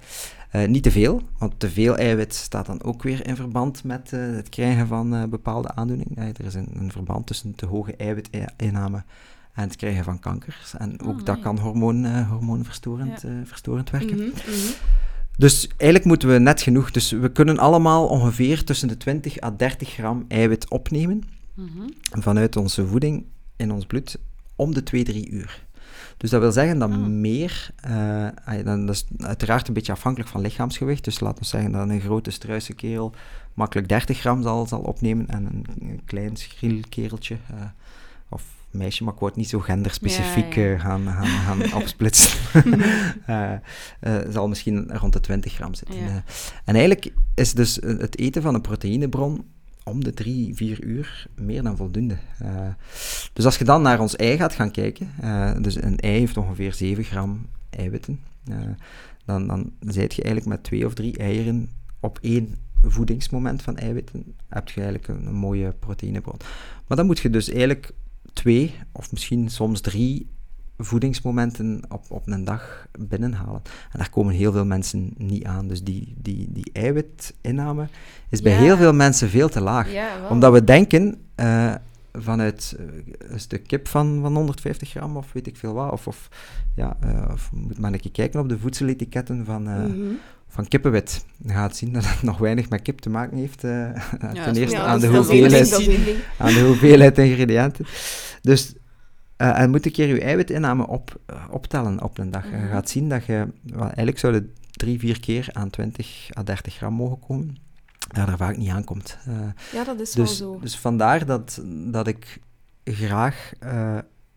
Uh, 0.52 0.66
niet 0.66 0.82
te 0.82 0.90
veel, 0.90 1.22
want 1.38 1.60
te 1.60 1.70
veel 1.70 1.96
eiwit 1.96 2.34
staat 2.34 2.66
dan 2.66 2.82
ook 2.82 3.02
weer 3.02 3.26
in 3.26 3.36
verband 3.36 3.84
met 3.84 4.10
het 4.10 4.48
krijgen 4.48 4.86
van 4.86 5.30
bepaalde 5.30 5.74
aandoeningen. 5.74 6.16
er 6.16 6.44
is 6.44 6.54
een, 6.54 6.68
een, 6.74 6.92
verband 6.92 7.26
tussen 7.26 7.54
te 7.54 7.66
hoge 7.66 7.96
eiwitinname 7.96 9.02
en 9.60 9.68
het 9.68 9.76
krijgen 9.76 10.04
van 10.04 10.18
kankers. 10.18 10.74
En 10.78 11.02
ook 11.02 11.18
oh, 11.18 11.24
dat 11.24 11.40
kan 11.40 11.58
hormoon, 11.58 12.04
uh, 12.04 12.28
hormoonverstorend 12.28 13.24
uh, 13.24 13.32
verstorend 13.44 13.90
werken. 13.90 14.16
Mm 14.16 14.22
-hmm, 14.22 14.72
Dus 15.36 15.66
eigenlijk 15.66 16.04
moeten 16.04 16.28
we 16.28 16.38
net 16.38 16.62
genoeg. 16.62 16.90
Dus 16.90 17.10
we 17.10 17.32
kunnen 17.32 17.58
allemaal 17.58 18.06
ongeveer 18.06 18.64
tussen 18.64 18.88
de 18.88 18.96
20 18.96 19.42
à 19.42 19.50
30 19.56 19.88
gram 19.88 20.24
eiwit 20.28 20.70
opnemen 20.70 21.22
mm 21.54 21.70
-hmm. 21.74 22.22
vanuit 22.22 22.56
onze 22.56 22.86
voeding 22.86 23.24
in 23.56 23.72
ons 23.72 23.86
bloed 23.86 24.18
om 24.56 24.74
de 24.74 24.82
2-3 25.26 25.30
uur. 25.30 25.68
Dus 26.16 26.30
dat 26.30 26.40
wil 26.40 26.52
zeggen 26.52 26.78
dat 26.78 26.90
oh. 26.90 26.96
meer, 27.06 27.70
uh, 27.88 28.64
dat 28.64 28.88
is 28.88 29.06
uiteraard 29.18 29.68
een 29.68 29.74
beetje 29.74 29.92
afhankelijk 29.92 30.30
van 30.30 30.40
lichaamsgewicht. 30.40 31.04
Dus 31.04 31.20
laten 31.20 31.42
we 31.42 31.48
zeggen 31.48 31.72
dat 31.72 31.88
een 31.88 32.00
grote 32.00 32.30
struise 32.30 32.72
kerel 32.72 33.14
makkelijk 33.54 33.88
30 33.88 34.18
gram 34.18 34.42
zal, 34.42 34.66
zal 34.66 34.80
opnemen 34.80 35.28
en 35.28 35.46
een, 35.46 35.66
een 35.80 36.00
klein 36.04 36.36
schriel 36.36 36.80
kereltje, 36.88 37.36
uh, 37.54 37.60
of 38.28 38.42
meisje, 38.70 39.04
maar 39.04 39.14
ik 39.14 39.20
word 39.20 39.36
niet 39.36 39.48
zo 39.48 39.58
genderspecifiek 39.58 40.54
ja, 40.54 40.62
ja. 40.62 40.72
Uh, 40.72 40.80
gaan, 40.80 41.06
gaan, 41.06 41.26
gaan 41.26 41.72
opsplitsen. 41.82 42.38
uh, 43.28 43.52
uh, 44.00 44.18
zal 44.30 44.48
misschien 44.48 44.98
rond 44.98 45.12
de 45.12 45.20
20 45.20 45.52
gram 45.52 45.74
zitten. 45.74 45.96
en 46.64 46.74
eigenlijk 46.74 47.12
is 47.34 47.54
dus 47.54 47.74
het 47.82 48.18
eten 48.18 48.42
van 48.42 48.54
een 48.54 48.60
proteïnebron 48.60 49.44
om 49.84 50.04
de 50.04 50.14
drie, 50.14 50.54
vier 50.54 50.84
uur 50.84 51.26
meer 51.34 51.62
dan 51.62 51.76
voldoende. 51.76 52.16
dus 53.32 53.44
als 53.44 53.58
je 53.58 53.64
dan 53.64 53.82
naar 53.82 54.00
ons 54.00 54.16
ei 54.16 54.36
gaat 54.36 54.54
gaan 54.54 54.70
kijken, 54.70 55.10
dus 55.62 55.82
een 55.82 55.98
ei 55.98 56.18
heeft 56.18 56.36
ongeveer 56.36 56.74
7 56.74 57.04
gram 57.04 57.46
eiwitten, 57.70 58.20
dan, 59.24 59.46
dan 59.46 59.72
zit 59.80 60.14
je 60.14 60.22
eigenlijk 60.22 60.46
met 60.46 60.64
twee 60.64 60.86
of 60.86 60.94
drie 60.94 61.18
eieren 61.18 61.70
op 62.00 62.18
één 62.22 62.56
voedingsmoment 62.82 63.62
van 63.62 63.76
eiwitten, 63.76 64.34
heb 64.48 64.68
je 64.68 64.80
eigenlijk 64.80 65.08
een, 65.08 65.26
een 65.26 65.34
mooie 65.34 65.74
proteïnebron. 65.78 66.36
Maar 66.86 66.96
dan 66.96 67.06
moet 67.06 67.18
je 67.18 67.30
dus 67.30 67.50
eigenlijk 67.50 67.92
twee 68.32 68.74
of 68.92 69.12
misschien 69.12 69.48
soms 69.48 69.80
drie 69.80 70.28
voedingsmomenten 70.78 71.82
op, 71.88 72.04
op 72.08 72.22
een 72.26 72.44
dag 72.44 72.86
binnenhalen. 72.98 73.62
En 73.92 73.98
daar 73.98 74.10
komen 74.10 74.34
heel 74.34 74.52
veel 74.52 74.64
mensen 74.64 75.14
niet 75.16 75.44
aan. 75.44 75.68
Dus 75.68 75.82
die, 75.82 76.14
die, 76.16 76.48
die 76.52 76.70
eiwitinname 76.72 77.88
is 78.28 78.42
bij 78.42 78.52
heel 78.52 78.76
veel 78.76 78.92
mensen 78.92 79.28
veel 79.28 79.48
te 79.48 79.60
laag. 79.60 79.88
Omdat 80.30 80.52
we 80.52 80.64
denken, 80.64 81.16
uh, 81.36 81.74
vanuit 82.12 82.76
uh, 82.80 82.86
een 83.18 83.40
stuk 83.40 83.66
kip 83.66 83.88
van, 83.88 84.18
van 84.20 84.34
150 84.34 84.88
gram 84.88 85.16
of 85.16 85.32
weet 85.32 85.46
ik 85.46 85.56
veel 85.56 85.72
wat, 85.72 85.92
of, 85.92 86.06
of, 86.06 86.28
ja, 86.76 86.96
uh, 87.04 87.24
of 87.32 87.50
moet 87.52 87.78
maar 87.78 87.92
een 87.92 88.00
keer 88.00 88.10
kijken 88.10 88.40
op 88.40 88.48
de 88.48 88.58
voedseletiketten 88.58 89.44
van, 89.44 89.62
mm 89.62 90.18
van 90.50 90.68
kippenwit. 90.68 91.24
Je 91.36 91.52
gaat 91.52 91.76
zien 91.76 91.92
dat 91.92 92.04
het 92.06 92.22
nog 92.30 92.38
weinig 92.38 92.68
met 92.68 92.82
kip 92.82 92.98
te 92.98 93.10
maken 93.10 93.36
heeft. 93.36 93.64
Uh, 93.64 93.70
ja, 94.32 94.44
ten 94.44 94.56
eerste 94.56 94.78
aan, 94.78 95.00
de 95.00 95.06
hoeveelheid, 95.06 95.88
aan 96.38 96.54
de 96.54 96.60
hoeveelheid 96.60 97.18
ingrediënten. 97.18 97.86
Dus, 98.42 98.74
uh, 99.38 99.60
en 99.60 99.70
moet 99.70 99.86
een 99.86 99.92
keer 99.92 100.06
je 100.06 100.20
eiwitinname 100.20 100.86
op, 100.86 101.20
uh, 101.30 101.44
optellen 101.50 102.02
op 102.02 102.18
een 102.18 102.30
dag. 102.30 102.44
Mm 102.44 102.50
-hmm. 102.50 102.58
Je 102.58 102.64
mhm. 102.64 102.74
gaat 102.74 102.88
zien 102.88 103.08
dat 103.08 103.24
je, 103.24 103.48
well, 103.62 103.80
eigenlijk 103.80 104.18
zouden 104.18 104.54
drie, 104.70 104.98
vier 104.98 105.20
keer 105.20 105.48
aan 105.52 105.70
20 105.70 106.28
à 106.38 106.42
30 106.42 106.74
gram 106.74 106.94
mogen 106.94 107.18
komen. 107.18 107.56
Daar 108.12 108.36
vaak 108.36 108.56
niet 108.56 108.70
aankomt. 108.70 109.18
ja, 109.72 109.84
dat 109.84 110.00
is 110.00 110.10
dus, 110.10 110.38
wel 110.38 110.52
zo. 110.52 110.60
Dus 110.60 110.78
vandaar 110.78 111.26
dat, 111.26 111.62
dat 111.90 112.06
ik 112.06 112.38
graag 112.84 113.52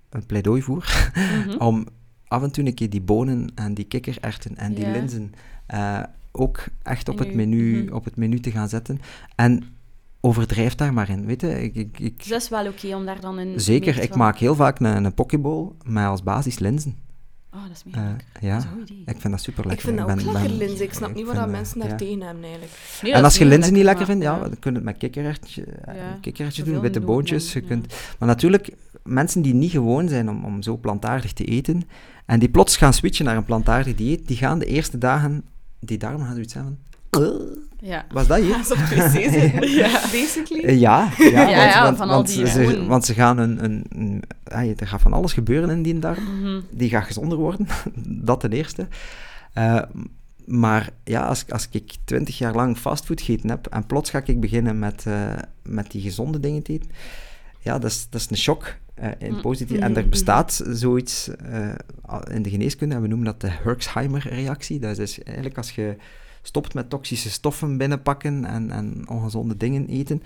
een 0.10 0.26
pleidooi 0.26 0.62
voer 0.62 1.12
mm 1.14 1.24
-hmm. 1.24 1.60
om 1.68 1.88
af 2.28 2.44
en 2.44 2.52
toe 2.52 2.66
een 2.66 2.74
keer 2.74 2.90
die 2.90 3.02
bonen 3.02 3.52
en 3.56 3.74
die 3.74 3.86
kikkererwten 3.86 4.58
en 4.58 4.74
die 4.74 4.84
yeah. 4.84 4.96
linzen 4.96 5.34
uh, 5.74 6.00
ook 6.32 6.64
echt 6.84 7.10
op 7.10 7.18
het, 7.20 7.34
menu, 7.34 7.76
mm 7.76 7.88
-hmm. 7.88 7.96
op 7.96 8.06
het 8.06 8.16
menu 8.16 8.40
te 8.40 8.52
gaan 8.52 8.70
zetten. 8.70 9.00
En 9.36 9.64
overdrijf 10.22 10.76
daar 10.76 10.94
maar 10.94 11.10
in, 11.10 11.26
weet 11.26 11.42
je. 11.42 11.64
Ik, 11.64 11.76
ik, 11.76 12.00
ik... 12.00 12.18
Dus 12.18 12.28
dat 12.28 12.42
is 12.42 12.50
wel 12.50 12.66
oké 12.66 12.70
okay 12.70 12.94
om 12.94 13.06
daar 13.06 13.20
dan 13.20 13.40
in... 13.40 13.60
Zeker, 13.60 14.00
ik 14.00 14.16
maak 14.16 14.38
heel 14.38 14.56
vaak 14.56 14.80
een, 14.80 15.06
een 15.06 15.14
pokeball 15.14 15.72
met 15.84 16.06
als 16.06 16.24
basis 16.24 16.60
linzen. 16.60 17.04
Oh, 17.54 17.62
dat 17.62 17.72
is 17.72 17.84
mega 17.84 18.10
uh, 18.10 18.50
Ja, 18.50 18.58
ik 19.06 19.22
vind 19.22 19.34
dat 19.34 19.42
super 19.42 19.68
lekker. 19.68 19.72
Ik 19.72 19.80
vind 19.80 19.98
dat 19.98 20.10
ook 20.10 20.24
ben, 20.24 20.34
lekker, 20.34 20.52
linzen. 20.52 20.86
Ik 20.86 20.94
snap 20.94 21.14
niet 21.14 21.26
wat 21.26 21.50
mensen 21.50 21.80
daar 21.80 21.90
ja. 21.90 21.96
tegen 21.96 22.22
hebben, 22.22 22.44
eigenlijk. 22.44 22.72
Nee, 23.02 23.14
en 23.14 23.24
als 23.24 23.38
je 23.38 23.46
linzen 23.46 23.74
niet 23.74 23.84
lekker 23.84 24.06
vindt, 24.06 24.24
ja, 24.24 24.40
dan 24.40 24.60
kun 24.60 24.72
je 24.72 24.78
het 24.78 24.86
met 24.86 24.98
kikkererwtje, 24.98 25.66
ja, 25.86 26.18
kikkererwtje 26.22 26.64
doen, 26.64 26.80
witte 26.80 27.00
boontjes. 27.00 27.54
Je 27.54 27.62
kunt, 27.62 27.94
maar 28.20 28.28
natuurlijk, 28.28 28.76
mensen 29.04 29.42
die 29.42 29.54
niet 29.54 29.72
gewoon 29.72 30.08
zijn 30.08 30.30
om, 30.30 30.46
om 30.46 30.62
zo 30.62 30.78
plantaardig 30.78 31.34
te 31.34 31.46
eten, 31.46 31.82
en 32.26 32.40
die 32.40 32.50
plots 32.50 32.78
gaan 32.78 32.94
switchen 32.94 33.26
naar 33.26 33.38
een 33.38 33.46
plantaardig 33.46 33.96
dieet, 33.96 34.28
die 34.28 34.38
gaan 34.38 34.60
de 34.60 34.66
eerste 34.66 34.98
dagen, 34.98 35.44
die 35.86 35.98
darmen 35.98 36.26
gaan 36.26 36.34
zoiets 36.34 36.54
hebben. 36.54 36.80
Ja. 37.80 38.06
Was 38.12 38.28
dat 38.28 38.38
je? 38.38 38.56
Alsof 38.56 38.78
het 38.90 39.70
ja, 39.70 40.02
basically. 40.12 40.64
Uh, 40.64 40.80
ja, 40.80 41.12
ja, 41.18 41.26
ja, 41.30 41.46
want, 41.46 41.74
ja, 41.74 41.84
want, 41.84 41.98
van 41.98 42.08
want, 42.08 42.30
al 42.30 42.36
die 42.36 42.48
ze, 42.48 42.86
want 42.88 43.06
ze 43.06 43.14
gaan 43.14 43.38
een... 43.38 43.64
een, 43.64 43.86
een 43.90 44.24
er 44.78 44.88
gaat 44.88 45.02
van 45.02 45.14
alles 45.14 45.34
gebeuren 45.34 45.70
in 45.70 45.84
die 45.84 46.00
darm. 46.00 46.24
Mm 46.24 46.44
-hmm. 46.44 46.64
Die 46.70 46.90
gaat 46.90 47.06
gezonder 47.06 47.38
worden, 47.38 47.68
dat 48.08 48.40
ten 48.40 48.52
eerste. 48.52 48.88
Uh, 49.58 49.82
maar 50.46 50.90
ja, 51.04 51.26
als, 51.26 51.46
als 51.50 51.68
ik 51.72 51.96
twintig 52.06 52.38
jaar 52.38 52.56
lang 52.56 52.78
fastfood 52.78 53.22
gegeten 53.22 53.50
heb 53.50 53.68
en 53.68 53.86
plots 53.86 54.10
ga 54.10 54.22
ik 54.26 54.40
beginnen 54.40 54.80
met, 54.80 55.06
uh, 55.08 55.34
met 55.62 55.92
die 55.92 56.02
gezonde 56.02 56.40
dingen 56.40 56.64
te 56.64 56.72
eten, 56.72 56.90
ja, 57.60 57.80
dat 57.80 57.92
is, 57.92 58.08
dat 58.10 58.22
is 58.22 58.30
een 58.30 58.38
shock. 58.38 58.76
Uh, 59.02 59.08
in 59.18 59.42
positief. 59.42 59.80
En 59.80 59.98
er 59.98 60.10
bestaat 60.10 60.64
zoiets 60.68 61.30
uh, 61.52 61.74
in 62.32 62.42
de 62.42 62.50
geneeskunde, 62.50 62.96
en 62.96 63.02
we 63.02 63.08
noemen 63.08 63.26
dat 63.26 63.42
de 63.42 63.50
Herxheimer-reactie. 63.50 64.80
Dat 64.80 64.92
is 64.92 64.98
dus 64.98 65.24
eigenlijk 65.24 65.58
als 65.58 65.72
je 65.72 65.96
stopt 66.42 66.74
met 66.74 66.90
toxische 66.90 67.30
stoffen 67.30 67.78
binnenpakken 67.78 68.46
en, 68.46 68.72
en 68.72 69.10
ongezonde 69.10 69.58
dingen 69.58 69.88
eten, 69.88 70.24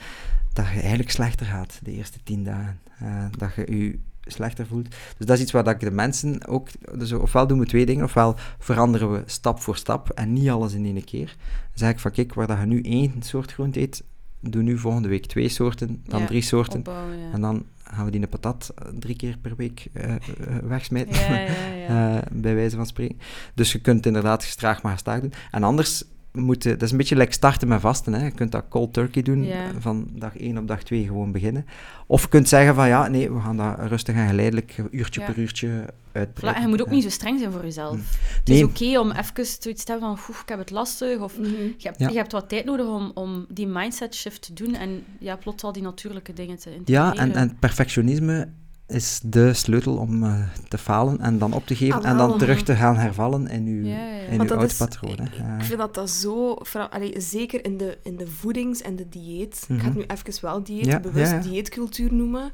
dat 0.54 0.68
je 0.68 0.80
eigenlijk 0.80 1.12
slechter 1.12 1.46
gaat 1.46 1.80
de 1.84 1.92
eerste 1.92 2.20
tien 2.24 2.44
dagen. 2.44 2.80
Uh, 3.04 3.26
dat 3.38 3.56
je 3.56 3.78
je 3.78 4.00
slechter 4.22 4.68
voelt. 4.68 4.90
Dus 5.18 5.26
dat 5.26 5.38
is 5.38 5.42
iets 5.42 5.52
waar 5.52 5.68
ik 5.68 5.80
de 5.80 5.92
mensen 5.92 6.48
ook... 6.48 6.70
Dus 6.96 7.12
ofwel 7.12 7.48
doen 7.48 7.60
we 7.60 7.66
twee 7.66 7.86
dingen, 7.86 8.04
ofwel 8.04 8.36
veranderen 8.60 9.12
we 9.12 9.24
stap 9.26 9.60
voor 9.60 9.76
stap 9.78 10.10
en 10.10 10.34
niet 10.34 10.50
alles 10.50 10.74
in 10.74 10.86
één 10.86 11.04
keer. 11.04 11.36
Dan 11.50 11.74
zeg 11.74 11.90
ik 11.90 12.00
van, 12.00 12.12
kijk, 12.12 12.34
waar 12.34 12.48
dat 12.48 12.60
je 12.60 12.66
nu 12.66 12.82
één 12.82 13.14
soort 13.20 13.52
groente 13.52 13.80
eet, 13.80 14.04
doe 14.40 14.62
nu 14.62 14.78
volgende 14.78 15.08
week 15.08 15.26
twee 15.26 15.50
soorten, 15.50 16.02
dan 16.06 16.20
ja, 16.20 16.26
drie 16.26 16.42
soorten. 16.42 16.78
Opbouwen, 16.78 17.18
ja. 17.18 17.32
En 17.32 17.42
dan 17.42 17.66
gaan 17.84 18.06
we 18.06 18.12
die 18.12 18.22
een 18.22 18.30
patat 18.30 18.74
drie 19.00 19.16
keer 19.16 19.38
per 19.38 19.56
week 19.56 19.88
uh, 19.94 20.10
uh, 20.10 20.16
wegsmijten, 20.64 21.14
ja, 21.14 22.16
uh, 22.16 22.22
bij 22.44 22.56
wijze 22.56 22.76
van 22.76 22.86
spreken. 22.86 23.18
Dus 23.54 23.72
je 23.72 23.80
kunt 23.80 24.06
inderdaad 24.06 24.44
gestraag 24.44 24.82
maar 24.82 24.92
gestaag 24.92 25.22
doen. 25.22 25.34
En 25.52 25.64
anders 25.64 26.04
moeten, 26.38 26.72
dat 26.72 26.82
is 26.82 26.92
een 26.92 26.98
beetje 26.98 27.16
like 27.16 27.32
starten 27.34 27.68
met 27.68 27.82
vasten. 27.82 28.14
Hè. 28.14 28.26
Je 28.26 28.32
kunt 28.32 28.52
dat 28.52 28.64
cold 28.70 28.94
turkey 28.94 29.22
doen, 29.22 29.44
ja. 29.44 29.56
van 29.80 30.08
dag 30.14 30.38
1 30.38 30.58
op 30.58 30.68
dag 30.68 30.84
2 30.84 31.06
gewoon 31.06 31.32
beginnen. 31.32 31.66
Of 32.08 32.22
je 32.22 32.28
kunt 32.30 32.48
zeggen 32.48 32.76
van 32.76 32.88
ja, 32.88 33.08
nee, 33.08 33.32
we 33.32 33.40
gaan 33.40 33.58
dat 33.58 33.76
rustig 33.80 34.16
en 34.16 34.28
geleidelijk, 34.28 34.76
uurtje 34.92 35.20
Ja. 35.22 35.26
per 35.26 35.38
uurtje 35.38 35.86
uitbreiden. 36.12 36.62
Voilà, 36.62 36.66
je 36.66 36.70
moet 36.70 36.82
ook 36.82 36.88
Ja. 36.88 36.94
niet 36.94 37.04
zo 37.04 37.10
streng 37.10 37.40
zijn 37.40 37.52
voor 37.52 37.64
jezelf. 37.64 37.94
Mm. 37.96 38.02
Het 38.38 38.48
Nee. 38.48 38.58
is 38.58 38.64
oké 38.64 39.00
om 39.00 39.12
even 39.12 39.46
zoiets 39.60 39.84
te 39.84 39.92
hebben 39.92 40.18
van, 40.18 40.26
oef, 40.30 40.42
ik 40.42 40.50
heb 40.50 40.60
het 40.60 40.72
lastig, 40.72 41.20
of 41.20 41.38
Mhm. 41.38 41.48
je 41.52 41.74
hebt, 41.88 42.00
Ja. 42.00 42.10
je 42.10 42.16
hebt 42.16 42.32
wat 42.32 42.50
tijd 42.50 42.66
nodig 42.66 42.86
om, 42.88 43.12
om 43.14 43.46
die 43.50 43.68
mindset 43.68 44.16
shift 44.16 44.42
te 44.42 44.54
doen 44.54 44.74
en 44.76 45.04
ja, 45.20 45.36
plots 45.36 45.64
al 45.64 45.72
die 45.72 45.84
natuurlijke 45.84 46.34
dingen 46.34 46.58
te 46.60 46.74
integreren. 46.76 47.14
Ja, 47.16 47.22
en, 47.22 47.34
en 47.36 47.58
perfectionisme 47.60 48.48
is 48.88 49.20
de 49.24 49.54
sleutel 49.54 49.96
om 49.98 50.24
eh, 50.24 50.40
te 50.68 50.78
falen 50.78 51.20
en 51.20 51.38
dan 51.38 51.54
op 51.54 51.66
te 51.68 51.76
geven 51.76 52.00
Ah, 52.04 52.10
en 52.10 52.18
dan 52.18 52.38
terug 52.38 52.64
te 52.64 52.76
gaan 52.76 52.96
hervallen 52.96 53.48
in 53.48 53.66
uw, 53.66 53.86
Ja, 53.86 54.10
in 54.30 54.42
uw 54.42 54.56
oud 54.56 54.72
is- 54.72 54.78
patroon. 54.78 55.18
Hè. 55.22 55.44
Ja. 55.44 55.56
Ik 55.58 55.64
vind 55.64 55.80
dat 55.80 55.94
dat 55.94 56.10
zo... 56.10 56.54
allee, 56.90 57.14
zeker 57.22 57.66
in 57.66 57.78
de, 57.78 57.98
in 58.04 58.18
de 58.18 58.28
voedings- 58.28 58.82
en 58.82 58.96
de 58.96 59.10
dieet. 59.10 59.56
Ik 59.56 59.66
ga 59.68 59.74
Mhm. 59.74 59.86
het 59.86 59.96
nu 59.96 60.04
even 60.08 60.42
wel 60.42 60.64
dieet, 60.64 61.02
bewust 61.02 61.44
dieetcultuur 61.44 62.14
noemen. 62.14 62.52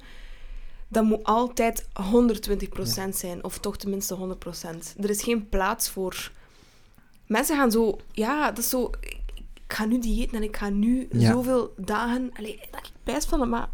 Dat 0.88 1.04
moet 1.04 1.24
altijd 1.24 1.88
120% 1.94 3.16
zijn. 3.16 3.44
Of 3.44 3.58
toch 3.60 3.78
tenminste 3.78 4.16
100%. 4.16 4.96
Er 5.00 5.10
is 5.10 5.24
geen 5.24 5.50
plaats 5.50 5.90
voor... 5.90 6.32
Mensen 7.28 7.58
gaan 7.58 7.72
zo... 7.72 7.98
Ja, 8.12 8.48
dat 8.50 8.58
is 8.58 8.70
zo... 8.70 8.90
Ik 9.00 9.22
ik 9.66 9.80
ga 9.80 9.86
nu 9.86 10.00
diëten 10.00 10.38
en 10.38 10.44
ik 10.44 10.58
ga 10.58 10.70
nu 10.70 11.08
zoveel 11.12 11.74
dagen... 11.78 12.30
Allee, 12.34 12.60
dat 12.72 12.80
ik 12.86 12.92
pijs 13.04 13.26
van, 13.26 13.50
maar... 13.50 13.70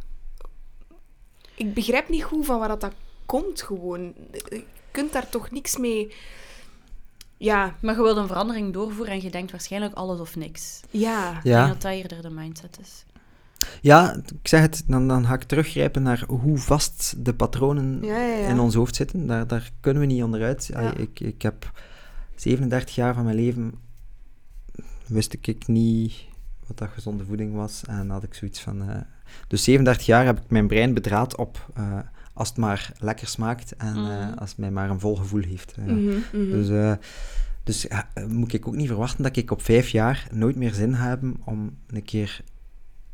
Ik 1.59 1.73
begrijp 1.73 2.09
niet 2.09 2.23
goed 2.23 2.45
van 2.45 2.59
waar 2.59 2.67
dat, 2.67 2.81
dat 2.81 2.93
komt, 3.25 3.61
gewoon. 3.61 4.13
Je 4.49 4.63
kunt 4.91 5.11
daar 5.13 5.29
toch 5.29 5.51
niks 5.51 5.77
mee... 5.77 6.13
Ja, 7.37 7.75
Maar 7.81 7.95
je 7.95 8.01
wilt 8.01 8.17
een 8.17 8.27
verandering 8.27 8.73
doorvoeren 8.73 9.13
en 9.13 9.21
je 9.21 9.29
denkt 9.31 9.51
waarschijnlijk 9.51 9.93
alles 9.93 10.19
of 10.19 10.35
niks. 10.35 10.79
ja. 10.89 11.37
Ik 11.37 11.43
Ja. 11.43 11.57
denk 11.57 11.73
dat 11.73 11.81
dat 11.81 11.91
eerder 11.91 12.21
de 12.21 12.29
mindset 12.29 12.77
is. 12.81 13.05
Ja, 13.81 14.13
ik 14.41 14.47
zeg 14.47 14.61
het, 14.61 14.83
dan, 14.87 15.07
dan 15.07 15.25
ga 15.25 15.33
ik 15.33 15.43
teruggrijpen 15.43 16.03
naar 16.03 16.23
hoe 16.27 16.57
vast 16.57 17.25
de 17.25 17.33
patronen 17.33 17.99
Ja, 18.03 18.17
ja, 18.21 18.35
ja. 18.35 18.47
in 18.47 18.59
ons 18.59 18.75
hoofd 18.75 18.95
zitten. 18.95 19.27
Daar, 19.27 19.47
daar 19.47 19.69
kunnen 19.79 20.01
we 20.01 20.07
niet 20.07 20.23
onderuit. 20.23 20.65
Ja, 20.65 20.81
Ja. 20.81 20.93
Ik, 20.93 21.19
ik 21.19 21.41
heb 21.41 21.71
37 22.35 22.95
jaar 22.95 23.13
van 23.13 23.23
mijn 23.23 23.35
leven 23.35 23.73
wist 25.07 25.33
ik 25.33 25.67
niet 25.67 26.13
wat 26.67 26.77
dat 26.77 26.89
gezonde 26.89 27.25
voeding 27.25 27.53
was. 27.55 27.83
En 27.87 28.09
had 28.09 28.23
ik 28.23 28.33
zoiets 28.33 28.59
van... 28.59 28.89
eh, 28.89 28.97
dus 29.47 29.63
37 29.63 30.05
jaar 30.05 30.25
heb 30.25 30.37
ik 30.37 30.43
mijn 30.49 30.67
brein 30.67 30.93
bedraad 30.93 31.35
op 31.37 31.69
eh, 31.75 31.83
als 32.33 32.47
het 32.49 32.57
maar 32.57 32.91
lekker 32.99 33.27
smaakt 33.27 33.75
en 33.77 33.95
eh, 33.95 34.01
Mhm. 34.27 34.37
als 34.37 34.49
het 34.49 34.57
mij 34.59 34.71
maar 34.71 34.89
een 34.89 34.99
vol 34.99 35.15
gevoel 35.15 35.41
heeft. 35.41 35.73
eh. 35.77 35.85
Mhm, 35.85 35.97
mhm. 36.33 36.49
Dus, 36.51 36.97
dus 37.63 37.87
moet 38.27 38.53
ik 38.53 38.67
ook 38.67 38.75
niet 38.75 38.87
verwachten 38.87 39.23
dat 39.23 39.35
ik 39.35 39.51
op 39.51 39.61
vijf 39.61 39.89
jaar 39.89 40.27
nooit 40.31 40.55
meer 40.55 40.73
zin 40.73 40.93
hebben 40.93 41.37
om 41.45 41.75
een 41.87 42.03
keer 42.03 42.41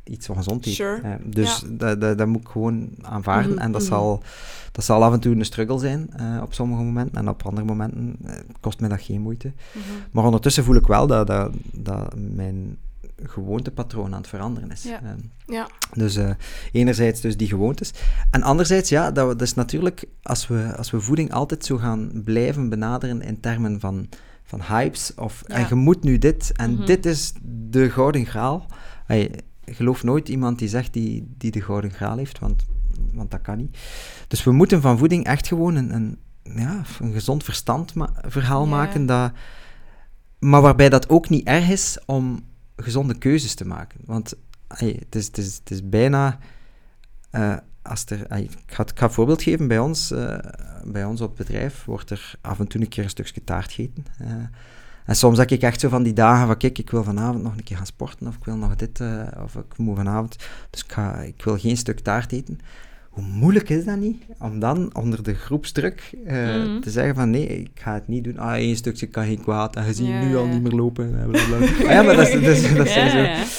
iets 0.04 0.26
van 0.26 0.36
gezond 0.36 0.64
te 0.64 0.70
eten. 0.70 0.86
Sure. 1.02 1.20
Dus 1.26 1.60
Ja. 1.60 1.68
dat, 1.78 2.02
dat, 2.02 2.18
dat 2.18 2.28
moet 2.28 2.42
ik 2.42 2.48
gewoon 2.48 2.90
aanvaarden. 3.02 3.60
En 3.60 3.72
dat, 3.72 3.84
zal, 3.84 4.24
dat 4.72 4.86
zal 4.86 5.04
af 5.04 5.14
en 5.14 5.20
toe 5.20 5.36
een 5.36 5.46
struggle 5.46 5.80
zijn 5.80 6.10
op 6.42 6.54
sommige 6.54 6.84
momenten. 6.84 7.18
En 7.18 7.30
op 7.30 7.44
andere 7.46 7.66
momenten 7.66 8.16
kost 8.60 8.80
mij 8.80 8.90
dat 8.90 9.02
geen 9.02 9.22
moeite. 9.22 9.52
Maar 10.12 10.24
ondertussen 10.26 10.64
voel 10.64 10.76
ik 10.76 10.88
wel 10.88 11.08
dat, 11.08 11.28
dat, 11.28 11.52
dat 11.74 12.14
mijn 12.36 12.78
gewoontepatroon 13.24 14.12
aan 14.14 14.20
het 14.20 14.28
veranderen 14.28 14.72
is. 14.72 14.84
Ja. 14.84 15.02
Ehm, 15.04 15.20
Ja. 15.46 15.68
dus 15.94 16.16
eh, 16.16 16.30
enerzijds 16.72 17.22
dus 17.22 17.38
die 17.38 17.48
gewoontes. 17.48 17.92
En 18.32 18.42
anderzijds, 18.44 18.90
ja, 18.90 19.12
dat, 19.12 19.28
we- 19.28 19.36
dat 19.36 19.48
is 19.48 19.54
natuurlijk, 19.54 20.06
als 20.22 20.48
we, 20.48 20.74
als 20.78 20.92
we 20.92 21.00
voeding 21.02 21.32
altijd 21.32 21.66
zo 21.66 21.78
gaan 21.78 22.22
blijven 22.24 22.70
benaderen 22.70 23.22
in 23.22 23.40
termen 23.40 23.80
van, 23.80 24.10
van 24.44 24.62
hypes, 24.62 25.14
of 25.16 25.44
Ja. 25.48 25.56
en 25.56 25.66
je 25.70 25.76
moet 25.76 26.04
nu 26.04 26.18
dit, 26.18 26.52
en 26.56 26.74
Mhm. 26.74 26.86
dit 26.86 27.06
is 27.06 27.34
de 27.70 27.90
gouden 27.90 28.26
graal. 28.26 28.66
Hey, 29.06 29.32
geloof 29.66 30.04
nooit 30.04 30.30
iemand 30.30 30.60
die 30.60 30.68
zegt 30.68 30.94
die, 30.94 31.34
die 31.38 31.52
de 31.52 31.62
gouden 31.62 31.92
graal 31.92 32.18
heeft, 32.18 32.40
want, 32.40 32.66
want 33.14 33.32
dat 33.32 33.42
kan 33.42 33.58
niet. 33.58 33.78
Dus 34.28 34.44
we 34.44 34.52
moeten 34.52 34.82
van 34.82 34.98
voeding 34.98 35.26
echt 35.26 35.48
gewoon 35.48 35.76
een, 35.76 35.94
een, 35.94 36.18
ja, 36.44 36.82
een 37.00 37.14
gezond 37.14 37.44
verstand 37.44 37.94
ma- 37.94 38.14
verhaal 38.28 38.64
Ja. 38.64 38.70
maken, 38.70 39.06
dat, 39.06 39.32
maar 40.40 40.62
waarbij 40.62 40.90
dat 40.90 41.10
ook 41.10 41.30
niet 41.30 41.48
erg 41.48 41.70
is 41.70 41.98
om 42.06 42.40
gezonde 42.76 43.18
keuzes 43.18 43.54
te 43.54 43.66
maken. 43.66 44.00
Want 44.06 44.34
het, 44.68 45.16
is, 45.16 45.26
het, 45.26 45.38
is, 45.38 45.56
het 45.56 45.72
is 45.72 45.90
bijna... 45.90 46.38
eh, 47.30 47.58
als 47.82 48.06
er, 48.06 48.38
ik, 48.38 48.52
ga, 48.66 48.84
ik 48.84 49.00
ga 49.00 49.06
een 49.06 49.12
voorbeeld 49.12 49.44
geven. 49.44 49.68
Bij 49.68 49.80
ons, 49.80 50.12
eh, 50.12 50.38
bij 50.84 51.06
ons 51.06 51.22
op 51.22 51.38
het 51.38 51.48
bedrijf 51.48 51.86
wordt 51.86 52.10
er 52.10 52.36
af 52.42 52.60
en 52.60 52.68
toe 52.68 52.82
een 52.82 52.88
keer 52.88 53.04
een 53.04 53.10
stukje 53.10 53.44
taart 53.44 53.72
gegeten. 53.72 54.06
Eh, 54.20 54.32
en 55.06 55.16
soms 55.16 55.38
heb 55.38 55.52
ik 55.52 55.62
echt 55.62 55.80
zo 55.80 55.90
van 55.90 56.04
die 56.04 56.14
dagen 56.14 56.48
van, 56.48 56.58
kijk, 56.58 56.78
ik 56.78 56.90
wil 56.90 57.04
vanavond 57.04 57.44
nog 57.44 57.58
een 57.58 57.64
keer 57.64 57.78
gaan 57.78 57.86
sporten, 57.86 58.28
of 58.28 58.36
ik 58.36 58.44
wil 58.46 58.56
nog 58.58 58.76
dit, 58.76 59.02
of 59.44 59.56
ik 59.56 59.78
moet 59.78 59.96
vanavond... 59.96 60.36
Dus 60.70 60.84
ik, 60.84 60.92
ga, 60.92 61.16
ik 61.16 61.44
wil 61.44 61.58
geen 61.58 61.78
stuk 61.78 62.00
taart 62.00 62.32
eten. 62.32 62.60
Hoe 63.16 63.24
moeilijk 63.24 63.70
is 63.70 63.86
dat 63.86 63.98
niet? 63.98 64.24
Om 64.40 64.60
dan 64.60 64.90
onder 64.96 65.24
de 65.24 65.34
groepsdruk 65.34 66.12
eh, 66.26 66.36
Mhm. 66.36 66.80
te 66.82 66.90
zeggen 66.90 67.16
van, 67.16 67.30
nee, 67.30 67.48
ik 67.48 67.70
ga 67.74 67.94
het 67.94 68.08
niet 68.08 68.24
doen. 68.24 68.38
Ah, 68.38 68.54
één 68.54 68.76
stukje 68.76 69.06
kan 69.06 69.26
geen 69.26 69.42
kwaad, 69.42 69.76
en 69.76 69.86
je 69.86 69.94
ziet 69.94 70.08
Ja, 70.08 70.24
nu 70.26 70.36
al 70.36 70.46
niet 70.48 70.62
meer 70.62 70.72
lopen. 70.72 71.06
en 71.20 71.30
blablabla. 71.30 71.68
Ah 71.86 71.92
ja, 71.92 72.02
maar 72.02 72.16
dat, 72.16 72.28
is, 72.28 72.34
dat, 72.34 72.56
is- 72.56 72.76
dat 72.76 72.88
zijn 72.90 73.18
Ja, 73.18 73.36
zo... 73.44 73.50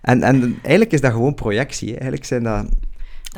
En, 0.00 0.22
en 0.22 0.42
eigenlijk 0.62 0.92
is 0.92 1.00
dat 1.00 1.12
gewoon 1.12 1.34
projectie. 1.34 1.86
Hè. 1.88 1.92
Eigenlijk 1.94 2.24
zijn 2.24 2.42
dat 2.42 2.66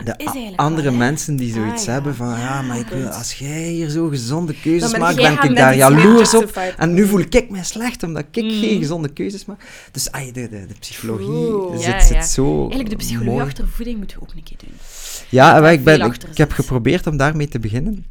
Dat 0.05 0.07
de 0.19 0.23
is 0.25 0.29
a- 0.29 0.33
eigenlijk 0.33 0.61
andere 0.61 0.89
wel, 0.89 0.99
mensen 0.99 1.37
die 1.37 1.53
zoiets 1.53 1.81
Ah, 1.81 1.87
ja. 1.87 1.93
hebben 1.93 2.15
van, 2.15 2.29
ja, 2.29 2.63
maar 2.63 2.79
ik 2.79 2.87
wil, 2.87 3.09
als 3.09 3.33
jij 3.35 3.63
hier 3.63 3.89
zo 3.89 4.09
gezonde 4.09 4.55
keuzes 4.63 4.97
maakt, 4.99 5.17
ben 5.17 5.43
ik 5.43 5.57
daar 5.57 5.77
jaloers 5.77 6.35
op. 6.35 6.57
En 6.77 6.95
nu 6.95 7.07
voel 7.07 7.21
ik 7.21 7.51
mij 7.51 7.65
slecht, 7.65 8.03
omdat 8.03 8.25
ik 8.31 8.43
Mm. 8.45 8.51
geen 8.51 8.79
gezonde 8.79 9.09
keuzes 9.13 9.45
maak. 9.45 9.89
Dus 9.93 10.13
ai, 10.13 10.33
de, 10.33 10.49
de, 10.49 10.67
de 10.67 10.75
psychologie 10.81 11.29
Oeh. 11.29 11.73
zit, 11.77 11.83
Ja, 11.85 12.01
zit 12.01 12.15
ja. 12.17 12.23
zo 12.23 12.59
Eigenlijk 12.61 12.91
de 12.91 12.97
psychologie 12.97 13.31
mooi. 13.33 13.45
achter 13.45 13.69
voeding 13.69 13.99
moeten 13.99 14.17
we 14.19 14.23
ook 14.23 14.33
een 14.37 14.43
keer 14.43 14.57
doen. 14.59 14.75
Ja, 15.29 15.69
ik, 15.71 15.85
ben, 15.85 16.01
ik, 16.31 16.37
heb 16.37 16.53
geprobeerd 16.53 17.07
om 17.07 17.17
daarmee 17.17 17.49
te 17.49 17.59
beginnen. 17.59 18.07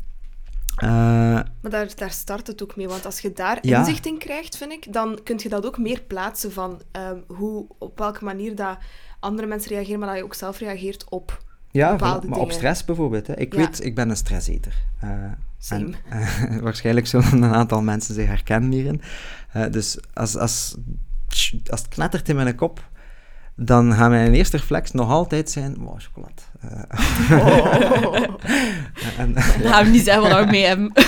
Eh, 0.76 0.88
Maar 0.90 1.72
daar, 1.72 1.88
daar 1.96 2.12
start 2.12 2.48
het 2.48 2.64
ook 2.64 2.76
mee, 2.76 2.88
want 2.88 3.06
als 3.06 3.20
je 3.20 3.34
daar 3.34 3.58
Ja. 3.62 3.80
inzicht 3.80 4.06
in 4.06 4.18
krijgt, 4.18 4.58
vind 4.58 4.72
ik, 4.72 4.94
dan 4.94 5.20
kun 5.24 5.40
je 5.44 5.50
dat 5.50 5.66
ook 5.66 5.78
meer 5.78 6.02
plaatsen 6.08 6.52
van 6.52 6.82
ehm, 6.92 7.18
hoe, 7.28 7.66
op 7.80 7.98
welke 8.00 8.24
manier 8.24 8.56
dat 8.56 8.78
andere 9.20 9.48
mensen 9.48 9.72
reageren, 9.72 10.00
maar 10.00 10.08
dat 10.10 10.18
je 10.18 10.24
ook 10.24 10.34
zelf 10.34 10.60
reageert 10.60 11.06
op. 11.10 11.46
ja, 11.78 11.96
maar 12.00 12.40
op 12.40 12.52
stress 12.52 12.86
bijvoorbeeld. 12.86 13.28
Hè. 13.28 13.36
Ik 13.38 13.54
Ja. 13.54 13.60
weet, 13.60 13.84
ik 13.86 13.96
ben 13.96 14.10
een 14.10 14.16
stresseter. 14.18 14.74
Eh, 15.00 15.10
Same. 15.60 15.94
En, 16.10 16.22
eh, 16.22 16.58
waarschijnlijk 16.68 17.08
zullen 17.08 17.32
een 17.34 17.54
aantal 17.54 17.82
mensen 17.82 18.14
zich 18.16 18.28
herkennen 18.28 18.72
hierin. 18.72 19.02
Eh, 19.52 19.64
dus 19.72 19.98
als, 20.14 20.38
als, 20.38 20.76
als 21.70 21.80
het 21.82 21.88
knettert 21.88 22.30
in 22.30 22.36
mijn 22.36 22.56
kop, 22.56 22.90
dan 23.56 23.94
gaat 23.94 24.10
mijn 24.10 24.34
eerste 24.34 24.58
reflex 24.58 24.92
nog 24.92 25.10
altijd 25.10 25.50
zijn, 25.52 25.76
wow, 25.78 26.00
chocolade. 26.00 26.42
Eh, 26.60 26.84
Oh. 27.32 28.16
en, 29.18 29.36
gaan 29.42 29.92
niet 29.92 30.04
zeggen 30.04 30.30
wat 30.30 30.46
we 30.46 30.52
mee 30.52 30.66
hebben. 30.66 30.92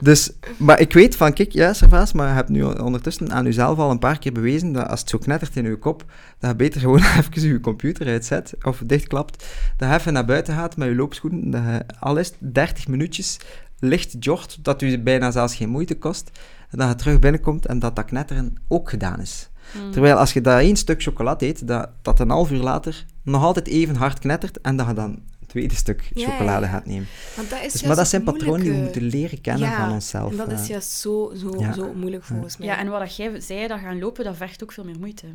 dus, 0.00 0.30
maar 0.56 0.80
ik 0.80 0.92
weet 0.92 1.16
van, 1.16 1.32
kijk, 1.32 1.52
ja, 1.52 1.72
Servaas, 1.72 2.12
maar 2.12 2.28
je 2.28 2.34
hebt 2.34 2.48
nu 2.48 2.62
ondertussen 2.62 3.32
aan 3.32 3.44
jezelf 3.44 3.78
al 3.78 3.90
een 3.90 3.98
paar 3.98 4.18
keer 4.18 4.32
bewezen 4.32 4.72
dat 4.72 4.88
als 4.88 5.00
het 5.00 5.08
zo 5.08 5.18
knettert 5.18 5.56
in 5.56 5.64
je 5.64 5.76
kop, 5.76 6.04
dat 6.38 6.50
je 6.50 6.56
beter 6.56 6.80
gewoon 6.80 7.02
even 7.18 7.42
je 7.48 7.60
computer 7.60 8.06
uitzet 8.06 8.54
of 8.62 8.82
dichtklapt, 8.86 9.46
dat 9.76 9.88
je 9.88 9.94
even 9.94 10.12
naar 10.12 10.24
buiten 10.24 10.54
gaat 10.54 10.76
met 10.76 10.88
je 10.88 10.94
loopschoenen, 10.94 11.50
dat 11.50 11.62
je 11.62 11.84
al 12.00 12.16
is 12.16 12.26
het 12.26 12.54
30 12.54 12.88
minuutjes 12.88 13.38
licht 13.78 14.16
jogt, 14.18 14.64
dat 14.64 14.82
u 14.82 14.98
bijna 14.98 15.30
zelfs 15.30 15.54
geen 15.54 15.68
moeite 15.68 15.98
kost, 15.98 16.30
en 16.70 16.78
dat 16.78 16.88
je 16.88 16.94
terug 16.94 17.18
binnenkomt 17.18 17.66
en 17.66 17.78
dat 17.78 17.96
dat 17.96 18.04
knetteren 18.04 18.54
ook 18.68 18.90
gedaan 18.90 19.20
is. 19.20 19.50
Mm. 19.72 19.90
Terwijl 19.90 20.16
als 20.16 20.32
je 20.32 20.40
dat 20.40 20.60
één 20.60 20.76
stuk 20.76 21.02
chocolade 21.02 21.46
eet, 21.46 21.66
dat, 21.66 21.88
dat 22.02 22.20
een 22.20 22.30
half 22.30 22.50
uur 22.50 22.62
later 22.62 23.04
nog 23.22 23.42
altijd 23.42 23.66
even 23.66 23.96
hard 23.96 24.18
knettert 24.18 24.60
en 24.60 24.76
dat 24.76 24.86
je 24.86 24.92
dan 24.92 25.18
tweede 25.50 25.74
stuk 25.74 26.10
Ja, 26.14 26.28
chocolade 26.30 26.64
ja, 26.66 26.70
ja. 26.72 26.76
gaat 26.76 26.86
nemen. 26.86 27.06
Want 27.36 27.50
dat 27.50 27.58
is 27.64 27.72
Dus, 27.72 27.82
maar 27.82 27.96
dat 27.96 28.08
zijn 28.08 28.22
patronen 28.22 28.60
die 28.60 28.70
we 28.70 28.76
moeten 28.76 29.02
leren 29.02 29.40
kennen 29.40 29.68
Ja, 29.68 29.76
van 29.84 29.92
onszelf. 29.92 30.30
En 30.30 30.36
dat 30.36 30.50
is 30.52 30.60
eh. 30.60 30.66
juist 30.68 30.90
zo, 30.90 31.32
zo, 31.36 31.54
Ja. 31.58 31.72
zo 31.72 31.92
moeilijk 31.94 32.24
volgens 32.24 32.56
mij. 32.56 32.66
Ja, 32.66 32.78
en 32.78 32.88
wat 32.88 33.00
dat 33.00 33.16
jij 33.16 33.40
zei, 33.40 33.66
dat 33.66 33.78
gaan 33.80 33.98
lopen, 33.98 34.24
dat 34.24 34.36
vergt 34.36 34.62
ook 34.62 34.72
veel 34.72 34.84
meer 34.84 34.98
moeite. 34.98 35.26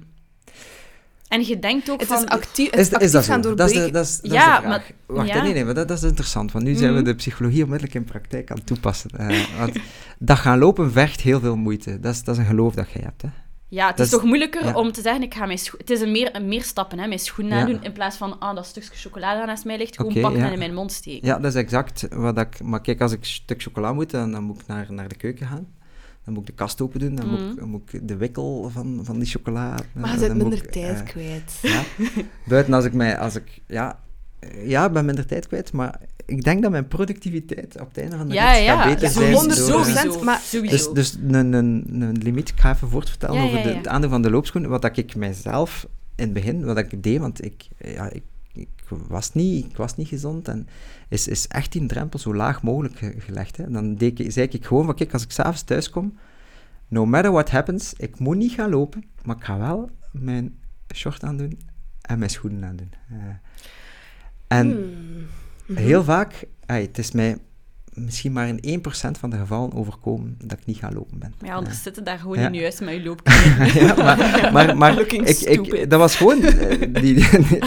En 1.28 1.45
je 1.47 1.59
denkt 1.59 1.89
ook 1.89 1.99
het 1.99 2.09
van... 2.09 2.18
is 2.24 2.26
actief, 2.30 2.72
het 2.72 2.80
Is, 2.80 2.86
actief 2.91 3.01
is 3.01 3.11
dat 3.11 3.26
gaan 3.26 3.43
zo? 3.43 3.55
Dat 3.55 3.68
is 3.70 3.74
de, 3.74 3.80
doorbreken. 3.80 3.93
dat 3.93 4.05
is, 4.05 4.20
dat 4.22 4.32
Ja, 4.32 4.55
is 4.55 4.55
de 4.55 4.68
vraag. 4.68 4.70
maar- 4.70 4.91
Wacht, 5.05 5.28
ja. 5.28 5.43
nee, 5.43 5.53
nee, 5.53 5.66
maar 5.66 5.74
dat, 5.74 5.88
dat 5.88 5.97
is 5.97 6.03
interessant, 6.03 6.51
want 6.51 6.66
nu 6.66 6.76
zijn 6.76 6.89
we 6.93 6.95
Mhm. 6.99 7.05
de 7.05 7.16
psychologie 7.16 7.63
onmiddellijk 7.63 7.97
in 7.97 8.03
praktijk 8.03 8.51
aan 8.51 8.57
het 8.57 8.66
toepassen. 8.66 9.09
Eh, 9.18 9.57
want 9.59 9.78
dat 10.20 10.38
gaan 10.38 10.57
lopen 10.59 10.91
vergt 10.91 11.22
heel 11.22 11.39
veel 11.39 11.55
moeite. 11.55 11.99
Dat 11.99 12.13
is, 12.13 12.24
dat 12.24 12.36
is 12.36 12.41
een 12.41 12.47
geloof 12.47 12.74
dat 12.74 12.91
jij 12.91 13.01
hebt, 13.03 13.22
hè. 13.22 13.28
Ja, 13.76 13.88
het 13.88 13.99
is 13.99 14.09
toch 14.09 14.23
moeilijker 14.23 14.65
ja. 14.65 14.73
om 14.73 14.91
te 14.91 15.01
zeggen, 15.01 15.23
ik 15.23 15.34
ga 15.34 15.45
mijn 15.45 15.57
scho- 15.57 15.78
Het 15.78 15.89
is 15.89 16.01
een 16.01 16.11
meer, 16.11 16.36
een 16.36 16.47
meer 16.47 16.63
stappen, 16.63 16.99
hè. 16.99 17.07
Mijn 17.07 17.19
schoenen 17.19 17.57
Ja. 17.57 17.63
aandoen, 17.63 17.84
in 17.84 17.91
plaats 17.91 18.17
van, 18.17 18.39
ah, 18.39 18.55
dat 18.55 18.65
stukje 18.65 18.89
chocolade 18.95 19.38
dat 19.38 19.47
naast 19.47 19.65
mij 19.65 19.78
ligt, 19.78 19.95
gewoon 19.95 20.13
pakken 20.21 20.39
ja. 20.39 20.45
en 20.45 20.51
in 20.53 20.59
mijn 20.59 20.73
mond 20.73 20.91
steken. 20.91 21.28
Ja, 21.28 21.39
dat 21.39 21.51
is 21.55 21.59
exact 21.61 22.07
wat 22.11 22.38
ik... 22.39 22.61
Maar 22.61 22.82
kijk, 22.82 23.01
als 23.01 23.11
ik 23.11 23.19
een 23.19 23.26
stuk 23.26 23.61
chocola 23.61 23.93
moet, 23.93 24.11
dan, 24.11 24.32
dan 24.32 24.43
moet 24.43 24.61
ik 24.61 24.67
naar, 24.67 24.88
naar 24.89 25.07
de 25.07 25.15
keuken 25.15 25.47
gaan. 25.47 25.67
Dan 26.23 26.34
moet 26.34 26.43
ik 26.43 26.49
de 26.49 26.63
kast 26.63 26.82
open 26.82 26.99
doen, 26.99 27.15
dan, 27.15 27.28
moet, 27.30 27.39
ik, 27.39 27.45
Mhm. 27.45 27.55
dan 27.55 27.69
moet 27.69 27.93
ik 27.93 28.07
de 28.07 28.15
wikkel 28.17 28.69
van, 28.73 28.99
van 29.03 29.19
die 29.19 29.28
chocola... 29.28 29.76
Maar 29.93 30.19
je 30.19 30.28
moet 30.28 30.38
minder 30.38 30.63
ik, 30.63 30.71
tijd 30.71 30.99
eh, 30.99 31.05
kwijt. 31.05 31.59
Ja. 31.61 31.82
Buiten 32.49 32.73
als 32.73 32.86
ik 32.86 32.93
mij, 32.93 33.17
als 33.17 33.36
ik, 33.36 33.61
ja, 33.67 33.99
ja, 34.65 34.85
ik 34.85 34.91
ben 34.91 35.05
minder 35.05 35.25
tijd 35.25 35.47
kwijt, 35.47 35.71
maar 35.71 35.99
ik 36.25 36.43
denk 36.43 36.61
dat 36.61 36.71
mijn 36.71 36.87
productiviteit 36.87 37.79
op 37.81 37.87
het 37.87 37.97
einde 37.97 38.17
van 38.17 38.27
de 38.27 38.33
Ja, 38.33 38.53
rit 38.53 38.63
ja, 38.63 38.75
gaat 38.81 38.93
beter 38.93 39.03
ja, 39.07 39.09
zijn. 39.13 39.31
procent. 39.31 39.57
eh, 39.57 39.65
procent, 39.73 40.21
maar- 40.21 40.39
sowieso. 40.39 40.93
Dus, 40.93 41.13
dus 41.13 41.21
een, 41.27 41.53
een, 41.53 41.85
een 42.01 42.17
limiet, 42.17 42.49
ik 42.49 42.59
ga 42.59 42.71
even 42.73 42.89
voortvertellen 42.89 43.35
Ja, 43.37 43.43
over 43.43 43.57
ja, 43.57 43.63
de, 43.63 43.69
ja. 43.69 43.75
het 43.77 43.87
aandeel 43.87 44.09
van 44.09 44.21
de 44.21 44.29
loopschoen. 44.29 44.67
Wat 44.67 44.81
dat 44.81 44.97
ik 44.97 45.15
mijzelf 45.15 45.87
in 46.15 46.23
het 46.23 46.33
begin, 46.33 46.65
wat 46.65 46.77
ik 46.77 47.03
deed, 47.03 47.19
want 47.19 47.43
ik, 47.45 47.67
ja, 47.77 48.09
ik, 48.11 48.23
ik, 48.53 48.67
was, 49.07 49.33
niet, 49.33 49.65
ik 49.65 49.77
was 49.77 49.95
niet 49.95 50.07
gezond 50.07 50.47
en 50.47 50.67
is, 51.09 51.27
is 51.27 51.47
echt 51.47 51.71
die 51.71 51.85
drempel 51.85 52.19
zo 52.19 52.35
laag 52.35 52.63
mogelijk 52.63 52.97
ge- 52.97 53.15
gelegd. 53.17 53.57
Hè. 53.57 53.71
Dan 53.71 53.95
deed 53.95 54.19
ik, 54.19 54.31
zei 54.31 54.47
ik 54.51 54.65
gewoon 54.65 54.85
van, 54.85 54.95
kijk, 54.95 55.13
als 55.13 55.23
ik 55.23 55.31
s'avonds 55.31 55.63
thuis 55.63 55.89
kom, 55.89 56.17
no 56.87 57.05
matter 57.05 57.31
what 57.31 57.49
happens, 57.49 57.93
ik 57.97 58.19
moet 58.19 58.37
niet 58.37 58.51
gaan 58.51 58.69
lopen, 58.69 59.03
maar 59.23 59.35
ik 59.35 59.43
ga 59.43 59.57
wel 59.57 59.89
mijn 60.11 60.55
short 60.93 61.23
aandoen 61.23 61.59
en 62.01 62.19
mijn 62.19 62.31
schoenen 62.31 62.63
aandoen. 62.65 62.89
Eh, 63.09 63.17
en 64.47 64.67
Hmm. 64.67 65.27
Mhm. 65.65 65.79
heel 65.79 66.03
vaak, 66.03 66.43
ey, 66.65 66.81
het 66.81 66.97
is 66.97 67.11
mij 67.11 67.37
misschien 67.95 68.31
maar 68.31 68.47
in 68.47 68.79
1% 68.83 69.19
van 69.19 69.29
de 69.29 69.37
gevallen 69.37 69.73
overkomen 69.73 70.35
dat 70.43 70.57
ik 70.59 70.65
niet 70.65 70.77
ga 70.77 70.91
lopen 70.91 71.19
ben. 71.19 71.33
Ja, 71.43 71.53
anders 71.53 71.81
zitten 71.83 72.03
daar 72.03 72.19
gewoon 72.19 72.39
Ja. 72.39 72.47
in 72.47 72.53
je 72.53 72.61
huis 72.61 72.79
met 72.79 72.93
je 72.93 73.03
loopkleding. 73.03 73.71
ja, 73.87 73.95
maar, 73.95 74.49
maar, 74.53 74.77
maar 74.77 74.99
ik, 75.05 75.11
ik, 75.11 75.89
dat 75.89 75.99
was 75.99 76.15
gewoon 76.15 76.41
eh, 76.41 76.79
die, 76.79 77.13
die, 77.13 77.59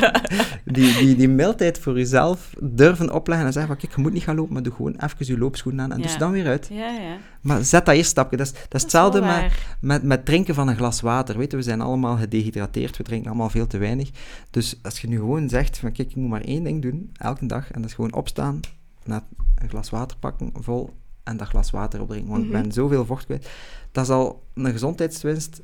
die, 0.64 0.96
die, 0.98 1.16
die 1.16 1.28
mildheid 1.28 1.78
voor 1.78 1.96
jezelf 1.96 2.54
durven 2.60 3.12
opleggen 3.14 3.46
en 3.46 3.52
zeggen 3.52 3.72
van, 3.72 3.80
kijk, 3.80 3.96
je 3.96 4.02
moet 4.02 4.12
niet 4.12 4.22
gaan 4.22 4.36
lopen, 4.36 4.52
maar 4.52 4.62
doe 4.62 4.72
gewoon 4.74 4.94
even 4.98 5.26
je 5.26 5.38
loopschoenen 5.38 5.84
aan 5.84 5.92
en 5.92 6.00
doe 6.00 6.10
ze 6.10 6.18
dan 6.18 6.32
weer 6.32 6.46
uit. 6.46 6.68
Ja, 6.72 6.90
ja. 6.90 7.16
Maar 7.40 7.64
zet 7.64 7.86
dat 7.86 7.94
eerst 7.94 8.10
stapje. 8.10 8.36
Dat 8.36 8.46
is, 8.46 8.52
dat 8.52 8.62
is 8.62 8.68
Dat 8.68 8.82
hetzelfde 8.82 9.20
met, 9.20 9.52
met, 9.80 10.02
met 10.02 10.24
drinken 10.24 10.54
van 10.54 10.68
een 10.68 10.76
glas 10.76 11.00
water. 11.00 11.38
Weet 11.38 11.50
je, 11.50 11.56
we 11.56 11.62
zijn 11.62 11.80
allemaal 11.80 12.16
gedehydrateerd, 12.16 12.96
we 12.96 13.02
drinken 13.02 13.28
allemaal 13.28 13.50
veel 13.50 13.66
te 13.66 13.78
weinig. 13.78 14.10
Dus 14.50 14.78
als 14.82 15.00
je 15.00 15.08
nu 15.08 15.16
gewoon 15.16 15.48
zegt 15.48 15.78
van, 15.78 15.92
kijk, 15.92 16.08
ik 16.10 16.16
moet 16.16 16.30
maar 16.30 16.40
één 16.40 16.64
ding 16.64 16.82
doen, 16.82 17.10
elke 17.16 17.46
dag, 17.46 17.70
en 17.70 17.80
dat 17.80 17.90
is 17.90 17.96
gewoon 17.96 18.14
opstaan, 18.14 18.60
naar 19.04 19.22
een 19.58 19.68
glas 19.68 19.90
water 19.90 20.16
pakken, 20.18 20.50
vol, 20.54 20.90
en 21.22 21.36
dat 21.36 21.48
glas 21.48 21.70
water 21.70 22.00
opdrinken, 22.00 22.30
want 22.30 22.44
Mhm. 22.46 22.56
ik 22.56 22.62
ben 22.62 22.72
zoveel 22.72 23.04
vocht 23.04 23.24
kwijt. 23.24 23.50
Dat 23.92 24.04
is 24.04 24.10
al 24.10 24.42
een 24.54 24.72
gezondheidswinst 24.72 25.60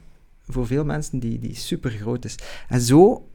voor 0.49 0.67
veel 0.67 0.85
mensen 0.85 1.19
die, 1.19 1.39
die 1.39 1.55
super 1.55 1.91
groot 1.91 2.25
is. 2.25 2.35
En 2.69 2.81
zo, 2.81 3.29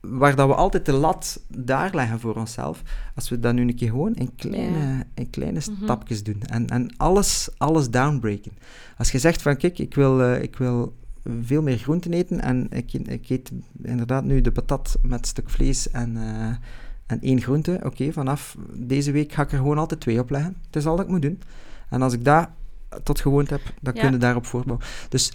waar 0.00 0.34
dat 0.36 0.48
we 0.48 0.54
altijd 0.54 0.86
de 0.86 0.92
lat 0.92 1.40
daar 1.48 1.94
leggen 1.94 2.20
voor 2.20 2.34
onszelf, 2.36 2.82
als 3.14 3.28
we 3.28 3.40
dat 3.40 3.54
nu 3.54 3.62
een 3.62 3.74
keer 3.74 3.88
gewoon 3.90 4.14
in 4.14 4.34
kleine, 4.36 4.78
Ja. 4.78 5.02
in 5.14 5.30
kleine 5.30 5.60
Mhm. 5.70 5.82
stapjes 5.84 6.22
doen 6.22 6.42
en, 6.42 6.66
en 6.68 6.96
alles, 6.96 7.48
alles 7.56 7.90
downbreken. 7.90 8.52
Als 8.98 9.10
je 9.10 9.18
zegt 9.18 9.42
van, 9.42 9.56
kijk, 9.56 9.78
ik 9.78 9.94
wil, 9.94 10.22
eh, 10.22 10.42
ik 10.42 10.56
wil 10.56 10.94
veel 11.42 11.62
meer 11.62 11.76
groenten 11.78 12.12
eten 12.12 12.40
en 12.40 12.66
ik, 12.70 12.92
ik 12.92 13.28
eet 13.28 13.50
inderdaad 13.82 14.24
nu 14.24 14.40
de 14.40 14.52
patat 14.52 14.98
met 15.02 15.26
stuk 15.26 15.50
vlees 15.50 15.90
en, 15.90 16.16
eh, 16.16 16.56
en 17.10 17.20
één 17.20 17.40
groente. 17.40 17.80
Oké, 17.84 18.12
vanaf 18.12 18.56
deze 18.72 19.10
week 19.12 19.32
ga 19.32 19.42
ik 19.42 19.52
er 19.52 19.58
gewoon 19.58 19.78
altijd 19.78 20.00
twee 20.00 20.18
op 20.20 20.30
leggen. 20.30 20.56
Het 20.66 20.76
is 20.76 20.86
al 20.86 20.96
dat 20.96 21.04
ik 21.04 21.10
moet 21.10 21.22
doen. 21.22 21.40
En 21.88 22.02
als 22.02 22.12
ik 22.12 22.24
dat 22.24 22.48
tot 23.02 23.20
gewoond 23.20 23.50
heb, 23.50 23.60
dan 23.80 23.94
Ja. 23.94 24.00
kun 24.00 24.10
je 24.12 24.16
daarop 24.18 24.46
voortbouwen. 24.46 24.86
Dus 25.08 25.32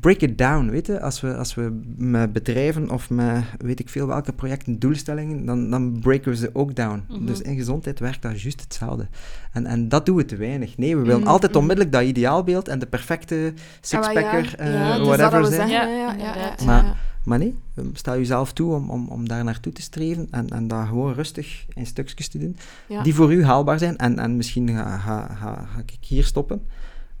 break 0.00 0.20
it 0.20 0.38
down, 0.38 0.68
weet 0.70 0.86
je. 0.86 1.00
Als 1.00 1.20
we, 1.20 1.36
als 1.36 1.54
we 1.54 1.80
met 1.96 2.32
bedrijven 2.32 2.90
of 2.90 3.10
met 3.10 3.44
weet 3.58 3.80
ik 3.80 3.88
veel 3.88 4.06
welke 4.06 4.32
projecten, 4.32 4.78
doelstellingen, 4.78 5.44
dan, 5.44 5.70
dan 5.70 5.98
breken 6.00 6.30
we 6.30 6.36
ze 6.36 6.50
ook 6.52 6.74
down. 6.74 7.04
Mhm. 7.08 7.24
Dus 7.26 7.40
in 7.40 7.56
gezondheid 7.56 7.98
werkt 7.98 8.22
dat 8.22 8.40
juist 8.40 8.60
hetzelfde. 8.60 9.06
En, 9.52 9.66
en 9.66 9.88
dat 9.88 10.06
doen 10.06 10.16
we 10.16 10.24
te 10.24 10.36
weinig. 10.36 10.76
Nee, 10.76 10.96
we 10.96 11.02
willen 11.02 11.20
Mhm, 11.20 11.28
altijd 11.28 11.56
onmiddellijk 11.56 11.92
dat 11.94 12.02
ideaalbeeld 12.02 12.68
en 12.68 12.78
de 12.78 12.86
perfecte 12.86 13.52
Ah, 13.54 13.60
sixpacker, 13.80 14.44
ja, 14.44 14.56
eh, 14.56 14.72
ja, 14.74 14.96
dat 14.96 15.06
whatever 15.06 15.44
zijn. 15.46 15.68
zeggen, 15.68 15.88
Ja, 15.90 15.96
ja, 15.96 16.12
ja, 16.12 16.16
ja, 16.16 16.28
inderdaad. 16.28 16.60
ja. 16.60 16.66
Maar- 16.66 16.96
Maar 17.26 17.38
nee, 17.38 17.54
um, 17.76 17.90
sta 17.94 18.16
jezelf 18.16 18.52
toe 18.52 18.74
om, 18.74 18.90
om, 18.90 19.08
om 19.08 19.28
daar 19.28 19.44
naartoe 19.44 19.72
te 19.72 19.82
streven 19.82 20.28
en, 20.30 20.48
en 20.48 20.68
dat 20.68 20.86
gewoon 20.86 21.12
rustig 21.14 21.64
in 21.74 21.86
stukjes 21.86 22.28
te 22.28 22.38
doen, 22.38 22.56
Ja. 22.88 23.02
die 23.02 23.14
voor 23.14 23.32
u 23.32 23.44
haalbaar 23.44 23.78
zijn. 23.78 23.96
En, 23.96 24.18
en 24.18 24.36
misschien 24.36 24.68
ga, 24.68 24.98
ga, 24.98 25.34
ga, 25.40 25.68
ga 25.74 25.78
ik 25.86 25.96
hier 26.00 26.24
stoppen, 26.24 26.66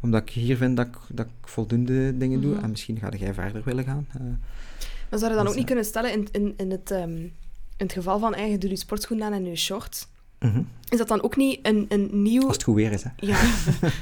omdat 0.00 0.22
ik 0.22 0.30
hier 0.30 0.56
vind 0.56 0.76
dat 0.76 0.86
ik, 0.86 0.96
dat 1.08 1.26
ik 1.26 1.48
voldoende 1.48 2.18
dingen 2.18 2.40
doe. 2.40 2.54
Mhm. 2.54 2.64
En 2.64 2.70
misschien 2.70 2.98
ga 2.98 3.08
jij 3.18 3.34
verder 3.34 3.62
willen 3.64 3.84
gaan. 3.84 4.06
Eh, 4.12 4.20
Maar 5.10 5.18
zou 5.18 5.30
je 5.30 5.36
dan 5.36 5.38
Dus, 5.38 5.48
ook 5.48 5.58
niet 5.58 5.58
eh, 5.58 5.64
kunnen 5.66 5.84
stellen, 5.84 6.12
in, 6.12 6.28
in, 6.32 6.54
in, 6.56 6.70
het, 6.70 6.90
ehm, 6.90 7.16
in 7.16 7.32
het 7.76 7.92
geval 7.92 8.18
van 8.18 8.34
eigen 8.34 8.60
doe 8.60 8.70
je 8.70 8.76
sportschoen 8.76 9.22
aan 9.22 9.32
en 9.32 9.44
je 9.44 9.56
short, 9.56 10.08
mhm. 10.38 10.62
is 10.88 10.98
dat 10.98 11.08
dan 11.08 11.22
ook 11.22 11.36
niet 11.36 11.58
een, 11.62 11.86
een 11.88 12.22
nieuw... 12.22 12.42
Als 12.46 12.52
het 12.52 12.62
goed 12.62 12.74
weer 12.74 12.92
is, 12.92 13.02
hè. 13.02 13.10
Ja, 13.16 13.40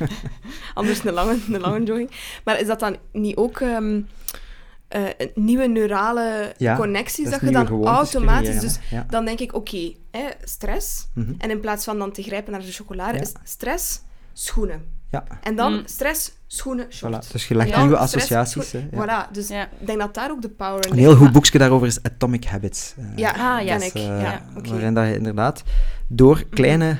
anders 0.74 1.04
een 1.04 1.12
lange, 1.12 1.38
een 1.52 1.60
lange 1.60 1.84
jogging. 1.84 2.10
Maar 2.44 2.60
is 2.60 2.66
dat 2.66 2.80
dan 2.80 2.96
niet 3.12 3.36
ook 3.36 3.60
ehm, 3.60 4.00
eh, 4.88 5.02
een 5.18 5.30
nieuwe 5.34 5.66
neurale 5.66 6.52
Ja, 6.56 6.76
connecties 6.76 7.30
Dat 7.30 7.40
je 7.40 7.50
dan 7.50 7.84
automatisch... 7.84 8.60
Dus. 8.60 8.78
Ja. 8.90 9.06
dan 9.10 9.24
denk 9.24 9.40
ik, 9.40 9.54
oké, 9.54 9.92
hè, 10.10 10.24
stress. 10.44 11.06
Mhm. 11.14 11.32
En 11.38 11.50
in 11.50 11.60
plaats 11.60 11.84
van 11.84 11.98
dan 11.98 12.12
te 12.12 12.22
grijpen 12.22 12.52
naar 12.52 12.60
de 12.60 12.72
chocolade, 12.72 13.14
Ja. 13.14 13.20
is 13.22 13.32
stress, 13.44 14.00
schoenen. 14.32 14.82
ja, 15.10 15.24
En 15.42 15.56
dan 15.56 15.72
Mm. 15.72 15.82
stress, 15.84 16.32
schoenen, 16.46 16.86
short. 16.92 17.26
voilà. 17.28 17.32
Dus 17.32 17.48
je 17.48 17.54
legt 17.54 17.76
nieuwe 17.76 17.96
associaties. 17.96 18.68
schoen- 18.68 18.88
hè, 18.90 18.96
ja. 19.04 19.26
Voilà, 19.28 19.32
dus 19.32 19.48
Ja. 19.48 19.62
ik 19.80 19.86
denk 19.86 19.98
dat 19.98 20.14
daar 20.14 20.30
ook 20.30 20.42
de 20.42 20.48
power 20.48 20.84
in 20.84 20.90
Een 20.90 20.96
ligt. 20.96 21.00
heel 21.06 21.12
goed 21.16 21.22
Maar- 21.24 21.32
boekje 21.32 21.58
daarover 21.58 21.86
is 21.86 22.02
Atomic 22.02 22.44
Habits. 22.44 22.94
eh, 22.98 23.04
Ja, 23.16 23.30
Ah, 23.30 23.64
ja. 23.64 23.76
ken 23.76 23.86
ik. 23.86 23.92
Dus, 23.92 24.02
eh, 24.02 24.20
ja, 24.20 24.42
oké. 24.56 24.68
Waarin 24.70 24.94
dat 24.94 25.06
je 25.06 25.14
inderdaad 25.16 25.62
door 26.06 26.44
kleine, 26.50 26.96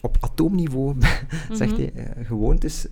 op 0.00 0.16
atoomniveau, 0.20 0.94
zegt 1.52 1.70
Mhm. 1.72 1.80
hij, 1.80 1.92
eh, 1.94 2.26
gewoontes, 2.26 2.86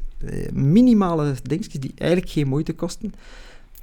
minimale 0.52 1.34
dingetjes 1.42 1.80
die 1.80 1.92
eigenlijk 1.96 2.30
geen 2.30 2.48
moeite 2.48 2.72
kosten, 2.72 3.14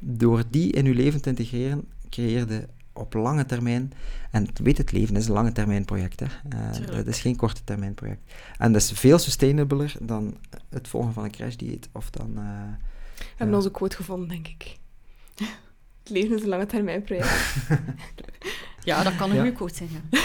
door 0.02 0.44
die 0.50 0.72
in 0.72 0.86
je 0.86 0.94
leven 0.94 1.22
te 1.22 1.30
integreren, 1.30 1.88
creëer 2.10 2.52
je 2.52 2.68
op 2.94 3.14
lange 3.14 3.46
termijn, 3.46 3.92
en 4.32 4.48
weet 4.64 4.78
het 4.78 4.92
leven 4.92 5.16
is 5.16 5.28
een 5.28 5.34
lange 5.34 5.52
termijn 5.52 5.86
project, 5.86 6.20
hè. 6.20 6.26
Eh, 6.50 6.96
het 6.96 7.08
is 7.08 7.20
geen 7.22 7.36
korte 7.36 7.64
termijn 7.64 7.94
project. 7.94 8.34
En 8.58 8.72
dat 8.72 8.82
is 8.82 8.92
veel 8.92 9.18
sustainabler 9.18 9.94
dan 10.02 10.38
het 10.70 10.88
volgen 10.88 11.14
van 11.14 11.24
een 11.24 11.32
crashdieet 11.32 11.90
of 11.92 12.10
dan... 12.10 12.38
eh, 12.38 12.44
We 13.18 13.26
hebben 13.36 13.56
onze 13.56 13.72
quote 13.72 13.96
gevonden, 13.96 14.28
denk 14.28 14.48
ik. 14.48 14.78
Het 16.04 16.10
leven 16.18 16.36
is 16.38 16.42
een 16.44 16.50
lange 16.50 16.66
termijn 16.66 17.02
project. 17.04 17.30
Ja, 18.84 19.04
dat 19.04 19.16
kan 19.16 19.30
een 19.30 19.36
Ja. 19.36 19.42
goede 19.42 19.56
quote 19.56 19.76
zijn. 19.76 19.90
Ja. 19.92 20.20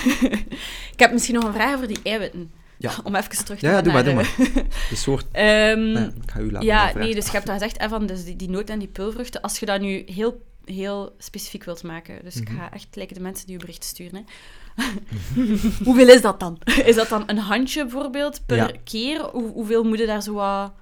ik 0.92 0.98
heb 0.98 1.12
misschien 1.12 1.34
nog 1.34 1.44
een 1.44 1.52
vraag 1.52 1.74
over 1.74 1.86
die 1.88 2.02
eiwitten. 2.02 2.50
Ja. 2.78 2.92
Om 3.04 3.14
even 3.14 3.44
terug 3.44 3.58
te 3.58 3.66
Ja, 3.66 3.72
ja, 3.72 3.82
doe 3.82 3.92
maar, 3.92 4.04
doe 4.04 4.12
eh, 4.12 4.16
maar. 4.16 4.64
De 4.90 4.96
soort... 4.96 5.26
ehm, 5.32 5.92
Nee, 5.92 6.06
ik 6.06 6.30
ga 6.30 6.40
u 6.40 6.50
laten 6.52 6.68
ja, 6.68 6.92
nee, 6.94 7.14
dus 7.14 7.26
je 7.26 7.30
hebt 7.32 7.46
dat 7.46 7.54
gezegd, 7.56 7.80
hè, 7.80 7.88
van 7.88 8.06
dus 8.06 8.24
die, 8.24 8.36
die 8.36 8.48
noot 8.48 8.70
en 8.70 8.78
die 8.78 8.88
pulvruchten. 8.88 9.40
Als 9.40 9.58
je 9.58 9.66
dat 9.66 9.80
nu 9.80 10.02
heel, 10.06 10.42
heel 10.64 11.14
specifiek 11.18 11.64
wilt 11.64 11.82
maken, 11.82 12.18
dus 12.24 12.36
ik 12.36 12.48
Mhm. 12.50 12.58
ga 12.58 12.72
echt 12.72 12.86
lijken 12.96 13.16
de 13.16 13.22
mensen 13.22 13.46
die 13.46 13.54
je 13.54 13.60
bericht 13.60 13.84
sturen. 13.84 14.14
Hè. 14.16 14.84
Hoeveel 15.84 16.08
is 16.08 16.20
dat 16.22 16.40
dan? 16.40 16.58
Is 16.84 16.94
dat 16.94 17.08
dan 17.08 17.22
een 17.26 17.38
handje 17.38 17.82
bijvoorbeeld 17.82 18.46
per 18.46 18.56
Ja. 18.56 18.70
keer? 18.84 19.20
Hoe, 19.32 19.50
hoeveel 19.52 19.84
moet 19.84 19.98
je 19.98 20.06
daar 20.06 20.22
zo 20.22 20.32
wat... 20.32 20.72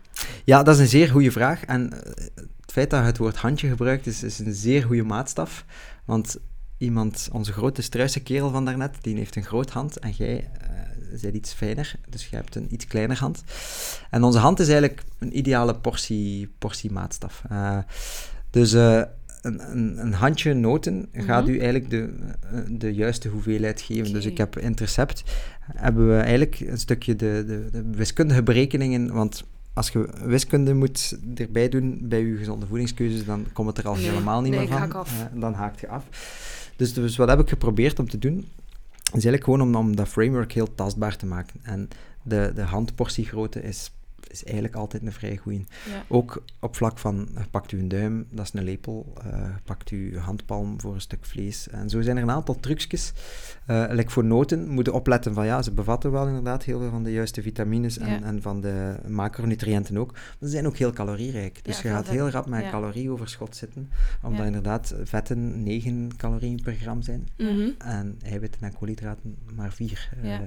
Ja, 0.45 0.63
dat 0.63 0.75
is 0.75 0.81
een 0.81 0.89
zeer 0.89 1.09
goede 1.09 1.31
vraag. 1.31 1.65
En 1.65 1.93
eh, 1.93 1.99
het 2.35 2.73
feit 2.73 2.91
dat 2.91 3.01
je 3.01 3.07
het 3.07 3.19
woord 3.19 3.37
handje 3.37 3.69
gebruikt, 3.69 4.07
is, 4.07 4.23
is 4.23 4.39
een 4.39 4.53
zeer 4.55 4.83
goede 4.83 5.03
maatstaf. 5.03 5.65
Want 6.05 6.37
iemand, 6.79 7.29
onze 7.33 7.53
grote 7.53 7.83
struise 7.83 8.21
kerel 8.21 8.51
van 8.51 8.65
daarnet, 8.65 8.97
die 9.01 9.17
heeft 9.17 9.37
een 9.37 9.45
groot 9.45 9.71
hand 9.71 9.99
en 9.99 10.11
jij 10.11 10.51
bent 11.21 11.35
iets 11.35 11.53
fijner. 11.53 11.95
Dus 12.09 12.29
jij 12.29 12.39
hebt 12.41 12.55
een 12.55 12.67
iets 12.71 12.87
kleiner 12.87 13.19
hand. 13.19 13.43
En 14.11 14.23
onze 14.23 14.39
hand 14.39 14.61
is 14.61 14.69
eigenlijk 14.69 15.03
een 15.19 15.39
ideale 15.39 15.75
portie, 15.75 16.51
portiemaatstaf. 16.59 17.43
Eh, 17.51 17.79
dus 18.51 18.73
eh, 18.73 19.03
een, 19.43 19.71
een, 19.71 19.99
een 19.99 20.13
handje 20.13 20.55
noten 20.55 21.09
gaat 21.13 21.43
Mhm. 21.45 21.53
u 21.53 21.59
eigenlijk 21.59 21.91
de, 21.91 22.09
eh, 22.53 22.59
de 22.69 22.95
juiste 22.95 23.29
hoeveelheid 23.29 23.81
geven. 23.81 24.13
Dus 24.13 24.25
ik 24.25 24.39
heb 24.39 24.59
in 24.59 24.71
het 24.71 24.81
recept 24.81 25.23
hebben 25.75 26.09
we 26.09 26.17
eigenlijk 26.21 26.61
een 26.61 26.79
stukje 26.79 27.17
de, 27.17 27.45
de, 27.47 27.69
de 27.73 27.83
wiskundige 27.97 28.43
berekeningen, 28.43 29.13
want 29.13 29.45
als 29.75 29.89
je 29.91 30.09
wiskunde 30.25 30.75
moet 30.75 31.19
erbij 31.35 31.69
doen 31.69 31.99
bij 32.03 32.21
je 32.21 32.37
gezonde 32.37 32.67
voedingskeuzes, 32.67 33.25
dan 33.25 33.47
komt 33.53 33.69
het 33.69 33.79
er 33.79 33.89
al 33.89 33.95
Nee, 33.95 34.05
helemaal 34.09 34.41
niet 34.41 34.51
nee, 34.51 34.61
meer 34.61 34.69
van. 34.69 34.79
haak 34.79 35.07
dan 35.35 35.55
haakt 35.55 35.81
je 35.81 35.89
af. 35.89 36.05
Dus, 36.77 36.93
dus 36.95 37.17
wat 37.17 37.29
heb 37.29 37.41
ik 37.41 37.49
geprobeerd 37.49 37.99
om 37.99 38.09
te 38.09 38.19
doen? 38.19 38.49
Is 39.17 39.25
eigenlijk 39.25 39.45
gewoon 39.45 39.61
om, 39.61 39.75
om 39.75 39.97
dat 39.97 40.09
framework 40.09 40.53
heel 40.53 40.75
tastbaar 40.75 41.17
te 41.17 41.27
maken. 41.27 41.61
En 41.63 41.89
de, 42.23 42.53
de 42.55 42.63
handportiegrootte 42.63 43.63
is, 43.63 43.93
is 44.33 44.45
eigenlijk 44.45 44.75
altijd 44.75 45.03
een 45.03 45.13
vrij 45.13 45.37
goeie. 45.37 45.65
Ja. 45.91 46.05
Ook 46.09 46.43
op 46.61 46.77
vlak 46.77 46.99
van, 46.99 47.29
eh, 47.35 47.43
pakt 47.51 47.73
u 47.73 47.79
een 47.79 47.89
duim, 47.89 48.27
dat 48.31 48.45
is 48.47 48.53
een 48.53 48.65
lepel, 48.65 49.13
eh, 49.25 49.51
pakt 49.65 49.91
u 49.91 50.19
handpalm 50.19 50.81
voor 50.81 50.95
een 50.95 51.01
stuk 51.01 51.25
vlees. 51.25 51.69
En 51.69 51.91
zo 51.91 52.01
zijn 52.01 52.17
er 52.17 52.23
een 52.23 52.31
aantal 52.31 52.61
trucjes. 52.61 53.13
Like 53.67 54.11
voor 54.11 54.25
noten 54.25 54.69
moet 54.69 54.87
je 54.87 54.93
opletten 54.93 55.35
van, 55.35 55.47
ja, 55.47 55.63
ze 55.63 55.71
bevatten 55.73 56.11
wel 56.11 56.27
inderdaad 56.27 56.65
heel 56.65 56.79
veel 56.79 56.91
van 56.91 57.03
de 57.03 57.13
juiste 57.13 57.43
vitamines 57.43 57.99
en, 57.99 58.09
Ja. 58.11 58.23
en 58.23 58.43
van 58.43 58.61
de 58.61 58.95
macronutriënten 59.09 59.97
ook. 59.99 60.13
Maar 60.13 60.23
ze 60.41 60.49
zijn 60.49 60.67
ook 60.67 60.77
heel 60.77 60.93
calorierijk. 60.93 61.65
Dus 61.65 61.81
Ja, 61.83 61.89
je 61.91 61.95
gaat 61.97 62.09
heel 62.09 62.29
rap 62.31 62.47
met 62.47 62.63
Ja. 62.63 62.71
calorieoverschot 62.71 63.57
zitten, 63.57 63.91
omdat 64.23 64.47
inderdaad 64.47 64.95
vetten 65.05 65.63
9 65.63 66.17
calorieën 66.17 66.61
per 66.63 66.75
gram 66.75 67.03
zijn 67.03 67.29
Mhm. 67.37 67.69
en 67.79 68.19
eiwitten 68.25 68.61
en 68.63 68.73
koolhydraten 68.79 69.37
maar 69.55 69.73
4. 69.73 70.11
Ja. 70.23 70.41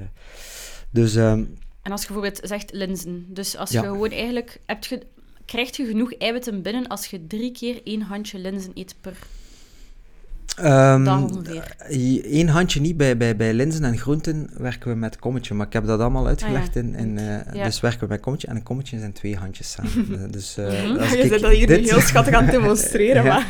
dus 0.90 1.16
ehm, 1.16 1.44
En 1.86 1.92
als 1.92 2.02
je 2.02 2.08
bijvoorbeeld 2.08 2.40
zegt 2.44 2.72
linzen, 2.74 3.26
dus 3.28 3.58
als 3.58 3.70
Ja. 3.72 3.82
je 3.82 3.88
gewoon 3.88 4.12
eigenlijk... 4.12 4.60
Hebt 4.66 4.86
je, 4.86 5.02
krijg 5.46 5.78
je 5.78 5.86
genoeg 5.86 6.14
eiwitten 6.18 6.62
binnen 6.62 6.88
als 6.88 7.06
je 7.06 7.28
drie 7.28 7.52
keer 7.52 7.82
één 7.84 8.02
handje 8.02 8.40
linzen 8.40 8.72
eet 8.74 8.96
per 9.02 9.14
Ehm, 10.56 11.04
dag 11.04 11.22
ongeveer? 11.22 11.76
Eén 12.32 12.48
handje 12.48 12.80
niet. 12.82 12.98
Bij, 12.98 13.18
bij, 13.18 13.36
bij 13.36 13.54
linzen 13.54 13.84
en 13.84 13.98
groenten 13.98 14.50
werken 14.58 14.90
we 14.90 14.96
met 14.96 15.20
kommetje. 15.20 15.54
Maar 15.54 15.66
ik 15.68 15.74
heb 15.74 15.86
dat 15.86 16.00
allemaal 16.00 16.28
uitgelegd. 16.28 16.68
Ah, 16.68 16.74
ja. 16.74 16.80
in, 16.82 16.96
in, 16.96 17.18
eh, 17.18 17.54
Ja. 17.54 17.64
Dus 17.64 17.80
werken 17.80 18.00
we 18.00 18.08
met 18.08 18.20
kommetje. 18.22 18.48
En 18.48 18.56
een 18.56 18.64
kommetje 18.64 19.00
zijn 19.00 19.14
twee 19.14 19.36
handjes 19.36 19.72
samen. 19.72 19.92
Eh, 20.24 20.32
dus, 20.32 20.58
eh, 20.58 20.66
Mhm. 20.84 20.98
als 21.00 21.12
Je 21.12 21.18
ik 21.18 21.30
bent 21.30 21.42
dat 21.42 21.52
hier 21.52 21.68
nu 21.68 21.76
dit- 21.76 21.90
heel 21.90 22.00
schattig 22.00 22.34
aan 22.34 22.44
het 22.44 22.52
demonstreren, 22.52 23.24
maar... 23.32 23.48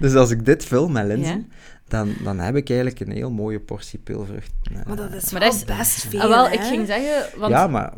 Dus 0.00 0.14
als 0.14 0.30
ik 0.30 0.44
dit 0.44 0.64
vul 0.64 0.88
met 0.88 1.06
linzen, 1.06 1.36
Ja. 1.48 1.56
Dan, 1.90 2.14
dan 2.24 2.38
heb 2.38 2.56
ik 2.56 2.68
eigenlijk 2.68 3.00
een 3.00 3.10
heel 3.12 3.30
mooie 3.30 3.60
portie 3.60 3.98
pilvrucht. 3.98 4.52
Eh, 4.62 4.76
Maar 4.86 4.96
dat 4.96 5.12
is 5.12 5.30
Maar 5.30 5.40
dat 5.40 5.54
is- 5.54 5.64
best 5.64 6.06
veel, 6.08 6.20
Ah, 6.20 6.28
wel, 6.28 6.46
hè? 6.48 6.52
ik 6.52 6.60
ging 6.60 6.86
zeggen... 6.86 7.38
Want, 7.40 7.52
Ja, 7.52 7.66
maar 7.66 7.92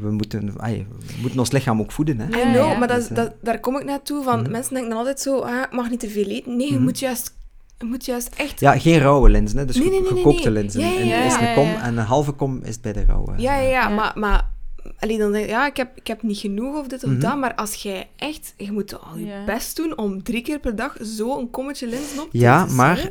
we 0.00 0.10
moeten, 0.10 0.52
we 0.56 0.84
moeten 1.20 1.38
ons 1.38 1.50
lichaam 1.50 1.80
ook 1.80 1.92
voeden. 1.92 2.18
Hè? 2.20 2.26
I 2.26 2.42
know, 2.42 2.54
ja. 2.72 2.78
maar 2.78 2.88
dat, 2.88 2.96
Dus, 2.96 3.08
eh, 3.08 3.14
dat, 3.16 3.32
daar 3.42 3.60
kom 3.60 3.76
ik 3.76 3.84
naartoe. 3.84 4.22
Van, 4.22 4.40
Mhm. 4.40 4.50
Mensen 4.50 4.72
denken 4.72 4.90
dan 4.90 4.98
altijd 4.98 5.20
zo, 5.20 5.38
ah, 5.38 5.60
ik 5.62 5.72
mag 5.72 5.90
niet 5.90 6.00
te 6.00 6.08
veel 6.10 6.24
eten. 6.28 6.56
Nee, 6.56 6.66
je 6.66 6.74
Mhm. 6.74 6.82
moet 6.82 6.98
juist, 6.98 7.34
je 7.78 7.84
moet 7.84 8.04
juist 8.04 8.28
echt... 8.36 8.60
Ja, 8.60 8.78
geen 8.78 8.98
rauwe 8.98 9.28
linzen, 9.28 9.58
hè? 9.58 9.64
dus 9.64 9.76
Nee, 9.76 9.90
nee, 9.90 10.00
nee, 10.00 10.10
nee, 10.12 10.22
gekookte 10.22 10.50
nee. 10.50 10.62
linzen. 10.62 10.80
Ja, 10.80 10.88
ja, 10.88 10.98
En 11.00 11.06
ja, 11.06 11.24
is 11.24 11.48
een 11.48 11.54
kom 11.54 11.68
en 11.82 11.96
een 11.98 12.04
halve 12.04 12.32
kom 12.32 12.60
is 12.64 12.80
bij 12.80 12.92
de 12.92 13.04
rauwe. 13.04 13.32
Ja, 13.36 13.54
ja, 13.54 13.60
ja, 13.60 13.68
Ja. 13.68 13.88
maar... 13.88 14.12
maar 14.14 14.50
Allee, 14.98 15.18
dan 15.18 15.32
denk 15.32 15.44
je, 15.44 15.50
ja, 15.50 15.66
ik 15.66 15.76
heb, 15.76 15.90
ik 15.96 16.06
heb 16.06 16.22
niet 16.22 16.38
genoeg 16.38 16.76
of 16.78 16.86
dit 16.86 17.04
of 17.04 17.10
Mhm. 17.10 17.20
dat, 17.20 17.36
maar 17.36 17.54
als 17.54 17.74
jij 17.74 18.08
echt, 18.16 18.54
je 18.56 18.72
moet 18.72 19.00
al 19.00 19.16
je 19.16 19.26
Ja. 19.26 19.44
best 19.44 19.76
doen 19.76 19.98
om 19.98 20.22
drie 20.22 20.42
keer 20.42 20.58
per 20.58 20.76
dag 20.76 20.96
zo 21.02 21.38
een 21.38 21.50
kommetje 21.50 21.86
linzen 21.86 22.22
op 22.22 22.30
te 22.30 22.38
Ja, 22.38 22.66
maar-. 22.66 23.10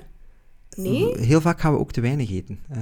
Nee? 0.76 1.18
Heel 1.20 1.42
vaak 1.42 1.60
gaan 1.60 1.74
we 1.74 1.80
ook 1.80 1.92
te 1.92 2.02
weinig 2.02 2.32
eten. 2.32 2.60
Eh, 2.70 2.80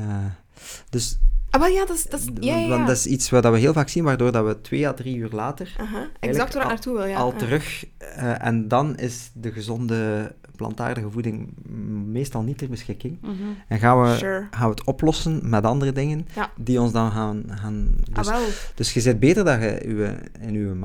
dus 0.89 1.19
Ah, 1.51 1.61
wel 1.61 1.69
ja, 1.69 1.85
dat 1.85 1.95
is... 1.95 2.03
Dat 2.03 2.19
is 2.19 2.25
D- 2.25 2.43
ja, 2.43 2.57
ja, 2.57 2.67
Want 2.67 2.87
dat 2.87 2.95
is 2.95 3.05
iets 3.05 3.29
wat 3.29 3.43
we 3.43 3.57
heel 3.57 3.73
vaak 3.73 3.89
zien, 3.89 4.03
waardoor 4.03 4.31
dat 4.31 4.45
we 4.45 4.61
twee 4.61 4.87
à 4.87 4.93
drie 4.93 5.15
uur 5.15 5.29
later 5.31 5.75
exact 6.19 6.53
waar 6.53 6.63
ik 6.63 6.69
naartoe 6.69 6.93
wil, 6.93 7.05
ja. 7.05 7.17
al 7.17 7.33
terug... 7.35 7.85
eh, 7.97 8.45
en 8.45 8.67
dan 8.67 8.97
is 8.97 9.31
de 9.33 9.51
gezonde 9.51 10.31
plantaardige 10.55 11.09
voeding 11.11 11.53
meestal 12.05 12.41
niet 12.41 12.57
ter 12.57 12.69
beschikking. 12.69 13.17
Mhm. 13.21 13.33
En 13.67 13.79
gaan 13.79 14.01
we, 14.01 14.15
Sure. 14.17 14.47
gaan 14.51 14.63
we 14.69 14.75
het 14.75 14.83
oplossen 14.83 15.49
met 15.49 15.63
andere 15.63 15.91
dingen 15.91 16.27
Ja. 16.35 16.51
die 16.57 16.81
ons 16.81 16.91
dan 16.91 17.11
gaan... 17.11 17.43
gaan 17.49 17.95
dus, 18.13 18.27
Ah, 18.27 18.33
wel. 18.37 18.47
dus 18.75 18.93
je 18.93 19.01
zit 19.01 19.19
beter 19.19 19.45
dat 19.45 19.61
je 19.61 19.81
uw, 19.85 20.03
in 20.47 20.55
uw 20.55 20.75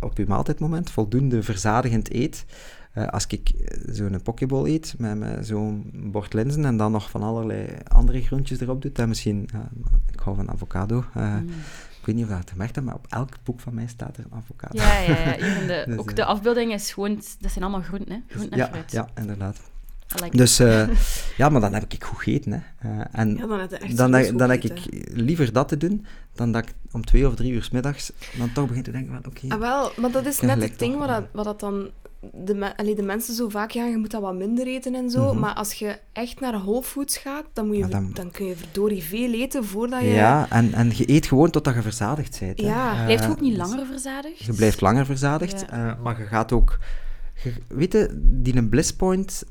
op 0.00 0.16
je 0.16 0.24
maaltijdmoment 0.28 0.90
voldoende 0.90 1.42
verzadigend 1.42 2.14
eet, 2.14 2.44
Eh, 2.92 3.06
als 3.06 3.26
ik 3.26 3.50
zo'n 3.92 4.22
pokeball 4.22 4.64
eet 4.66 4.94
met, 4.98 5.18
met 5.18 5.46
zo'n 5.46 5.90
bord 5.94 6.32
linzen 6.32 6.64
en 6.64 6.76
dan 6.76 6.92
nog 6.92 7.10
van 7.10 7.22
allerlei 7.22 7.66
andere 7.88 8.22
groentjes 8.22 8.60
erop 8.60 8.82
doet, 8.82 8.96
dan 8.96 9.08
misschien, 9.08 9.48
ja, 9.52 9.70
ik 10.12 10.20
hou 10.20 10.36
van 10.36 10.50
avocado. 10.50 11.04
eh, 11.14 11.34
Mm. 11.34 11.48
Ik 12.00 12.08
weet 12.08 12.16
niet 12.16 12.24
of 12.26 12.30
je 12.30 12.36
dat 12.36 12.50
gemerkt 12.50 12.74
hebt, 12.74 12.86
maar 12.86 12.96
op 12.96 13.06
elk 13.08 13.36
boek 13.44 13.60
van 13.60 13.74
mij 13.74 13.86
staat 13.86 14.16
er 14.16 14.24
een 14.24 14.38
avocado. 14.38 14.78
Ja, 14.78 14.98
ja, 15.00 15.34
ja. 15.34 15.36
De, 15.66 15.82
Dus, 15.88 15.98
ook 15.98 16.10
eh, 16.10 16.16
de 16.16 16.24
afbeelding 16.24 16.72
is 16.72 16.92
gewoon... 16.92 17.14
Dat 17.40 17.50
zijn 17.50 17.64
allemaal 17.64 17.82
groenten, 17.82 18.12
hè. 18.14 18.20
Groenten 18.28 18.50
en 18.50 18.58
ja, 18.58 18.66
fruit. 18.66 18.92
ja, 18.92 19.08
inderdaad. 19.14 19.60
Like 20.20 20.36
Dus 20.36 20.58
eh, 20.58 20.88
ja, 21.40 21.48
maar 21.48 21.60
dan 21.60 21.72
heb 21.74 21.84
ik 21.92 22.04
goed 22.04 22.18
gegeten. 22.18 22.52
Hè. 22.52 22.88
Eh, 22.88 23.04
en 23.12 23.36
Ja, 23.36 23.46
dan 23.46 23.58
heb 23.60 23.70
je 23.70 23.76
echt 23.78 23.96
dan, 23.96 24.10
dan 24.36 24.50
heb 24.50 24.62
ik 24.62 24.80
liever 25.12 25.52
dat 25.52 25.68
te 25.68 25.76
doen, 25.76 26.06
dan 26.34 26.52
dat 26.52 26.62
ik 26.62 26.74
om 26.92 27.04
twee 27.04 27.26
of 27.26 27.34
drie 27.34 27.52
uur 27.52 27.62
's 27.62 27.70
middags 27.70 28.12
dan 28.38 28.52
toch 28.52 28.68
begin 28.68 28.82
te 28.82 28.90
denken 28.90 29.12
van, 29.22 29.26
oké, 29.32 29.54
Ah, 29.54 29.58
wel, 29.60 29.92
maar 29.96 30.10
dat 30.10 30.26
is 30.26 30.38
Ja, 30.40 30.46
net 30.46 30.62
het 30.62 30.78
ding 30.78 30.98
wat, 30.98 31.08
ja. 31.08 31.20
dat, 31.20 31.28
wat 31.32 31.44
dat 31.44 31.60
dan 31.60 31.90
de, 32.34 32.54
me- 32.54 32.76
allee, 32.76 32.94
de 32.94 33.02
mensen 33.02 33.34
zo 33.34 33.48
vaak 33.48 33.72
gaan, 33.72 33.90
je 33.90 33.96
moet 33.96 34.10
dat 34.10 34.20
wat 34.22 34.34
minder 34.34 34.66
eten 34.66 34.94
en 34.94 35.10
zo. 35.10 35.30
Mhm. 35.32 35.38
Maar 35.40 35.54
als 35.54 35.72
je 35.72 35.98
echt 36.12 36.40
naar 36.40 36.52
Whole 36.58 36.82
Foods 36.82 37.16
gaat, 37.16 37.44
dan, 37.52 37.66
moet 37.66 37.76
je, 37.76 37.86
dan- 37.88 38.10
dan... 38.12 38.30
kun 38.30 38.46
je 38.46 38.56
verdorie 38.56 39.02
veel 39.02 39.32
eten 39.32 39.64
voordat 39.64 40.00
je... 40.00 40.06
ja, 40.08 40.46
en, 40.50 40.72
en 40.74 40.90
je 40.94 41.10
eet 41.10 41.26
gewoon 41.26 41.50
totdat 41.50 41.74
je 41.74 41.82
verzadigd 41.82 42.40
bent. 42.40 42.60
hè. 42.60 42.66
Ja. 42.66 42.92
Eh, 42.98 43.04
Blijft 43.04 43.24
je 43.24 43.30
ook 43.30 43.40
niet 43.40 43.56
dus 43.56 43.68
langer 43.68 43.86
verzadigd? 43.86 44.38
Je 44.38 44.52
blijft 44.52 44.80
langer 44.80 45.06
verzadigd, 45.06 45.60
Ja. 45.70 45.90
eh, 45.94 46.02
maar 46.02 46.18
je 46.18 46.26
gaat 46.26 46.52
ook... 46.52 46.78
Je, 47.42 47.52
weet 47.68 47.92
je, 47.92 48.08
die 48.22 48.56
een 48.56 48.68
bliss 48.68 48.92
point 48.92 49.44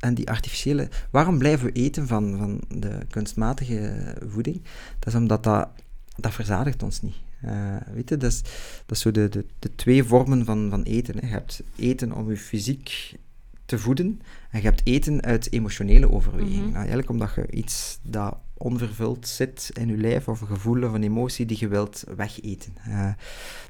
en 0.00 0.14
die 0.14 0.28
artificiële... 0.28 0.88
Waarom 1.10 1.38
blijven 1.38 1.66
we 1.66 1.72
eten 1.72 2.06
van, 2.06 2.36
van 2.38 2.80
de 2.80 2.98
kunstmatige 3.10 4.14
voeding? 4.28 4.62
Dat 4.98 5.08
is 5.08 5.14
omdat 5.14 5.44
dat, 5.44 5.68
dat 6.16 6.32
verzadigt 6.32 6.82
ons 6.82 7.02
niet. 7.02 7.16
Eh 7.40 7.76
weet 7.92 8.08
je, 8.08 8.16
dat 8.16 8.30
is, 8.30 8.42
dat 8.86 8.96
is 8.96 9.00
zo 9.00 9.10
de, 9.10 9.28
de, 9.28 9.44
de 9.58 9.74
twee 9.74 10.04
vormen 10.04 10.44
van, 10.44 10.70
van 10.70 10.82
eten. 10.82 11.14
Hè. 11.14 11.26
Je 11.26 11.32
hebt 11.32 11.62
eten 11.76 12.12
om 12.12 12.30
je 12.30 12.36
fysiek 12.36 13.14
te 13.64 13.78
voeden 13.78 14.20
en 14.50 14.58
je 14.58 14.64
hebt 14.64 14.80
eten 14.84 15.22
uit 15.22 15.52
emotionele 15.52 16.10
overweging. 16.10 16.54
Mhm. 16.54 16.64
Nou, 16.64 16.76
eigenlijk 16.76 17.10
omdat 17.10 17.34
je 17.34 17.50
iets 17.50 17.98
dat 18.02 18.36
onvervuld 18.56 19.28
zit 19.28 19.70
in 19.72 19.88
je 19.88 19.96
lijf 19.96 20.28
of 20.28 20.40
een 20.40 20.46
gevoel 20.46 20.82
of 20.82 20.92
een 20.92 21.02
emotie 21.02 21.46
die 21.46 21.56
je 21.60 21.68
wilt 21.68 22.04
wegeten. 22.16 22.72
Eh, 22.84 23.04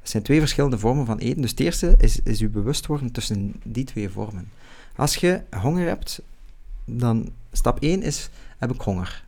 dat 0.01 0.09
zijn 0.11 0.22
twee 0.22 0.39
verschillende 0.39 0.78
vormen 0.78 1.07
van 1.07 1.18
eten. 1.18 1.43
Dus 1.43 1.51
het 1.51 1.61
eerste 1.61 1.95
is, 1.99 2.20
is 2.20 2.39
je 2.39 2.49
bewust 2.49 2.87
worden 2.87 3.12
tussen 3.12 3.55
die 3.64 3.85
twee 3.85 4.09
vormen. 4.09 4.49
Als 5.01 5.16
je 5.16 5.40
honger 5.61 5.86
hebt, 5.86 6.20
dan 6.84 7.30
stap 7.53 7.82
1 7.82 8.03
is, 8.03 8.28
heb 8.59 8.72
ik 8.72 8.80
honger? 8.80 9.24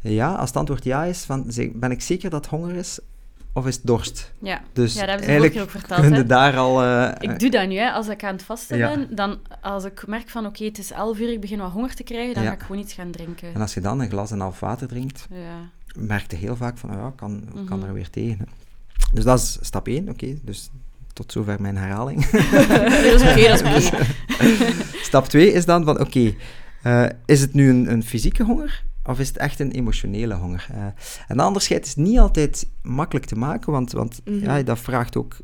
Ja, 0.00 0.34
als 0.34 0.48
het 0.48 0.58
antwoord 0.58 0.84
ja 0.84 1.04
is, 1.04 1.22
van, 1.24 1.50
ben 1.74 1.90
ik 1.90 2.02
zeker 2.02 2.30
dat 2.30 2.40
het 2.44 2.50
honger 2.54 2.74
is, 2.74 2.98
of 3.52 3.66
is 3.66 3.74
het 3.76 3.86
dorst? 3.86 4.32
Ja. 4.38 4.60
Dus 4.72 4.94
ja, 4.94 5.00
dat 5.00 5.08
hebben 5.08 5.24
ze 5.24 5.30
eigenlijk 5.32 5.60
ook 5.62 5.70
verteld, 5.70 6.00
kun 6.00 6.08
je 6.10 6.14
hè. 6.16 6.26
daar 6.26 6.56
al... 6.56 6.82
eh, 6.84 7.30
Ik 7.32 7.38
doe 7.38 7.50
dat 7.50 7.68
nu, 7.68 7.76
hè. 7.76 7.90
als 7.90 8.08
ik 8.08 8.24
aan 8.24 8.32
het 8.34 8.42
vasten 8.42 8.78
Ja. 8.78 8.94
ben, 8.94 9.14
dan 9.14 9.38
als 9.60 9.84
ik 9.84 10.06
merk 10.06 10.28
van 10.28 10.46
oké, 10.46 10.64
het 10.64 10.78
is 10.78 10.90
11 10.90 11.18
uur, 11.18 11.32
ik 11.32 11.40
begin 11.40 11.58
wat 11.58 11.70
honger 11.72 11.94
te 11.94 12.02
krijgen, 12.02 12.34
dan 12.34 12.42
Ja. 12.42 12.48
ga 12.48 12.54
ik 12.54 12.62
gewoon 12.62 12.80
iets 12.82 12.92
gaan 12.92 13.10
drinken. 13.10 13.54
En 13.54 13.60
als 13.60 13.74
je 13.74 13.80
dan 13.80 14.00
een 14.00 14.10
glas 14.10 14.30
en 14.30 14.40
half 14.40 14.60
water 14.60 14.88
drinkt, 14.88 15.26
Ja. 15.30 15.70
merk 15.98 16.30
je 16.30 16.36
heel 16.36 16.56
vaak 16.56 16.78
van, 16.78 16.90
ja, 16.90 17.12
kan, 17.16 17.44
kan 17.66 17.78
Mhm. 17.78 17.86
er 17.88 17.92
weer 17.94 18.10
tegen. 18.10 18.38
Hè. 18.38 18.44
Dus 19.12 19.24
dat 19.24 19.38
is 19.38 19.58
stap 19.60 19.86
1, 19.88 20.08
oké. 20.08 20.38
Dus 20.42 20.70
tot 21.16 21.32
zover 21.32 21.60
mijn 21.60 21.76
herhaling. 21.76 22.26
dat 23.04 23.20
is 23.20 23.22
oké, 23.22 23.48
dat 23.48 23.62
is 23.76 23.90
oké. 23.90 24.04
Stap 25.08 25.26
2 25.26 25.52
is 25.52 25.64
dan 25.64 25.84
van, 25.84 26.00
oké, 26.00 26.34
eh, 26.82 27.06
is 27.26 27.40
het 27.40 27.52
nu 27.54 27.68
een, 27.68 27.90
een 27.92 28.02
fysieke 28.02 28.44
honger 28.44 28.84
of 29.04 29.18
is 29.20 29.28
het 29.28 29.36
echt 29.36 29.60
een 29.60 29.70
emotionele 29.70 30.34
honger? 30.34 30.66
Eh, 30.70 30.84
en 31.28 31.36
dat 31.36 31.46
onderscheid 31.46 31.86
is 31.86 31.94
niet 31.96 32.18
altijd 32.18 32.66
makkelijk 32.82 33.26
te 33.26 33.36
maken, 33.38 33.72
want, 33.72 33.92
want 33.92 34.20
Mhm. 34.24 34.44
ja, 34.44 34.62
dat 34.62 34.78
vraagt 34.78 35.16
ook 35.16 35.36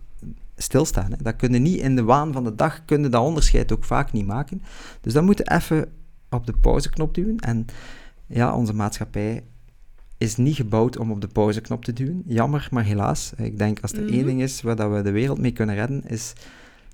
stilstaan. 0.56 1.10
Hè. 1.10 1.16
Dat 1.22 1.36
kun 1.36 1.52
je 1.52 1.58
niet 1.58 1.80
in 1.80 1.96
de 1.96 2.02
waan 2.02 2.32
van 2.32 2.44
de 2.44 2.54
dag, 2.54 2.84
kun 2.84 3.02
je 3.02 3.08
dat 3.08 3.22
onderscheid 3.24 3.72
ook 3.72 3.84
vaak 3.84 4.12
niet 4.12 4.26
maken. 4.26 4.62
Dus 5.00 5.12
dan 5.12 5.24
moet 5.24 5.38
je 5.38 5.50
even 5.50 5.92
op 6.30 6.46
de 6.46 6.52
pauzeknop 6.60 7.14
duwen. 7.14 7.38
En 7.38 7.66
ja, 8.26 8.54
onze 8.54 8.74
maatschappij 8.74 9.42
is 10.22 10.36
niet 10.36 10.56
gebouwd 10.56 10.96
om 10.98 11.10
op 11.10 11.20
de 11.20 11.28
pauzeknop 11.28 11.84
te 11.84 11.92
duwen. 11.92 12.22
Jammer, 12.26 12.68
maar 12.70 12.84
helaas. 12.84 13.32
Ik 13.36 13.58
denk 13.58 13.80
als 13.80 13.92
er 13.92 13.98
één 14.08 14.16
Mhm. 14.16 14.26
ding 14.26 14.42
is 14.42 14.62
waar 14.62 14.76
dat 14.76 14.92
we 14.92 15.02
de 15.02 15.10
wereld 15.10 15.38
mee 15.38 15.52
kunnen 15.52 15.74
redden, 15.74 16.02
is 16.08 16.32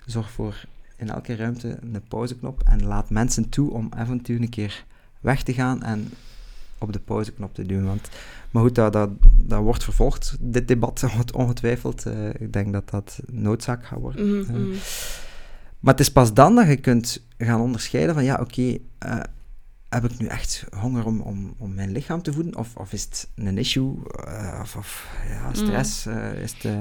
zorg 0.07 0.31
voor 0.31 0.65
in 0.97 1.11
elke 1.11 1.37
ruimte 1.37 1.79
een 1.81 2.03
pauzeknop 2.09 2.63
en 2.65 2.85
laat 2.87 3.11
mensen 3.11 3.49
toe 3.49 3.71
om 3.71 3.89
af 3.97 4.09
en 4.11 4.21
toe 4.21 4.37
een 4.41 4.49
keer 4.49 4.85
weg 5.21 5.43
te 5.43 5.53
gaan 5.55 5.83
en 5.83 6.09
op 6.79 6.93
de 6.93 6.99
pauzeknop 6.99 7.55
te 7.55 7.67
duwen. 7.67 7.85
Want, 7.85 8.09
maar 8.51 8.63
goed, 8.63 8.75
dat, 8.75 8.93
dat, 8.93 9.11
dat 9.43 9.63
wordt 9.63 9.85
vervolgd, 9.85 10.37
dit 10.41 10.69
debat 10.69 11.03
onget- 11.05 11.33
ongetwijfeld. 11.33 12.07
Eh, 12.07 12.29
ik 12.39 12.53
denk 12.53 12.73
dat 12.73 12.91
dat 12.91 13.21
noodzaak 13.33 13.87
gaat 13.87 13.99
worden. 14.01 14.27
Mhm, 14.39 14.51
Eh, 14.55 14.61
mhm. 14.61 14.71
maar 15.81 15.93
het 15.95 16.01
is 16.03 16.13
pas 16.13 16.35
dan 16.35 16.55
dat 16.55 16.67
je 16.69 16.77
kunt 16.77 17.23
gaan 17.39 17.61
onderscheiden 17.61 18.15
van, 18.15 18.25
ja, 18.25 18.39
oké, 18.41 18.77
eh, 18.99 19.19
heb 19.89 20.05
ik 20.05 20.19
nu 20.19 20.27
echt 20.27 20.65
honger 20.77 21.07
om, 21.07 21.21
om, 21.21 21.55
om 21.59 21.75
mijn 21.75 21.93
lichaam 21.93 22.23
te 22.23 22.33
voeden? 22.33 22.57
Of, 22.57 22.77
of 22.77 22.93
is 22.93 23.03
het 23.03 23.29
een 23.35 23.59
issue? 23.59 23.95
eh, 24.27 24.59
of, 24.63 24.77
of 24.77 25.17
ja, 25.29 25.53
stress? 25.53 26.07
eh, 26.07 26.43
is 26.43 26.53
het, 26.53 26.65
eh, 26.65 26.81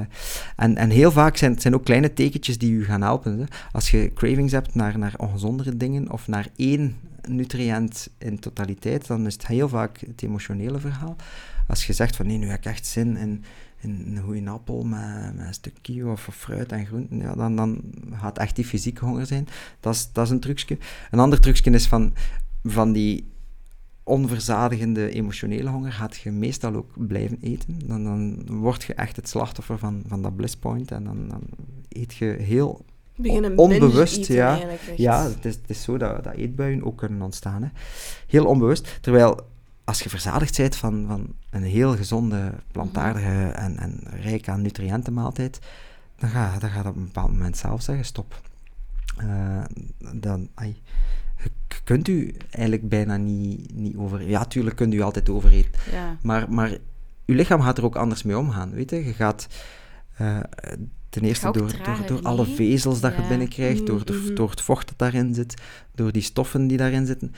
en, 0.55 0.77
en 0.77 0.89
heel 0.89 1.11
vaak 1.11 1.37
zijn 1.37 1.51
het 1.51 1.61
zijn 1.61 1.73
ook 1.73 1.85
kleine 1.85 2.13
tekentjes 2.13 2.57
die 2.57 2.71
u 2.71 2.85
gaan 2.85 3.01
helpen. 3.01 3.39
Hè. 3.39 3.45
Als 3.71 3.91
je 3.91 4.11
cravings 4.13 4.51
hebt 4.51 4.75
naar, 4.75 4.97
naar 4.97 5.13
ongezondere 5.17 5.77
dingen 5.77 6.11
of 6.11 6.27
naar 6.27 6.47
één 6.55 6.95
nutriënt 7.27 8.09
in 8.17 8.39
totaliteit, 8.39 9.07
dan 9.07 9.25
is 9.25 9.33
het 9.33 9.47
heel 9.47 9.69
vaak 9.69 9.99
het 9.99 10.23
emotionele 10.23 10.79
verhaal. 10.79 11.15
Als 11.67 11.87
je 11.87 11.93
zegt 11.93 12.15
van, 12.15 12.27
nee, 12.27 12.37
nu 12.37 12.49
heb 12.49 12.57
ik 12.57 12.65
echt 12.65 12.85
zin 12.85 13.17
in 13.17 13.43
in 13.81 14.13
een 14.15 14.23
goede 14.23 14.49
appel 14.49 14.83
met, 14.83 15.35
met 15.35 15.47
een 15.47 15.53
stuk 15.53 15.73
kio 15.81 16.11
of, 16.11 16.27
of 16.27 16.35
fruit 16.35 16.71
en 16.71 16.85
groenten, 16.85 17.17
ja, 17.17 17.35
dan, 17.35 17.55
dan 17.55 17.81
gaat 18.13 18.37
echt 18.37 18.55
die 18.55 18.65
fysieke 18.65 19.05
honger 19.05 19.25
zijn. 19.25 19.47
Dat 19.79 19.95
is, 19.95 20.09
dat 20.11 20.25
is 20.25 20.31
een 20.31 20.39
trucje. 20.39 20.77
Een 21.11 21.19
ander 21.19 21.39
trucje 21.39 21.71
is 21.71 21.87
van, 21.87 22.13
van 22.71 22.91
die 22.91 23.27
onverzadigende 24.03 25.09
emotionele 25.11 25.69
honger 25.69 25.91
gaat 25.91 26.17
je 26.17 26.31
meestal 26.31 26.75
ook 26.75 27.07
blijven 27.07 27.37
eten. 27.41 27.79
Dan, 27.85 28.03
dan 28.03 28.45
word 28.47 28.83
je 28.83 28.93
echt 28.93 29.15
het 29.15 29.29
slachtoffer 29.29 29.77
van, 29.77 30.03
van 30.07 30.21
dat 30.21 30.35
bliss 30.35 30.55
point 30.55 30.91
en 30.91 31.03
dan, 31.03 31.27
dan 31.27 31.41
eet 31.89 32.15
je 32.15 32.25
heel... 32.25 32.85
Beginnen 33.15 33.57
onbewust, 33.57 34.27
ja. 34.27 34.59
Ja, 34.95 35.23
het 35.23 35.45
is, 35.45 35.55
het 35.55 35.69
is 35.69 35.83
zo 35.83 35.97
dat, 35.97 36.23
dat 36.23 36.33
eetbuien 36.33 36.83
ook 36.83 36.97
kunnen 36.97 37.21
ontstaan. 37.21 37.63
Hè. 37.63 37.69
Heel 38.27 38.45
onbewust. 38.45 38.97
Terwijl 39.01 39.39
als 39.83 40.01
je 40.01 40.09
verzadigd 40.09 40.57
bent 40.57 40.75
van, 40.75 41.05
van 41.07 41.33
een 41.49 41.63
heel 41.63 41.95
gezonde, 41.95 42.53
plantaardige 42.71 43.47
en, 43.47 43.77
en 43.77 43.99
rijk 44.21 44.49
aan 44.49 44.61
nutriënten 44.61 45.13
maaltijd, 45.13 45.59
dan 46.15 46.29
ga, 46.29 46.59
dan 46.59 46.69
ga 46.69 46.81
je 46.81 46.87
op 46.87 46.95
een 46.95 47.03
bepaald 47.03 47.31
moment 47.31 47.57
zelf 47.57 47.81
zeggen, 47.81 48.05
stop. 48.05 48.41
Eh, 49.17 49.63
dan, 50.13 50.49
ai, 50.53 50.81
kunt 51.83 52.07
u 52.07 52.35
eigenlijk 52.49 52.89
bijna 52.89 53.17
niet, 53.17 53.73
niet 53.75 53.95
over... 53.95 54.29
Ja, 54.29 54.45
tuurlijk 54.45 54.75
kunt 54.75 54.93
u 54.93 55.01
altijd 55.01 55.29
overeten. 55.29 55.71
Ja. 55.91 56.17
Maar, 56.21 56.45
maar 56.53 56.69
je 57.25 57.33
lichaam 57.33 57.61
gaat 57.61 57.77
er 57.77 57.85
ook 57.85 57.95
anders 57.95 58.23
mee 58.23 58.37
omgaan, 58.37 58.71
weet 58.71 58.89
je. 58.89 59.05
Je 59.05 59.13
gaat 59.13 59.47
eh, 60.17 60.39
ten 61.09 61.21
eerste 61.23 61.45
door, 61.45 61.53
door, 61.53 61.71
trager, 61.71 62.07
door 62.07 62.21
alle 62.21 62.45
nee? 62.45 62.55
vezels 62.55 62.99
dat 62.99 63.15
je 63.15 63.21
binnenkrijgt, 63.27 63.85
door, 63.85 64.05
door, 64.05 64.15
Mhm. 64.15 64.35
door 64.35 64.49
het 64.49 64.61
vocht 64.61 64.87
dat 64.87 64.97
daarin 64.97 65.33
zit, 65.33 65.61
door 65.95 66.11
die 66.11 66.21
stoffen 66.21 66.67
die 66.67 66.77
daarin 66.77 67.05
zitten. 67.05 67.33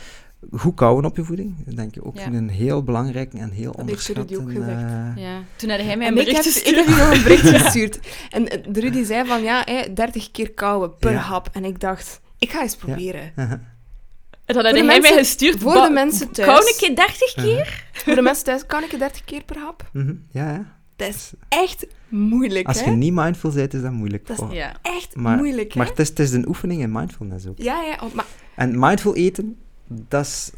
Goed 0.52 0.76
kouwen 0.76 1.06
op 1.06 1.16
je 1.16 1.24
voeding, 1.24 1.56
dat 1.66 1.76
denk 1.76 1.96
ik 1.96 2.06
ook 2.06 2.18
Ja. 2.18 2.26
een 2.28 2.50
heel 2.50 2.84
belangrijk 2.84 3.34
en 3.34 3.50
heel 3.52 3.66
Dat 3.66 3.76
ook 3.76 3.82
onderschat. 3.82 4.30
eh, 4.30 5.12
ja. 5.16 5.42
Toen 5.56 5.70
had 5.70 5.80
hij 5.80 5.98
mij 5.98 6.08
En 6.08 6.18
een 6.18 6.28
ik 6.28 6.36
heb, 6.36 6.44
bericht 6.44 6.68
ik 6.68 6.76
heb 6.76 6.86
gestuurd. 6.86 6.88
nog 6.88 7.12
een 7.18 7.24
bericht 7.24 7.50
gestuurd. 7.64 8.00
En 8.30 8.48
eh, 8.50 8.74
de 8.74 8.80
Rudy 8.80 9.04
zei 9.04 9.28
van, 9.28 9.42
ja, 9.44 9.62
hè, 9.66 9.94
30 9.94 10.32
keer 10.32 10.52
kauwen 10.52 10.98
per 10.98 11.12
Ja. 11.12 11.18
hap. 11.20 11.50
En 11.54 11.66
ik 11.66 11.80
dacht, 11.80 12.22
ik 12.38 12.52
ga 12.52 12.62
eens 12.62 12.76
proberen. 12.76 13.32
En 14.50 14.56
dan 14.56 14.66
had 14.66 14.74
hij 14.74 14.84
mij 14.86 15.02
gestuurd. 15.02 15.60
voor 15.60 15.74
de 15.74 15.90
mensen 15.94 16.32
thuis. 16.32 16.68
Een 16.68 16.74
keer 16.78 16.96
30 16.96 17.34
keer? 17.44 17.84
Voor 17.94 18.16
de 18.16 18.22
mensen 18.22 18.44
thuis, 18.44 18.66
kan 18.66 18.84
ik 18.84 18.92
het 18.92 19.00
30 19.00 19.24
keer 19.24 19.44
per 19.44 19.58
hap? 19.58 19.90
mhm, 19.94 20.14
ja, 20.32 20.52
ja. 20.52 20.66
Dat 20.96 21.08
is 21.08 21.32
echt 21.50 21.88
moeilijk, 22.08 22.68
Als 22.68 22.84
hè? 22.84 22.90
je 22.90 22.96
niet 22.96 23.14
mindful 23.14 23.52
bent, 23.52 23.74
is 23.74 23.82
dat 23.82 23.92
moeilijk. 23.92 24.28
Dat 24.28 24.38
is 24.50 24.56
Ja. 24.58 24.72
Echt 24.82 25.16
Maar- 25.16 25.38
moeilijk, 25.38 25.74
hè? 25.74 25.80
Maar 25.80 25.88
het 25.88 26.00
is, 26.00 26.10
het 26.10 26.20
is 26.20 26.32
een 26.32 26.48
oefening 26.48 26.82
in 26.82 26.92
mindfulness 26.92 27.48
ook. 27.48 27.58
Ja, 27.58 27.82
ja, 27.82 28.00
oh, 28.04 28.14
maar 28.14 28.26
En 28.56 28.80
mindful 28.80 29.16
eten, 29.16 29.58
dat 29.88 30.26
is 30.26 30.52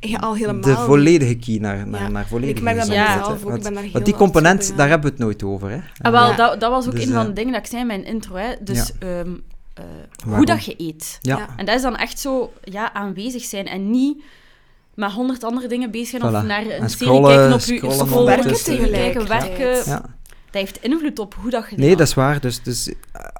ja, 0.00 0.18
al 0.18 0.34
helemaal 0.34 0.60
de 0.60 0.74
volledige 0.76 1.34
key 1.36 1.58
naar, 1.58 1.86
naar, 1.88 2.00
Ja. 2.02 2.08
naar 2.08 2.26
volledige 2.26 2.56
Ik 2.58 2.62
merk 2.62 2.76
dat 2.76 2.88
hè. 2.88 3.24
ook, 3.24 3.36
ik 3.36 3.42
Want, 3.42 3.62
ben 3.62 3.72
daar 3.74 3.82
heel 3.82 3.92
want 3.92 4.04
die 4.04 4.14
component, 4.14 4.72
daar 4.76 4.88
hebben 4.88 5.06
we 5.06 5.12
het 5.16 5.24
nooit 5.24 5.42
over. 5.42 5.70
Hè. 5.70 5.78
Ah, 5.98 6.12
wel, 6.12 6.26
Ja. 6.30 6.36
dat, 6.36 6.60
dat 6.60 6.70
was 6.70 6.86
ook 6.86 6.92
Dus, 6.94 7.06
een 7.06 7.12
van 7.12 7.20
eh, 7.20 7.26
de 7.26 7.32
dingen 7.32 7.52
dat 7.52 7.60
ik 7.62 7.66
zei 7.68 7.80
in 7.80 7.86
mijn 7.86 8.04
intro. 8.04 8.34
Hè. 8.36 8.54
Dus 8.60 8.92
ehm, 8.98 9.30
eh, 9.74 9.84
hoe 10.34 10.46
dat 10.46 10.64
je 10.64 10.74
eet. 10.78 11.18
Ja, 11.20 11.36
Ja. 11.38 11.48
En 11.56 11.66
dat 11.66 11.74
is 11.76 11.82
dan 11.82 11.96
echt 11.96 12.18
zo 12.18 12.52
ja, 12.64 12.92
aanwezig 12.92 13.42
zijn 13.44 13.66
en 13.66 13.90
niet 13.90 14.22
met 14.94 15.12
honderd 15.12 15.44
andere 15.44 15.66
dingen 15.68 15.90
bezig 15.90 16.08
zijn 16.08 16.22
of 16.22 16.30
naar 16.42 16.60
een 16.64 16.70
En 16.70 16.76
serie 16.76 16.88
scrollen, 16.90 17.30
kijken 17.36 17.52
op 17.54 17.60
je 17.60 17.76
scrollen 17.76 17.96
scrollen, 18.06 18.26
werken 18.26 18.90
kijken, 18.90 19.28
werken. 19.28 19.90
ja. 19.92 20.00
Dat 20.50 20.62
heeft 20.62 20.82
invloed 20.82 21.18
op 21.18 21.34
hoe 21.34 21.50
dat 21.50 21.66
je 21.70 21.76
Nee, 21.76 21.96
dat- 21.96 22.06
is 22.06 22.14
waar. 22.14 22.40
Dus, 22.40 22.62
dus 22.62 22.88
eh, 22.88 22.94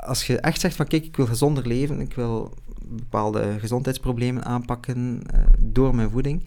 als 0.08 0.26
je 0.26 0.40
echt 0.40 0.60
zegt 0.60 0.76
van 0.76 0.86
kijk, 0.86 1.04
ik 1.04 1.16
wil 1.16 1.26
gezonder 1.26 1.66
leven, 1.66 2.00
ik 2.00 2.14
wil 2.14 2.54
bepaalde 2.86 3.56
gezondheidsproblemen 3.58 4.44
aanpakken 4.44 5.22
eh, 5.34 5.40
door 5.58 5.94
mijn 5.94 6.10
voeding, 6.10 6.44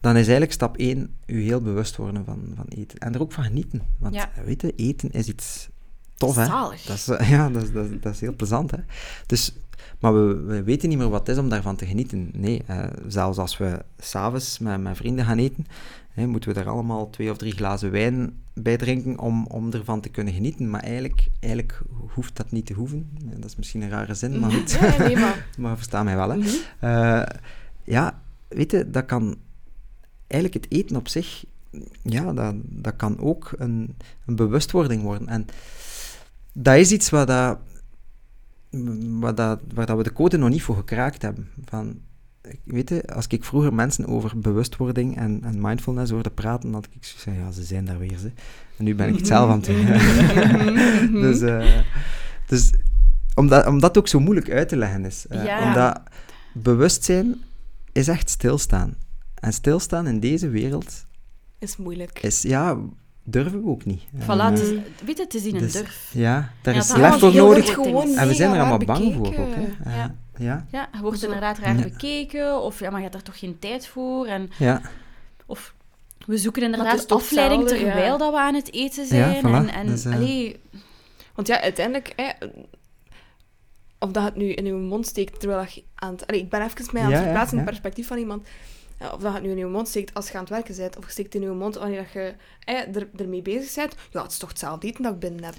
dan 0.00 0.12
is 0.12 0.22
eigenlijk 0.22 0.52
stap 0.52 0.76
1 0.76 1.16
je 1.26 1.34
heel 1.34 1.60
bewust 1.60 1.96
worden 1.96 2.24
van, 2.24 2.52
van 2.56 2.66
eten. 2.68 2.98
En 2.98 3.14
er 3.14 3.20
ook 3.20 3.32
van 3.32 3.44
genieten. 3.44 3.82
Want 3.98 4.14
Ja. 4.14 4.30
weet 4.44 4.60
je, 4.62 4.72
eten 4.76 5.10
is 5.10 5.26
iets 5.28 5.68
tof, 6.20 6.36
hè? 6.36 6.44
Zalig. 6.44 6.82
Dat 6.82 6.96
is, 6.96 7.28
ja, 7.34 7.50
dat 7.50 7.62
is, 7.62 7.72
dat, 7.72 7.84
is, 7.84 7.90
dat 8.00 8.14
is 8.14 8.20
heel 8.20 8.34
plezant, 8.34 8.70
hè? 8.70 8.78
Dus 9.26 9.52
maar 10.00 10.14
we, 10.14 10.34
we 10.34 10.62
weten 10.62 10.88
niet 10.88 10.98
meer 10.98 11.08
wat 11.08 11.26
het 11.26 11.36
is 11.36 11.42
om 11.42 11.48
daarvan 11.48 11.76
te 11.76 11.86
genieten. 11.86 12.30
Nee, 12.32 12.62
eh, 12.66 12.84
zelfs 13.06 13.38
als 13.38 13.58
we 13.58 13.84
s'avonds 13.98 14.58
met, 14.58 14.80
met 14.80 14.96
vrienden 14.96 15.24
gaan 15.24 15.38
eten, 15.38 15.66
hè, 16.10 16.26
moeten 16.26 16.54
we 16.54 16.60
er 16.60 16.68
allemaal 16.68 17.10
twee 17.10 17.30
of 17.30 17.36
drie 17.36 17.52
glazen 17.52 17.90
wijn 17.90 18.32
bij 18.52 18.76
drinken 18.76 19.18
om, 19.18 19.46
om 19.46 19.72
ervan 19.72 20.00
te 20.00 20.08
kunnen 20.08 20.34
genieten. 20.34 20.70
Maar 20.70 20.80
eigenlijk, 20.80 21.26
eigenlijk 21.40 21.80
hoeft 22.14 22.36
dat 22.36 22.50
niet 22.50 22.66
te 22.66 22.74
hoeven. 22.74 23.10
Dat 23.22 23.44
is 23.44 23.56
misschien 23.56 23.82
een 23.82 23.90
rare 23.90 24.14
zin, 24.14 24.38
maar 24.40 24.52
goed. 24.56 24.70
Ja, 24.70 24.98
nee, 24.98 25.16
maar... 25.16 25.46
maar 25.58 25.76
versta 25.76 26.02
mij 26.02 26.16
wel, 26.16 26.30
hè. 26.30 26.36
Mhm. 26.36 26.48
Eh, 26.78 27.22
ja, 27.84 28.22
weet 28.48 28.70
je, 28.70 28.90
dat 28.90 29.06
kan... 29.06 29.36
Eigenlijk 30.26 30.64
het 30.64 30.72
eten 30.72 30.96
op 30.96 31.08
zich, 31.08 31.44
ja, 32.02 32.32
dat, 32.32 32.54
dat 32.64 32.96
kan 32.96 33.18
ook 33.18 33.52
een, 33.58 33.96
een 34.26 34.36
bewustwording 34.36 35.02
worden. 35.02 35.28
En 35.28 35.46
dat 36.62 36.76
is 36.76 36.92
iets 36.92 37.10
waar, 37.10 37.26
dat, 37.26 37.58
waar, 39.20 39.34
dat, 39.34 39.60
waar 39.74 39.86
dat 39.86 39.96
we 39.96 40.02
de 40.02 40.12
code 40.12 40.36
nog 40.36 40.48
niet 40.48 40.62
voor 40.62 40.76
gekraakt 40.76 41.22
hebben. 41.22 41.48
Van, 41.64 42.00
weet 42.64 42.88
je, 42.88 43.14
als 43.14 43.26
ik 43.26 43.44
vroeger 43.44 43.74
mensen 43.74 44.06
over 44.06 44.38
bewustwording 44.38 45.16
en, 45.16 45.40
en 45.44 45.60
mindfulness 45.60 46.10
hoorde 46.10 46.30
praten, 46.30 46.72
had 46.72 46.84
ik 46.84 47.04
zoiets 47.04 47.22
van, 47.22 47.34
ja, 47.34 47.50
ze 47.50 47.62
zijn 47.62 47.84
daar 47.84 47.98
weer, 47.98 48.18
ze. 48.18 48.30
En 48.76 48.84
nu 48.84 48.94
ben 48.94 49.08
ik 49.08 49.16
het 49.16 49.26
zelf 49.26 49.50
aan 49.50 49.62
het 49.62 49.66
doen. 49.66 51.22
dus, 51.22 51.40
eh, 51.40 51.78
dus 52.46 52.70
omdat, 53.34 53.66
omdat 53.66 53.88
het 53.88 53.98
ook 53.98 54.08
zo 54.08 54.20
moeilijk 54.20 54.50
uit 54.50 54.68
te 54.68 54.76
leggen 54.76 55.04
is. 55.04 55.26
Eh, 55.26 55.44
Ja. 55.44 55.68
Omdat 55.68 56.00
bewustzijn 56.54 57.36
is 57.92 58.08
echt 58.08 58.30
stilstaan. 58.30 58.94
En 59.34 59.52
stilstaan 59.52 60.06
in 60.06 60.20
deze 60.20 60.48
wereld 60.48 61.06
Is 61.58 61.76
moeilijk. 61.76 62.18
is, 62.22 62.42
ja, 62.42 62.78
durven 63.24 63.62
we 63.62 63.68
ook 63.68 63.84
niet. 63.84 64.02
Voilà, 64.16 64.52
is, 64.52 64.68
weet 65.04 65.16
je, 65.16 65.22
het 65.22 65.34
is 65.34 65.44
in 65.44 65.54
een 65.54 65.60
dus- 65.60 65.72
durf. 65.72 66.10
Ja, 66.14 66.50
daar 66.62 66.74
Ja, 66.74 66.80
is 66.80 66.92
lef 66.96 67.18
voor 67.18 67.34
nodig. 67.34 67.78
En 68.16 68.28
we 68.28 68.34
zijn 68.34 68.52
er 68.52 68.58
allemaal 68.60 68.78
bang 68.78 69.14
voor 69.14 69.26
ook. 69.26 69.54
Hè. 69.54 69.90
Ja. 69.90 70.14
Eh, 70.34 70.46
ja, 70.46 70.66
Ja, 70.70 70.88
je 70.92 71.00
wordt 71.00 71.18
Zo- 71.18 71.26
inderdaad 71.26 71.58
raar 71.58 71.76
Ja. 71.76 71.82
bekeken, 71.82 72.60
of 72.62 72.78
ja, 72.80 72.86
maar 72.86 72.96
je 72.96 73.02
hebt 73.02 73.12
daar 73.12 73.22
toch 73.22 73.38
geen 73.38 73.58
tijd 73.58 73.86
voor. 73.86 74.26
En, 74.26 74.50
ja. 74.58 74.80
of 75.46 75.74
we 76.26 76.38
zoeken 76.38 76.62
inderdaad 76.62 77.12
afleiding 77.12 77.62
ja. 77.62 77.76
terwijl 77.76 78.18
dat 78.18 78.32
we 78.32 78.38
aan 78.38 78.54
het 78.54 78.72
eten 78.72 79.02
Ja, 79.02 79.08
zijn. 79.08 79.42
voilà. 79.42 79.46
En, 79.48 79.68
en 79.68 79.86
Dus, 79.86 80.04
eh, 80.04 80.14
allee, 80.14 80.60
Want 81.34 81.46
ja, 81.46 81.60
uiteindelijk, 81.60 82.12
hè, 82.16 82.30
of 83.98 84.10
dat 84.10 84.24
het 84.24 84.36
nu 84.36 84.52
in 84.52 84.66
uw 84.66 84.78
mond 84.78 85.06
steekt 85.06 85.40
terwijl 85.40 85.66
je 85.68 85.82
aan 85.94 86.12
het... 86.12 86.26
Allee, 86.26 86.40
ik 86.40 86.48
ben 86.50 86.62
even 86.62 86.84
mij 86.92 87.02
aan 87.02 87.08
Ja, 87.08 87.14
het 87.14 87.24
ja, 87.24 87.30
verplaatsen 87.30 87.58
in 87.58 87.64
ja. 87.64 87.70
het 87.70 87.80
perspectief 87.80 88.06
van 88.06 88.18
iemand. 88.18 88.46
Ja, 89.00 89.10
of 89.12 89.20
dat 89.20 89.32
het 89.32 89.42
nu 89.42 89.50
in 89.50 89.58
uw 89.58 89.68
mond 89.68 89.88
steekt 89.88 90.14
als 90.14 90.26
je 90.28 90.34
aan 90.34 90.40
het 90.40 90.48
werken 90.50 90.76
bent, 90.76 90.96
of 90.98 91.04
je 91.04 91.10
steekt 91.10 91.34
in 91.34 91.42
uw 91.42 91.54
mond 91.54 91.74
wanneer 91.74 92.06
je 92.12 92.34
er, 92.66 93.08
ermee 93.16 93.42
bezig 93.42 93.74
bent. 93.74 93.94
Ja, 94.10 94.22
het 94.22 94.30
is 94.32 94.38
toch 94.38 94.48
hetzelfde 94.48 94.86
eten 94.86 95.02
dat 95.02 95.12
ik 95.12 95.18
binnen 95.18 95.44
heb. 95.44 95.54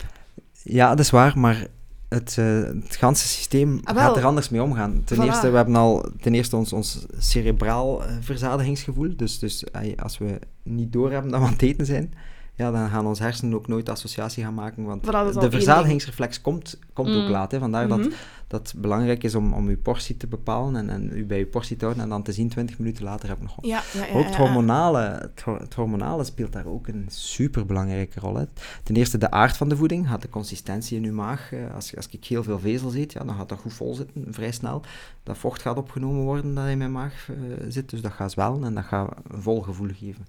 ja, 0.63 0.89
dat 0.89 0.99
is 0.99 1.09
waar, 1.09 1.39
maar 1.39 1.67
het, 2.09 2.35
eh 2.37 2.61
het 2.63 2.95
ganse 2.95 3.27
systeem 3.27 3.79
Ah, 3.83 3.95
gaat 3.97 4.17
er 4.17 4.25
anders 4.25 4.49
mee 4.49 4.61
omgaan. 4.63 5.01
Ten 5.05 5.17
Voilà. 5.17 5.21
eerste, 5.23 5.49
we 5.49 5.55
hebben 5.55 5.75
al 5.75 6.05
ten 6.21 6.33
eerste 6.33 6.55
ons, 6.55 6.73
ons 6.73 7.05
cerebraal 7.17 8.03
eh, 8.05 8.15
verzadigingsgevoel. 8.19 9.13
Dus, 9.17 9.39
dus 9.39 9.63
eh, 9.63 9.97
als 9.97 10.17
we 10.17 10.39
niet 10.63 10.93
doorhebben 10.93 11.31
dat 11.31 11.39
we 11.39 11.45
aan 11.45 11.51
het 11.51 11.61
eten 11.61 11.85
zijn, 11.85 12.13
ja, 12.55 12.71
dan 12.71 12.89
gaan 12.89 13.05
onze 13.07 13.23
hersenen 13.23 13.53
ook 13.55 13.67
nooit 13.67 13.89
associatie 13.89 14.43
gaan 14.43 14.53
maken. 14.53 14.83
Want 14.83 15.05
Voilà, 15.05 15.39
de 15.39 15.51
verzadigingsreflex 15.51 16.41
komt, 16.41 16.79
komt 16.93 17.09
ook 17.15 17.23
Mm. 17.23 17.29
laat. 17.29 17.51
Hè. 17.51 17.59
Vandaar 17.59 17.87
dat, 17.87 17.97
Mhm. 17.97 18.09
dat 18.09 18.17
het 18.51 18.73
belangrijk 18.77 19.23
is 19.23 19.35
om, 19.35 19.53
om 19.53 19.67
uw 19.67 19.77
portie 19.81 20.17
te 20.17 20.27
bepalen 20.27 20.75
en, 20.75 20.89
en 20.89 21.17
u 21.17 21.25
bij 21.25 21.39
uw 21.39 21.47
portie 21.49 21.75
te 21.77 21.83
houden. 21.85 22.03
En 22.03 22.09
dan 22.09 22.23
te 22.23 22.31
zien, 22.31 22.49
20 22.49 22.79
minuten 22.79 23.03
later 23.03 23.27
heb 23.29 23.37
ik 23.37 23.43
nog 23.43 23.55
Ja, 23.61 23.81
ja, 23.93 24.05
ja. 24.05 24.13
Ook 24.13 24.25
het 24.25 24.35
hormonale, 24.35 24.99
het, 24.99 25.41
hor- 25.41 25.59
het 25.59 25.73
hormonale 25.73 26.23
speelt 26.23 26.51
daar 26.53 26.65
ook 26.65 26.87
een 26.87 27.05
superbelangrijke 27.09 28.19
rol. 28.19 28.35
Hè. 28.35 28.45
Ten 28.83 28.95
eerste 28.95 29.17
de 29.17 29.31
aard 29.31 29.57
van 29.57 29.69
de 29.69 29.77
voeding, 29.77 30.07
gaat 30.07 30.21
de 30.21 30.29
consistentie 30.29 30.97
in 30.97 31.03
uw 31.05 31.13
maag. 31.13 31.51
eh, 31.53 31.73
Als, 31.75 31.95
als 31.95 32.07
ik 32.11 32.25
heel 32.25 32.43
veel 32.43 32.59
vezel 32.59 32.95
eet, 32.95 33.13
ja, 33.13 33.23
dan 33.23 33.35
gaat 33.35 33.49
dat 33.49 33.59
goed 33.59 33.73
vol 33.73 33.93
zitten, 33.95 34.25
vrij 34.33 34.51
snel. 34.51 34.81
Dat 35.23 35.37
vocht 35.37 35.61
gaat 35.61 35.77
opgenomen 35.77 36.23
worden 36.23 36.53
dat 36.55 36.67
in 36.67 36.77
mijn 36.77 36.91
maag 36.91 37.29
eh, 37.29 37.35
zit, 37.69 37.89
dus 37.89 38.01
dat 38.01 38.11
gaat 38.11 38.31
zwellen 38.31 38.63
en 38.63 38.73
dat 38.73 38.83
gaat 38.83 39.13
een 39.29 39.41
vol 39.41 39.61
gevoel 39.61 39.89
geven. 39.93 40.25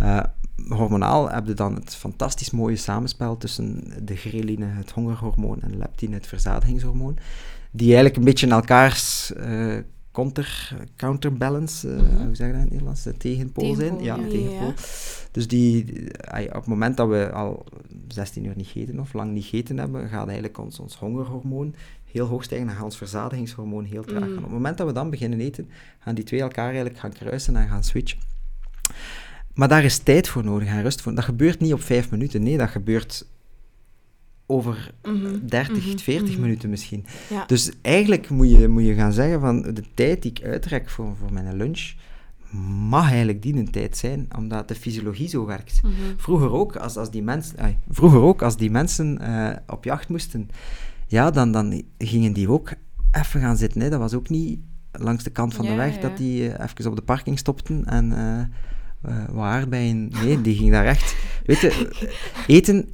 Eh, 0.00 0.20
hormonaal 0.68 1.30
heb 1.30 1.46
je 1.46 1.54
dan 1.54 1.74
het 1.74 1.94
fantastisch 1.94 2.50
mooie 2.50 2.76
samenspel 2.76 3.36
tussen 3.36 3.84
de 4.06 4.16
ghreline, 4.16 4.66
het 4.66 4.90
hongerhormoon, 4.90 5.62
en 5.62 5.78
leptine, 5.78 6.14
het 6.14 6.26
verzadigingshormoon, 6.26 7.18
die 7.76 7.86
eigenlijk 7.86 8.16
een 8.16 8.24
beetje 8.24 8.46
in 8.46 8.52
elkaars 8.52 9.32
eh, 9.32 9.76
counter, 10.12 10.76
counterbalance, 10.96 11.88
eh, 11.90 11.96
Mhm. 11.96 12.24
hoe 12.26 12.34
zeg 12.34 12.46
je 12.46 12.52
dat 12.52 12.54
in 12.54 12.60
het 12.60 12.70
Nederlands, 12.70 13.02
de 13.02 13.16
tegenpool 13.16 13.74
zijn. 13.74 14.02
Ja, 14.02 14.16
ja. 14.16 14.28
tegenpool. 14.28 14.72
Dus 15.30 15.48
die, 15.48 15.86
ai, 16.20 16.46
op 16.46 16.52
het 16.52 16.66
moment 16.66 16.96
dat 16.96 17.08
we 17.08 17.30
al 17.32 17.64
16 18.08 18.44
uur 18.44 18.52
niet 18.56 18.66
gegeten 18.66 19.00
of 19.00 19.12
lang 19.12 19.32
niet 19.32 19.44
gegeten 19.44 19.78
hebben, 19.78 20.08
gaat 20.08 20.26
eigenlijk 20.26 20.58
ons, 20.58 20.78
ons 20.80 20.96
hongerhormoon 20.96 21.74
heel 22.04 22.26
hoog 22.26 22.44
stijgen 22.44 22.68
en 22.68 22.74
gaat 22.74 22.84
ons 22.84 22.96
verzadigingshormoon 22.96 23.84
heel 23.84 24.04
traag 24.04 24.20
gaan. 24.20 24.30
Mm. 24.30 24.36
Op 24.36 24.42
het 24.42 24.52
moment 24.52 24.78
dat 24.78 24.86
we 24.86 24.92
dan 24.92 25.10
beginnen 25.10 25.40
eten, 25.40 25.68
gaan 25.98 26.14
die 26.14 26.24
twee 26.24 26.40
elkaar 26.40 26.66
eigenlijk 26.66 26.98
gaan 26.98 27.12
kruisen 27.12 27.56
en 27.56 27.68
gaan 27.68 27.84
switchen. 27.84 28.18
Maar 29.54 29.68
daar 29.68 29.84
is 29.84 29.98
tijd 29.98 30.28
voor 30.28 30.44
nodig 30.44 30.68
en 30.68 30.82
rust 30.82 31.00
voor. 31.00 31.14
Dat 31.14 31.24
gebeurt 31.24 31.60
niet 31.60 31.72
op 31.72 31.82
vijf 31.82 32.10
minuten, 32.10 32.42
nee, 32.42 32.58
dat 32.58 32.68
gebeurt 32.68 33.26
over 34.46 34.90
Mhm. 35.02 35.46
30, 35.46 35.86
Mhm. 35.86 35.98
40 35.98 36.32
Mhm. 36.32 36.40
minuten 36.40 36.70
misschien. 36.70 37.04
Ja. 37.30 37.44
Dus 37.46 37.70
eigenlijk 37.82 38.30
moet 38.30 38.50
je, 38.50 38.68
moet 38.68 38.84
je 38.84 38.94
gaan 38.94 39.12
zeggen 39.12 39.40
van 39.40 39.62
de 39.62 39.82
tijd 39.94 40.22
die 40.22 40.30
ik 40.30 40.44
uitrek 40.44 40.88
voor, 40.90 41.16
voor 41.20 41.32
mijn 41.32 41.56
lunch, 41.56 41.92
mag 42.88 43.08
eigenlijk 43.08 43.42
die 43.42 43.54
een 43.56 43.70
tijd 43.70 43.96
zijn, 43.96 44.28
omdat 44.36 44.68
de 44.68 44.74
fysiologie 44.74 45.28
zo 45.28 45.46
werkt. 45.46 45.80
Mhm. 45.82 45.92
Vroeger 46.16 46.50
ook, 46.52 46.76
als, 46.76 46.96
als 46.96 47.10
die 47.10 47.22
mensen, 47.22 47.78
vroeger 47.88 48.20
ook, 48.20 48.42
als 48.42 48.56
die 48.56 48.70
mensen 48.70 49.18
eh, 49.20 49.56
op 49.66 49.84
jacht 49.84 50.08
moesten, 50.08 50.48
ja, 51.06 51.30
dan, 51.30 51.52
dan 51.52 51.82
gingen 51.98 52.32
die 52.32 52.50
ook 52.50 52.72
even 53.12 53.40
gaan 53.40 53.56
zitten. 53.56 53.80
Hè. 53.80 53.90
Dat 53.90 53.98
was 54.00 54.14
ook 54.14 54.28
niet 54.28 54.60
langs 54.92 55.24
de 55.24 55.30
kant 55.30 55.54
van 55.54 55.64
Ja, 55.64 55.70
de 55.70 55.76
weg 55.76 55.94
ja. 55.94 56.00
dat 56.00 56.16
die 56.16 56.48
eh, 56.52 56.64
even 56.64 56.90
op 56.90 56.96
de 56.96 57.02
parking 57.02 57.38
stopten 57.38 57.84
en 57.84 58.12
eh, 58.12 58.44
wat 59.30 59.44
aardbeien... 59.44 60.12
Nee, 60.22 60.40
die 60.40 60.56
ging 60.56 60.70
daar 60.70 60.84
echt... 60.86 61.16
Weet 61.44 61.60
je, 61.60 61.90
eten... 62.46 62.88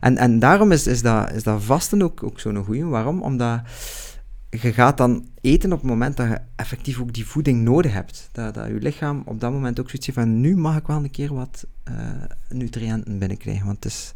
En, 0.00 0.16
en 0.16 0.38
daarom 0.38 0.72
is, 0.72 0.86
is, 0.86 1.02
dat, 1.02 1.32
is 1.32 1.42
dat 1.42 1.62
vasten 1.62 2.02
ook, 2.02 2.22
ook 2.22 2.40
zo'n 2.40 2.64
goeie. 2.64 2.84
Waarom? 2.84 3.22
Omdat 3.22 3.60
je 4.50 4.72
gaat 4.72 4.96
dan 4.96 5.28
eten 5.40 5.72
op 5.72 5.78
het 5.78 5.88
moment 5.90 6.16
dat 6.16 6.28
je 6.28 6.40
effectief 6.56 7.00
ook 7.00 7.12
die 7.12 7.26
voeding 7.26 7.62
nodig 7.62 7.92
hebt. 7.92 8.28
Dat, 8.32 8.54
dat 8.54 8.66
je 8.66 8.72
lichaam 8.72 9.22
op 9.24 9.40
dat 9.40 9.52
moment 9.52 9.80
ook 9.80 9.90
zoiets 9.90 10.08
van 10.12 10.40
nu 10.40 10.56
mag 10.56 10.76
ik 10.76 10.86
wel 10.86 10.96
een 10.96 11.10
keer 11.10 11.34
wat 11.34 11.66
eh, 11.84 11.94
nutriënten 12.48 13.18
binnenkrijgen, 13.18 13.66
want 13.66 13.84
het 13.84 13.92
is, 13.92 14.14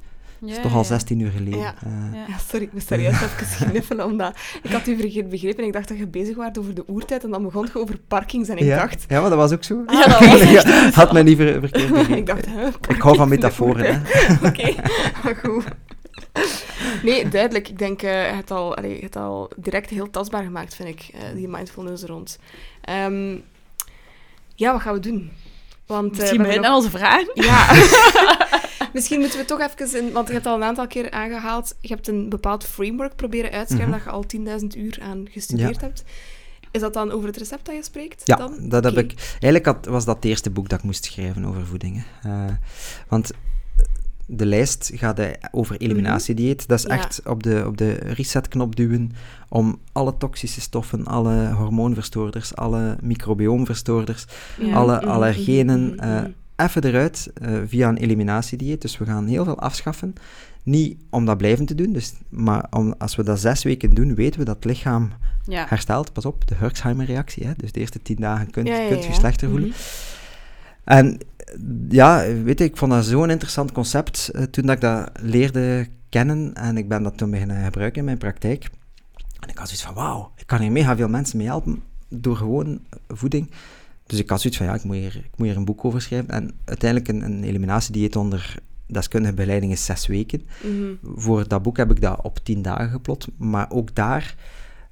het 0.51 0.51
is 0.57 0.63
toch 0.63 0.73
al 0.73 0.79
ja. 0.79 0.85
16 0.85 1.21
uur 1.21 1.31
geleden. 1.31 1.59
Ja. 1.59 1.75
Eh, 1.85 1.93
Ja. 2.29 2.39
Sorry, 2.49 2.65
ik 2.65 2.73
moest 2.73 2.89
daar 2.89 3.01
juist 3.01 3.23
even 3.23 3.69
kniffelen, 3.71 4.05
omdat 4.07 4.37
ik 4.63 4.71
had 4.71 4.87
u 4.87 4.97
verkeerd 4.99 5.29
begrepen 5.29 5.59
en 5.61 5.67
ik 5.67 5.73
dacht 5.73 5.89
dat 5.89 5.99
je 5.99 6.07
bezig 6.07 6.37
was 6.37 6.49
over 6.59 6.75
de 6.75 6.85
oertijd 6.89 7.25
en 7.25 7.31
dan 7.31 7.43
begon 7.43 7.69
je 7.73 7.81
over 7.81 7.99
parkings 8.09 8.49
en 8.49 8.57
ik 8.57 8.65
ja. 8.65 8.77
dacht... 8.79 9.05
ja, 9.09 9.21
maar 9.21 9.31
dat 9.31 9.39
was 9.39 9.53
ook 9.53 9.65
zo. 9.65 9.83
Ja, 9.87 10.07
dat 10.07 10.19
was 10.27 10.41
echt 10.51 10.51
Ja, 10.67 10.91
Had 10.91 11.13
mij 11.13 11.23
niet 11.23 11.37
ver- 11.37 11.61
verkeerd 11.61 11.89
begrepen. 11.93 12.17
ik 12.23 12.27
dacht, 12.27 12.47
hè, 12.47 12.67
Ik 12.89 13.01
hou 13.01 13.17
van 13.17 13.29
metaforen. 13.29 14.03
Oké, 14.45 14.75
goed. 15.43 15.65
Nee, 17.03 17.29
duidelijk. 17.29 17.69
Ik 17.69 17.79
denk, 17.79 18.03
eh 18.03 18.37
het 18.37 18.51
al, 18.51 18.77
allee, 18.77 18.99
het 19.03 19.17
al 19.17 19.51
direct 19.57 19.91
heel 19.91 20.11
tastbaar 20.11 20.43
gemaakt, 20.43 20.75
vind 20.75 20.89
ik, 20.89 21.09
eh, 21.15 21.21
die 21.35 21.49
mindfulness 21.49 22.03
rond. 22.05 22.39
Ehm, 22.81 23.37
ja, 24.55 24.73
wat 24.73 24.81
gaan 24.81 24.95
we 24.95 25.01
doen? 25.01 25.31
Want, 25.87 26.13
eh, 26.13 26.19
Misschien 26.33 26.65
aan 26.65 26.75
onze 26.75 26.91
vraag. 26.91 27.23
nog- 27.35 27.45
Ja. 27.45 27.67
Misschien 28.93 29.21
moeten 29.21 29.39
we 29.39 29.45
toch 29.45 29.61
even... 29.61 30.05
In, 30.07 30.13
want 30.13 30.27
je 30.29 30.33
hebt 30.35 30.47
al 30.47 30.55
een 30.57 30.63
aantal 30.63 30.87
keer 30.87 31.11
aangehaald, 31.11 31.75
je 31.81 31.89
hebt 31.89 32.09
een 32.09 32.29
bepaald 32.29 32.65
framework 32.65 33.17
proberen 33.17 33.51
uitschrijven 33.51 33.89
Mhm. 33.89 33.97
dat 33.99 34.05
je 34.05 34.11
al 34.11 34.25
10.000 34.61 34.77
uur 34.77 34.99
aan 35.03 35.27
gestudeerd 35.31 35.81
hebt. 35.81 36.05
Is 36.71 36.81
dat 36.81 36.95
dan 36.95 37.11
over 37.11 37.27
het 37.27 37.37
recept 37.37 37.67
dat 37.67 37.75
je 37.75 37.83
spreekt? 37.83 38.23
Ja, 38.25 38.37
dan? 38.37 38.69
dat 38.69 38.85
heb 38.85 38.97
ik. 38.99 39.13
Eigenlijk 39.31 39.67
had, 39.67 39.87
was 39.87 40.05
dat 40.05 40.17
het 40.17 40.25
eerste 40.25 40.51
boek 40.51 40.69
dat 40.69 40.79
ik 40.79 40.85
moest 40.85 41.05
schrijven 41.05 41.45
over 41.45 41.67
voeding. 41.67 42.05
hè. 42.21 42.31
Eh, 42.47 42.53
want 43.09 43.31
de 44.27 44.47
lijst 44.47 44.91
gaat 44.95 45.19
eh, 45.19 45.27
over 45.51 45.77
eliminatiedieet. 45.77 46.69
Dat 46.69 46.79
is 46.79 46.85
Mhm. 46.85 46.95
Ja. 46.95 47.01
echt 47.01 47.21
op 47.27 47.43
de, 47.43 47.65
op 47.67 47.77
de 47.77 47.93
resetknop 47.93 48.77
duwen 48.77 49.13
om 49.49 49.79
alle 49.93 50.17
toxische 50.17 50.61
stoffen, 50.61 51.05
alle 51.05 51.51
hormoonverstoorders, 51.53 52.57
alle 52.57 52.97
microbioomverstoorders, 53.03 54.25
Ja. 54.59 54.75
alle 54.75 54.97
Mhm, 54.97 55.09
allergenen, 55.09 55.81
mhm, 55.95 55.99
eh, 55.99 56.21
mhm. 56.21 56.31
Even 56.63 56.85
eruit 56.85 57.31
eh, 57.35 57.53
via 57.67 57.89
een 57.89 57.97
eliminatiedieet. 57.97 58.81
Dus 58.83 58.99
we 58.99 59.05
gaan 59.05 59.27
heel 59.27 59.45
veel 59.45 59.59
afschaffen. 59.59 60.15
Niet 60.63 60.99
om 61.11 61.25
dat 61.25 61.37
blijven 61.39 61.67
te 61.67 61.75
doen, 61.75 61.93
dus, 61.93 62.13
maar 62.29 62.67
om, 62.71 62.95
als 62.99 63.17
we 63.17 63.23
dat 63.23 63.41
zes 63.41 63.63
weken 63.63 63.91
doen, 63.91 64.15
weten 64.15 64.39
we 64.41 64.45
dat 64.47 64.55
het 64.55 64.65
lichaam 64.65 65.11
Ja. 65.45 65.67
herstelt. 65.69 66.13
Pas 66.13 66.25
op, 66.25 66.47
de 66.49 66.55
Herxheimer-reactie. 66.55 67.49
Dus 67.57 67.73
de 67.73 67.81
eerste 67.81 68.03
tien 68.03 68.17
dagen 68.17 68.51
kunt, 68.51 68.69
Ja, 68.69 68.77
ja, 68.77 68.89
kunt 68.89 69.05
je 69.05 69.13
slechter 69.13 69.49
voelen. 69.49 69.69
Mhm. 69.69 69.79
En 70.85 71.19
ja, 71.89 72.25
weet 72.43 72.59
je, 72.59 72.65
ik 72.65 72.77
vond 72.77 72.93
dat 72.93 73.05
zo'n 73.05 73.31
interessant 73.31 73.73
concept 73.73 74.29
eh, 74.29 74.43
toen 74.43 74.67
dat 74.67 74.75
ik 74.75 74.81
dat 74.81 75.11
leerde 75.21 75.89
kennen. 76.09 76.55
En 76.55 76.77
ik 76.77 76.89
ben 76.89 77.03
dat 77.03 77.17
toen 77.19 77.31
beginnen 77.31 77.65
gebruiken 77.65 77.99
in 77.99 78.05
mijn 78.05 78.19
praktijk. 78.19 78.69
En 79.41 79.49
ik 79.49 79.59
had 79.59 79.67
zoiets 79.67 79.85
van, 79.85 79.95
wauw, 79.95 80.33
ik 80.37 80.47
kan 80.47 80.61
hier 80.61 80.73
mega 80.73 80.97
veel 80.97 81.09
mensen 81.09 81.37
mee 81.39 81.47
helpen 81.47 81.83
door 82.09 82.37
gewoon 82.37 82.81
voeding. 83.09 83.51
Dus 84.13 84.21
ik 84.21 84.31
had 84.31 84.41
zoiets 84.41 84.59
van, 84.59 84.67
ja, 84.69 84.75
ik 84.75 84.85
moet 84.85 84.97
hier, 84.97 85.17
ik 85.17 85.31
moet 85.37 85.47
hier 85.47 85.57
een 85.57 85.65
boek 85.65 85.85
over 85.85 86.03
schrijven. 86.03 86.31
En 86.31 86.51
uiteindelijk 86.65 87.11
een, 87.11 87.23
een 87.25 87.45
eliminatiedieet 87.45 88.17
onder 88.17 88.55
deskundige 88.87 89.35
begeleiding 89.35 89.73
is 89.73 89.85
zes 89.85 90.07
weken. 90.07 90.43
Mhm. 90.63 90.93
Voor 91.21 91.49
dat 91.49 91.63
boek 91.63 91.77
heb 91.77 91.91
ik 91.91 92.01
dat 92.01 92.21
op 92.23 92.39
tien 92.43 92.63
dagen 92.63 92.91
geplot. 92.91 93.27
Maar 93.37 93.71
ook 93.71 93.95
daar 93.95 94.35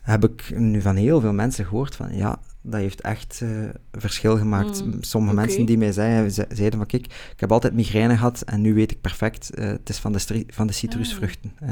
heb 0.00 0.24
ik 0.24 0.52
nu 0.58 0.80
van 0.80 0.96
heel 0.96 1.20
veel 1.20 1.32
mensen 1.32 1.64
gehoord 1.64 1.94
van, 1.96 2.16
ja, 2.16 2.38
dat 2.62 2.80
heeft 2.80 3.00
echt 3.00 3.40
uh, 3.42 3.68
verschil 3.92 4.36
gemaakt. 4.38 4.84
Mm, 4.84 5.02
Sommige 5.02 5.34
mensen 5.34 5.66
die 5.66 5.78
mij 5.78 5.92
zeiden, 5.92 6.32
ze- 6.32 6.46
zeiden 6.48 6.78
van, 6.78 6.86
kijk, 6.88 7.06
ik 7.06 7.40
heb 7.40 7.52
altijd 7.52 7.72
migraine 7.74 8.14
gehad 8.16 8.40
en 8.42 8.60
nu 8.60 8.74
weet 8.74 8.90
ik 8.90 9.00
perfect, 9.00 9.50
eh, 9.54 9.66
het 9.66 9.88
is 9.88 9.98
van 9.98 10.12
de, 10.12 10.44
van 10.48 10.66
de 10.66 10.72
citrusvruchten. 10.72 11.52
Eh, 11.60 11.68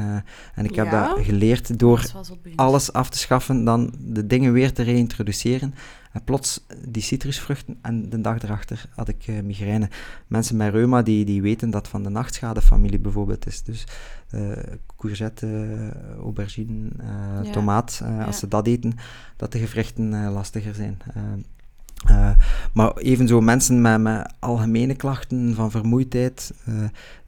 en 0.55 0.65
ik 0.65 0.75
heb 0.75 0.91
dat 0.91 1.25
geleerd 1.25 1.79
door 1.79 1.97
Dat 2.01 2.11
alles 2.55 2.93
af 2.93 3.09
te 3.09 3.17
schaffen, 3.17 3.63
dan 3.63 3.93
de 3.99 4.27
dingen 4.27 4.53
weer 4.53 4.73
te 4.73 4.81
reintroduceren. 4.83 5.73
En 6.11 6.23
plots 6.23 6.65
die 6.87 7.01
citrusvruchten 7.01 7.77
en 7.81 8.09
de 8.09 8.21
dag 8.21 8.41
erachter 8.41 8.85
had 8.95 9.07
ik 9.07 9.27
eh, 9.27 9.41
migraine. 9.41 9.89
Mensen 10.27 10.57
met 10.57 10.73
reuma 10.73 11.01
die, 11.01 11.25
die 11.25 11.41
weten 11.41 11.69
dat 11.69 11.87
van 11.87 12.03
de 12.03 12.09
nachtschadefamilie 12.09 12.99
bijvoorbeeld 12.99 13.47
is. 13.47 13.63
Dus 13.63 13.83
eh, 14.29 14.51
courgette, 14.97 15.47
eh, 15.47 16.17
aubergine, 16.17 16.89
Ja. 17.43 17.51
tomaat, 17.51 18.01
Ja. 18.03 18.23
als 18.23 18.39
ze 18.39 18.47
dat 18.47 18.67
eten, 18.67 18.93
dat 19.35 19.51
de 19.51 19.59
gewrichten 19.59 20.31
lastiger 20.31 20.73
zijn. 20.75 20.97
Maar 22.73 22.93
evenzo 22.97 23.41
mensen 23.41 23.81
met, 23.81 23.99
met 24.01 24.33
algemene 24.39 24.95
klachten 24.95 25.55
van 25.55 25.71
vermoeidheid, 25.71 26.53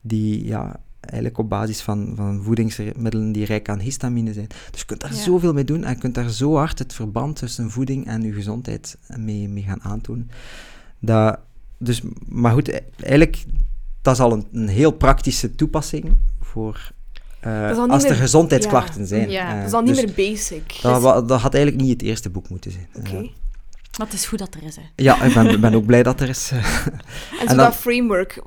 die 0.02 0.46
ja, 0.46 0.80
eigenlijk 1.02 1.38
op 1.38 1.50
basis 1.50 1.82
van, 1.82 2.14
van 2.16 2.42
voedingsmiddelen 2.44 3.32
die 3.32 3.46
rijk 3.46 3.70
aan 3.70 3.80
histamine 3.80 4.34
zijn. 4.34 4.48
Dus 4.72 4.80
je 4.80 4.86
kunt 4.86 5.02
daar 5.02 5.14
Ja. 5.14 5.22
zoveel 5.22 5.54
mee 5.54 5.64
doen 5.64 5.84
en 5.84 5.94
je 5.94 5.98
kunt 6.00 6.16
daar 6.16 6.30
zo 6.30 6.56
hard 6.56 6.80
het 6.80 6.94
verband 6.94 7.36
tussen 7.36 7.70
voeding 7.72 8.08
en 8.08 8.22
je 8.22 8.34
gezondheid 8.34 8.98
mee, 9.18 9.50
mee 9.50 9.64
gaan 9.64 9.84
aantonen. 9.84 10.30
Dat, 11.00 11.40
dus, 11.78 12.02
maar 12.28 12.52
goed, 12.52 12.82
eigenlijk, 12.96 13.44
dat 14.02 14.14
is 14.14 14.20
al 14.20 14.32
een, 14.32 14.46
een 14.54 14.68
heel 14.68 14.92
praktische 14.92 15.56
toepassing 15.56 16.18
voor 16.42 16.92
eh, 17.40 17.78
als 17.90 18.04
er 18.04 18.10
meer- 18.10 18.20
gezondheidsklachten 18.20 19.02
ja. 19.02 19.08
zijn. 19.08 19.30
Ja. 19.30 19.50
Eh, 19.52 19.58
Dat 19.58 19.68
is 19.68 19.74
al 19.74 19.82
niet 19.82 19.96
dus 19.96 20.06
meer 20.06 20.14
basic. 20.16 20.80
dat, 20.82 21.28
dat 21.28 21.42
had 21.42 21.54
eigenlijk 21.54 21.84
niet 21.84 21.92
het 21.94 22.02
eerste 22.02 22.30
boek 22.30 22.50
moeten 22.50 22.72
zijn. 22.72 22.88
Oké. 22.94 23.10
Eh, 23.10 23.30
Maar 23.98 24.08
het 24.08 24.14
is 24.16 24.26
goed 24.26 24.40
dat 24.40 24.54
er 24.54 24.64
is, 24.64 24.76
hè. 24.76 24.82
ja, 24.96 25.22
ik 25.24 25.34
ben, 25.34 25.62
ben 25.62 25.74
ook 25.74 25.86
blij 25.86 26.04
dat 26.04 26.22
er 26.22 26.30
is. 26.30 26.52
eh, 26.52 26.58
En 26.86 26.94
zo 27.40 27.46
dan- 27.46 27.58
dat 27.58 27.76
framework. 27.76 28.42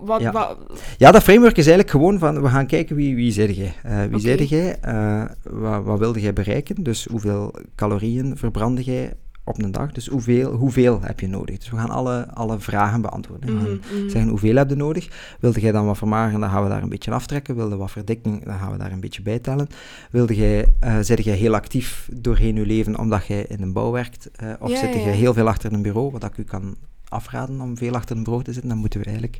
Wat, 0.00 0.20
Ja. 0.20 0.32
wat, 0.32 0.56
Ja, 0.96 1.10
dat 1.12 1.22
framework 1.22 1.56
is 1.56 1.66
eigenlijk 1.66 1.90
gewoon 1.90 2.18
van, 2.18 2.42
we 2.42 2.48
gaan 2.48 2.66
kijken 2.66 2.96
wie, 2.96 3.14
wie 3.14 3.32
zijde 3.32 3.54
jij. 3.54 3.74
Eh, 3.82 4.04
wie 4.10 4.20
zijde 4.20 4.46
jij? 4.46 4.78
Eh, 4.80 5.22
wat, 5.42 5.84
wat 5.84 5.98
wilde 5.98 6.20
jij 6.20 6.32
bereiken? 6.32 6.82
Dus 6.82 7.04
hoeveel 7.10 7.54
calorieën 7.74 8.36
verbrandde 8.36 8.82
jij 8.82 9.12
op 9.44 9.62
een 9.62 9.72
dag? 9.72 9.92
Dus 9.92 10.06
hoeveel, 10.06 10.52
hoeveel 10.52 11.00
heb 11.02 11.20
je 11.20 11.28
nodig? 11.28 11.58
Dus 11.58 11.70
we 11.70 11.76
gaan 11.76 11.90
alle, 11.90 12.28
alle 12.34 12.58
vragen 12.60 13.00
beantwoorden. 13.00 13.54
We 13.54 13.60
gaan 13.60 13.80
Mhm, 13.90 13.98
mhm. 14.00 14.08
zeggen 14.08 14.30
hoeveel 14.30 14.56
heb 14.56 14.68
je 14.68 14.76
nodig? 14.76 15.08
Wilde 15.40 15.60
jij 15.60 15.72
dan 15.72 15.86
wat 15.86 15.98
vermageren, 15.98 16.40
dan 16.40 16.50
gaan 16.50 16.62
we 16.62 16.68
daar 16.68 16.82
een 16.82 16.88
beetje 16.88 17.10
aftrekken. 17.10 17.56
Wilde 17.56 17.76
wat 17.76 17.90
verdikken, 17.90 18.40
dan 18.44 18.58
gaan 18.58 18.72
we 18.72 18.78
daar 18.78 18.92
een 18.92 19.00
beetje 19.00 19.22
bij 19.22 19.38
tellen. 19.38 19.66
Wilde 20.10 20.34
jij, 20.34 20.66
zit 21.00 21.24
jij 21.24 21.36
heel 21.36 21.54
actief 21.54 22.08
doorheen 22.12 22.54
je 22.54 22.66
leven 22.66 22.98
omdat 22.98 23.26
jij 23.26 23.42
in 23.48 23.62
een 23.62 23.72
bouw 23.72 23.90
werkt? 23.90 24.30
of 24.60 24.70
Ja, 24.70 24.76
zit 24.78 24.92
ja. 24.94 24.98
heel 25.00 25.34
veel 25.34 25.48
achter 25.48 25.72
een 25.72 25.82
bureau, 25.82 26.10
wat 26.10 26.24
ik 26.24 26.36
u 26.36 26.42
kan 26.42 26.76
afraden 27.08 27.60
om 27.60 27.76
veel 27.76 27.94
achter 27.94 28.16
een 28.16 28.22
bureau 28.22 28.44
te 28.44 28.52
zitten? 28.52 28.70
Dan 28.70 28.78
moeten 28.78 29.00
we 29.00 29.06
eigenlijk 29.06 29.38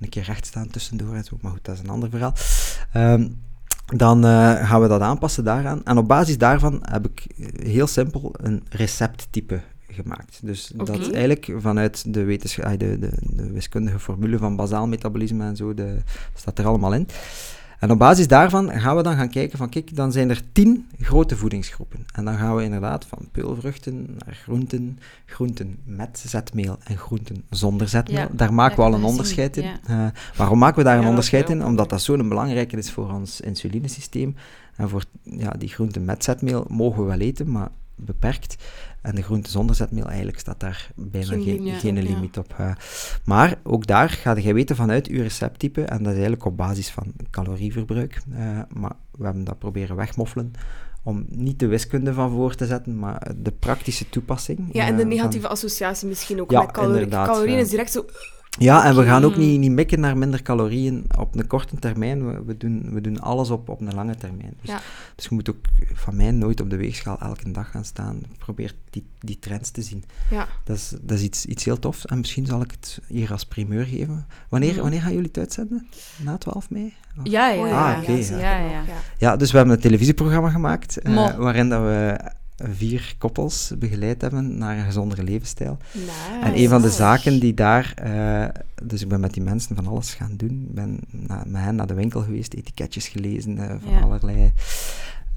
een 0.00 0.08
keer 0.08 0.22
recht 0.22 0.46
staan 0.46 0.68
tussendoor 0.68 1.14
en 1.14 1.24
zo. 1.24 1.36
Maar 1.40 1.52
goed, 1.52 1.64
dat 1.64 1.74
is 1.74 1.80
een 1.80 1.90
ander 1.90 2.10
verhaal. 2.10 2.32
Ehm, 2.92 3.28
dan 3.96 4.24
eh, 4.24 4.68
gaan 4.68 4.80
we 4.80 4.88
dat 4.88 5.00
aanpassen 5.00 5.44
daaraan. 5.44 5.84
En 5.84 5.98
op 5.98 6.08
basis 6.08 6.38
daarvan 6.38 6.78
heb 6.82 7.06
ik 7.06 7.26
eh, 7.38 7.66
heel 7.68 7.86
simpel 7.86 8.34
een 8.36 8.62
recepttype 8.68 9.60
gemaakt. 9.88 10.38
Dus 10.42 10.72
dat 10.74 10.88
Oké. 10.90 10.98
eigenlijk 10.98 11.52
vanuit 11.58 12.14
de, 12.14 12.24
wetensch- 12.24 12.76
de, 12.76 12.98
de, 12.98 13.10
de 13.20 13.52
wiskundige 13.52 13.98
formule 13.98 14.38
van 14.38 14.56
bazaal 14.56 14.86
metabolisme 14.86 15.44
en 15.44 15.56
zo, 15.56 15.74
de, 15.74 15.96
staat 16.34 16.58
er 16.58 16.66
allemaal 16.66 16.94
in. 16.94 17.08
En 17.78 17.90
op 17.90 17.98
basis 17.98 18.28
daarvan 18.28 18.70
gaan 18.70 18.96
we 18.96 19.02
dan 19.02 19.16
gaan 19.16 19.28
kijken 19.28 19.58
van, 19.58 19.68
kijk, 19.68 19.96
dan 19.96 20.12
zijn 20.12 20.30
er 20.30 20.42
tien 20.52 20.88
grote 21.00 21.36
voedingsgroepen. 21.36 22.06
En 22.12 22.24
dan 22.24 22.36
gaan 22.36 22.56
we 22.56 22.62
inderdaad 22.62 23.04
van 23.04 23.28
peulvruchten 23.32 24.16
naar 24.18 24.34
groenten, 24.34 24.98
groenten 25.26 25.78
met 25.84 26.24
zetmeel 26.26 26.78
en 26.84 26.96
groenten 26.96 27.44
zonder 27.50 27.88
zetmeel. 27.88 28.18
Ja, 28.18 28.28
Daar 28.32 28.54
maken 28.54 28.76
we 28.76 28.82
al 28.82 28.94
een 28.94 29.04
onderscheid 29.04 29.56
in. 29.56 29.70
Eh, 29.86 30.06
waarom 30.36 30.58
maken 30.58 30.78
we 30.78 30.84
daar 30.84 30.98
een 30.98 31.06
onderscheid 31.06 31.50
in? 31.50 31.64
Omdat 31.64 31.90
dat 31.90 32.02
zo'n 32.02 32.28
belangrijke 32.28 32.76
is 32.76 32.90
voor 32.90 33.12
ons 33.12 33.40
insulinesysteem. 33.40 34.36
En 34.76 34.88
voor 34.88 35.04
ja, 35.22 35.50
die 35.50 35.68
groenten 35.68 36.04
met 36.04 36.24
zetmeel 36.24 36.64
mogen 36.68 37.02
we 37.02 37.08
wel 37.08 37.18
eten, 37.18 37.50
maar 37.50 37.68
beperkt. 37.94 38.56
En 39.06 39.14
de 39.14 39.22
groenten 39.22 39.52
zonder 39.52 39.76
zetmeel, 39.76 40.04
eigenlijk 40.06 40.38
staat 40.38 40.60
daar 40.60 40.90
bijna 40.94 41.26
Geen 41.26 41.42
geen, 41.42 41.54
limiet 41.62 41.80
geen 41.80 41.96
op, 41.98 42.02
ja. 42.04 42.08
limiet 42.14 42.38
op. 42.38 42.54
eh. 42.56 42.70
maar 43.24 43.54
ook 43.62 43.86
daar 43.86 44.08
ga 44.08 44.36
je 44.36 44.52
weten 44.54 44.76
vanuit 44.76 45.06
uw 45.06 45.22
recepttype, 45.22 45.82
en 45.82 45.96
dat 45.98 46.06
is 46.06 46.12
eigenlijk 46.12 46.44
op 46.44 46.56
basis 46.56 46.90
van 46.90 47.12
calorieverbruik. 47.30 48.20
eh, 48.34 48.60
maar 48.74 48.92
we 49.10 49.24
hebben 49.24 49.44
dat 49.44 49.58
proberen 49.58 49.96
wegmoffelen 49.96 50.52
om 51.02 51.24
niet 51.28 51.58
de 51.58 51.66
wiskunde 51.66 52.12
van 52.12 52.30
voor 52.30 52.54
te 52.54 52.66
zetten, 52.66 52.98
maar 52.98 53.32
de 53.36 53.52
praktische 53.52 54.08
toepassing. 54.08 54.58
Ja, 54.72 54.82
en 54.86 54.90
eh, 54.90 54.96
de 54.96 55.00
van- 55.02 55.08
negatieve 55.10 55.48
associatie 55.48 56.08
misschien 56.08 56.40
ook 56.40 56.50
Ja, 56.50 56.60
met 56.60 56.70
calorieën. 56.70 57.02
inderdaad, 57.02 57.28
Calorieën 57.28 57.58
is 57.58 57.68
direct 57.70 57.92
zo... 57.92 58.04
Ja, 58.58 58.84
en 58.84 58.96
we 58.96 59.04
gaan 59.04 59.24
ook 59.24 59.30
Oké. 59.30 59.38
niet, 59.40 59.58
niet 59.60 59.70
mikken 59.70 60.00
naar 60.00 60.16
minder 60.18 60.42
calorieën 60.42 61.04
op 61.18 61.34
een 61.36 61.46
korte 61.46 61.76
termijn. 61.76 62.26
We, 62.26 62.42
we, 62.44 62.56
doen, 62.56 62.88
we 62.92 63.00
doen 63.00 63.20
alles 63.20 63.50
op, 63.50 63.68
op 63.68 63.80
een 63.80 63.94
lange 63.94 64.14
termijn. 64.16 64.54
Dus, 64.60 64.70
Ja. 64.70 64.80
dus 65.14 65.24
je 65.24 65.34
moet 65.34 65.50
ook 65.50 65.56
van 65.94 66.16
mij 66.16 66.30
nooit 66.30 66.60
op 66.60 66.70
de 66.70 66.76
weegschaal 66.76 67.18
elke 67.20 67.50
dag 67.50 67.70
gaan 67.70 67.84
staan. 67.84 68.20
Probeer 68.38 68.74
die, 68.90 69.04
die 69.20 69.38
trends 69.38 69.70
te 69.70 69.82
zien. 69.82 70.04
Ja. 70.30 70.48
Dat 70.64 70.76
is, 70.76 70.92
dat 71.00 71.18
is 71.18 71.24
iets, 71.24 71.46
iets 71.46 71.64
heel 71.64 71.78
tofs. 71.78 72.06
En 72.06 72.18
misschien 72.18 72.46
zal 72.46 72.60
ik 72.62 72.70
het 72.70 73.00
hier 73.08 73.32
als 73.32 73.44
primeur 73.46 73.84
geven. 73.84 74.26
Wanneer, 74.48 74.72
Mhm. 74.72 74.80
wanneer 74.80 75.00
gaan 75.00 75.12
jullie 75.12 75.26
het 75.28 75.38
uitzenden? 75.38 75.86
Na 76.16 76.36
12 76.38 76.70
mei? 76.70 76.94
Ja, 77.22 77.48
ja, 77.48 77.66
ja. 77.66 77.94
Ah, 77.96 78.04
ja. 78.04 78.36
Ja, 78.38 78.58
ja. 78.58 78.82
Ja, 79.18 79.36
dus 79.36 79.50
we 79.50 79.56
hebben 79.56 79.74
een 79.76 79.82
televisieprogramma 79.82 80.50
gemaakt. 80.50 80.98
eh, 80.98 81.36
waarin 81.36 81.68
dat 81.68 81.80
we 81.82 82.20
vier 82.56 83.14
koppels 83.18 83.72
begeleid 83.78 84.20
hebben 84.20 84.58
naar 84.58 84.78
een 84.78 84.84
gezondere 84.84 85.22
levensstijl. 85.22 85.78
Nice. 85.92 86.10
En 86.42 86.58
een 86.58 86.68
van 86.68 86.82
de 86.82 86.90
zaken 86.90 87.40
die 87.40 87.54
daar, 87.54 87.92
eh, 87.94 88.62
dus 88.84 89.02
ik 89.02 89.08
ben 89.08 89.20
met 89.20 89.32
die 89.34 89.42
mensen 89.42 89.76
van 89.76 89.86
alles 89.86 90.14
gaan 90.14 90.36
doen. 90.36 90.64
Ik 90.68 90.74
ben 90.74 91.00
na- 91.10 91.44
met 91.46 91.62
hen 91.62 91.74
naar 91.74 91.86
de 91.86 91.94
winkel 91.94 92.20
geweest, 92.22 92.52
etiketjes 92.54 93.08
gelezen 93.08 93.58
eh, 93.58 93.76
van 93.82 93.92
Ja. 93.92 94.00
allerlei. 94.00 94.52